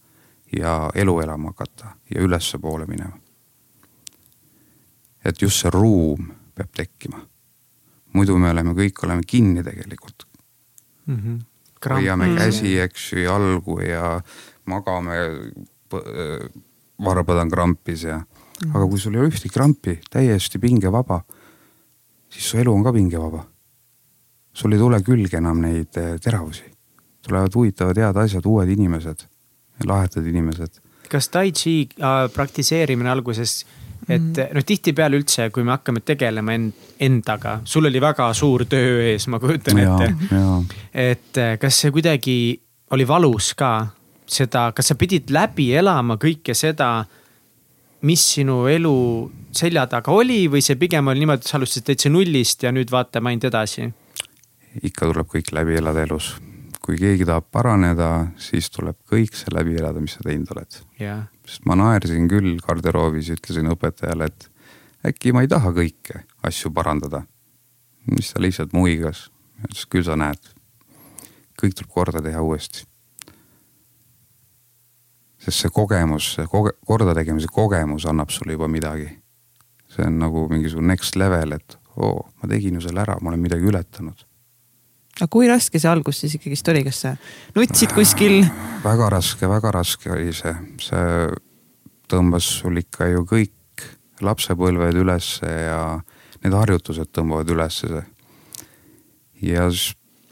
ja 0.57 0.90
elu 0.95 1.19
elama 1.22 1.48
hakata 1.48 1.95
ja 2.15 2.22
ülespoole 2.22 2.86
minema. 2.86 3.19
et 5.26 5.41
just 5.41 5.61
see 5.61 5.69
ruum 5.69 6.31
peab 6.56 6.72
tekkima. 6.76 7.19
muidu 8.14 8.38
me 8.38 8.49
oleme, 8.49 8.73
kõik 8.73 9.03
oleme 9.03 9.22
kinni 9.27 9.64
tegelikult 9.64 10.27
mm. 11.06 11.15
-hmm. 11.15 11.40
hoiame 11.90 12.26
mm 12.26 12.31
-hmm. 12.31 12.38
käsi, 12.38 12.80
eks 12.80 13.14
ju, 13.14 13.19
jalgu 13.19 13.80
ja 13.80 14.22
magame, 14.65 15.15
varbad 17.06 17.38
on 17.38 17.49
krampis 17.49 18.03
ja 18.03 18.18
mm, 18.18 18.23
-hmm. 18.23 18.76
aga 18.76 18.88
kui 18.88 18.99
sul 18.99 19.14
ei 19.14 19.19
ole 19.19 19.30
ühtegi 19.30 19.53
krampi, 19.53 19.99
täiesti 20.10 20.60
pingevaba, 20.60 21.22
siis 22.30 22.49
su 22.49 22.57
elu 22.57 22.73
on 22.73 22.84
ka 22.84 22.94
pingevaba. 22.94 23.45
sul 24.53 24.72
ei 24.72 24.80
tule 24.80 25.02
külge 25.02 25.38
enam 25.38 25.61
neid 25.61 25.98
eh, 25.98 26.19
teravusi, 26.19 26.64
tulevad 27.25 27.55
huvitavad 27.55 27.97
head 27.99 28.17
asjad, 28.17 28.45
uued 28.45 28.69
inimesed, 28.69 29.25
lahedad 29.85 30.25
inimesed. 30.25 30.81
kas 31.09 31.29
tai 31.33 31.51
chi 31.51 31.89
äh, 31.97 32.27
praktiseerimine 32.33 33.09
alguses 33.09 33.63
et 34.07 34.21
mm. 34.21 34.55
noh, 34.55 34.65
tihtipeale 34.65 35.19
üldse, 35.19 35.49
kui 35.53 35.65
me 35.65 35.73
hakkame 35.75 36.01
tegelema 36.05 36.55
end, 36.55 36.89
endaga, 37.03 37.59
sul 37.67 37.89
oli 37.89 38.01
väga 38.01 38.29
suur 38.37 38.65
töö 38.69 39.03
ees, 39.11 39.27
ma 39.31 39.39
kujutan 39.41 39.81
ette. 39.83 40.09
et 40.93 41.39
eh, 41.41 41.55
kas 41.61 41.83
see 41.83 41.93
kuidagi 41.93 42.37
oli 42.95 43.07
valus 43.07 43.53
ka 43.59 43.73
seda, 44.29 44.69
kas 44.75 44.91
sa 44.91 44.97
pidid 44.99 45.33
läbi 45.33 45.71
elama 45.77 46.17
kõike 46.21 46.55
seda, 46.57 47.03
mis 48.07 48.23
sinu 48.35 48.63
elu 48.71 48.95
selja 49.55 49.85
taga 49.91 50.13
oli 50.15 50.45
või 50.51 50.63
see 50.63 50.77
pigem 50.79 51.09
oli 51.11 51.23
niimoodi, 51.23 51.43
et 51.43 51.51
sa 51.51 51.57
alustasid 51.59 51.89
täitsa 51.89 52.11
nullist 52.13 52.63
ja 52.63 52.71
nüüd 52.75 52.91
vaatame 52.93 53.33
ainult 53.33 53.49
edasi? 53.49 53.89
ikka 54.85 55.09
tuleb 55.09 55.27
kõik 55.27 55.49
läbi 55.57 55.79
elada 55.79 56.05
elus. 56.05 56.35
Kui 56.89 56.97
keegi 56.97 57.25
tahab 57.29 57.51
paraneda, 57.53 58.27
siis 58.41 58.71
tuleb 58.73 58.97
kõik 59.09 59.37
see 59.37 59.53
läbi 59.53 59.77
elada, 59.77 60.01
mis 60.01 60.17
sa 60.17 60.25
teinud 60.25 60.49
oled 60.55 60.81
yeah 60.97 61.27
sest 61.49 61.65
ma 61.65 61.77
naersin 61.79 62.29
küll 62.29 62.59
garderoobis, 62.61 63.31
ütlesin 63.33 63.71
õpetajale, 63.73 64.29
et 64.29 64.47
äkki 65.09 65.33
ma 65.33 65.43
ei 65.43 65.49
taha 65.49 65.71
kõike 65.73 66.23
asju 66.45 66.71
parandada. 66.75 67.23
siis 68.15 68.33
ta 68.33 68.41
lihtsalt 68.41 68.73
muigas, 68.73 69.29
ütles 69.63 69.85
küll 69.89 70.05
sa 70.05 70.15
näed. 70.15 70.39
kõik 71.59 71.75
tuleb 71.75 71.91
korda 71.91 72.21
teha 72.21 72.41
uuesti. 72.41 72.85
sest 75.39 75.65
see 75.65 75.73
kogemus, 75.73 76.33
see 76.35 76.45
koge-, 76.45 76.77
kordategemise 76.85 77.47
kogemus 77.47 78.05
annab 78.05 78.29
sulle 78.29 78.53
juba 78.53 78.67
midagi. 78.67 79.09
see 79.89 80.05
on 80.05 80.19
nagu 80.19 80.47
mingisugune 80.49 80.87
next 80.87 81.15
level, 81.15 81.51
et 81.51 81.77
oo, 81.97 82.29
ma 82.41 82.49
tegin 82.49 82.75
ju 82.75 82.81
selle 82.81 83.01
ära, 83.01 83.17
ma 83.21 83.29
olen 83.29 83.39
midagi 83.39 83.65
ületanud 83.65 84.28
aga 85.19 85.29
kui 85.31 85.47
raske 85.49 85.79
see 85.79 85.91
algus 85.91 86.21
siis 86.23 86.35
ikkagist 86.37 86.71
oli, 86.71 86.83
kas 86.87 87.01
sa 87.03 87.13
nutsid 87.55 87.93
kuskil? 87.95 88.41
väga 88.83 89.09
raske, 89.15 89.49
väga 89.49 89.73
raske 89.75 90.11
oli 90.15 90.33
see, 90.35 90.53
see 90.83 91.09
tõmbas 92.09 92.47
sul 92.61 92.79
ikka 92.81 93.09
ju 93.11 93.25
kõik 93.27 93.85
lapsepõlved 94.25 94.99
ülesse 94.99 95.49
ja 95.49 95.81
need 96.43 96.55
harjutused 96.55 97.11
tõmbavad 97.15 97.51
ülesse 97.51 97.91
see. 97.91 98.05
ja 99.51 99.67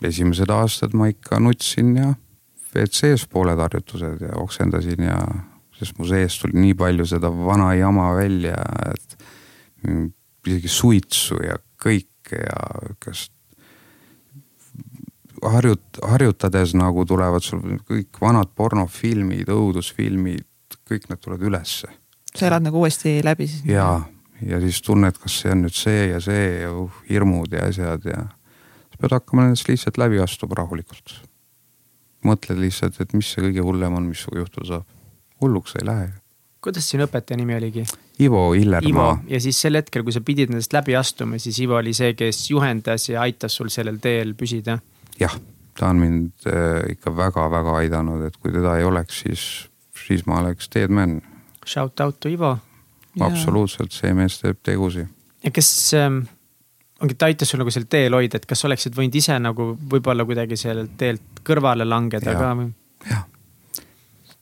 esimesed 0.08 0.50
aastad 0.54 0.96
ma 0.96 1.10
ikka 1.12 1.40
nutsin 1.42 1.96
ja 1.98 2.14
WC-s 2.76 3.28
pooled 3.32 3.60
harjutused 3.60 4.22
ja 4.22 4.36
oksendasin 4.38 5.08
ja, 5.08 5.18
sest 5.80 5.98
mu 5.98 6.06
seest 6.08 6.44
tuli 6.44 6.60
nii 6.60 6.76
palju 6.78 7.08
seda 7.10 7.32
vana 7.32 7.72
jama 7.78 8.12
välja, 8.18 8.58
et 8.92 9.18
isegi 10.48 10.70
suitsu 10.72 11.40
ja 11.44 11.58
kõike 11.82 12.44
ja 12.44 12.94
kas 13.04 13.28
harjut-, 15.54 16.02
harjutades 16.04 16.74
nagu 16.78 17.06
tulevad 17.08 17.46
sul 17.46 17.62
kõik 17.88 18.22
vanad 18.22 18.52
pornofilmid, 18.56 19.50
õudusfilmid, 19.54 20.46
kõik 20.88 21.08
need 21.12 21.24
tulevad 21.24 21.48
ülesse. 21.50 21.90
sa 22.36 22.48
elad 22.48 22.68
nagu 22.68 22.80
uuesti 22.82 23.20
läbi 23.26 23.48
siis? 23.48 23.66
jaa, 23.66 24.02
ja 24.46 24.60
siis 24.64 24.82
tunned, 24.86 25.18
kas 25.22 25.40
see 25.42 25.54
on 25.54 25.66
nüüd 25.66 25.78
see 25.78 26.10
ja 26.12 26.20
see 26.24 26.46
ja 26.64 26.74
uh, 26.74 27.02
hirmud 27.10 27.54
ja 27.54 27.68
asjad 27.70 28.06
ja 28.06 28.28
sa 28.92 29.02
pead 29.02 29.18
hakkama 29.18 29.48
nendest 29.48 29.70
lihtsalt 29.70 29.98
läbi 29.98 30.22
astuma 30.24 30.60
rahulikult. 30.62 31.22
mõtled 32.26 32.60
lihtsalt, 32.60 33.00
et 33.02 33.14
mis 33.14 33.30
see 33.32 33.44
kõige 33.46 33.64
hullem 33.64 33.96
on, 33.96 34.08
mis 34.10 34.24
sinuga 34.26 34.46
juhtuda 34.46 34.68
saab. 34.72 34.88
hulluks 35.42 35.78
ei 35.80 35.86
lähe. 35.86 36.12
kuidas 36.62 36.90
sinu 36.90 37.08
õpetaja 37.08 37.38
nimi 37.38 37.56
oligi? 37.56 37.86
Ivo 38.20 38.54
Illermaa. 38.58 39.22
ja 39.28 39.40
siis 39.42 39.62
sel 39.62 39.78
hetkel, 39.80 40.04
kui 40.04 40.14
sa 40.14 40.22
pidid 40.22 40.50
nendest 40.52 40.74
läbi 40.74 40.96
astuma, 40.96 41.40
siis 41.40 41.60
Ivo 41.60 41.78
oli 41.78 41.94
see, 41.94 42.14
kes 42.18 42.50
juhendas 42.52 43.10
ja 43.10 43.22
aitas 43.22 43.56
sul 43.56 43.70
sellel 43.74 44.00
teel 44.04 44.34
püsida 44.38 44.80
jah, 45.20 45.36
ta 45.80 45.90
on 45.90 46.02
mind 46.02 46.48
äh, 46.48 46.92
ikka 46.94 47.14
väga-väga 47.18 47.76
aidanud, 47.82 48.24
et 48.28 48.38
kui 48.38 48.54
teda 48.54 48.78
ei 48.78 48.88
oleks, 48.88 49.22
siis, 49.26 49.44
siis 50.08 50.26
ma 50.30 50.42
oleks 50.42 50.70
dead 50.74 50.94
man. 50.94 51.20
Shout 51.66 52.00
out 52.00 52.20
to 52.20 52.30
Ivo. 52.30 52.58
absoluutselt, 53.20 53.92
see 53.92 54.14
mees 54.14 54.38
teeb 54.38 54.60
tegusid. 54.64 55.08
ja 55.44 55.52
kes 55.52 55.70
ähm, 55.98 56.20
ongi, 57.02 57.16
ta 57.18 57.26
aitas 57.26 57.50
sul 57.50 57.62
nagu 57.62 57.72
sel 57.74 57.88
teel 57.90 58.14
hoida, 58.14 58.38
et 58.38 58.46
kas 58.46 58.62
oleksid 58.68 58.94
võinud 58.98 59.16
ise 59.18 59.40
nagu 59.42 59.72
võib-olla 59.94 60.26
kuidagi 60.26 60.58
sellelt 60.58 60.94
teelt 60.98 61.42
kõrvale 61.48 61.88
langeda 61.88 62.36
ja, 62.36 62.38
ka 62.38 62.52
või? 62.60 62.70
jah, 63.10 63.26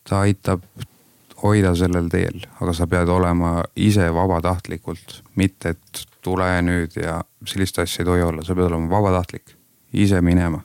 ta 0.03 0.19
aitab 0.27 0.67
hoida 1.39 1.71
sellel 1.75 2.09
teel, 2.11 2.43
aga 2.59 2.75
sa 2.75 2.87
pead 2.91 3.11
olema 3.11 3.61
ise 3.79 4.09
vabatahtlikult, 4.11 5.21
mitte 5.39 5.75
et 5.75 6.05
tule 6.25 6.49
nüüd 6.67 6.99
ja 6.99 7.21
sellist 7.47 7.79
asja 7.79 8.03
ei 8.03 8.11
tohi 8.11 8.27
olla, 8.27 8.43
sa 8.43 8.57
pead 8.57 8.67
olema 8.67 8.91
vabatahtlik 8.91 9.54
ise 9.95 10.21
minema. 10.21 10.61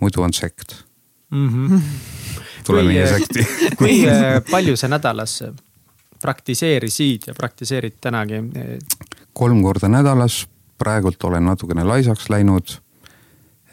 muidu 0.00 0.22
on 0.22 0.32
sekt 0.32 0.84
mm. 1.30 1.48
-hmm. 1.48 1.80
tule 2.66 2.82
meie 2.82 3.06
sekti 3.08 3.46
kui 3.78 4.02
palju 4.50 4.76
sa 4.76 4.88
nädalas 4.88 5.42
praktiseerisid 6.22 7.20
ja 7.26 7.34
praktiseerid 7.34 7.92
tänagi? 8.00 8.34
kolm 9.32 9.62
korda 9.62 9.88
nädalas, 9.88 10.48
praegult 10.78 11.24
olen 11.24 11.44
natukene 11.44 11.84
laisaks 11.84 12.30
läinud. 12.30 12.68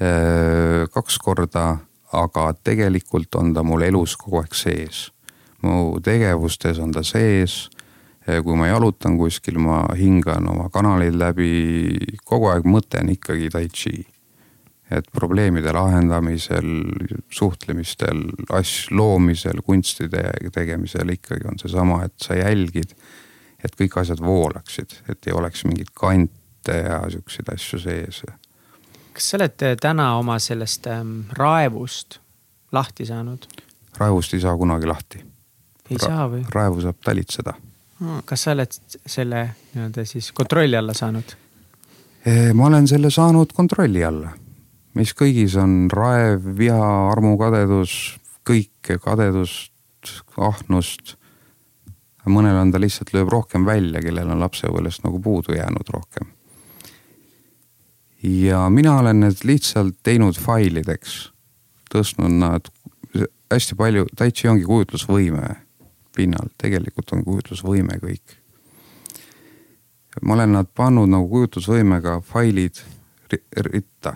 Äh, 0.02 0.90
kaks 0.94 1.18
korda, 1.20 1.78
aga 2.14 2.54
tegelikult 2.64 3.36
on 3.36 3.54
ta 3.54 3.64
mul 3.64 3.82
elus 3.82 4.18
kogu 4.18 4.40
aeg 4.44 4.54
sees. 4.54 5.12
mu 5.62 6.00
tegevustes 6.00 6.80
on 6.80 6.92
ta 6.92 7.04
sees 7.04 7.70
kui 8.44 8.56
ma 8.56 8.68
jalutan 8.68 9.18
kuskil, 9.18 9.58
ma 9.58 9.86
hingan 9.98 10.50
oma 10.52 10.70
kanaleid 10.70 11.16
läbi, 11.16 11.98
kogu 12.24 12.52
aeg 12.52 12.68
mõte 12.68 13.00
on 13.02 13.10
ikkagi 13.10 13.50
tai 13.50 13.68
chi 13.74 14.06
et 14.92 15.08
probleemide 15.12 15.72
lahendamisel, 15.76 16.68
suhtlemistel, 17.34 18.24
asju 18.56 18.96
loomisel, 18.96 19.62
kunstide 19.66 20.24
tegemisel 20.54 21.12
ikkagi 21.18 21.50
on 21.52 21.60
seesama, 21.60 22.04
et 22.08 22.16
sa 22.24 22.38
jälgid, 22.38 22.94
et 23.64 23.76
kõik 23.76 24.00
asjad 24.00 24.22
voolaksid, 24.24 25.00
et 25.12 25.28
ei 25.28 25.36
oleks 25.36 25.66
mingeid 25.68 25.92
kante 25.98 26.78
ja 26.78 27.02
siukseid 27.12 27.52
asju 27.54 27.82
sees. 27.84 28.24
kas 29.14 29.30
sa 29.32 29.38
oled 29.40 29.64
täna 29.82 30.12
oma 30.20 30.40
sellest 30.40 30.88
ähm, 30.88 31.20
raevust 31.36 32.20
lahti 32.72 33.06
saanud? 33.06 33.48
raevust 33.98 34.34
ei 34.34 34.44
saa 34.46 34.58
kunagi 34.58 34.88
lahti. 34.88 35.24
ei 35.90 35.98
Ra 35.98 36.08
saa 36.08 36.30
või? 36.32 36.44
raevu 36.54 36.82
saab 36.86 37.04
talitseda 37.04 37.58
kas 38.26 38.44
sa 38.44 38.54
oled 38.54 38.72
selle 39.06 39.44
nii-öelda 39.74 40.06
siis 40.06 40.32
kontrolli 40.32 40.78
alla 40.78 40.94
saanud? 40.94 41.36
ma 42.54 42.68
olen 42.68 42.88
selle 42.88 43.10
saanud 43.12 43.52
kontrolli 43.56 44.04
alla 44.04 44.32
meis 44.98 45.14
kõigis 45.18 45.56
on 45.62 45.88
raev, 45.94 46.46
viha, 46.58 46.90
armukadedus, 47.12 48.18
kõike, 48.48 48.98
kadedust, 49.04 49.74
ahnust. 50.38 51.16
mõnel 52.28 52.58
on 52.60 52.72
ta 52.72 52.80
lihtsalt 52.80 53.14
lööb 53.16 53.30
rohkem 53.32 53.66
välja, 53.66 54.02
kellel 54.04 54.28
on 54.34 54.42
lapsepõlvest 54.44 55.06
nagu 55.06 55.20
puudu 55.24 55.56
jäänud 55.56 55.90
rohkem. 55.94 56.34
ja 58.24 58.70
mina 58.70 58.98
olen 59.00 59.20
need 59.20 59.44
lihtsalt 59.44 59.96
teinud 60.04 60.36
failideks, 60.36 61.32
tõstnud 61.94 62.40
nad 62.40 62.68
hästi 63.52 63.76
palju, 63.76 64.08
chi 64.34 64.48
ongi 64.48 64.66
kujutlusvõime 64.66 65.56
pinnal, 66.16 66.50
tegelikult 66.58 67.14
on 67.14 67.24
kujutlusvõime 67.24 68.00
kõik. 68.02 68.38
ma 70.22 70.34
olen 70.34 70.52
nad 70.52 70.68
pannud 70.74 71.10
nagu 71.10 71.30
kujutlusvõimega 71.30 72.22
failid 72.22 72.82
ritta 73.56 74.16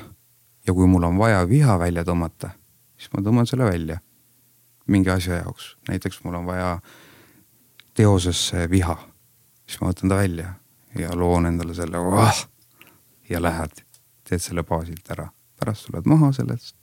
ja 0.71 0.75
kui 0.75 0.87
mul 0.87 1.03
on 1.03 1.17
vaja 1.19 1.43
viha 1.49 1.75
välja 1.79 2.05
tõmmata, 2.07 2.53
siis 2.95 3.11
ma 3.11 3.23
tõmban 3.25 3.49
selle 3.49 3.67
välja 3.67 3.99
mingi 4.87 5.11
asja 5.11 5.41
jaoks, 5.41 5.75
näiteks 5.89 6.23
mul 6.23 6.39
on 6.39 6.47
vaja 6.47 6.71
teosesse 7.97 8.69
viha, 8.71 8.95
siis 9.67 9.81
ma 9.81 9.91
võtan 9.91 10.11
ta 10.11 10.21
välja 10.21 10.53
ja 10.95 11.11
loon 11.15 11.49
endale 11.51 11.75
selle 11.75 11.99
oh, 11.99 12.41
ja 13.29 13.43
lähed, 13.43 13.83
teed 14.27 14.43
selle 14.43 14.63
baasilt 14.63 15.11
ära, 15.11 15.27
pärast 15.59 15.89
tuled 15.89 16.07
maha 16.07 16.31
sellest, 16.39 16.75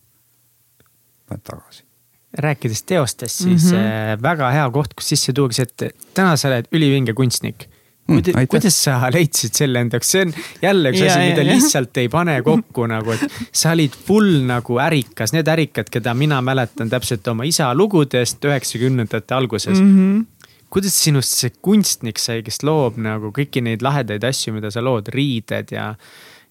lähed 1.30 1.44
tagasi 1.48 1.84
rääkides 2.28 2.82
teostest, 2.84 3.38
siis 3.40 3.70
mm 3.72 3.78
-hmm. 3.78 4.22
väga 4.22 4.50
hea 4.50 4.70
koht, 4.70 4.94
kus 4.94 5.08
sisse 5.08 5.32
tuuakse, 5.32 5.62
et 5.62 5.96
täna 6.14 6.36
sa 6.36 6.48
oled 6.48 6.68
ülivinge 6.72 7.14
kunstnik. 7.16 7.70
Mm, 8.08 8.46
kuidas 8.48 8.76
sa 8.86 9.10
leidsid 9.12 9.52
selle 9.58 9.82
endaks, 9.84 10.08
see 10.14 10.22
on 10.24 10.30
jälle 10.62 10.94
üks 10.94 11.02
asi, 11.04 11.26
mida 11.26 11.42
ja, 11.42 11.48
lihtsalt 11.50 11.98
ei 12.00 12.08
pane 12.08 12.38
kokku 12.46 12.86
nagu, 12.88 13.12
et 13.12 13.34
sa 13.52 13.74
olid 13.76 13.92
full 14.06 14.46
nagu 14.48 14.78
ärikas, 14.80 15.34
need 15.36 15.50
ärikad, 15.52 15.90
keda 15.92 16.14
mina 16.16 16.38
mäletan 16.44 16.88
täpselt 16.88 17.28
oma 17.28 17.44
isa 17.44 17.68
lugudest 17.76 18.48
üheksakümnendate 18.48 19.36
alguses 19.36 19.76
mm. 19.76 19.92
-hmm. 19.92 20.56
kuidas 20.72 20.96
sinust 21.04 21.36
see 21.36 21.52
kunstnik 21.60 22.16
sai, 22.22 22.40
kes 22.46 22.62
loob 22.64 22.96
nagu 22.96 23.28
kõiki 23.28 23.60
neid 23.60 23.84
lahedaid 23.84 24.24
asju, 24.24 24.56
mida 24.56 24.72
sa 24.72 24.80
lood, 24.80 25.12
riided 25.12 25.76
ja, 25.76 25.90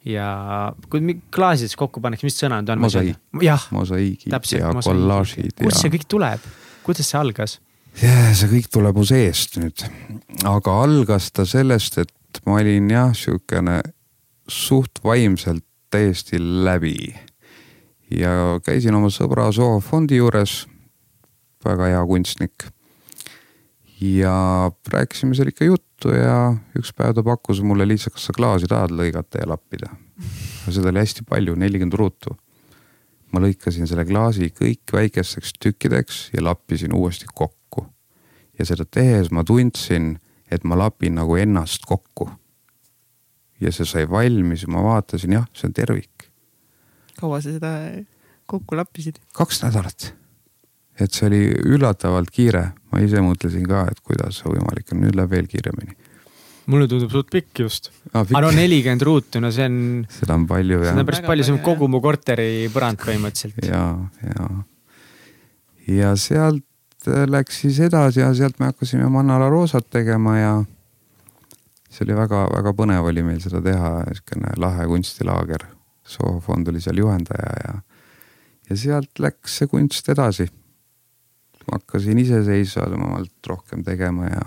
ja 0.06 0.32
kui 0.94 1.18
klaasides 1.34 1.74
kokku 1.76 2.06
pannakse, 2.06 2.30
mis 2.30 2.38
sõna 2.38 2.62
need 2.62 2.70
on? 2.76 2.86
mosaiik. 2.86 3.18
jah, 3.42 3.66
mosaiigid 3.74 4.30
ja 4.30 4.76
kollaažid. 4.78 5.58
kust 5.58 5.82
see 5.82 5.90
kõik 5.98 6.06
tuleb, 6.06 6.52
kuidas 6.86 7.10
see 7.10 7.18
algas? 7.18 7.58
See 7.98 8.50
kõik 8.52 8.68
tuleb 8.74 8.98
mu 8.98 9.06
seest 9.08 9.58
nüüd, 9.58 9.82
aga 10.46 10.74
algas 10.84 11.32
ta 11.34 11.46
sellest, 11.50 11.98
et 12.04 12.42
ma 12.46 12.60
olin 12.62 12.92
jah, 12.92 13.14
sihukene 13.18 13.80
suht 14.48 15.02
vaimselt 15.04 15.66
täiesti 15.92 16.38
läbi. 16.40 17.16
ja 18.12 18.60
käisin 18.64 18.96
oma 18.96 19.10
sõbra 19.12 19.50
Soho 19.52 19.80
fondi 19.82 20.22
juures, 20.22 20.68
väga 21.66 21.90
hea 21.92 22.06
kunstnik. 22.06 22.68
ja 24.00 24.70
rääkisime 24.94 25.36
seal 25.36 25.50
ikka 25.50 25.66
juttu 25.66 26.14
ja 26.14 26.54
üks 26.78 26.94
päev 26.94 27.16
ta 27.16 27.24
pakkus 27.24 27.62
mulle 27.62 27.88
lihtsalt, 27.88 28.14
kas 28.14 28.30
sa 28.30 28.34
klaasi 28.34 28.68
tahad 28.68 28.94
lõigata 28.94 29.42
ja 29.42 29.50
lappida. 29.50 29.90
seda 30.70 30.90
oli 30.90 31.02
hästi 31.02 31.26
palju, 31.26 31.56
nelikümmend 31.56 31.98
ruutu 31.98 32.38
ma 33.34 33.42
lõikasin 33.44 33.88
selle 33.90 34.06
klaasi 34.06 34.52
kõik 34.56 34.94
väikesteks 34.94 35.58
tükkideks 35.60 36.30
ja 36.34 36.44
lappisin 36.44 36.94
uuesti 36.94 37.26
kokku 37.34 37.57
ja 38.60 38.66
seda 38.66 38.86
tehes 38.86 39.32
ma 39.32 39.44
tundsin, 39.48 40.16
et 40.52 40.64
ma 40.64 40.78
lapin 40.80 41.18
nagu 41.20 41.38
ennast 41.38 41.86
kokku. 41.86 42.30
ja 43.62 43.72
see 43.74 43.88
sai 43.90 44.06
valmis 44.10 44.68
ja 44.68 44.70
ma 44.70 44.84
vaatasin, 44.86 45.34
jah, 45.34 45.48
see 45.54 45.70
on 45.70 45.74
tervik. 45.74 46.30
kaua 47.20 47.42
sa 47.42 47.54
seda 47.54 47.74
kokku 48.46 48.78
lappisid? 48.78 49.22
kaks 49.34 49.64
nädalat. 49.64 50.14
et 51.00 51.14
see 51.14 51.28
oli 51.30 51.42
üllatavalt 51.76 52.32
kiire, 52.34 52.72
ma 52.92 53.02
ise 53.04 53.22
mõtlesin 53.22 53.66
ka, 53.70 53.88
et 53.92 54.02
kuidas 54.02 54.42
see 54.42 54.52
võimalik 54.54 54.94
on, 54.94 55.04
nüüd 55.06 55.18
läheb 55.18 55.36
veel 55.36 55.50
kiiremini 55.50 55.98
mulle 56.68 56.88
tundub 56.92 57.12
suht 57.14 57.30
pikk 57.32 57.62
just 57.64 57.92
ah,. 58.12 58.24
aga 58.26 58.42
no 58.44 58.52
nelikümmend 58.56 59.04
ruutu, 59.08 59.40
no 59.44 59.52
see 59.56 59.68
on. 59.70 59.78
seda 60.12 60.36
on 60.36 60.48
palju 60.50 60.82
jah. 60.82 60.92
seda 60.92 61.04
on 61.04 61.10
päris 61.10 61.28
palju, 61.28 61.46
see 61.48 61.56
on 61.56 61.62
kogu 61.64 61.88
mu 61.92 62.02
korteri 62.04 62.68
põrand 62.74 63.00
põhimõtteliselt. 63.04 63.70
ja, 63.70 63.84
ja, 64.28 64.50
ja 66.02 66.16
sealt 66.20 66.66
Äh, 67.08 67.28
läks 67.30 67.62
siis 67.62 67.80
edasi 67.80 68.20
ja 68.20 68.34
sealt 68.36 68.60
me 68.60 68.72
hakkasime 68.72 69.08
Manala 69.10 69.50
roosat 69.50 69.90
tegema 69.94 70.38
ja 70.38 70.52
see 71.88 72.04
oli 72.04 72.18
väga-väga 72.18 72.74
põnev 72.76 73.08
oli 73.12 73.24
meil 73.24 73.40
seda 73.44 73.62
teha, 73.64 73.92
niisugune 74.10 74.54
lahe 74.60 74.88
kunstilaager. 74.92 75.68
Soho 76.08 76.40
fond 76.44 76.68
oli 76.72 76.82
seal 76.84 77.00
juhendaja 77.00 77.56
ja, 77.64 77.74
ja 78.70 78.80
sealt 78.80 79.20
läks 79.24 79.60
see 79.62 79.72
kunst 79.72 80.10
edasi. 80.10 80.48
hakkasin 81.72 82.20
iseseisvamalt 82.20 83.48
rohkem 83.48 83.84
tegema 83.84 84.30
ja. 84.32 84.44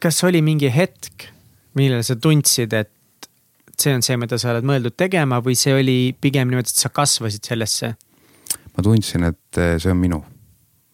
kas 0.00 0.24
oli 0.24 0.42
mingi 0.44 0.68
hetk, 0.72 1.30
millal 1.74 2.02
sa 2.04 2.16
tundsid, 2.16 2.72
et 2.72 3.30
see 3.80 3.94
on 3.96 4.04
see, 4.04 4.16
mida 4.20 4.36
sa 4.38 4.52
oled 4.52 4.68
mõeldud 4.68 4.96
tegema 4.96 5.40
või 5.40 5.56
see 5.56 5.72
oli 5.74 5.96
pigem 6.20 6.52
niimoodi, 6.52 6.68
et 6.68 6.84
sa 6.84 6.92
kasvasid 6.92 7.48
sellesse? 7.48 7.94
ma 8.76 8.82
tundsin, 8.82 9.24
et 9.24 9.60
see 9.80 9.90
on 9.90 10.00
minu 10.00 10.20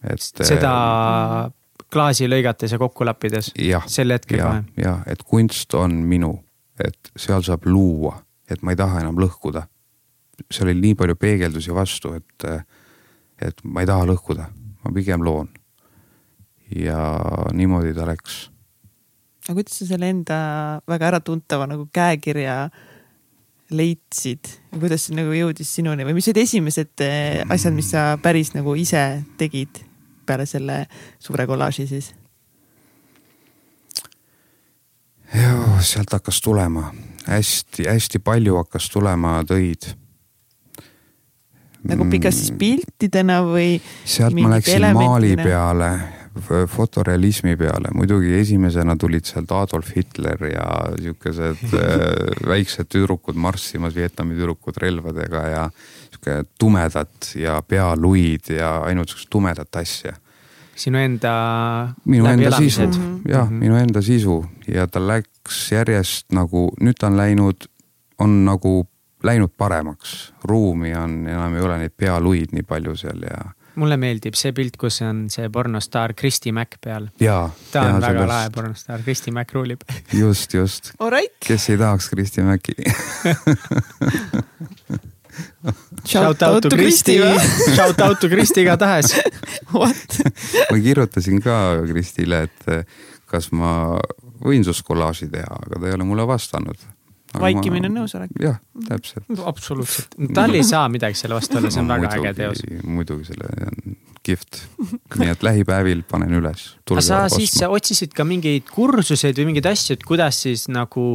et. 0.09 0.23
seda 0.47 1.51
klaasi 1.91 2.27
lõigates 2.29 2.73
ja 2.73 2.79
kokku 2.81 3.05
lappides? 3.07 3.51
sel 3.91 4.15
hetkel 4.15 4.41
kohe? 4.41 4.63
jah, 4.79 5.01
et 5.11 5.23
kunst 5.27 5.75
on 5.77 6.01
minu, 6.07 6.33
et 6.79 7.11
seal 7.19 7.43
saab 7.45 7.67
luua, 7.69 8.15
et 8.49 8.63
ma 8.63 8.75
ei 8.75 8.79
taha 8.79 9.03
enam 9.03 9.19
lõhkuda. 9.21 9.65
seal 10.49 10.71
oli 10.71 10.79
nii 10.81 10.99
palju 10.99 11.17
peegeldusi 11.19 11.75
vastu, 11.75 12.15
et, 12.17 12.47
et 13.41 13.65
ma 13.65 13.83
ei 13.83 13.89
taha 13.89 14.07
lõhkuda, 14.13 14.47
ma 14.83 14.93
pigem 14.95 15.25
loon. 15.25 15.51
ja 16.75 17.01
niimoodi 17.53 17.93
ta 17.97 18.07
läks. 18.07 18.47
aga 19.49 19.57
kuidas 19.59 19.81
sa 19.81 19.89
selle 19.89 20.09
enda 20.13 20.39
väga 20.87 21.11
äratuntava 21.11 21.67
nagu 21.67 21.89
käekirja 21.93 22.63
leidsid 23.71 24.47
ja 24.71 24.79
kuidas 24.79 25.07
see 25.07 25.15
nagu 25.15 25.31
jõudis 25.35 25.69
sinuni 25.75 26.03
või 26.03 26.17
mis 26.17 26.27
olid 26.27 26.41
esimesed 26.43 27.03
eh, 27.05 27.39
asjad, 27.47 27.75
mis 27.75 27.91
sa 27.93 28.17
päris 28.23 28.51
nagu 28.55 28.75
ise 28.75 29.23
tegid 29.39 29.79
peale 30.25 30.45
selle 30.45 30.85
suure 31.19 31.47
kollaaži 31.47 31.87
siis? 31.87 32.11
joo, 35.31 35.79
sealt 35.79 36.13
hakkas 36.13 36.41
tulema 36.41 36.91
hästi-hästi 37.27 38.19
palju 38.19 38.55
hakkas 38.55 38.89
tulema 38.89 39.43
töid. 39.47 39.93
nagu 41.83 42.05
pikas 42.09 42.37
siis 42.37 42.51
piltidena 42.57 43.41
või? 43.45 43.77
sealt 44.05 44.37
ma 44.37 44.55
läksin 44.55 44.85
maali 44.93 45.33
peale, 45.39 45.91
fotorealismi 46.69 47.55
peale, 47.57 47.93
muidugi 47.97 48.35
esimesena 48.39 48.95
tulid 48.99 49.25
sealt 49.27 49.51
Adolf 49.55 49.89
Hitler 49.95 50.45
ja 50.51 50.67
siukesed 51.01 51.65
äh, 51.79 52.45
väiksed 52.47 52.91
tüdrukud 52.91 53.35
marssimas, 53.35 53.95
Vietnami 53.95 54.37
tüdrukud 54.37 54.77
relvadega 54.81 55.47
ja 55.49 55.65
sihuke 56.21 56.49
tumedat 56.59 57.35
ja 57.35 57.61
pealuid 57.61 58.49
ja 58.49 58.81
ainult 58.81 59.09
sihukest 59.09 59.29
tumedat 59.29 59.75
asja. 59.75 60.13
sinu 60.75 60.97
enda. 60.97 61.93
minu 62.05 62.25
enda 62.25 62.51
sisu, 62.57 62.81
jah 63.27 63.49
mm 63.49 63.49
-hmm., 63.49 63.59
minu 63.59 63.75
enda 63.75 64.01
sisu 64.01 64.45
ja 64.67 64.87
ta 64.87 64.99
läks 65.07 65.71
järjest 65.71 66.31
nagu, 66.31 66.71
nüüd 66.81 66.95
ta 66.99 67.07
on 67.07 67.17
läinud, 67.17 67.67
on 68.19 68.45
nagu 68.45 68.87
läinud 69.23 69.51
paremaks, 69.57 70.33
ruumi 70.43 70.95
on, 70.95 71.27
enam 71.27 71.55
ei 71.55 71.61
ole 71.61 71.77
neid 71.77 71.93
pealuid 71.97 72.51
nii 72.51 72.63
palju 72.63 72.95
seal 72.95 73.21
ja 73.21 73.51
mulle 73.75 73.97
meeldib 73.97 74.35
see 74.35 74.51
pilt, 74.51 74.77
kus 74.77 75.01
on 75.01 75.29
see 75.29 75.49
pornostaar 75.49 76.13
Kristi 76.13 76.51
Mäkk 76.51 76.75
peal. 76.81 77.07
ta 77.17 77.81
on 77.81 77.87
ja, 77.87 77.93
väga 77.93 78.01
sellest... 78.01 78.27
lahe 78.27 78.49
pornostaar, 78.49 79.01
Kristi 79.01 79.31
Mäkk 79.31 79.53
ruulib. 79.53 79.81
just, 80.13 80.53
just. 80.53 80.91
kes 81.47 81.69
ei 81.69 81.77
tahaks 81.77 82.09
Kristi 82.09 82.41
Mäkki 82.41 82.73
Shout 86.05 86.41
out 86.41 86.63
to 86.65 86.69
Kristi, 86.73 87.19
shout 87.75 87.99
out 88.01 88.19
to 88.19 88.29
Kristi 88.31 88.63
igatahes 88.63 89.11
ma 90.71 90.79
kirjutasin 90.83 91.41
ka 91.41 91.57
Kristile, 91.89 92.45
et 92.47 92.71
eh, 92.71 92.97
kas 93.29 93.51
ma 93.55 93.99
võin 94.41 94.65
sust 94.67 94.83
kollaaži 94.87 95.29
teha, 95.31 95.61
aga 95.67 95.79
ta 95.79 95.89
ei 95.89 95.95
ole 95.97 96.07
mulle 96.07 96.25
vastanud. 96.27 96.87
vaikimine 97.39 97.87
on 97.87 98.01
nõusolek. 98.01 98.31
jah, 98.41 98.59
täpselt. 98.87 99.27
absoluutselt, 99.45 100.17
tal 100.37 100.55
ei 100.57 100.63
saa 100.67 100.87
midagi 100.91 101.19
selle 101.19 101.37
vastu 101.39 101.59
olla, 101.59 101.71
see 101.71 101.83
on 101.83 101.91
no, 101.91 101.99
väga 101.99 102.15
muidugi, 102.15 102.31
äge 102.31 102.39
teos. 102.39 102.87
muidugi, 102.97 103.27
selle 103.31 103.67
on 103.67 103.99
kihvt. 104.21 104.63
nii 105.21 105.31
et 105.35 105.45
lähipäevil 105.47 106.03
panen 106.09 106.41
üles. 106.41 106.71
aga 106.89 107.05
sa 107.05 107.23
siis 107.31 107.55
ostma. 107.61 107.71
otsisid 107.77 108.17
ka 108.17 108.27
mingeid 108.27 108.69
kursuseid 108.73 109.39
või 109.39 109.51
mingeid 109.53 109.71
asju, 109.71 109.97
et 109.97 110.05
kuidas 110.07 110.43
siis 110.47 110.67
nagu, 110.71 111.05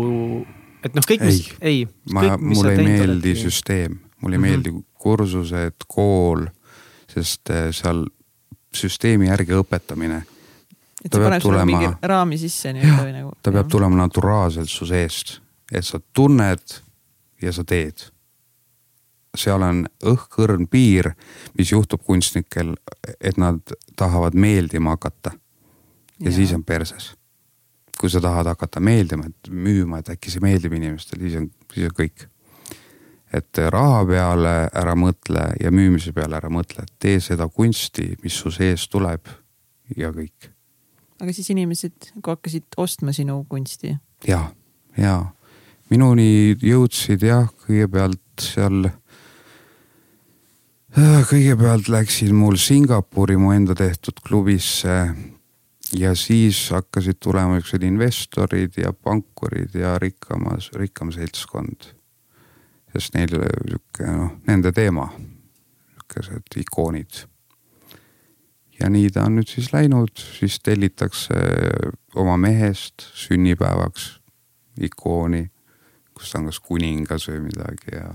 et 0.86 0.96
noh, 0.96 1.06
kõik, 1.06 1.28
mis, 1.28 1.44
ei. 1.60 1.84
ma, 2.12 2.32
mulle 2.40 2.74
ei 2.78 2.90
meeldi 2.90 3.36
süsteem 3.46 4.00
mulle 4.22 4.36
ei 4.36 4.38
mm 4.38 4.44
-hmm. 4.44 4.48
meeldi 4.48 4.84
kursused, 4.94 5.86
kool, 5.86 6.46
sest 7.08 7.50
eh, 7.50 7.68
seal 7.70 8.04
süsteemi 8.74 9.28
järgi 9.28 9.54
õpetamine. 9.56 10.22
et 11.04 11.12
see 11.12 11.22
paneb 11.22 11.42
sulle 11.42 11.64
mingi 11.68 11.88
raami 12.02 12.38
sisse 12.40 12.72
nii-öelda 12.74 13.04
või 13.04 13.14
nagu. 13.14 13.32
ta 13.42 13.52
peab 13.52 13.70
tulema 13.70 13.96
naturaalselt 14.02 14.70
su 14.70 14.86
seest, 14.86 15.38
et 15.72 15.86
sa 15.86 16.00
tunned 16.12 16.78
ja 17.42 17.52
sa 17.52 17.64
teed. 17.64 18.10
seal 19.36 19.60
on 19.62 19.82
õhkõrn 20.00 20.64
piir, 20.72 21.10
mis 21.58 21.70
juhtub 21.72 22.00
kunstnikel, 22.02 22.72
et 23.20 23.36
nad 23.36 23.60
tahavad 23.96 24.34
meeldima 24.34 24.96
hakata. 24.96 25.30
ja, 26.18 26.30
ja 26.30 26.32
siis 26.32 26.52
on 26.52 26.64
perses. 26.64 27.14
kui 28.00 28.10
sa 28.10 28.20
tahad 28.20 28.46
hakata 28.46 28.80
meeldima, 28.80 29.26
et 29.26 29.48
müüma, 29.50 29.98
et 29.98 30.08
äkki 30.08 30.30
see 30.30 30.40
meeldib 30.40 30.72
inimestele, 30.72 31.22
siis 31.22 31.36
on, 31.40 31.50
siis 31.72 31.86
on 31.88 31.94
kõik 31.96 32.26
et 33.36 33.60
raha 33.72 34.02
peale 34.08 34.54
ära 34.72 34.94
mõtle 34.98 35.48
ja 35.60 35.72
müümise 35.74 36.12
peale 36.16 36.38
ära 36.38 36.50
mõtle, 36.52 36.86
tee 36.98 37.20
seda 37.20 37.48
kunsti, 37.48 38.14
mis 38.22 38.36
su 38.40 38.52
sees 38.54 38.88
tuleb 38.92 39.28
ja 39.96 40.10
kõik. 40.14 40.50
aga 41.20 41.32
siis 41.32 41.50
inimesed 41.54 42.12
nagu 42.16 42.34
hakkasid 42.34 42.76
ostma 42.76 43.12
sinu 43.16 43.42
kunsti? 43.48 43.96
ja, 44.28 44.42
ja 44.96 45.16
minuni 45.90 46.56
jõudsid 46.62 47.22
jah, 47.26 47.48
kõigepealt 47.66 48.20
seal. 48.42 48.90
Äh, 50.96 51.22
kõigepealt 51.28 51.90
läksid 51.92 52.32
mul 52.32 52.56
Singapuri 52.60 53.36
mu 53.36 53.52
enda 53.52 53.76
tehtud 53.76 54.20
klubisse 54.24 54.96
ja 55.92 56.14
siis 56.16 56.70
hakkasid 56.72 57.20
tulema 57.20 57.58
niisugused 57.58 57.84
investorid 57.86 58.80
ja 58.80 58.92
pankurid 58.92 59.76
ja 59.76 59.98
rikkamas, 60.02 60.70
rikkam 60.74 61.12
seltskond 61.14 61.92
sest 62.96 63.16
neil 63.16 63.32
sihuke 63.36 64.10
noh, 64.10 64.36
nende 64.48 64.72
teema, 64.72 65.08
sihukesed 65.92 66.60
ikoonid. 66.62 67.24
ja 68.80 68.90
nii 68.92 69.10
ta 69.10 69.24
on 69.24 69.38
nüüd 69.38 69.48
siis 69.48 69.72
läinud, 69.72 70.12
siis 70.16 70.58
tellitakse 70.60 71.36
oma 72.14 72.36
mehest 72.36 73.06
sünnipäevaks 73.16 74.08
ikooni, 74.88 75.46
kus 76.16 76.34
on 76.36 76.48
kas 76.50 76.60
kuningas 76.60 77.28
või 77.30 77.46
midagi 77.48 77.96
ja. 77.96 78.10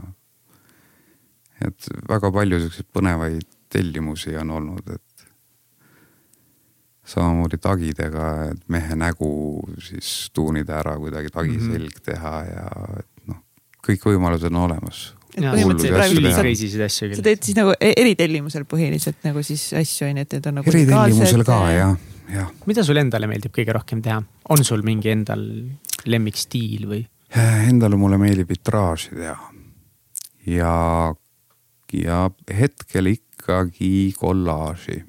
et 1.65 1.89
väga 2.09 2.31
palju 2.31 2.59
siukseid 2.61 2.89
põnevaid 2.93 3.47
tellimusi 3.71 4.35
on 4.37 4.51
olnud, 4.51 4.93
et 4.93 5.11
samamoodi 7.11 7.57
tagidega, 7.61 8.27
et 8.51 8.67
mehe 8.69 8.95
nägu 8.95 9.31
siis 9.81 10.29
tuunida 10.33 10.79
ära 10.79 10.97
kuidagi 10.99 11.29
tagi 11.33 11.57
mm 11.57 11.63
-hmm. 11.63 11.71
selg 11.71 12.01
teha 12.05 12.35
ja 12.45 12.67
et 12.99 13.10
kõik 13.85 14.07
võimalused 14.11 14.51
on 14.51 14.63
olemas 14.67 15.09
sa, 17.15 17.23
teed 17.23 17.45
siis 17.45 17.57
nagu 17.57 17.75
e-, 17.77 17.93
eritellimusel 18.01 18.65
põhiliselt 18.69 19.21
nagu 19.27 19.43
siis 19.45 19.69
asju 19.79 20.09
on 20.09 20.19
ju, 20.19 20.25
et 20.25 20.35
need 20.35 20.49
on 20.49 20.59
nagu. 20.59 20.73
eritellimusel 20.73 21.45
ka 21.47 21.59
jah, 21.71 21.95
jah. 22.33 22.51
mida 22.67 22.83
sulle 22.87 23.03
endale 23.05 23.29
meeldib 23.31 23.53
kõige 23.55 23.75
rohkem 23.77 24.03
teha, 24.03 24.19
on 24.51 24.67
sul 24.67 24.83
mingi 24.87 25.13
endal 25.13 25.45
lemmikstiil 26.09 26.87
või? 26.89 27.05
Endale 27.31 27.95
mulle 27.99 28.19
meeldib 28.19 28.51
vitraaži 28.51 29.15
teha 29.15 29.51
ja, 30.51 30.75
ja 31.93 32.19
hetkel 32.59 33.13
ikkagi 33.13 34.11
kollaaži. 34.19 35.01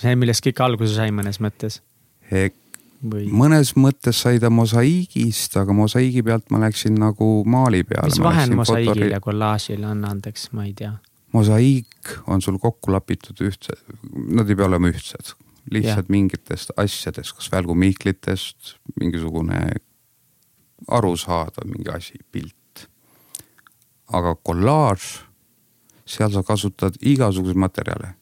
see, 0.00 0.16
millest 0.16 0.46
kõik 0.46 0.64
alguse 0.64 0.96
sai 0.96 1.12
mõnes 1.14 1.42
mõttes 1.44 1.80
või? 3.02 3.26
mõnes 3.32 3.74
mõttes 3.78 4.22
sai 4.24 4.40
ta 4.42 4.50
mosaiigist, 4.52 5.56
aga 5.60 5.74
mosaiigi 5.76 6.22
pealt 6.26 6.50
ma 6.52 6.62
läksin 6.64 6.98
nagu 7.00 7.28
maali 7.48 7.82
peale. 7.84 8.10
mis 8.10 8.22
vahe 8.22 8.46
on 8.48 8.56
mosaiigil 8.60 8.92
fotori... 8.92 9.12
ja 9.12 9.20
kollaažil, 9.24 9.84
anna 9.88 10.12
andeks, 10.14 10.50
ma 10.56 10.66
ei 10.68 10.74
tea. 10.76 10.92
mosaiik 11.32 12.16
on 12.26 12.42
sul 12.42 12.58
kokku 12.62 12.92
lapitud 12.92 13.40
ühtse, 13.46 13.78
nad 14.28 14.48
ei 14.48 14.58
pea 14.58 14.68
olema 14.68 14.90
ühtsed, 14.92 15.34
lihtsalt 15.70 16.06
ja. 16.06 16.12
mingitest 16.16 16.74
asjadest, 16.80 17.36
kas 17.38 17.50
välgumihklitest, 17.52 18.76
mingisugune 19.00 19.64
arusaadav 20.88 21.68
mingi 21.68 21.92
asi, 21.92 22.20
pilt. 22.32 22.56
aga 24.10 24.34
kollaaž, 24.42 25.20
seal 26.08 26.32
sa 26.34 26.42
kasutad 26.42 26.96
igasuguseid 27.06 27.60
materjale, 27.60 28.14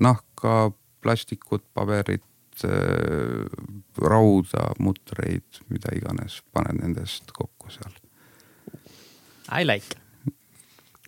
nahka, 0.00 0.70
plastikut, 1.02 1.64
paberit, 1.74 2.22
rauda, 3.98 4.68
mutreid, 4.78 5.62
mida 5.72 5.94
iganes, 5.96 6.40
paned 6.52 6.80
nendest 6.82 7.32
kokku 7.34 7.70
seal. 7.72 7.92
I 9.52 9.66
like. 9.66 9.98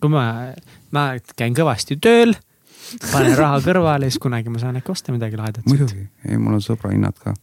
kui 0.01 0.11
ma, 0.11 0.51
ma 0.93 1.05
käin 1.39 1.55
kõvasti 1.55 1.97
tööl, 2.03 2.35
panen 3.11 3.37
raha 3.39 3.61
kõrvale, 3.63 4.09
siis 4.09 4.21
kunagi 4.21 4.51
ma 4.51 4.59
saan 4.61 4.77
äkki 4.77 4.91
osta 4.91 5.15
midagi 5.15 5.39
lahedat. 5.39 5.65
muidugi, 5.69 6.05
ei 6.27 6.37
mul 6.37 6.59
on 6.59 6.63
sõbrahinnad 6.63 7.17
ka. 7.21 7.33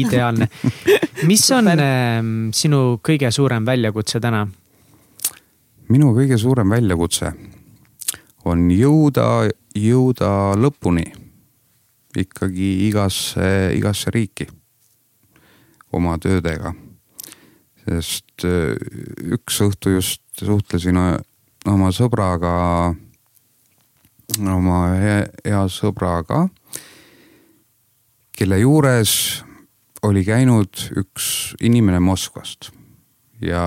ideaalne. 0.00 0.48
mis 1.30 1.44
on 1.54 1.68
äh, 1.74 2.18
sinu 2.56 2.82
kõige 3.04 3.30
suurem 3.30 3.66
väljakutse 3.66 4.20
täna? 4.20 4.46
minu 5.92 6.14
kõige 6.16 6.38
suurem 6.40 6.72
väljakutse 6.72 7.32
on 8.48 8.70
jõuda, 8.72 9.50
jõuda 9.78 10.30
lõpuni 10.58 11.04
ikkagi 12.16 12.88
igasse, 12.88 13.72
igasse 13.76 14.10
riiki 14.10 14.46
oma 15.92 16.18
töödega. 16.18 16.74
sest 17.82 18.44
äh, 18.46 18.76
üks 19.34 19.58
õhtu 19.64 19.96
just 19.96 20.22
suhtlesin 20.38 20.96
äh, 20.96 21.16
oma 21.66 21.90
sõbraga, 21.94 22.94
oma 24.38 24.82
hea, 24.94 25.24
hea 25.44 25.62
sõbraga, 25.66 26.46
kelle 28.32 28.60
juures 28.62 29.42
oli 30.06 30.22
käinud 30.26 30.86
üks 30.98 31.56
inimene 31.62 32.00
Moskvast 32.02 32.70
ja 33.42 33.64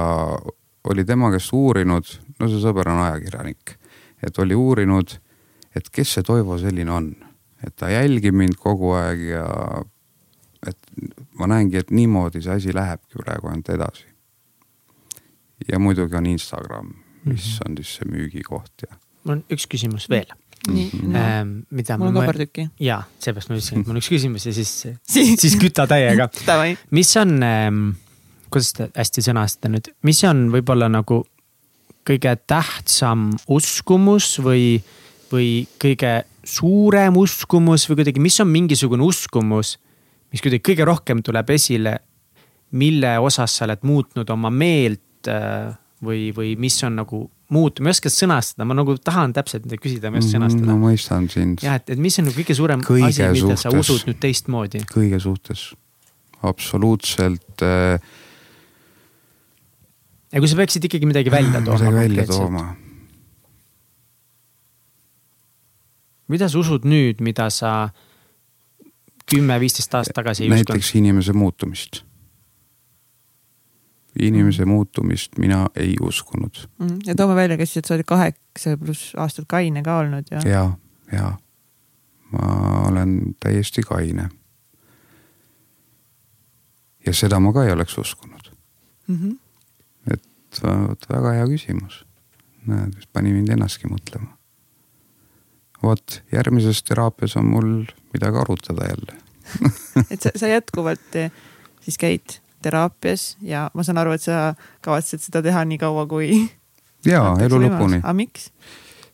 oli 0.89 1.05
tema 1.05 1.31
käest 1.33 1.53
uurinud, 1.53 2.07
no 2.39 2.49
see 2.49 2.61
sõber 2.63 2.89
on 2.91 3.03
ajakirjanik, 3.09 3.75
et 4.23 4.39
oli 4.39 4.55
uurinud, 4.55 5.17
et 5.75 5.89
kes 5.91 6.17
see 6.17 6.23
Toivo 6.27 6.57
selline 6.61 6.91
on 6.91 7.11
et 7.65 7.75
ta 7.75 7.89
jälgib 7.89 8.35
mind 8.37 8.57
kogu 8.61 8.93
aeg 8.97 9.21
ja 9.31 9.45
et 10.65 10.77
ma 11.39 11.49
näengi, 11.51 11.79
et 11.81 11.91
niimoodi 11.93 12.41
see 12.41 12.55
asi 12.59 12.75
lähebki 12.75 13.21
praegu 13.21 13.51
ainult 13.51 13.69
edasi. 13.69 14.07
ja 15.71 15.79
muidugi 15.79 16.15
on 16.15 16.25
Instagram, 16.25 16.93
mis 17.23 17.25
mm 17.25 17.35
-hmm. 17.35 17.69
on 17.69 17.77
siis 17.77 17.95
see 17.95 18.09
müügikoht 18.11 18.89
ja. 18.89 18.97
mul 19.23 19.37
on 19.37 19.43
üks 19.49 19.67
küsimus 19.67 20.09
veel 20.09 20.31
nii 20.67 20.89
no., 21.03 21.19
ähm, 21.19 21.59
mida 21.69 21.97
mul 21.97 22.07
on 22.07 22.13
ka 22.13 22.25
paar 22.25 22.37
tükki. 22.37 22.69
jaa, 22.79 23.03
seepärast 23.19 23.49
ma 23.49 23.55
ütlesin, 23.55 23.79
et 23.79 23.87
mul 23.87 23.95
on 23.95 24.01
üks 24.01 24.09
küsimus 24.09 24.45
ja 24.45 24.53
siis 24.53 24.87
siis 25.43 25.55
küta 25.61 25.87
täiega 25.87 26.29
mis 26.97 27.15
on 27.17 27.43
ähm,, 27.43 27.89
kuidas 28.49 28.73
te 28.73 28.89
hästi 28.95 29.21
sõnastate 29.21 29.71
nüüd, 29.73 29.91
mis 30.03 30.23
on 30.23 30.49
võib-olla 30.53 30.89
nagu 30.89 31.23
kõige 32.05 32.35
tähtsam 32.47 33.31
uskumus 33.49 34.35
või, 34.43 34.77
või 35.31 35.65
kõige 35.81 36.23
suurem 36.45 37.17
uskumus 37.17 37.87
või 37.89 38.01
kuidagi, 38.01 38.21
mis 38.23 38.37
on 38.43 38.51
mingisugune 38.51 39.05
uskumus, 39.05 39.75
mis 40.33 40.43
kuidagi 40.43 40.63
kõige 40.65 40.87
rohkem 40.87 41.23
tuleb 41.25 41.49
esile, 41.55 41.97
mille 42.77 43.15
osas 43.23 43.57
sa 43.57 43.65
oled 43.67 43.85
muutnud 43.87 44.29
oma 44.33 44.51
meelt 44.53 45.29
äh, 45.31 45.73
või, 46.05 46.29
või 46.35 46.53
mis 46.59 46.77
on 46.85 46.99
nagu 47.01 47.23
muutunud, 47.53 47.85
ma 47.85 47.91
ei 47.91 47.97
oska 47.97 48.11
sõnastada, 48.13 48.65
ma 48.67 48.77
nagu 48.77 48.95
tahan 48.97 49.33
täpselt 49.35 49.67
küsida, 49.81 50.11
ma 50.11 50.19
ei 50.19 50.25
oska 50.25 50.37
sõnastada. 50.37 50.69
ma 50.69 50.77
mõistan 50.87 51.27
sind. 51.31 51.65
jah, 51.65 51.79
et, 51.81 51.91
et 51.93 52.01
mis 52.01 52.17
on 52.21 52.29
nagu 52.29 52.37
kõige 52.37 52.57
suurem 52.57 52.85
kõige 52.85 53.09
asi, 53.09 53.27
mida 53.41 53.57
sa 53.59 53.73
usud 53.73 54.05
nüüd 54.09 54.21
teistmoodi? 54.21 54.85
kõige 54.91 55.21
suhtes, 55.21 55.67
absoluutselt 56.45 57.65
äh.... 57.65 58.01
ja 60.33 60.41
kui 60.41 60.49
sa 60.49 60.61
peaksid 60.61 60.89
ikkagi 60.89 61.09
midagi 61.09 61.33
välja 61.37 61.61
tooma. 61.61 61.79
midagi 61.85 62.01
välja 62.01 62.27
tooma 62.33 62.65
mida 66.27 66.49
sa 66.49 66.59
usud 66.59 66.85
nüüd, 66.87 67.21
mida 67.25 67.49
sa 67.53 67.75
kümme-viisteist 69.29 69.95
aastat 69.97 70.17
tagasi 70.17 70.45
ei 70.45 70.49
uskunud? 70.49 70.69
näiteks 70.69 70.95
inimese 70.95 71.33
muutumist. 71.33 72.03
inimese 74.19 74.65
muutumist 74.65 75.37
mina 75.37 75.65
ei 75.75 75.95
uskunud 76.01 76.67
mm,. 76.79 76.99
ja 77.05 77.15
toome 77.15 77.35
välja, 77.35 77.57
kes 77.57 77.73
sa 77.73 77.93
olid 77.93 78.07
kaheksa 78.07 78.77
pluss 78.77 79.13
aastat 79.17 79.45
kaine 79.47 79.83
ka 79.83 79.97
olnud 79.97 80.31
ja? 80.31 80.41
ja, 80.45 80.65
ja 81.11 81.31
ma 82.31 82.81
olen 82.89 83.35
täiesti 83.39 83.81
kaine. 83.81 84.29
ja 87.05 87.13
seda 87.13 87.39
ma 87.39 87.53
ka 87.53 87.65
ei 87.65 87.71
oleks 87.71 87.97
uskunud 87.97 88.51
mm. 89.07 89.15
-hmm. 89.15 89.37
et 90.13 90.63
vot 90.63 91.09
väga 91.09 91.31
hea 91.31 91.47
küsimus. 91.47 92.05
näed, 92.65 92.93
pani 93.13 93.33
mind 93.33 93.49
ennastki 93.49 93.87
mõtlema 93.87 94.34
vot 95.85 96.19
järgmises 96.33 96.83
teraapias 96.83 97.37
on 97.39 97.51
mul 97.53 97.69
midagi 98.13 98.41
arutada 98.41 98.89
jälle 98.89 99.19
et 100.11 100.21
sa, 100.21 100.33
sa 100.35 100.49
jätkuvalt 100.49 101.15
eh, 101.15 101.31
siis 101.81 101.97
käid 102.01 102.39
teraapias 102.65 103.37
ja 103.41 103.69
ma 103.73 103.83
saan 103.83 104.01
aru, 104.01 104.15
et 104.15 104.25
sa 104.25 104.55
kavatsed 104.81 105.21
seda 105.21 105.43
teha 105.45 105.65
nii 105.69 105.77
kaua, 105.81 106.07
kui. 106.09 106.31
ja 107.13 107.21
elu 107.45 107.61
lõpuni. 107.67 108.01
aga 108.01 108.17
miks? 108.17 108.49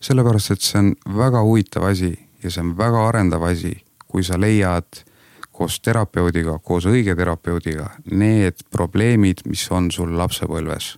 sellepärast, 0.01 0.55
et 0.55 0.65
see 0.65 0.79
on 0.79 0.91
väga 1.17 1.43
huvitav 1.45 1.85
asi 1.91 2.13
ja 2.43 2.49
see 2.51 2.63
on 2.63 2.75
väga 2.77 3.07
arendav 3.09 3.43
asi, 3.51 3.75
kui 4.07 4.23
sa 4.25 4.39
leiad 4.39 5.03
koos 5.51 5.77
terapeudiga, 5.83 6.57
koos 6.63 6.87
õige 6.89 7.13
terapeudiga 7.17 7.91
need 8.09 8.63
probleemid, 8.73 9.43
mis 9.45 9.67
on 9.71 9.91
sul 9.91 10.15
lapsepõlves. 10.17 10.95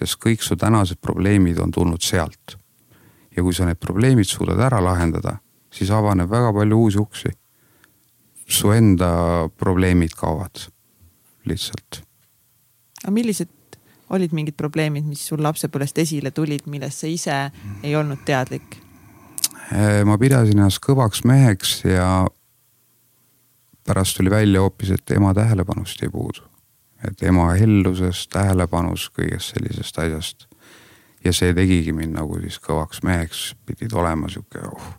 sest 0.00 0.16
kõik 0.24 0.42
su 0.42 0.56
tänased 0.56 0.98
probleemid 1.00 1.58
on 1.60 1.70
tulnud 1.70 2.02
sealt 2.02 2.56
ja 3.36 3.42
kui 3.42 3.54
sa 3.54 3.66
need 3.68 3.80
probleemid 3.80 4.28
suudad 4.28 4.60
ära 4.66 4.80
lahendada, 4.84 5.36
siis 5.72 5.90
avaneb 5.94 6.30
väga 6.30 6.52
palju 6.52 6.82
uusi 6.86 6.98
uksi. 6.98 7.36
su 8.50 8.72
enda 8.74 9.48
probleemid 9.58 10.10
kaovad 10.18 10.64
lihtsalt. 11.44 12.02
aga 13.04 13.12
millised 13.12 13.48
olid 14.10 14.32
mingid 14.32 14.56
probleemid, 14.58 15.04
mis 15.06 15.22
sul 15.26 15.42
lapsepõlvest 15.42 15.98
esile 15.98 16.30
tulid, 16.30 16.66
millest 16.66 16.98
sa 16.98 17.06
ise 17.06 17.36
ei 17.82 17.94
olnud 17.96 18.24
teadlik? 18.26 18.76
Äh, 19.70 20.02
ma 20.04 20.18
pidasin 20.18 20.58
ennast 20.58 20.82
kõvaks 20.82 21.22
meheks 21.24 21.84
ja 21.84 22.26
pärast 23.86 24.16
tuli 24.16 24.30
välja 24.30 24.60
hoopis, 24.60 24.90
et 24.90 25.10
ema 25.10 25.34
tähelepanust 25.34 26.02
jäi 26.02 26.10
puudu. 26.10 26.42
et 27.08 27.22
ema 27.22 27.52
hellusest, 27.56 28.28
tähelepanust, 28.30 29.12
kõigest 29.16 29.54
sellisest 29.54 29.98
asjast 29.98 30.49
ja 31.24 31.32
see 31.32 31.54
tegigi 31.54 31.92
mind 31.92 32.16
nagu 32.16 32.40
siis 32.40 32.58
kõvaks 32.64 33.02
meheks, 33.02 33.54
pidid 33.66 33.92
olema 33.92 34.28
sihuke 34.28 34.62
uh, 34.66 34.90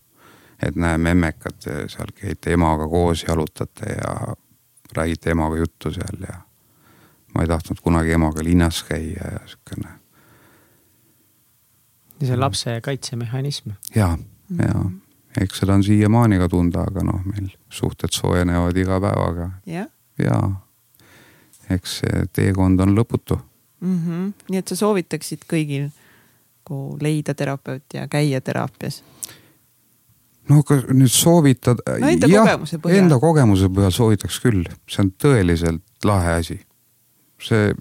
et 0.63 0.75
näe, 0.75 0.97
memmekad 0.97 1.65
seal 1.89 2.13
käite 2.15 2.53
emaga 2.53 2.87
koos, 2.87 3.25
jalutate 3.27 3.95
ja 3.97 4.35
räägite 4.95 5.31
emaga 5.31 5.57
juttu 5.57 5.91
seal 5.93 6.25
ja 6.27 6.41
ma 7.35 7.45
ei 7.45 7.47
tahtnud 7.47 7.79
kunagi 7.81 8.11
emaga 8.11 8.43
linnas 8.43 8.83
käia 8.83 9.31
ja 9.33 9.39
siukene. 9.47 9.89
ja 12.19 12.27
see 12.27 12.37
lapse 12.37 12.81
kaitsemehhanism. 12.81 13.69
ja, 13.95 14.17
ja 14.59 14.83
eks 15.41 15.63
seda 15.63 15.73
on 15.73 15.83
siiamaani 15.83 16.37
ka 16.37 16.49
tunda, 16.49 16.83
aga 16.87 17.03
noh, 17.07 17.23
meil 17.25 17.47
suhted 17.69 18.11
soojenevad 18.11 18.77
iga 18.77 18.99
päevaga. 19.01 19.49
ja, 19.65 19.87
ja, 20.19 20.41
eks 21.69 22.01
see 22.03 22.27
teekond 22.33 22.79
on 22.79 22.95
lõputu 22.97 23.39
mm. 23.79 23.97
-hmm. 23.97 24.33
nii 24.49 24.59
et 24.59 24.67
sa 24.67 24.75
soovitaksid 24.75 25.47
kõigil 25.49 25.89
nagu 26.61 26.97
leida 27.01 27.33
terapeut 27.33 27.93
ja 27.93 28.07
käia 28.07 28.41
teraapias? 28.41 29.03
no 30.49 30.59
aga 30.59 30.81
nüüd 30.93 31.11
soovitada. 31.13 31.97
no 31.99 32.07
enda 32.07 32.27
jah, 32.27 32.45
kogemuse 32.45 32.79
põhjal. 32.81 33.03
Enda 33.03 33.19
kogemuse 33.19 33.69
põhjal 33.69 33.93
soovitaks 33.95 34.39
küll, 34.43 34.63
see 34.89 35.03
on 35.05 35.11
tõeliselt 35.21 36.07
lahe 36.07 36.37
asi. 36.39 36.59
see 37.41 37.73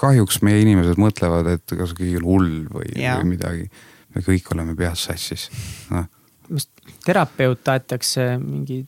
kahjuks 0.00 0.40
meie 0.42 0.62
inimesed 0.64 1.00
mõtlevad, 1.00 1.48
et 1.56 1.76
kas 1.76 1.92
kõigil 1.96 2.24
hull 2.24 2.64
või, 2.72 2.88
või 2.96 3.34
midagi. 3.34 3.68
me 4.14 4.24
kõik 4.26 4.48
oleme 4.54 4.74
peas 4.76 5.04
sassis 5.06 5.50
no.. 5.90 6.04
terapeut 7.04 7.62
tahetakse 7.64 8.32
mingi 8.40 8.82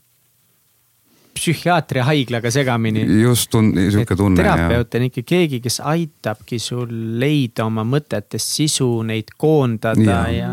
psühhiaatria 1.34 2.04
haiglaga 2.04 2.50
segamini. 2.50 3.04
just 3.22 3.50
tun-, 3.50 3.72
sihuke 3.90 4.16
tunne. 4.16 4.42
terapeut 4.42 4.94
on 4.94 5.06
ikka 5.08 5.24
keegi, 5.26 5.60
kes 5.64 5.80
aitabki 5.80 6.58
sul 6.62 6.92
leida 7.20 7.66
oma 7.66 7.84
mõtetest 7.88 8.56
sisu, 8.58 8.90
neid 9.08 9.34
koondada 9.38 10.18
ja, 10.32 10.46
ja 10.46 10.52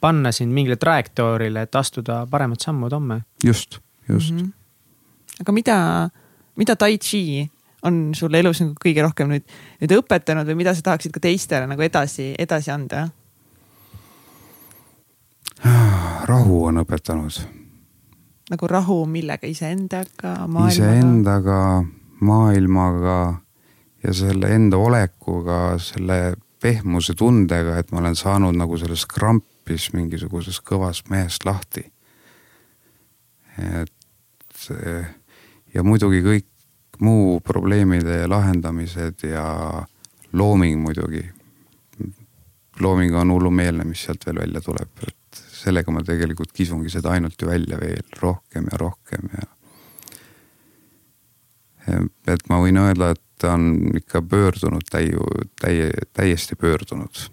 panna 0.00 0.32
sind 0.32 0.54
mingile 0.56 0.78
trajektoorile, 0.80 1.66
et 1.66 1.76
astuda 1.76 2.22
paremad 2.30 2.62
sammud 2.62 2.92
homme. 2.96 3.20
just, 3.44 3.78
just 4.08 4.32
mm. 4.32 4.38
-hmm. 4.38 4.52
aga 5.40 5.52
mida, 5.52 5.76
mida 6.56 6.76
tai 6.76 6.98
chi 6.98 7.50
on 7.82 8.10
sulle 8.14 8.38
elus 8.38 8.60
nagu 8.60 8.74
kõige 8.84 9.02
rohkem 9.02 9.28
nüüd, 9.28 9.46
nüüd 9.80 9.96
õpetanud 10.00 10.46
või 10.46 10.60
mida 10.62 10.74
sa 10.74 10.82
tahaksid 10.82 11.12
ka 11.12 11.20
teistele 11.20 11.66
nagu 11.66 11.82
edasi, 11.82 12.34
edasi 12.38 12.70
anda? 12.70 13.08
rahu 16.30 16.64
on 16.64 16.78
õpetanud 16.80 17.59
nagu 18.50 18.66
rahu 18.66 19.04
millega, 19.06 19.46
iseendaga, 19.46 20.34
maailmaga? 20.46 20.74
iseendaga, 20.74 21.60
maailmaga 22.20 23.18
ja 24.04 24.14
selle 24.14 24.54
enda 24.54 24.76
olekuga, 24.76 25.78
selle 25.78 26.34
pehmuse 26.60 27.14
tundega, 27.16 27.78
et 27.78 27.92
ma 27.92 28.02
olen 28.02 28.16
saanud 28.16 28.56
nagu 28.56 28.76
sellest 28.80 29.08
krampis 29.10 29.90
mingisugusest 29.96 30.64
kõvast 30.66 31.08
mehest 31.12 31.46
lahti. 31.48 31.86
et 33.60 34.68
ja 35.74 35.82
muidugi 35.82 36.22
kõik 36.24 36.46
muu 37.00 37.40
probleemide 37.40 38.26
lahendamised 38.28 39.24
ja 39.24 39.44
looming 40.32 40.82
muidugi. 40.82 41.24
looming 42.80 43.16
on 43.16 43.30
hullumeelne, 43.30 43.84
mis 43.84 44.02
sealt 44.04 44.26
veel 44.26 44.38
välja 44.40 44.60
tuleb, 44.60 44.88
et 45.06 45.19
sellega 45.60 45.92
ma 45.92 46.02
tegelikult 46.06 46.52
kisungi 46.56 46.92
seda 46.92 47.14
ainult 47.14 47.40
ju 47.40 47.48
välja 47.50 47.78
veel 47.80 48.06
rohkem 48.20 48.68
ja 48.72 48.78
rohkem 48.80 49.30
ja. 49.36 49.48
et 52.34 52.48
ma 52.48 52.60
võin 52.62 52.80
öelda, 52.80 53.12
et 53.14 53.22
ta 53.40 53.54
on 53.56 53.96
ikka 53.96 54.22
pöördunud 54.22 54.84
täiu, 54.90 55.24
täie, 55.60 55.90
täiesti 56.12 56.56
pöördunud. 56.56 57.30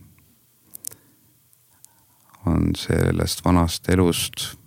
on 2.48 2.72
sellest 2.76 3.46
vanast 3.46 3.90
elust. 3.90 4.58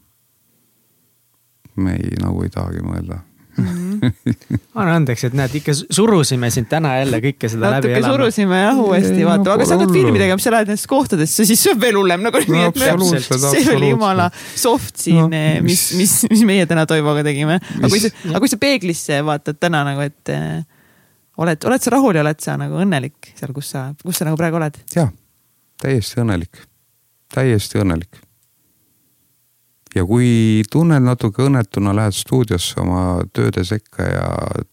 me 1.77 1.97
ei, 1.97 2.17
nagu 2.21 2.43
ei 2.45 2.51
tahagi 2.53 2.85
mõelda 2.85 3.23
anna 4.81 4.95
andeks, 4.99 5.25
et 5.29 5.35
näed, 5.37 5.55
ikka 5.61 5.75
surusime 5.79 6.51
sind 6.55 6.69
täna 6.71 6.95
jälle 7.01 7.21
kõike 7.25 7.51
seda 7.53 7.73
Natuke 7.75 7.91
läbi 7.91 7.99
elama. 7.99 8.15
surusime 8.17 8.61
jah 8.61 8.81
uuesti 8.85 9.27
vaatama, 9.27 9.57
aga 9.57 9.69
sa 9.69 9.77
hakkad 9.79 9.95
filmi 9.97 10.23
tegema, 10.23 10.43
sa 10.43 10.55
lähed 10.55 10.71
nendesse 10.71 10.91
kohtadesse, 10.91 11.47
siis 11.49 11.65
see 11.65 11.75
on 11.75 11.83
veel 11.83 11.99
hullem 12.01 12.25
nagu 12.27 12.43
no,. 12.51 12.71
see 13.41 13.67
oli 13.75 13.93
jumala 13.93 14.31
soft 14.35 15.03
siin 15.03 15.23
no,, 15.25 15.29
eh, 15.37 15.61
mis, 15.65 15.85
mis, 15.99 16.17
mis 16.33 16.45
meie 16.49 16.69
täna 16.71 16.87
Toivoga 16.91 17.25
tegime. 17.27 17.61
aga 17.61 17.93
kui 17.93 18.03
sa, 18.03 18.13
aga 18.31 18.43
kui 18.45 18.53
sa 18.53 18.61
peeglisse 18.63 19.21
vaatad 19.27 19.61
täna 19.61 19.83
nagu, 19.91 20.07
et 20.07 20.33
äh, 20.35 20.63
oled, 21.41 21.69
oled 21.69 21.85
sa 21.85 21.95
rahul 21.97 22.21
ja 22.21 22.25
oled 22.25 22.41
sa 22.43 22.57
nagu 22.61 22.81
õnnelik 22.81 23.35
seal, 23.35 23.55
kus 23.57 23.75
sa, 23.77 23.91
kus 24.05 24.21
sa 24.21 24.29
nagu 24.29 24.41
praegu 24.41 24.61
oled? 24.61 24.81
jah, 24.97 25.13
täiesti 25.83 26.25
õnnelik, 26.25 26.65
täiesti 27.35 27.83
õnnelik 27.83 28.25
ja 29.95 30.05
kui 30.07 30.63
tunned 30.71 31.03
natuke 31.05 31.45
õnnetuna, 31.47 31.95
lähed 31.97 32.15
stuudiosse 32.15 32.81
oma 32.83 33.03
tööde 33.35 33.65
sekka 33.67 34.07
ja 34.07 34.29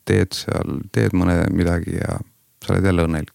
teed 0.05 0.35
seal, 0.37 0.81
teed 0.93 1.15
mõne 1.17 1.39
midagi 1.53 1.97
ja 1.97 2.19
sa 2.63 2.73
oled 2.73 2.85
jälle 2.85 3.07
õnnelik. 3.07 3.33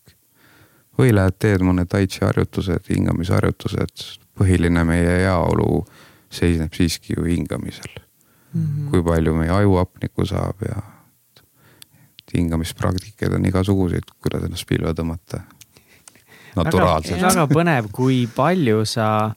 või 0.99 1.15
lähed, 1.15 1.39
teed 1.41 1.63
mõne 1.65 1.87
tai 1.89 2.07
chi 2.07 2.21
harjutused, 2.21 2.85
hingamisharjutused, 2.91 4.03
põhiline 4.39 4.85
meie 4.85 5.23
heaolu 5.25 5.85
seisneb 6.33 6.75
siiski 6.77 7.15
ju 7.17 7.25
hingamisel 7.25 7.95
mm. 8.53 8.67
-hmm. 8.67 8.91
kui 8.91 9.03
palju 9.03 9.35
meie 9.35 9.51
aju 9.51 9.77
hapnikku 9.77 10.27
saab 10.27 10.63
ja 10.69 10.83
hingamispraktikaid 12.35 13.33
on 13.33 13.47
igasuguseid, 13.47 14.05
kuidas 14.23 14.45
ennast 14.45 14.69
pilve 14.69 14.93
tõmmata. 14.97 15.41
naturaalselt. 16.57 17.23
väga 17.23 17.47
põnev, 17.49 17.89
kui 17.93 18.29
palju 18.37 18.85
sa 18.85 19.35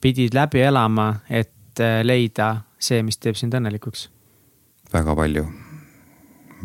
pidid 0.00 0.34
läbi 0.34 0.60
elama, 0.60 1.14
et 1.30 1.52
et 1.72 1.80
äh, 1.80 2.00
leida 2.04 2.62
see, 2.82 3.00
mis 3.06 3.16
teeb 3.20 3.38
sind 3.38 3.54
õnnelikuks? 3.56 4.08
väga 4.92 5.14
palju. 5.16 5.46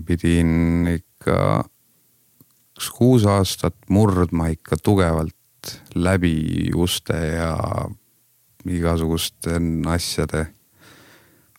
pidin 0.06 0.90
ikka 0.92 1.64
kuus 2.94 3.26
aastat 3.26 3.78
murdma 3.90 4.52
ikka 4.54 4.78
tugevalt 4.84 5.72
läbi 5.96 6.70
uste 6.76 7.16
ja 7.16 7.56
igasuguste 8.68 9.58
asjade. 9.88 10.46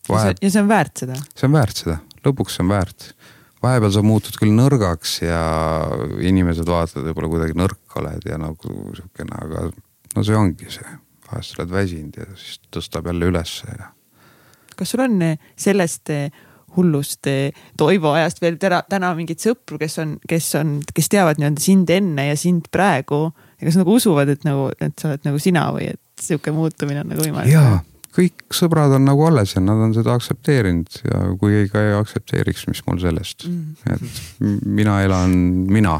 Vahe... 0.09 0.33
ja 0.41 0.49
see 0.49 0.61
on 0.61 0.69
väärt 0.69 1.03
seda? 1.03 1.17
see 1.33 1.49
on 1.49 1.57
väärt 1.57 1.83
seda, 1.83 1.97
lõpuks 2.25 2.57
see 2.57 2.63
on 2.63 2.71
väärt. 2.71 3.11
vahepeal 3.65 3.93
sa 3.97 4.05
muutud 4.05 4.37
küll 4.39 4.53
nõrgaks 4.55 5.19
ja 5.25 5.41
inimesed 6.21 6.69
vaatavad, 6.69 7.09
võib-olla 7.09 7.33
kuidagi 7.33 7.57
nõrk 7.57 7.99
oled 8.01 8.29
ja 8.29 8.39
nagu 8.41 8.93
sihukene, 8.95 9.43
aga 9.43 9.67
no 10.15 10.25
see 10.25 10.37
ongi 10.37 10.69
see 10.77 10.97
vahest 11.31 11.57
oled 11.59 11.73
väsinud 11.73 12.19
ja 12.19 12.27
siis 12.35 12.59
tõstab 12.73 13.09
jälle 13.09 13.31
ülesse 13.31 13.71
ja. 13.71 13.91
kas 14.75 14.93
sul 14.93 15.03
on 15.05 15.19
eh, 15.25 15.51
sellest 15.59 16.11
eh, 16.13 16.29
hullust 16.75 17.27
eh, 17.29 17.55
Toivo 17.77 18.13
ajast 18.17 18.41
veel 18.43 18.59
täna, 18.61 18.81
täna 18.89 19.11
mingeid 19.17 19.41
sõpru, 19.43 19.79
kes 19.81 19.99
on, 20.03 20.17
kes 20.29 20.49
on, 20.59 20.79
kes 20.95 21.11
teavad 21.11 21.41
nii-öelda 21.41 21.63
sind 21.63 21.93
enne 21.93 22.29
ja 22.29 22.39
sind 22.39 22.69
praegu 22.73 23.27
ja 23.59 23.67
kas 23.67 23.79
nagu 23.79 23.95
usuvad, 23.97 24.31
et 24.35 24.45
nagu, 24.47 24.69
et 24.79 24.95
sa 24.99 25.11
oled 25.11 25.25
nagu 25.27 25.41
sina 25.41 25.69
või 25.75 25.91
et 25.93 26.01
sihuke 26.23 26.53
muutumine 26.55 27.03
on 27.03 27.13
nagu 27.13 27.25
võimalik? 27.25 27.53
jaa, 27.53 27.79
kõik 28.15 28.45
sõbrad 28.55 28.93
on 28.97 29.07
nagu 29.07 29.25
alles 29.27 29.55
ja 29.55 29.63
nad 29.63 29.81
on 29.87 29.95
seda 29.97 30.15
aktsepteerinud 30.17 31.01
ja 31.07 31.25
kui 31.41 31.57
ei 31.63 31.71
ka 31.71 31.83
ei 31.83 31.97
aktsepteeriks, 31.97 32.67
mis 32.71 32.85
mul 32.87 33.01
sellest 33.03 33.47
mm., 33.49 33.93
et 33.95 34.65
mina 34.65 35.01
elan 35.05 35.35
mina 35.69 35.99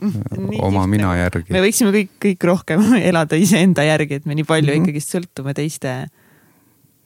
oma 0.00 0.50
lihtne. 0.50 0.86
mina 0.86 1.12
järgi. 1.16 1.52
me 1.52 1.62
võiksime 1.64 1.92
kõik, 1.94 2.10
kõik 2.24 2.46
rohkem 2.48 2.84
elada 3.10 3.36
iseenda 3.36 3.84
järgi, 3.86 4.20
et 4.20 4.26
me 4.26 4.34
nii 4.38 4.48
palju 4.48 4.72
mm 4.72 4.76
-hmm. 4.76 4.88
ikkagist 4.88 5.14
sõltume 5.16 5.54
teiste, 5.54 5.94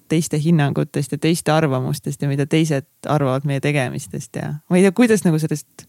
teiste 0.09 0.39
hinnangutest 0.39 1.12
ja 1.12 1.19
teiste 1.19 1.53
arvamustest 1.53 2.23
ja 2.23 2.29
mida 2.29 2.47
teised 2.47 2.87
arvavad 3.07 3.45
meie 3.45 3.61
tegemistest 3.61 4.37
ja 4.37 4.55
ma 4.71 4.77
ei 4.77 4.87
tea, 4.87 4.93
kuidas 4.93 5.25
nagu 5.25 5.39
sellest 5.39 5.87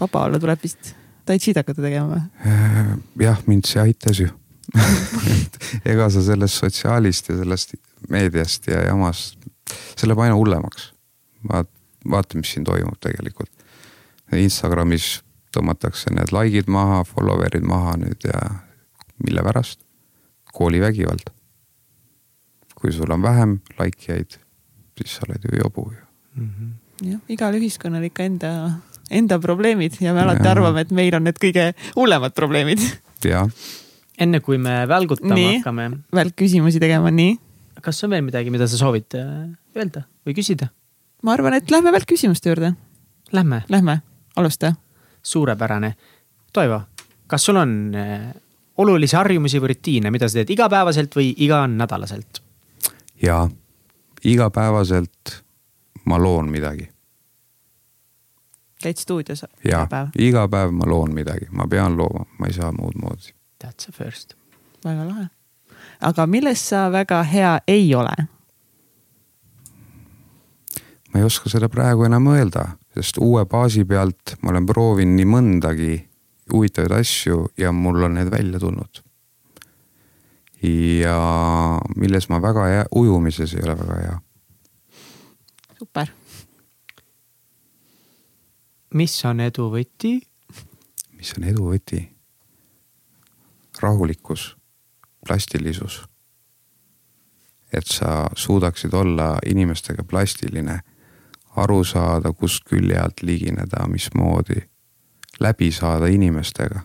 vaba 0.00 0.26
olla, 0.26 0.38
tuleb 0.38 0.62
vist 0.62 0.94
tai 1.24 1.38
chi'd 1.38 1.56
hakata 1.56 1.82
tegema 1.82 2.14
või? 2.14 2.22
Äh, 2.46 2.94
jah, 3.28 3.42
mind 3.46 3.68
see 3.68 3.80
aitas 3.82 4.20
ju 4.20 4.28
ega 5.92 6.08
sa 6.10 6.22
sellest 6.22 6.60
sotsiaalist 6.60 7.28
ja 7.28 7.36
sellest 7.36 7.74
meediast 8.10 8.66
ja 8.66 8.84
jamast, 8.86 9.36
see 9.96 10.08
läheb 10.08 10.22
aina 10.24 10.36
hullemaks. 10.38 10.92
vaat-, 11.48 11.72
vaata, 12.10 12.38
mis 12.38 12.52
siin 12.54 12.64
toimub 12.64 12.98
tegelikult. 13.00 13.50
Instagramis 14.32 15.22
tõmmatakse 15.54 16.12
need 16.14 16.32
like'id 16.34 16.70
maha, 16.72 17.02
follower'id 17.08 17.66
maha 17.66 17.96
nüüd 18.00 18.28
ja 18.28 18.42
mille 19.22 19.44
pärast? 19.46 19.80
koolivägivald. 20.52 21.30
kui 22.76 22.92
sul 22.92 23.10
on 23.14 23.22
vähem 23.22 23.60
like 23.78 24.04
jaid, 24.08 24.36
siis 24.98 25.14
sa 25.16 25.26
oled 25.28 25.44
ju 25.46 25.58
jobu 25.62 25.92
ju 25.92 26.02
mm 26.34 26.50
-hmm.. 26.50 27.10
jah, 27.10 27.20
igal 27.28 27.54
ühiskonnal 27.54 28.04
ikka 28.04 28.22
enda, 28.22 28.50
enda 29.10 29.38
probleemid 29.38 29.96
ja 30.00 30.14
me 30.14 30.20
alati 30.20 30.44
ja. 30.44 30.50
arvame, 30.50 30.80
et 30.80 30.90
meil 30.90 31.14
on 31.14 31.24
need 31.24 31.38
kõige 31.38 31.72
hullemad 31.96 32.34
probleemid. 32.34 32.78
jah. 33.24 33.48
enne 34.18 34.40
kui 34.40 34.58
me 34.58 34.88
välgutama 34.88 35.34
nii, 35.34 35.56
hakkame. 35.56 35.90
välkküsimusi 36.12 36.80
tegema, 36.80 37.10
nii. 37.10 37.38
kas 37.80 38.04
on 38.04 38.10
veel 38.10 38.22
midagi, 38.22 38.50
mida 38.50 38.66
sa 38.66 38.76
soovid 38.76 39.14
äh, 39.14 39.48
öelda 39.76 40.04
või 40.26 40.34
küsida? 40.34 40.68
ma 41.22 41.32
arvan, 41.32 41.54
et 41.54 41.70
lähme 41.70 41.92
välkküsimuste 41.92 42.48
juurde. 42.48 42.74
Lähme. 43.32 43.62
Lähme, 43.68 44.02
alusta 44.36 44.74
suurepärane. 45.22 45.94
Toivo, 46.52 46.80
kas 47.26 47.44
sul 47.44 47.56
on 47.56 47.94
äh, 47.94 48.32
olulisi 48.76 49.16
harjumusi 49.16 49.60
või 49.60 49.74
rutiine, 49.74 50.10
mida 50.10 50.28
sa 50.28 50.40
teed 50.40 50.50
igapäevaselt 50.54 51.16
või 51.16 51.32
iganädalaselt? 51.44 52.42
jaa, 53.22 53.48
igapäevaselt 54.24 55.42
ma 56.04 56.18
loon 56.18 56.50
midagi. 56.50 56.88
käid 58.82 58.96
stuudios 58.98 59.44
iga 59.64 59.86
päev? 59.90 60.08
iga 60.18 60.48
päev 60.48 60.70
ma 60.74 60.88
loon 60.88 61.14
midagi, 61.14 61.46
ma 61.50 61.66
pean 61.68 61.96
looma, 61.96 62.26
ma 62.38 62.46
ei 62.46 62.52
saa 62.52 62.72
muud 62.72 62.98
moodi. 62.98 63.34
That's 63.64 63.88
a 63.88 63.92
first. 63.92 64.34
väga 64.84 65.08
lahe. 65.08 65.26
aga 66.00 66.26
milles 66.26 66.68
sa 66.68 66.92
väga 66.92 67.22
hea 67.22 67.58
ei 67.68 67.94
ole? 67.94 68.14
Ma 71.12 71.20
ei 71.20 71.24
oska 71.24 71.50
seda 71.52 71.68
praegu 71.68 72.04
enam 72.08 72.26
öelda 72.32 72.66
sest 72.94 73.18
uue 73.20 73.44
baasi 73.48 73.84
pealt 73.84 74.36
ma 74.42 74.52
olen 74.52 74.66
proovinud 74.66 75.16
nii 75.16 75.28
mõndagi 75.28 75.94
huvitavaid 76.52 76.92
asju 76.98 77.46
ja 77.58 77.72
mul 77.72 78.02
on 78.02 78.14
need 78.14 78.30
välja 78.30 78.60
tulnud. 78.60 79.02
ja 80.62 81.16
milles 81.96 82.28
ma 82.28 82.38
väga 82.42 82.66
hea, 82.66 82.84
ujumises 82.94 83.54
ei 83.54 83.62
ole 83.64 83.78
väga 83.78 83.96
hea. 84.00 84.20
super. 85.78 86.12
mis 88.94 89.24
on 89.24 89.40
edu 89.40 89.70
võti? 89.72 90.20
mis 91.16 91.34
on 91.38 91.44
edu 91.44 91.70
võti? 91.72 92.08
rahulikkus, 93.82 94.56
plastilisus. 95.26 96.02
et 97.72 97.86
sa 97.86 98.28
suudaksid 98.36 98.94
olla 98.94 99.38
inimestega 99.46 100.04
plastiline, 100.04 100.80
aru 101.56 101.84
saada, 101.84 102.32
kust 102.32 102.64
külje 102.68 102.98
alt 102.98 103.22
ligineda, 103.22 103.86
mismoodi, 103.88 104.62
läbi 105.40 105.72
saada 105.72 106.06
inimestega. 106.06 106.80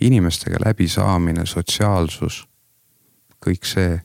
inimestega 0.00 0.58
läbisaamine, 0.60 1.46
sotsiaalsus, 1.46 2.48
kõik 3.46 3.64
see. 3.64 4.00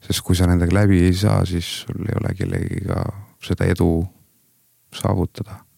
sest 0.00 0.20
kui 0.20 0.36
sa 0.36 0.46
nendega 0.46 0.74
läbi 0.74 1.00
ei 1.04 1.14
saa, 1.14 1.44
siis 1.44 1.80
sul 1.80 2.04
ei 2.04 2.16
ole 2.20 2.34
kellegiga 2.34 3.04
seda 3.40 3.64
edu 3.64 4.04
saavutada 4.92 5.69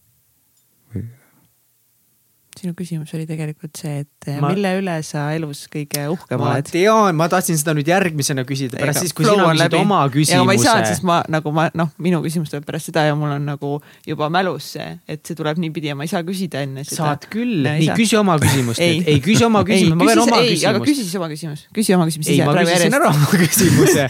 sinu 2.60 2.74
küsimus 2.76 3.12
oli 3.16 3.24
tegelikult 3.26 3.78
see, 3.80 4.02
et 4.02 4.28
ma... 4.40 4.50
mille 4.52 4.72
üle 4.78 4.94
sa 5.06 5.24
elus 5.36 5.64
kõige 5.72 6.04
uhkem 6.12 6.40
ma 6.40 6.50
oled? 6.52 6.68
ma 6.68 6.74
tean, 6.74 7.16
ma 7.18 7.28
tahtsin 7.32 7.58
seda 7.58 7.74
nüüd 7.76 7.88
järgmisena 7.88 8.44
küsida, 8.48 8.76
pärast 8.80 9.02
siis, 9.06 9.14
kui 9.16 9.26
sina 9.26 9.46
küsid 9.48 9.76
oma 9.78 10.00
küsimuse. 10.12 10.46
ma 10.46 10.56
ei 10.56 10.60
saanud, 10.62 10.88
sest 10.90 11.06
ma 11.08 11.18
nagu 11.32 11.52
ma 11.54 11.66
noh, 11.78 11.92
minu 12.02 12.20
küsimus 12.24 12.52
tuleb 12.52 12.66
pärast 12.68 12.90
seda 12.90 13.06
ja 13.08 13.16
mul 13.18 13.32
on 13.38 13.48
nagu 13.48 13.72
juba 14.08 14.28
mälus 14.32 14.68
see, 14.76 14.88
et 15.08 15.24
see 15.24 15.38
tuleb 15.38 15.60
niipidi 15.62 15.92
ja 15.92 15.96
ma 15.98 16.06
ei 16.06 16.12
saa 16.12 16.20
küsida 16.26 16.62
enne 16.66 16.84
seda. 16.84 16.98
saad 17.00 17.26
küll, 17.32 17.64
nii 17.64 17.88
saa. 17.88 17.96
küsi 17.98 18.20
oma 18.20 18.36
küsimust 18.44 18.84
nüüd, 18.84 19.08
ei 19.14 19.24
küsi 19.24 19.48
oma 19.48 19.64
küsimust, 19.68 19.96
ma 19.96 20.10
pean 20.10 20.22
oma 20.26 20.42
küsimust. 20.42 20.68
aga 20.72 20.84
küsi 20.84 21.06
siis 21.06 21.16
oma 21.20 21.30
küsimus, 21.32 21.64
küsi 21.72 21.96
oma 21.96 22.08
küsimus. 22.10 22.30
ei, 22.34 22.44
ma 22.44 22.56
küsisin 22.60 22.98
ära 23.00 23.10
oma 23.14 23.32
küsimuse 23.32 24.08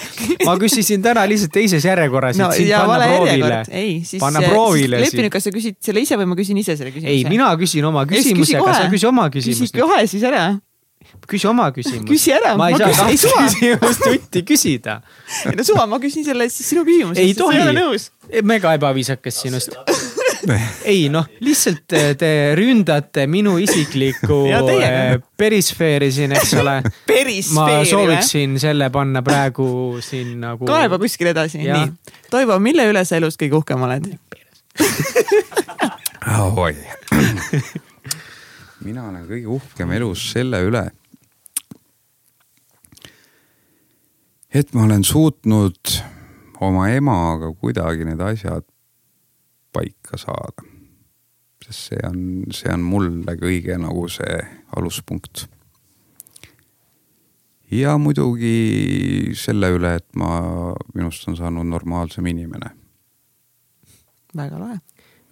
ma 0.49 0.57
küsisin 0.61 1.07
täna 1.07 1.25
lihtsalt 1.31 1.55
teises 1.55 1.87
järjekorras 1.87 2.43
no,. 2.43 2.51
ei, 2.53 4.03
siis 4.03 4.21
panna 4.23 4.43
proovile. 4.49 4.99
lepi 5.07 5.23
nüüd, 5.23 5.33
kas 5.33 5.47
sa 5.47 5.55
küsid 5.55 5.79
selle 5.85 6.03
ise 6.03 6.19
või 6.19 6.33
ma 6.35 6.39
küsin 6.39 6.59
ise 6.59 6.77
selle 6.77 6.91
küsimuse? 6.91 7.15
ei, 7.15 7.25
mina 7.31 7.53
küsin 7.61 7.87
oma 7.87 8.05
küsimuse 8.11 8.32
küsimusega, 8.37 8.77
sa 8.81 8.93
küsi 8.93 9.09
oma 9.09 9.29
küsimust. 9.33 9.73
küsi 9.73 9.83
kohe 9.83 10.07
siis 10.11 10.25
ära. 10.29 10.45
küsi 11.29 11.49
oma 11.51 11.69
küsimust. 11.75 12.09
küsi 12.09 12.35
ära. 12.37 12.57
ma 12.61 12.71
ei 12.73 12.81
saa 12.81 12.93
kahte 12.97 13.13
küsimust 13.17 14.09
jutti 14.13 14.45
küsida. 14.49 15.01
ei 15.47 15.59
no 15.59 15.67
suva, 15.67 15.87
ma 15.91 16.01
küsin 16.03 16.27
selle 16.27 16.49
siis 16.51 16.73
sinu 16.75 16.87
küsimuse. 16.89 17.21
ei 17.21 17.35
tohi. 17.35 18.43
mega 18.43 18.75
ebaviisakas 18.79 19.43
sinust 19.45 19.79
ei 20.85 21.09
noh, 21.13 21.27
lihtsalt 21.41 21.95
eh, 21.97 22.13
te 22.19 22.31
ründate 22.59 23.27
minu 23.31 23.55
isiklikku 23.63 24.39
eh, 24.51 25.19
perisfeeri 25.39 26.11
siin, 26.13 26.35
eks 26.37 26.55
ole. 26.61 26.79
ma 27.55 27.67
sooviksin 27.89 28.59
selle 28.63 28.91
panna 28.95 29.23
praegu 29.23 30.01
siin 30.03 30.41
nagu. 30.43 30.67
kaeba 30.67 30.99
kuskile 31.03 31.33
edasi, 31.35 31.63
nii. 31.63 31.87
Toivo, 32.31 32.59
mille 32.63 32.89
üle 32.91 33.05
sa 33.09 33.21
elus 33.21 33.39
kõige 33.41 33.61
uhkem 33.61 33.87
oled? 33.89 34.13
oi 36.57 36.77
mina 38.85 39.07
olen 39.09 39.27
kõige 39.29 39.49
uhkem 39.53 39.95
elus 39.97 40.25
selle 40.33 40.63
üle, 40.67 40.83
et 44.53 44.75
ma 44.75 44.85
olen 44.87 45.05
suutnud 45.05 45.95
oma 46.63 46.89
emaga 46.93 47.53
kuidagi 47.59 48.07
need 48.09 48.21
asjad 48.21 48.67
paika 49.73 50.19
saada. 50.21 50.69
sest 51.63 51.89
see 51.89 52.01
on, 52.05 52.21
see 52.51 52.73
on 52.75 52.83
mulle 52.85 53.37
kõige 53.39 53.79
nagu 53.79 54.09
see 54.11 54.39
aluspunkt. 54.77 55.47
ja 57.71 57.97
muidugi 57.99 59.33
selle 59.39 59.73
üle, 59.79 59.97
et 59.97 60.09
ma, 60.17 60.75
minust 60.95 61.29
on 61.29 61.37
saanud 61.37 61.71
normaalsem 61.71 62.27
inimene. 62.27 62.75
väga 64.37 64.59
lahe 64.59 64.81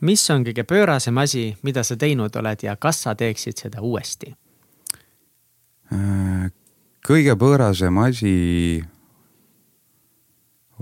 mis 0.01 0.23
on 0.31 0.45
kõige 0.47 0.65
pöörasem 0.65 1.19
asi, 1.21 1.51
mida 1.63 1.85
sa 1.85 1.97
teinud 1.97 2.37
oled 2.37 2.65
ja 2.65 2.77
kas 2.81 3.03
sa 3.05 3.15
teeksid 3.15 3.61
seda 3.61 3.83
uuesti? 3.85 4.33
Äh, 5.93 6.49
kõige 7.07 7.37
pöörasem 7.39 7.99
asi 7.99 8.35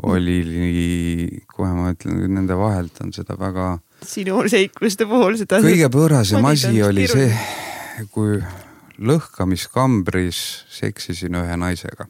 oli, 0.03 0.39
kohe 1.51 1.71
ma 1.75 1.93
ütlen, 1.95 2.21
nende 2.35 2.57
vahelt 2.59 3.01
on 3.03 3.13
seda 3.13 3.35
väga. 3.39 3.79
sinu 4.07 4.45
seikluste 4.49 5.07
puhul 5.07 5.39
seda. 5.41 5.63
kõige 5.65 5.89
pöörasem 5.91 6.45
asi 6.45 6.83
oli 6.83 7.09
see, 7.11 7.33
kui 8.15 8.39
lõhkamiskambris 8.99 10.43
seksisin 10.71 11.39
ühe 11.41 11.57
naisega. 11.57 12.07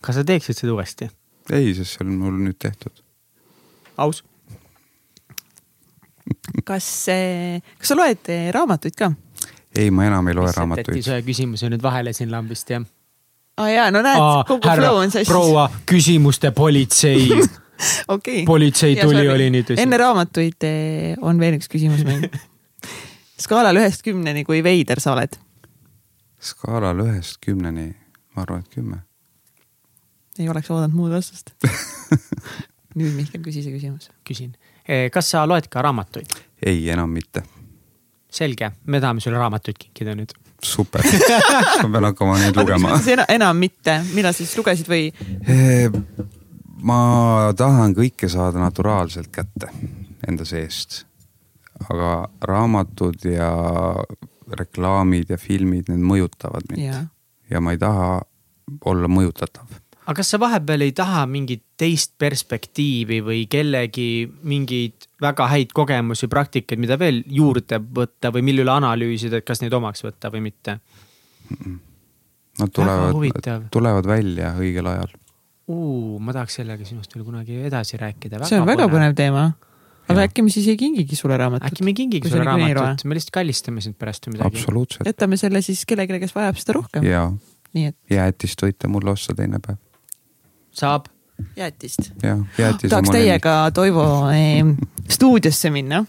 kas 0.00 0.20
sa 0.20 0.24
teeksid 0.24 0.60
seda 0.60 0.76
uuesti? 0.76 1.10
ei, 1.50 1.74
sest 1.74 1.96
see 1.96 2.06
on 2.06 2.14
mul 2.20 2.38
nüüd 2.38 2.60
tehtud. 2.62 3.02
aus 3.96 4.22
kas, 6.64 6.88
kas 7.78 7.92
sa 7.92 7.98
loed 7.98 8.30
eh, 8.32 8.48
raamatuid 8.54 8.96
ka? 8.98 9.12
ei, 9.76 9.90
ma 9.90 10.06
enam 10.08 10.28
ei 10.28 10.36
loe 10.36 10.50
Mis 10.50 10.58
raamatuid. 10.58 11.00
ühe 11.00 11.20
küsimuse 11.26 11.70
nüüd 11.72 11.82
vahele 11.82 12.12
siin 12.16 12.30
lambist, 12.32 12.70
jah? 12.70 12.84
aa 13.58 13.66
ah, 13.66 13.72
jaa, 13.72 13.90
no 13.94 14.02
näed, 14.04 14.24
kogu 14.48 14.74
flow 14.76 15.00
on 15.02 15.12
sassis. 15.12 15.30
proua, 15.30 15.68
küsimuste 15.88 16.52
politsei 16.56 17.28
okay.. 18.14 18.44
politsei 18.48 18.96
tuli, 19.00 19.26
oli 19.28 19.50
nii 19.54 19.68
tõsi. 19.68 19.84
enne 19.84 20.00
raamatuid 20.02 20.68
eh, 20.68 21.14
on 21.20 21.40
veel 21.42 21.58
üks 21.60 21.70
küsimus 21.72 22.04
meil 22.08 22.28
skaalal 23.44 23.80
ühest 23.80 24.04
kümneni, 24.06 24.44
kui 24.48 24.62
veider 24.64 25.02
sa 25.02 25.16
oled? 25.16 25.38
skaalal 26.42 27.04
ühest 27.06 27.40
kümneni, 27.44 27.90
ma 28.36 28.46
arvan, 28.46 28.64
et 28.64 28.76
kümme. 28.78 29.02
ei 30.38 30.48
oleks 30.52 30.70
oodanud 30.70 30.96
muud 30.96 31.16
vastust 31.16 31.54
nüüd 32.98 33.14
Mihkel, 33.16 33.40
küsi 33.44 33.64
see 33.64 33.72
küsimus. 33.74 34.10
küsin 34.28 34.52
kas 35.12 35.30
sa 35.30 35.44
loed 35.48 35.68
ka 35.70 35.82
raamatuid? 35.82 36.38
ei, 36.66 36.90
enam 36.90 37.10
mitte. 37.10 37.42
selge, 38.30 38.70
me 38.86 39.00
tahame 39.00 39.20
sulle 39.20 39.38
raamatuid 39.38 39.78
kinkida 39.78 40.14
nüüd. 40.18 40.34
super 40.62 41.04
ma 41.82 41.88
pean 41.88 42.08
hakkama 42.10 42.38
neid 42.40 42.56
lugema. 42.56 42.98
enam 43.28 43.56
mitte, 43.56 44.00
millal 44.14 44.34
sa 44.34 44.44
siis 44.44 44.56
lugesid 44.58 44.90
või? 44.90 45.08
Eh, 45.46 45.90
ma 46.82 47.52
tahan 47.56 47.96
kõike 47.98 48.30
saada 48.32 48.62
naturaalselt 48.62 49.32
kätte 49.32 49.70
enda 50.28 50.46
seest. 50.48 51.04
aga 51.90 52.28
raamatud 52.46 53.24
ja 53.26 53.52
reklaamid 54.52 55.30
ja 55.32 55.38
filmid, 55.38 55.88
need 55.88 56.02
mõjutavad 56.04 56.66
mind 56.70 56.84
ja, 56.84 57.00
ja 57.50 57.60
ma 57.60 57.72
ei 57.74 57.80
taha 57.80 58.20
olla 58.86 59.08
mõjutatav 59.10 59.81
aga 60.02 60.16
kas 60.18 60.32
sa 60.34 60.40
vahepeal 60.42 60.82
ei 60.82 60.92
taha 60.96 61.22
mingit 61.30 61.62
teist 61.78 62.14
perspektiivi 62.18 63.20
või 63.22 63.44
kellegi 63.50 64.26
mingeid 64.48 65.06
väga 65.22 65.46
häid 65.52 65.74
kogemusi, 65.76 66.28
praktikaid, 66.30 66.80
mida 66.82 66.98
veel 66.98 67.22
juurde 67.30 67.78
võtta 67.78 68.32
või 68.34 68.44
mille 68.48 68.64
üle 68.64 68.74
analüüsida, 68.74 69.38
et 69.38 69.46
kas 69.46 69.62
neid 69.62 69.74
omaks 69.78 70.02
võtta 70.02 70.30
või 70.34 70.46
mitte? 70.48 70.78
Nad 72.58 72.72
tulevad, 72.74 73.68
tulevad 73.72 74.08
välja 74.08 74.54
õigel 74.60 74.88
ajal. 74.90 75.12
ma 76.20 76.34
tahaks 76.34 76.58
sellega 76.60 76.84
sinust 76.84 77.14
veel 77.14 77.24
kunagi 77.24 77.62
edasi 77.68 78.00
rääkida. 78.00 78.42
see 78.48 78.58
on 78.60 78.66
väga 78.66 78.88
põnev, 78.88 78.96
põnev 78.96 79.14
teema. 79.16 79.44
aga 80.10 80.26
ja. 80.26 80.28
äkki 80.28 80.42
me 80.42 80.50
siis 80.50 80.66
ei 80.68 80.76
kingigi 80.76 81.16
sulle 81.16 81.38
raamatut? 81.38 81.70
äkki 81.70 81.86
me 81.86 81.94
ei 81.94 82.00
kingigi 82.02 82.32
sulle 82.32 82.44
raamatut, 82.44 83.06
me 83.06 83.16
lihtsalt 83.16 83.36
kallistame 83.38 83.80
sind 83.80 83.96
pärast 83.96 84.26
või 84.26 84.36
midagi. 84.36 84.66
jätame 85.06 85.38
selle 85.38 85.62
siis 85.62 85.86
kellelegi, 85.86 86.20
kes 86.26 86.34
vajab 86.34 86.58
seda 86.58 86.76
rohkem. 86.80 87.08
nii 87.72 87.88
et. 87.92 87.96
jäätist 88.10 88.66
võite 88.66 88.90
mulle 88.90 89.14
osta 89.14 89.38
teine 89.38 89.62
päev 89.62 89.78
saab. 90.72 91.06
jäätist. 91.56 92.12
tahaks 92.88 93.10
teiega, 93.10 93.70
Toivo 93.74 94.30
eh,, 94.30 94.64
stuudiosse 95.10 95.70
minna, 95.70 96.04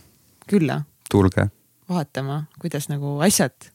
külla. 0.48 0.82
tulge. 1.12 1.48
vaatama, 1.90 2.44
kuidas 2.62 2.90
nagu 2.90 3.20
asjad 3.20 3.74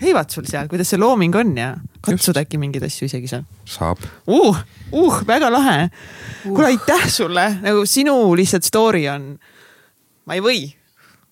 käivad 0.00 0.32
sul 0.32 0.48
seal, 0.48 0.68
kuidas 0.68 0.90
see 0.90 1.00
looming 1.00 1.34
on 1.36 1.52
ja 1.58 1.70
katsuda 2.04 2.44
äkki 2.44 2.58
mingeid 2.60 2.84
asju 2.86 3.08
isegi 3.10 3.28
seal. 3.30 3.44
saab 3.68 4.00
uh,. 4.26 4.60
uh, 4.92 5.20
väga 5.26 5.50
lahe 5.52 5.76
uh.. 5.84 5.92
kuule, 6.42 6.70
aitäh 6.72 7.06
sulle, 7.12 7.46
nagu 7.60 7.84
sinu 7.88 8.16
lihtsalt 8.36 8.66
story 8.66 9.06
on, 9.12 9.34
ma 10.26 10.38
ei 10.38 10.44
või. 10.44 10.62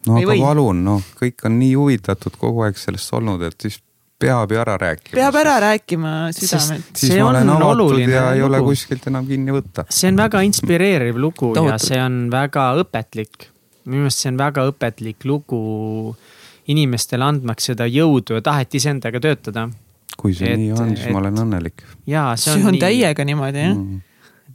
no 0.06 0.18
aga 0.20 0.32
või. 0.32 0.42
palun, 0.44 0.84
noh, 0.84 1.12
kõik 1.20 1.46
on 1.48 1.58
nii 1.62 1.74
huvitatud 1.78 2.36
kogu 2.40 2.66
aeg 2.66 2.80
sellest 2.80 3.14
olnud, 3.16 3.44
et 3.48 3.68
siis 3.68 3.80
peab 4.18 4.52
ju 4.52 4.58
ära 4.58 4.76
rääkima. 4.78 5.14
peab 5.14 5.36
ära 5.40 5.56
rääkima 5.62 6.14
südamelt. 6.34 6.90
siis 6.96 7.14
ma 7.18 7.28
olen 7.30 7.50
avatud 7.50 8.00
ja 8.00 8.24
ei 8.32 8.40
lugu. 8.40 8.48
ole 8.48 8.62
kuskilt 8.70 9.06
enam 9.10 9.26
kinni 9.26 9.54
võtta. 9.54 9.86
see 9.90 10.10
on 10.12 10.18
väga 10.18 10.42
inspireeriv 10.46 11.20
lugu 11.20 11.52
Tohutu. 11.54 11.68
ja 11.70 11.78
see 11.82 12.00
on 12.02 12.26
väga 12.32 12.72
õpetlik. 12.82 13.50
minu 13.84 14.06
meelest 14.06 14.24
see 14.24 14.32
on 14.32 14.40
väga 14.40 14.66
õpetlik 14.72 15.28
lugu 15.28 15.62
inimestele 16.68 17.24
andmaks 17.24 17.70
seda 17.70 17.86
jõudu 17.88 18.40
ja 18.40 18.42
tahet 18.44 18.74
iseendaga 18.74 19.20
töötada. 19.20 19.68
kui 20.18 20.34
see 20.34 20.52
et, 20.52 20.58
nii 20.58 20.74
on, 20.74 20.92
siis 20.96 21.06
et, 21.06 21.14
ma 21.14 21.22
olen 21.22 21.44
õnnelik. 21.46 21.86
jaa, 22.06 22.34
see 22.36 22.52
on, 22.52 22.60
see 22.60 22.72
on 22.72 22.78
nii. 22.78 22.84
täiega 22.88 23.24
niimoodi 23.24 23.64
jah 23.64 23.74
mm 23.74 24.04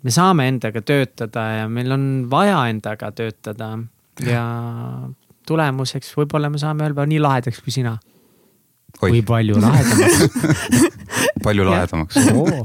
me 0.04 0.12
saame 0.12 0.48
endaga 0.52 0.82
töötada 0.84 1.44
ja 1.58 1.68
meil 1.72 1.92
on 1.96 2.06
vaja 2.32 2.60
endaga 2.72 3.12
töötada 3.16 3.70
ja 4.28 4.44
tulemuseks 5.48 6.12
võib-olla 6.18 6.52
me 6.52 6.60
saame 6.62 6.88
öelda 6.88 7.06
nii 7.08 7.22
lahedaks 7.24 7.62
kui 7.64 7.74
sina. 7.76 7.96
Või 9.02 9.22
palju 9.26 9.60
lahedamaks 9.62 10.84
palju 11.46 11.66
lahedamaks 11.68 12.20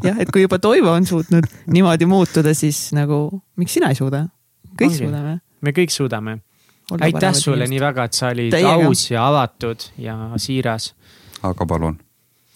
jah, 0.04 0.18
et 0.20 0.30
kui 0.32 0.44
juba 0.44 0.58
Toivo 0.62 0.92
on 0.92 1.06
suutnud 1.08 1.46
niimoodi 1.72 2.08
muutuda, 2.10 2.54
siis 2.56 2.88
nagu 2.96 3.40
miks 3.60 3.78
sina 3.78 3.92
ei 3.92 3.98
suuda? 3.98 4.26
kõik 4.78 4.92
Ongi. 4.92 5.00
suudame. 5.04 5.34
me 5.60 5.74
kõik 5.74 5.94
suudame. 5.94 6.36
aitäh 7.00 7.34
sulle 7.34 7.64
inimest. 7.64 7.74
nii 7.74 7.82
väga, 7.82 8.06
et 8.08 8.20
sa 8.20 8.30
olid 8.34 8.54
Teiega. 8.54 8.76
aus 8.86 9.04
ja 9.10 9.26
avatud 9.28 9.88
ja 9.98 10.16
siiras. 10.36 10.92
aga 11.42 11.66
palun, 11.66 11.98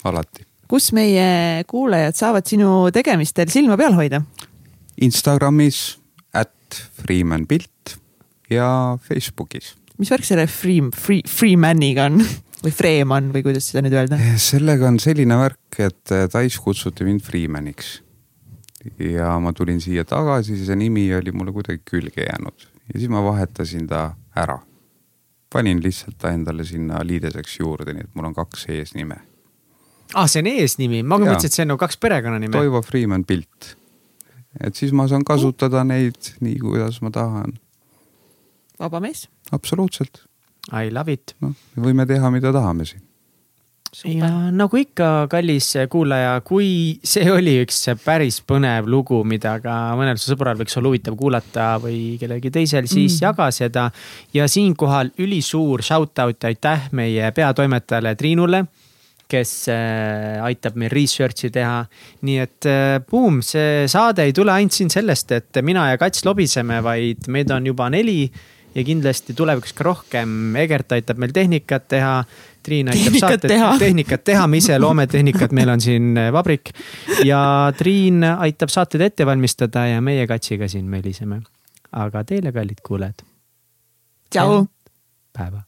alati. 0.03 0.47
kus 0.67 0.91
meie 0.95 1.63
kuulajad 1.69 2.17
saavad 2.19 2.47
sinu 2.49 2.89
tegemistel 2.93 3.51
silma 3.53 3.77
peal 3.79 3.97
hoida? 3.97 4.23
Instagramis, 5.01 5.97
at 6.33 6.53
Freeman 7.01 7.47
pilt 7.49 7.97
ja 8.49 8.97
Facebookis. 9.01 9.75
mis 9.97 10.11
värk 10.11 10.25
selle 10.27 10.47
Free, 10.47 10.81
Free, 10.95 11.25
Freemaniga 11.27 12.07
on? 12.11 12.23
või 12.63 12.73
Freeman 12.73 13.31
või 13.33 13.43
kuidas 13.45 13.67
seda 13.69 13.83
nüüd 13.83 13.95
öelda? 13.97 14.17
Eh, 14.19 14.37
sellega 14.41 14.87
on 14.87 14.99
selline 15.03 15.37
värk, 15.39 15.79
et 15.83 16.15
eh, 16.15 16.27
Tais 16.31 16.57
kutsuti 16.63 17.07
mind 17.07 17.23
Freemaniks. 17.25 17.99
ja 18.99 19.37
ma 19.39 19.53
tulin 19.55 19.79
siia 19.79 20.03
tagasi, 20.03 20.57
see 20.59 20.75
nimi 20.75 21.05
oli 21.15 21.31
mulle 21.31 21.53
kuidagi 21.55 21.79
külge 21.87 22.25
jäänud 22.25 22.65
ja 22.91 22.99
siis 22.99 23.09
ma 23.09 23.21
vahetasin 23.23 23.87
ta 23.87 24.15
ära. 24.35 24.59
panin 25.53 25.83
lihtsalt 25.83 26.17
ta 26.17 26.31
endale 26.33 26.65
sinna 26.65 26.99
liideseks 27.05 27.59
juurde, 27.59 27.93
nii 27.93 28.07
et 28.07 28.15
mul 28.17 28.25
on 28.25 28.33
kaks 28.33 28.65
eesnime. 28.73 29.15
aa 30.13 30.23
ah,, 30.23 30.27
see 30.27 30.41
on 30.41 30.49
eesnimi, 30.51 31.03
ma 31.03 31.19
mõtlesin, 31.21 31.47
et 31.47 31.55
see 31.55 31.63
on 31.63 31.73
nagu 31.73 31.79
kaks 31.79 31.97
perekonnanime. 31.97 32.51
Toivo 32.51 32.81
Freeman 32.81 33.23
pilt. 33.23 33.75
et 34.59 34.75
siis 34.75 34.91
ma 34.91 35.07
saan 35.07 35.23
kasutada 35.23 35.83
neid 35.83 36.33
nii, 36.41 36.59
kuidas 36.59 37.01
ma 37.01 37.11
tahan. 37.11 37.55
vaba 38.79 38.99
mees. 38.99 39.29
absoluutselt 39.51 40.25
I 40.71 40.91
love 40.93 41.11
it. 41.11 41.35
noh, 41.43 41.55
me 41.75 41.89
võime 41.89 42.05
teha, 42.07 42.29
mida 42.31 42.53
tahame 42.55 42.85
siin. 42.87 43.01
ja 44.09 44.29
nagu 44.55 44.77
ikka, 44.79 45.27
kallis 45.29 45.73
kuulaja, 45.91 46.37
kui 46.47 46.99
see 47.05 47.27
oli 47.29 47.57
üks 47.61 47.83
päris 48.03 48.39
põnev 48.47 48.87
lugu, 48.89 49.19
mida 49.27 49.57
ka 49.61 49.75
mõnel 49.99 50.17
su 50.17 50.31
sõbral 50.31 50.57
võiks 50.57 50.79
olla 50.79 50.93
huvitav 50.93 51.17
kuulata 51.19 51.67
või 51.83 52.15
kellelgi 52.21 52.53
teisel, 52.53 52.87
siis 52.87 53.19
mm. 53.19 53.25
jaga 53.27 53.49
seda. 53.51 53.89
ja 54.33 54.47
siinkohal 54.47 55.11
ülisuur 55.19 55.83
shout 55.83 56.23
out 56.23 56.41
ja 56.41 56.53
aitäh 56.53 56.89
meie 56.95 57.31
peatoimetajale 57.35 58.15
Triinule 58.15 58.63
kes 59.33 59.51
äh, 59.71 60.39
aitab 60.45 60.77
meil 60.79 60.91
research'i 60.93 61.51
teha. 61.53 61.83
nii 62.27 62.39
et 62.43 62.69
äh, 62.69 62.97
boom, 63.09 63.41
see 63.45 63.85
saade 63.91 64.27
ei 64.27 64.33
tule 64.35 64.53
ainult 64.53 64.75
siin 64.75 64.91
sellest, 64.93 65.31
et 65.35 65.61
mina 65.65 65.89
ja 65.91 65.99
Kats 66.01 66.25
lobiseme, 66.27 66.81
vaid 66.85 67.29
meid 67.33 67.51
on 67.53 67.71
juba 67.71 67.89
neli 67.93 68.27
ja 68.75 68.83
kindlasti 68.83 69.33
tulevikus 69.33 69.73
ka 69.73 69.83
rohkem. 69.87 70.55
Egert 70.55 70.91
aitab 70.91 71.21
meil 71.21 71.33
tehnikat 71.35 71.87
teha. 71.87 72.15
Triin 72.63 72.93
aitab 72.93 73.17
saadet, 73.19 73.51
tehnikat 73.83 74.23
teha, 74.23 74.45
me 74.47 74.61
ise 74.61 74.77
loome 74.79 75.07
tehnikat, 75.11 75.51
meil 75.51 75.73
on 75.73 75.81
siin 75.83 76.13
äh, 76.17 76.29
vabrik. 76.33 76.71
ja 77.27 77.73
Triin 77.77 78.23
aitab 78.23 78.71
saateid 78.71 79.03
ette 79.09 79.27
valmistada 79.27 79.85
ja 79.91 80.01
meie 80.01 80.27
Katsiga 80.27 80.67
siin 80.71 80.87
möliseme. 80.87 81.41
aga 81.91 82.23
teile, 82.23 82.51
kallid 82.51 82.79
kuulajad. 82.87 83.25
tšau. 84.31 84.65
päeva 85.33 85.63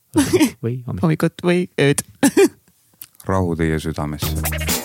või 0.63 0.79
hommikut. 0.87 1.03
hommikut 1.03 1.43
või 1.43 1.67
ööd 1.81 2.05
rahu 3.29 3.55
teie 3.59 3.79
südamesse 3.79 4.84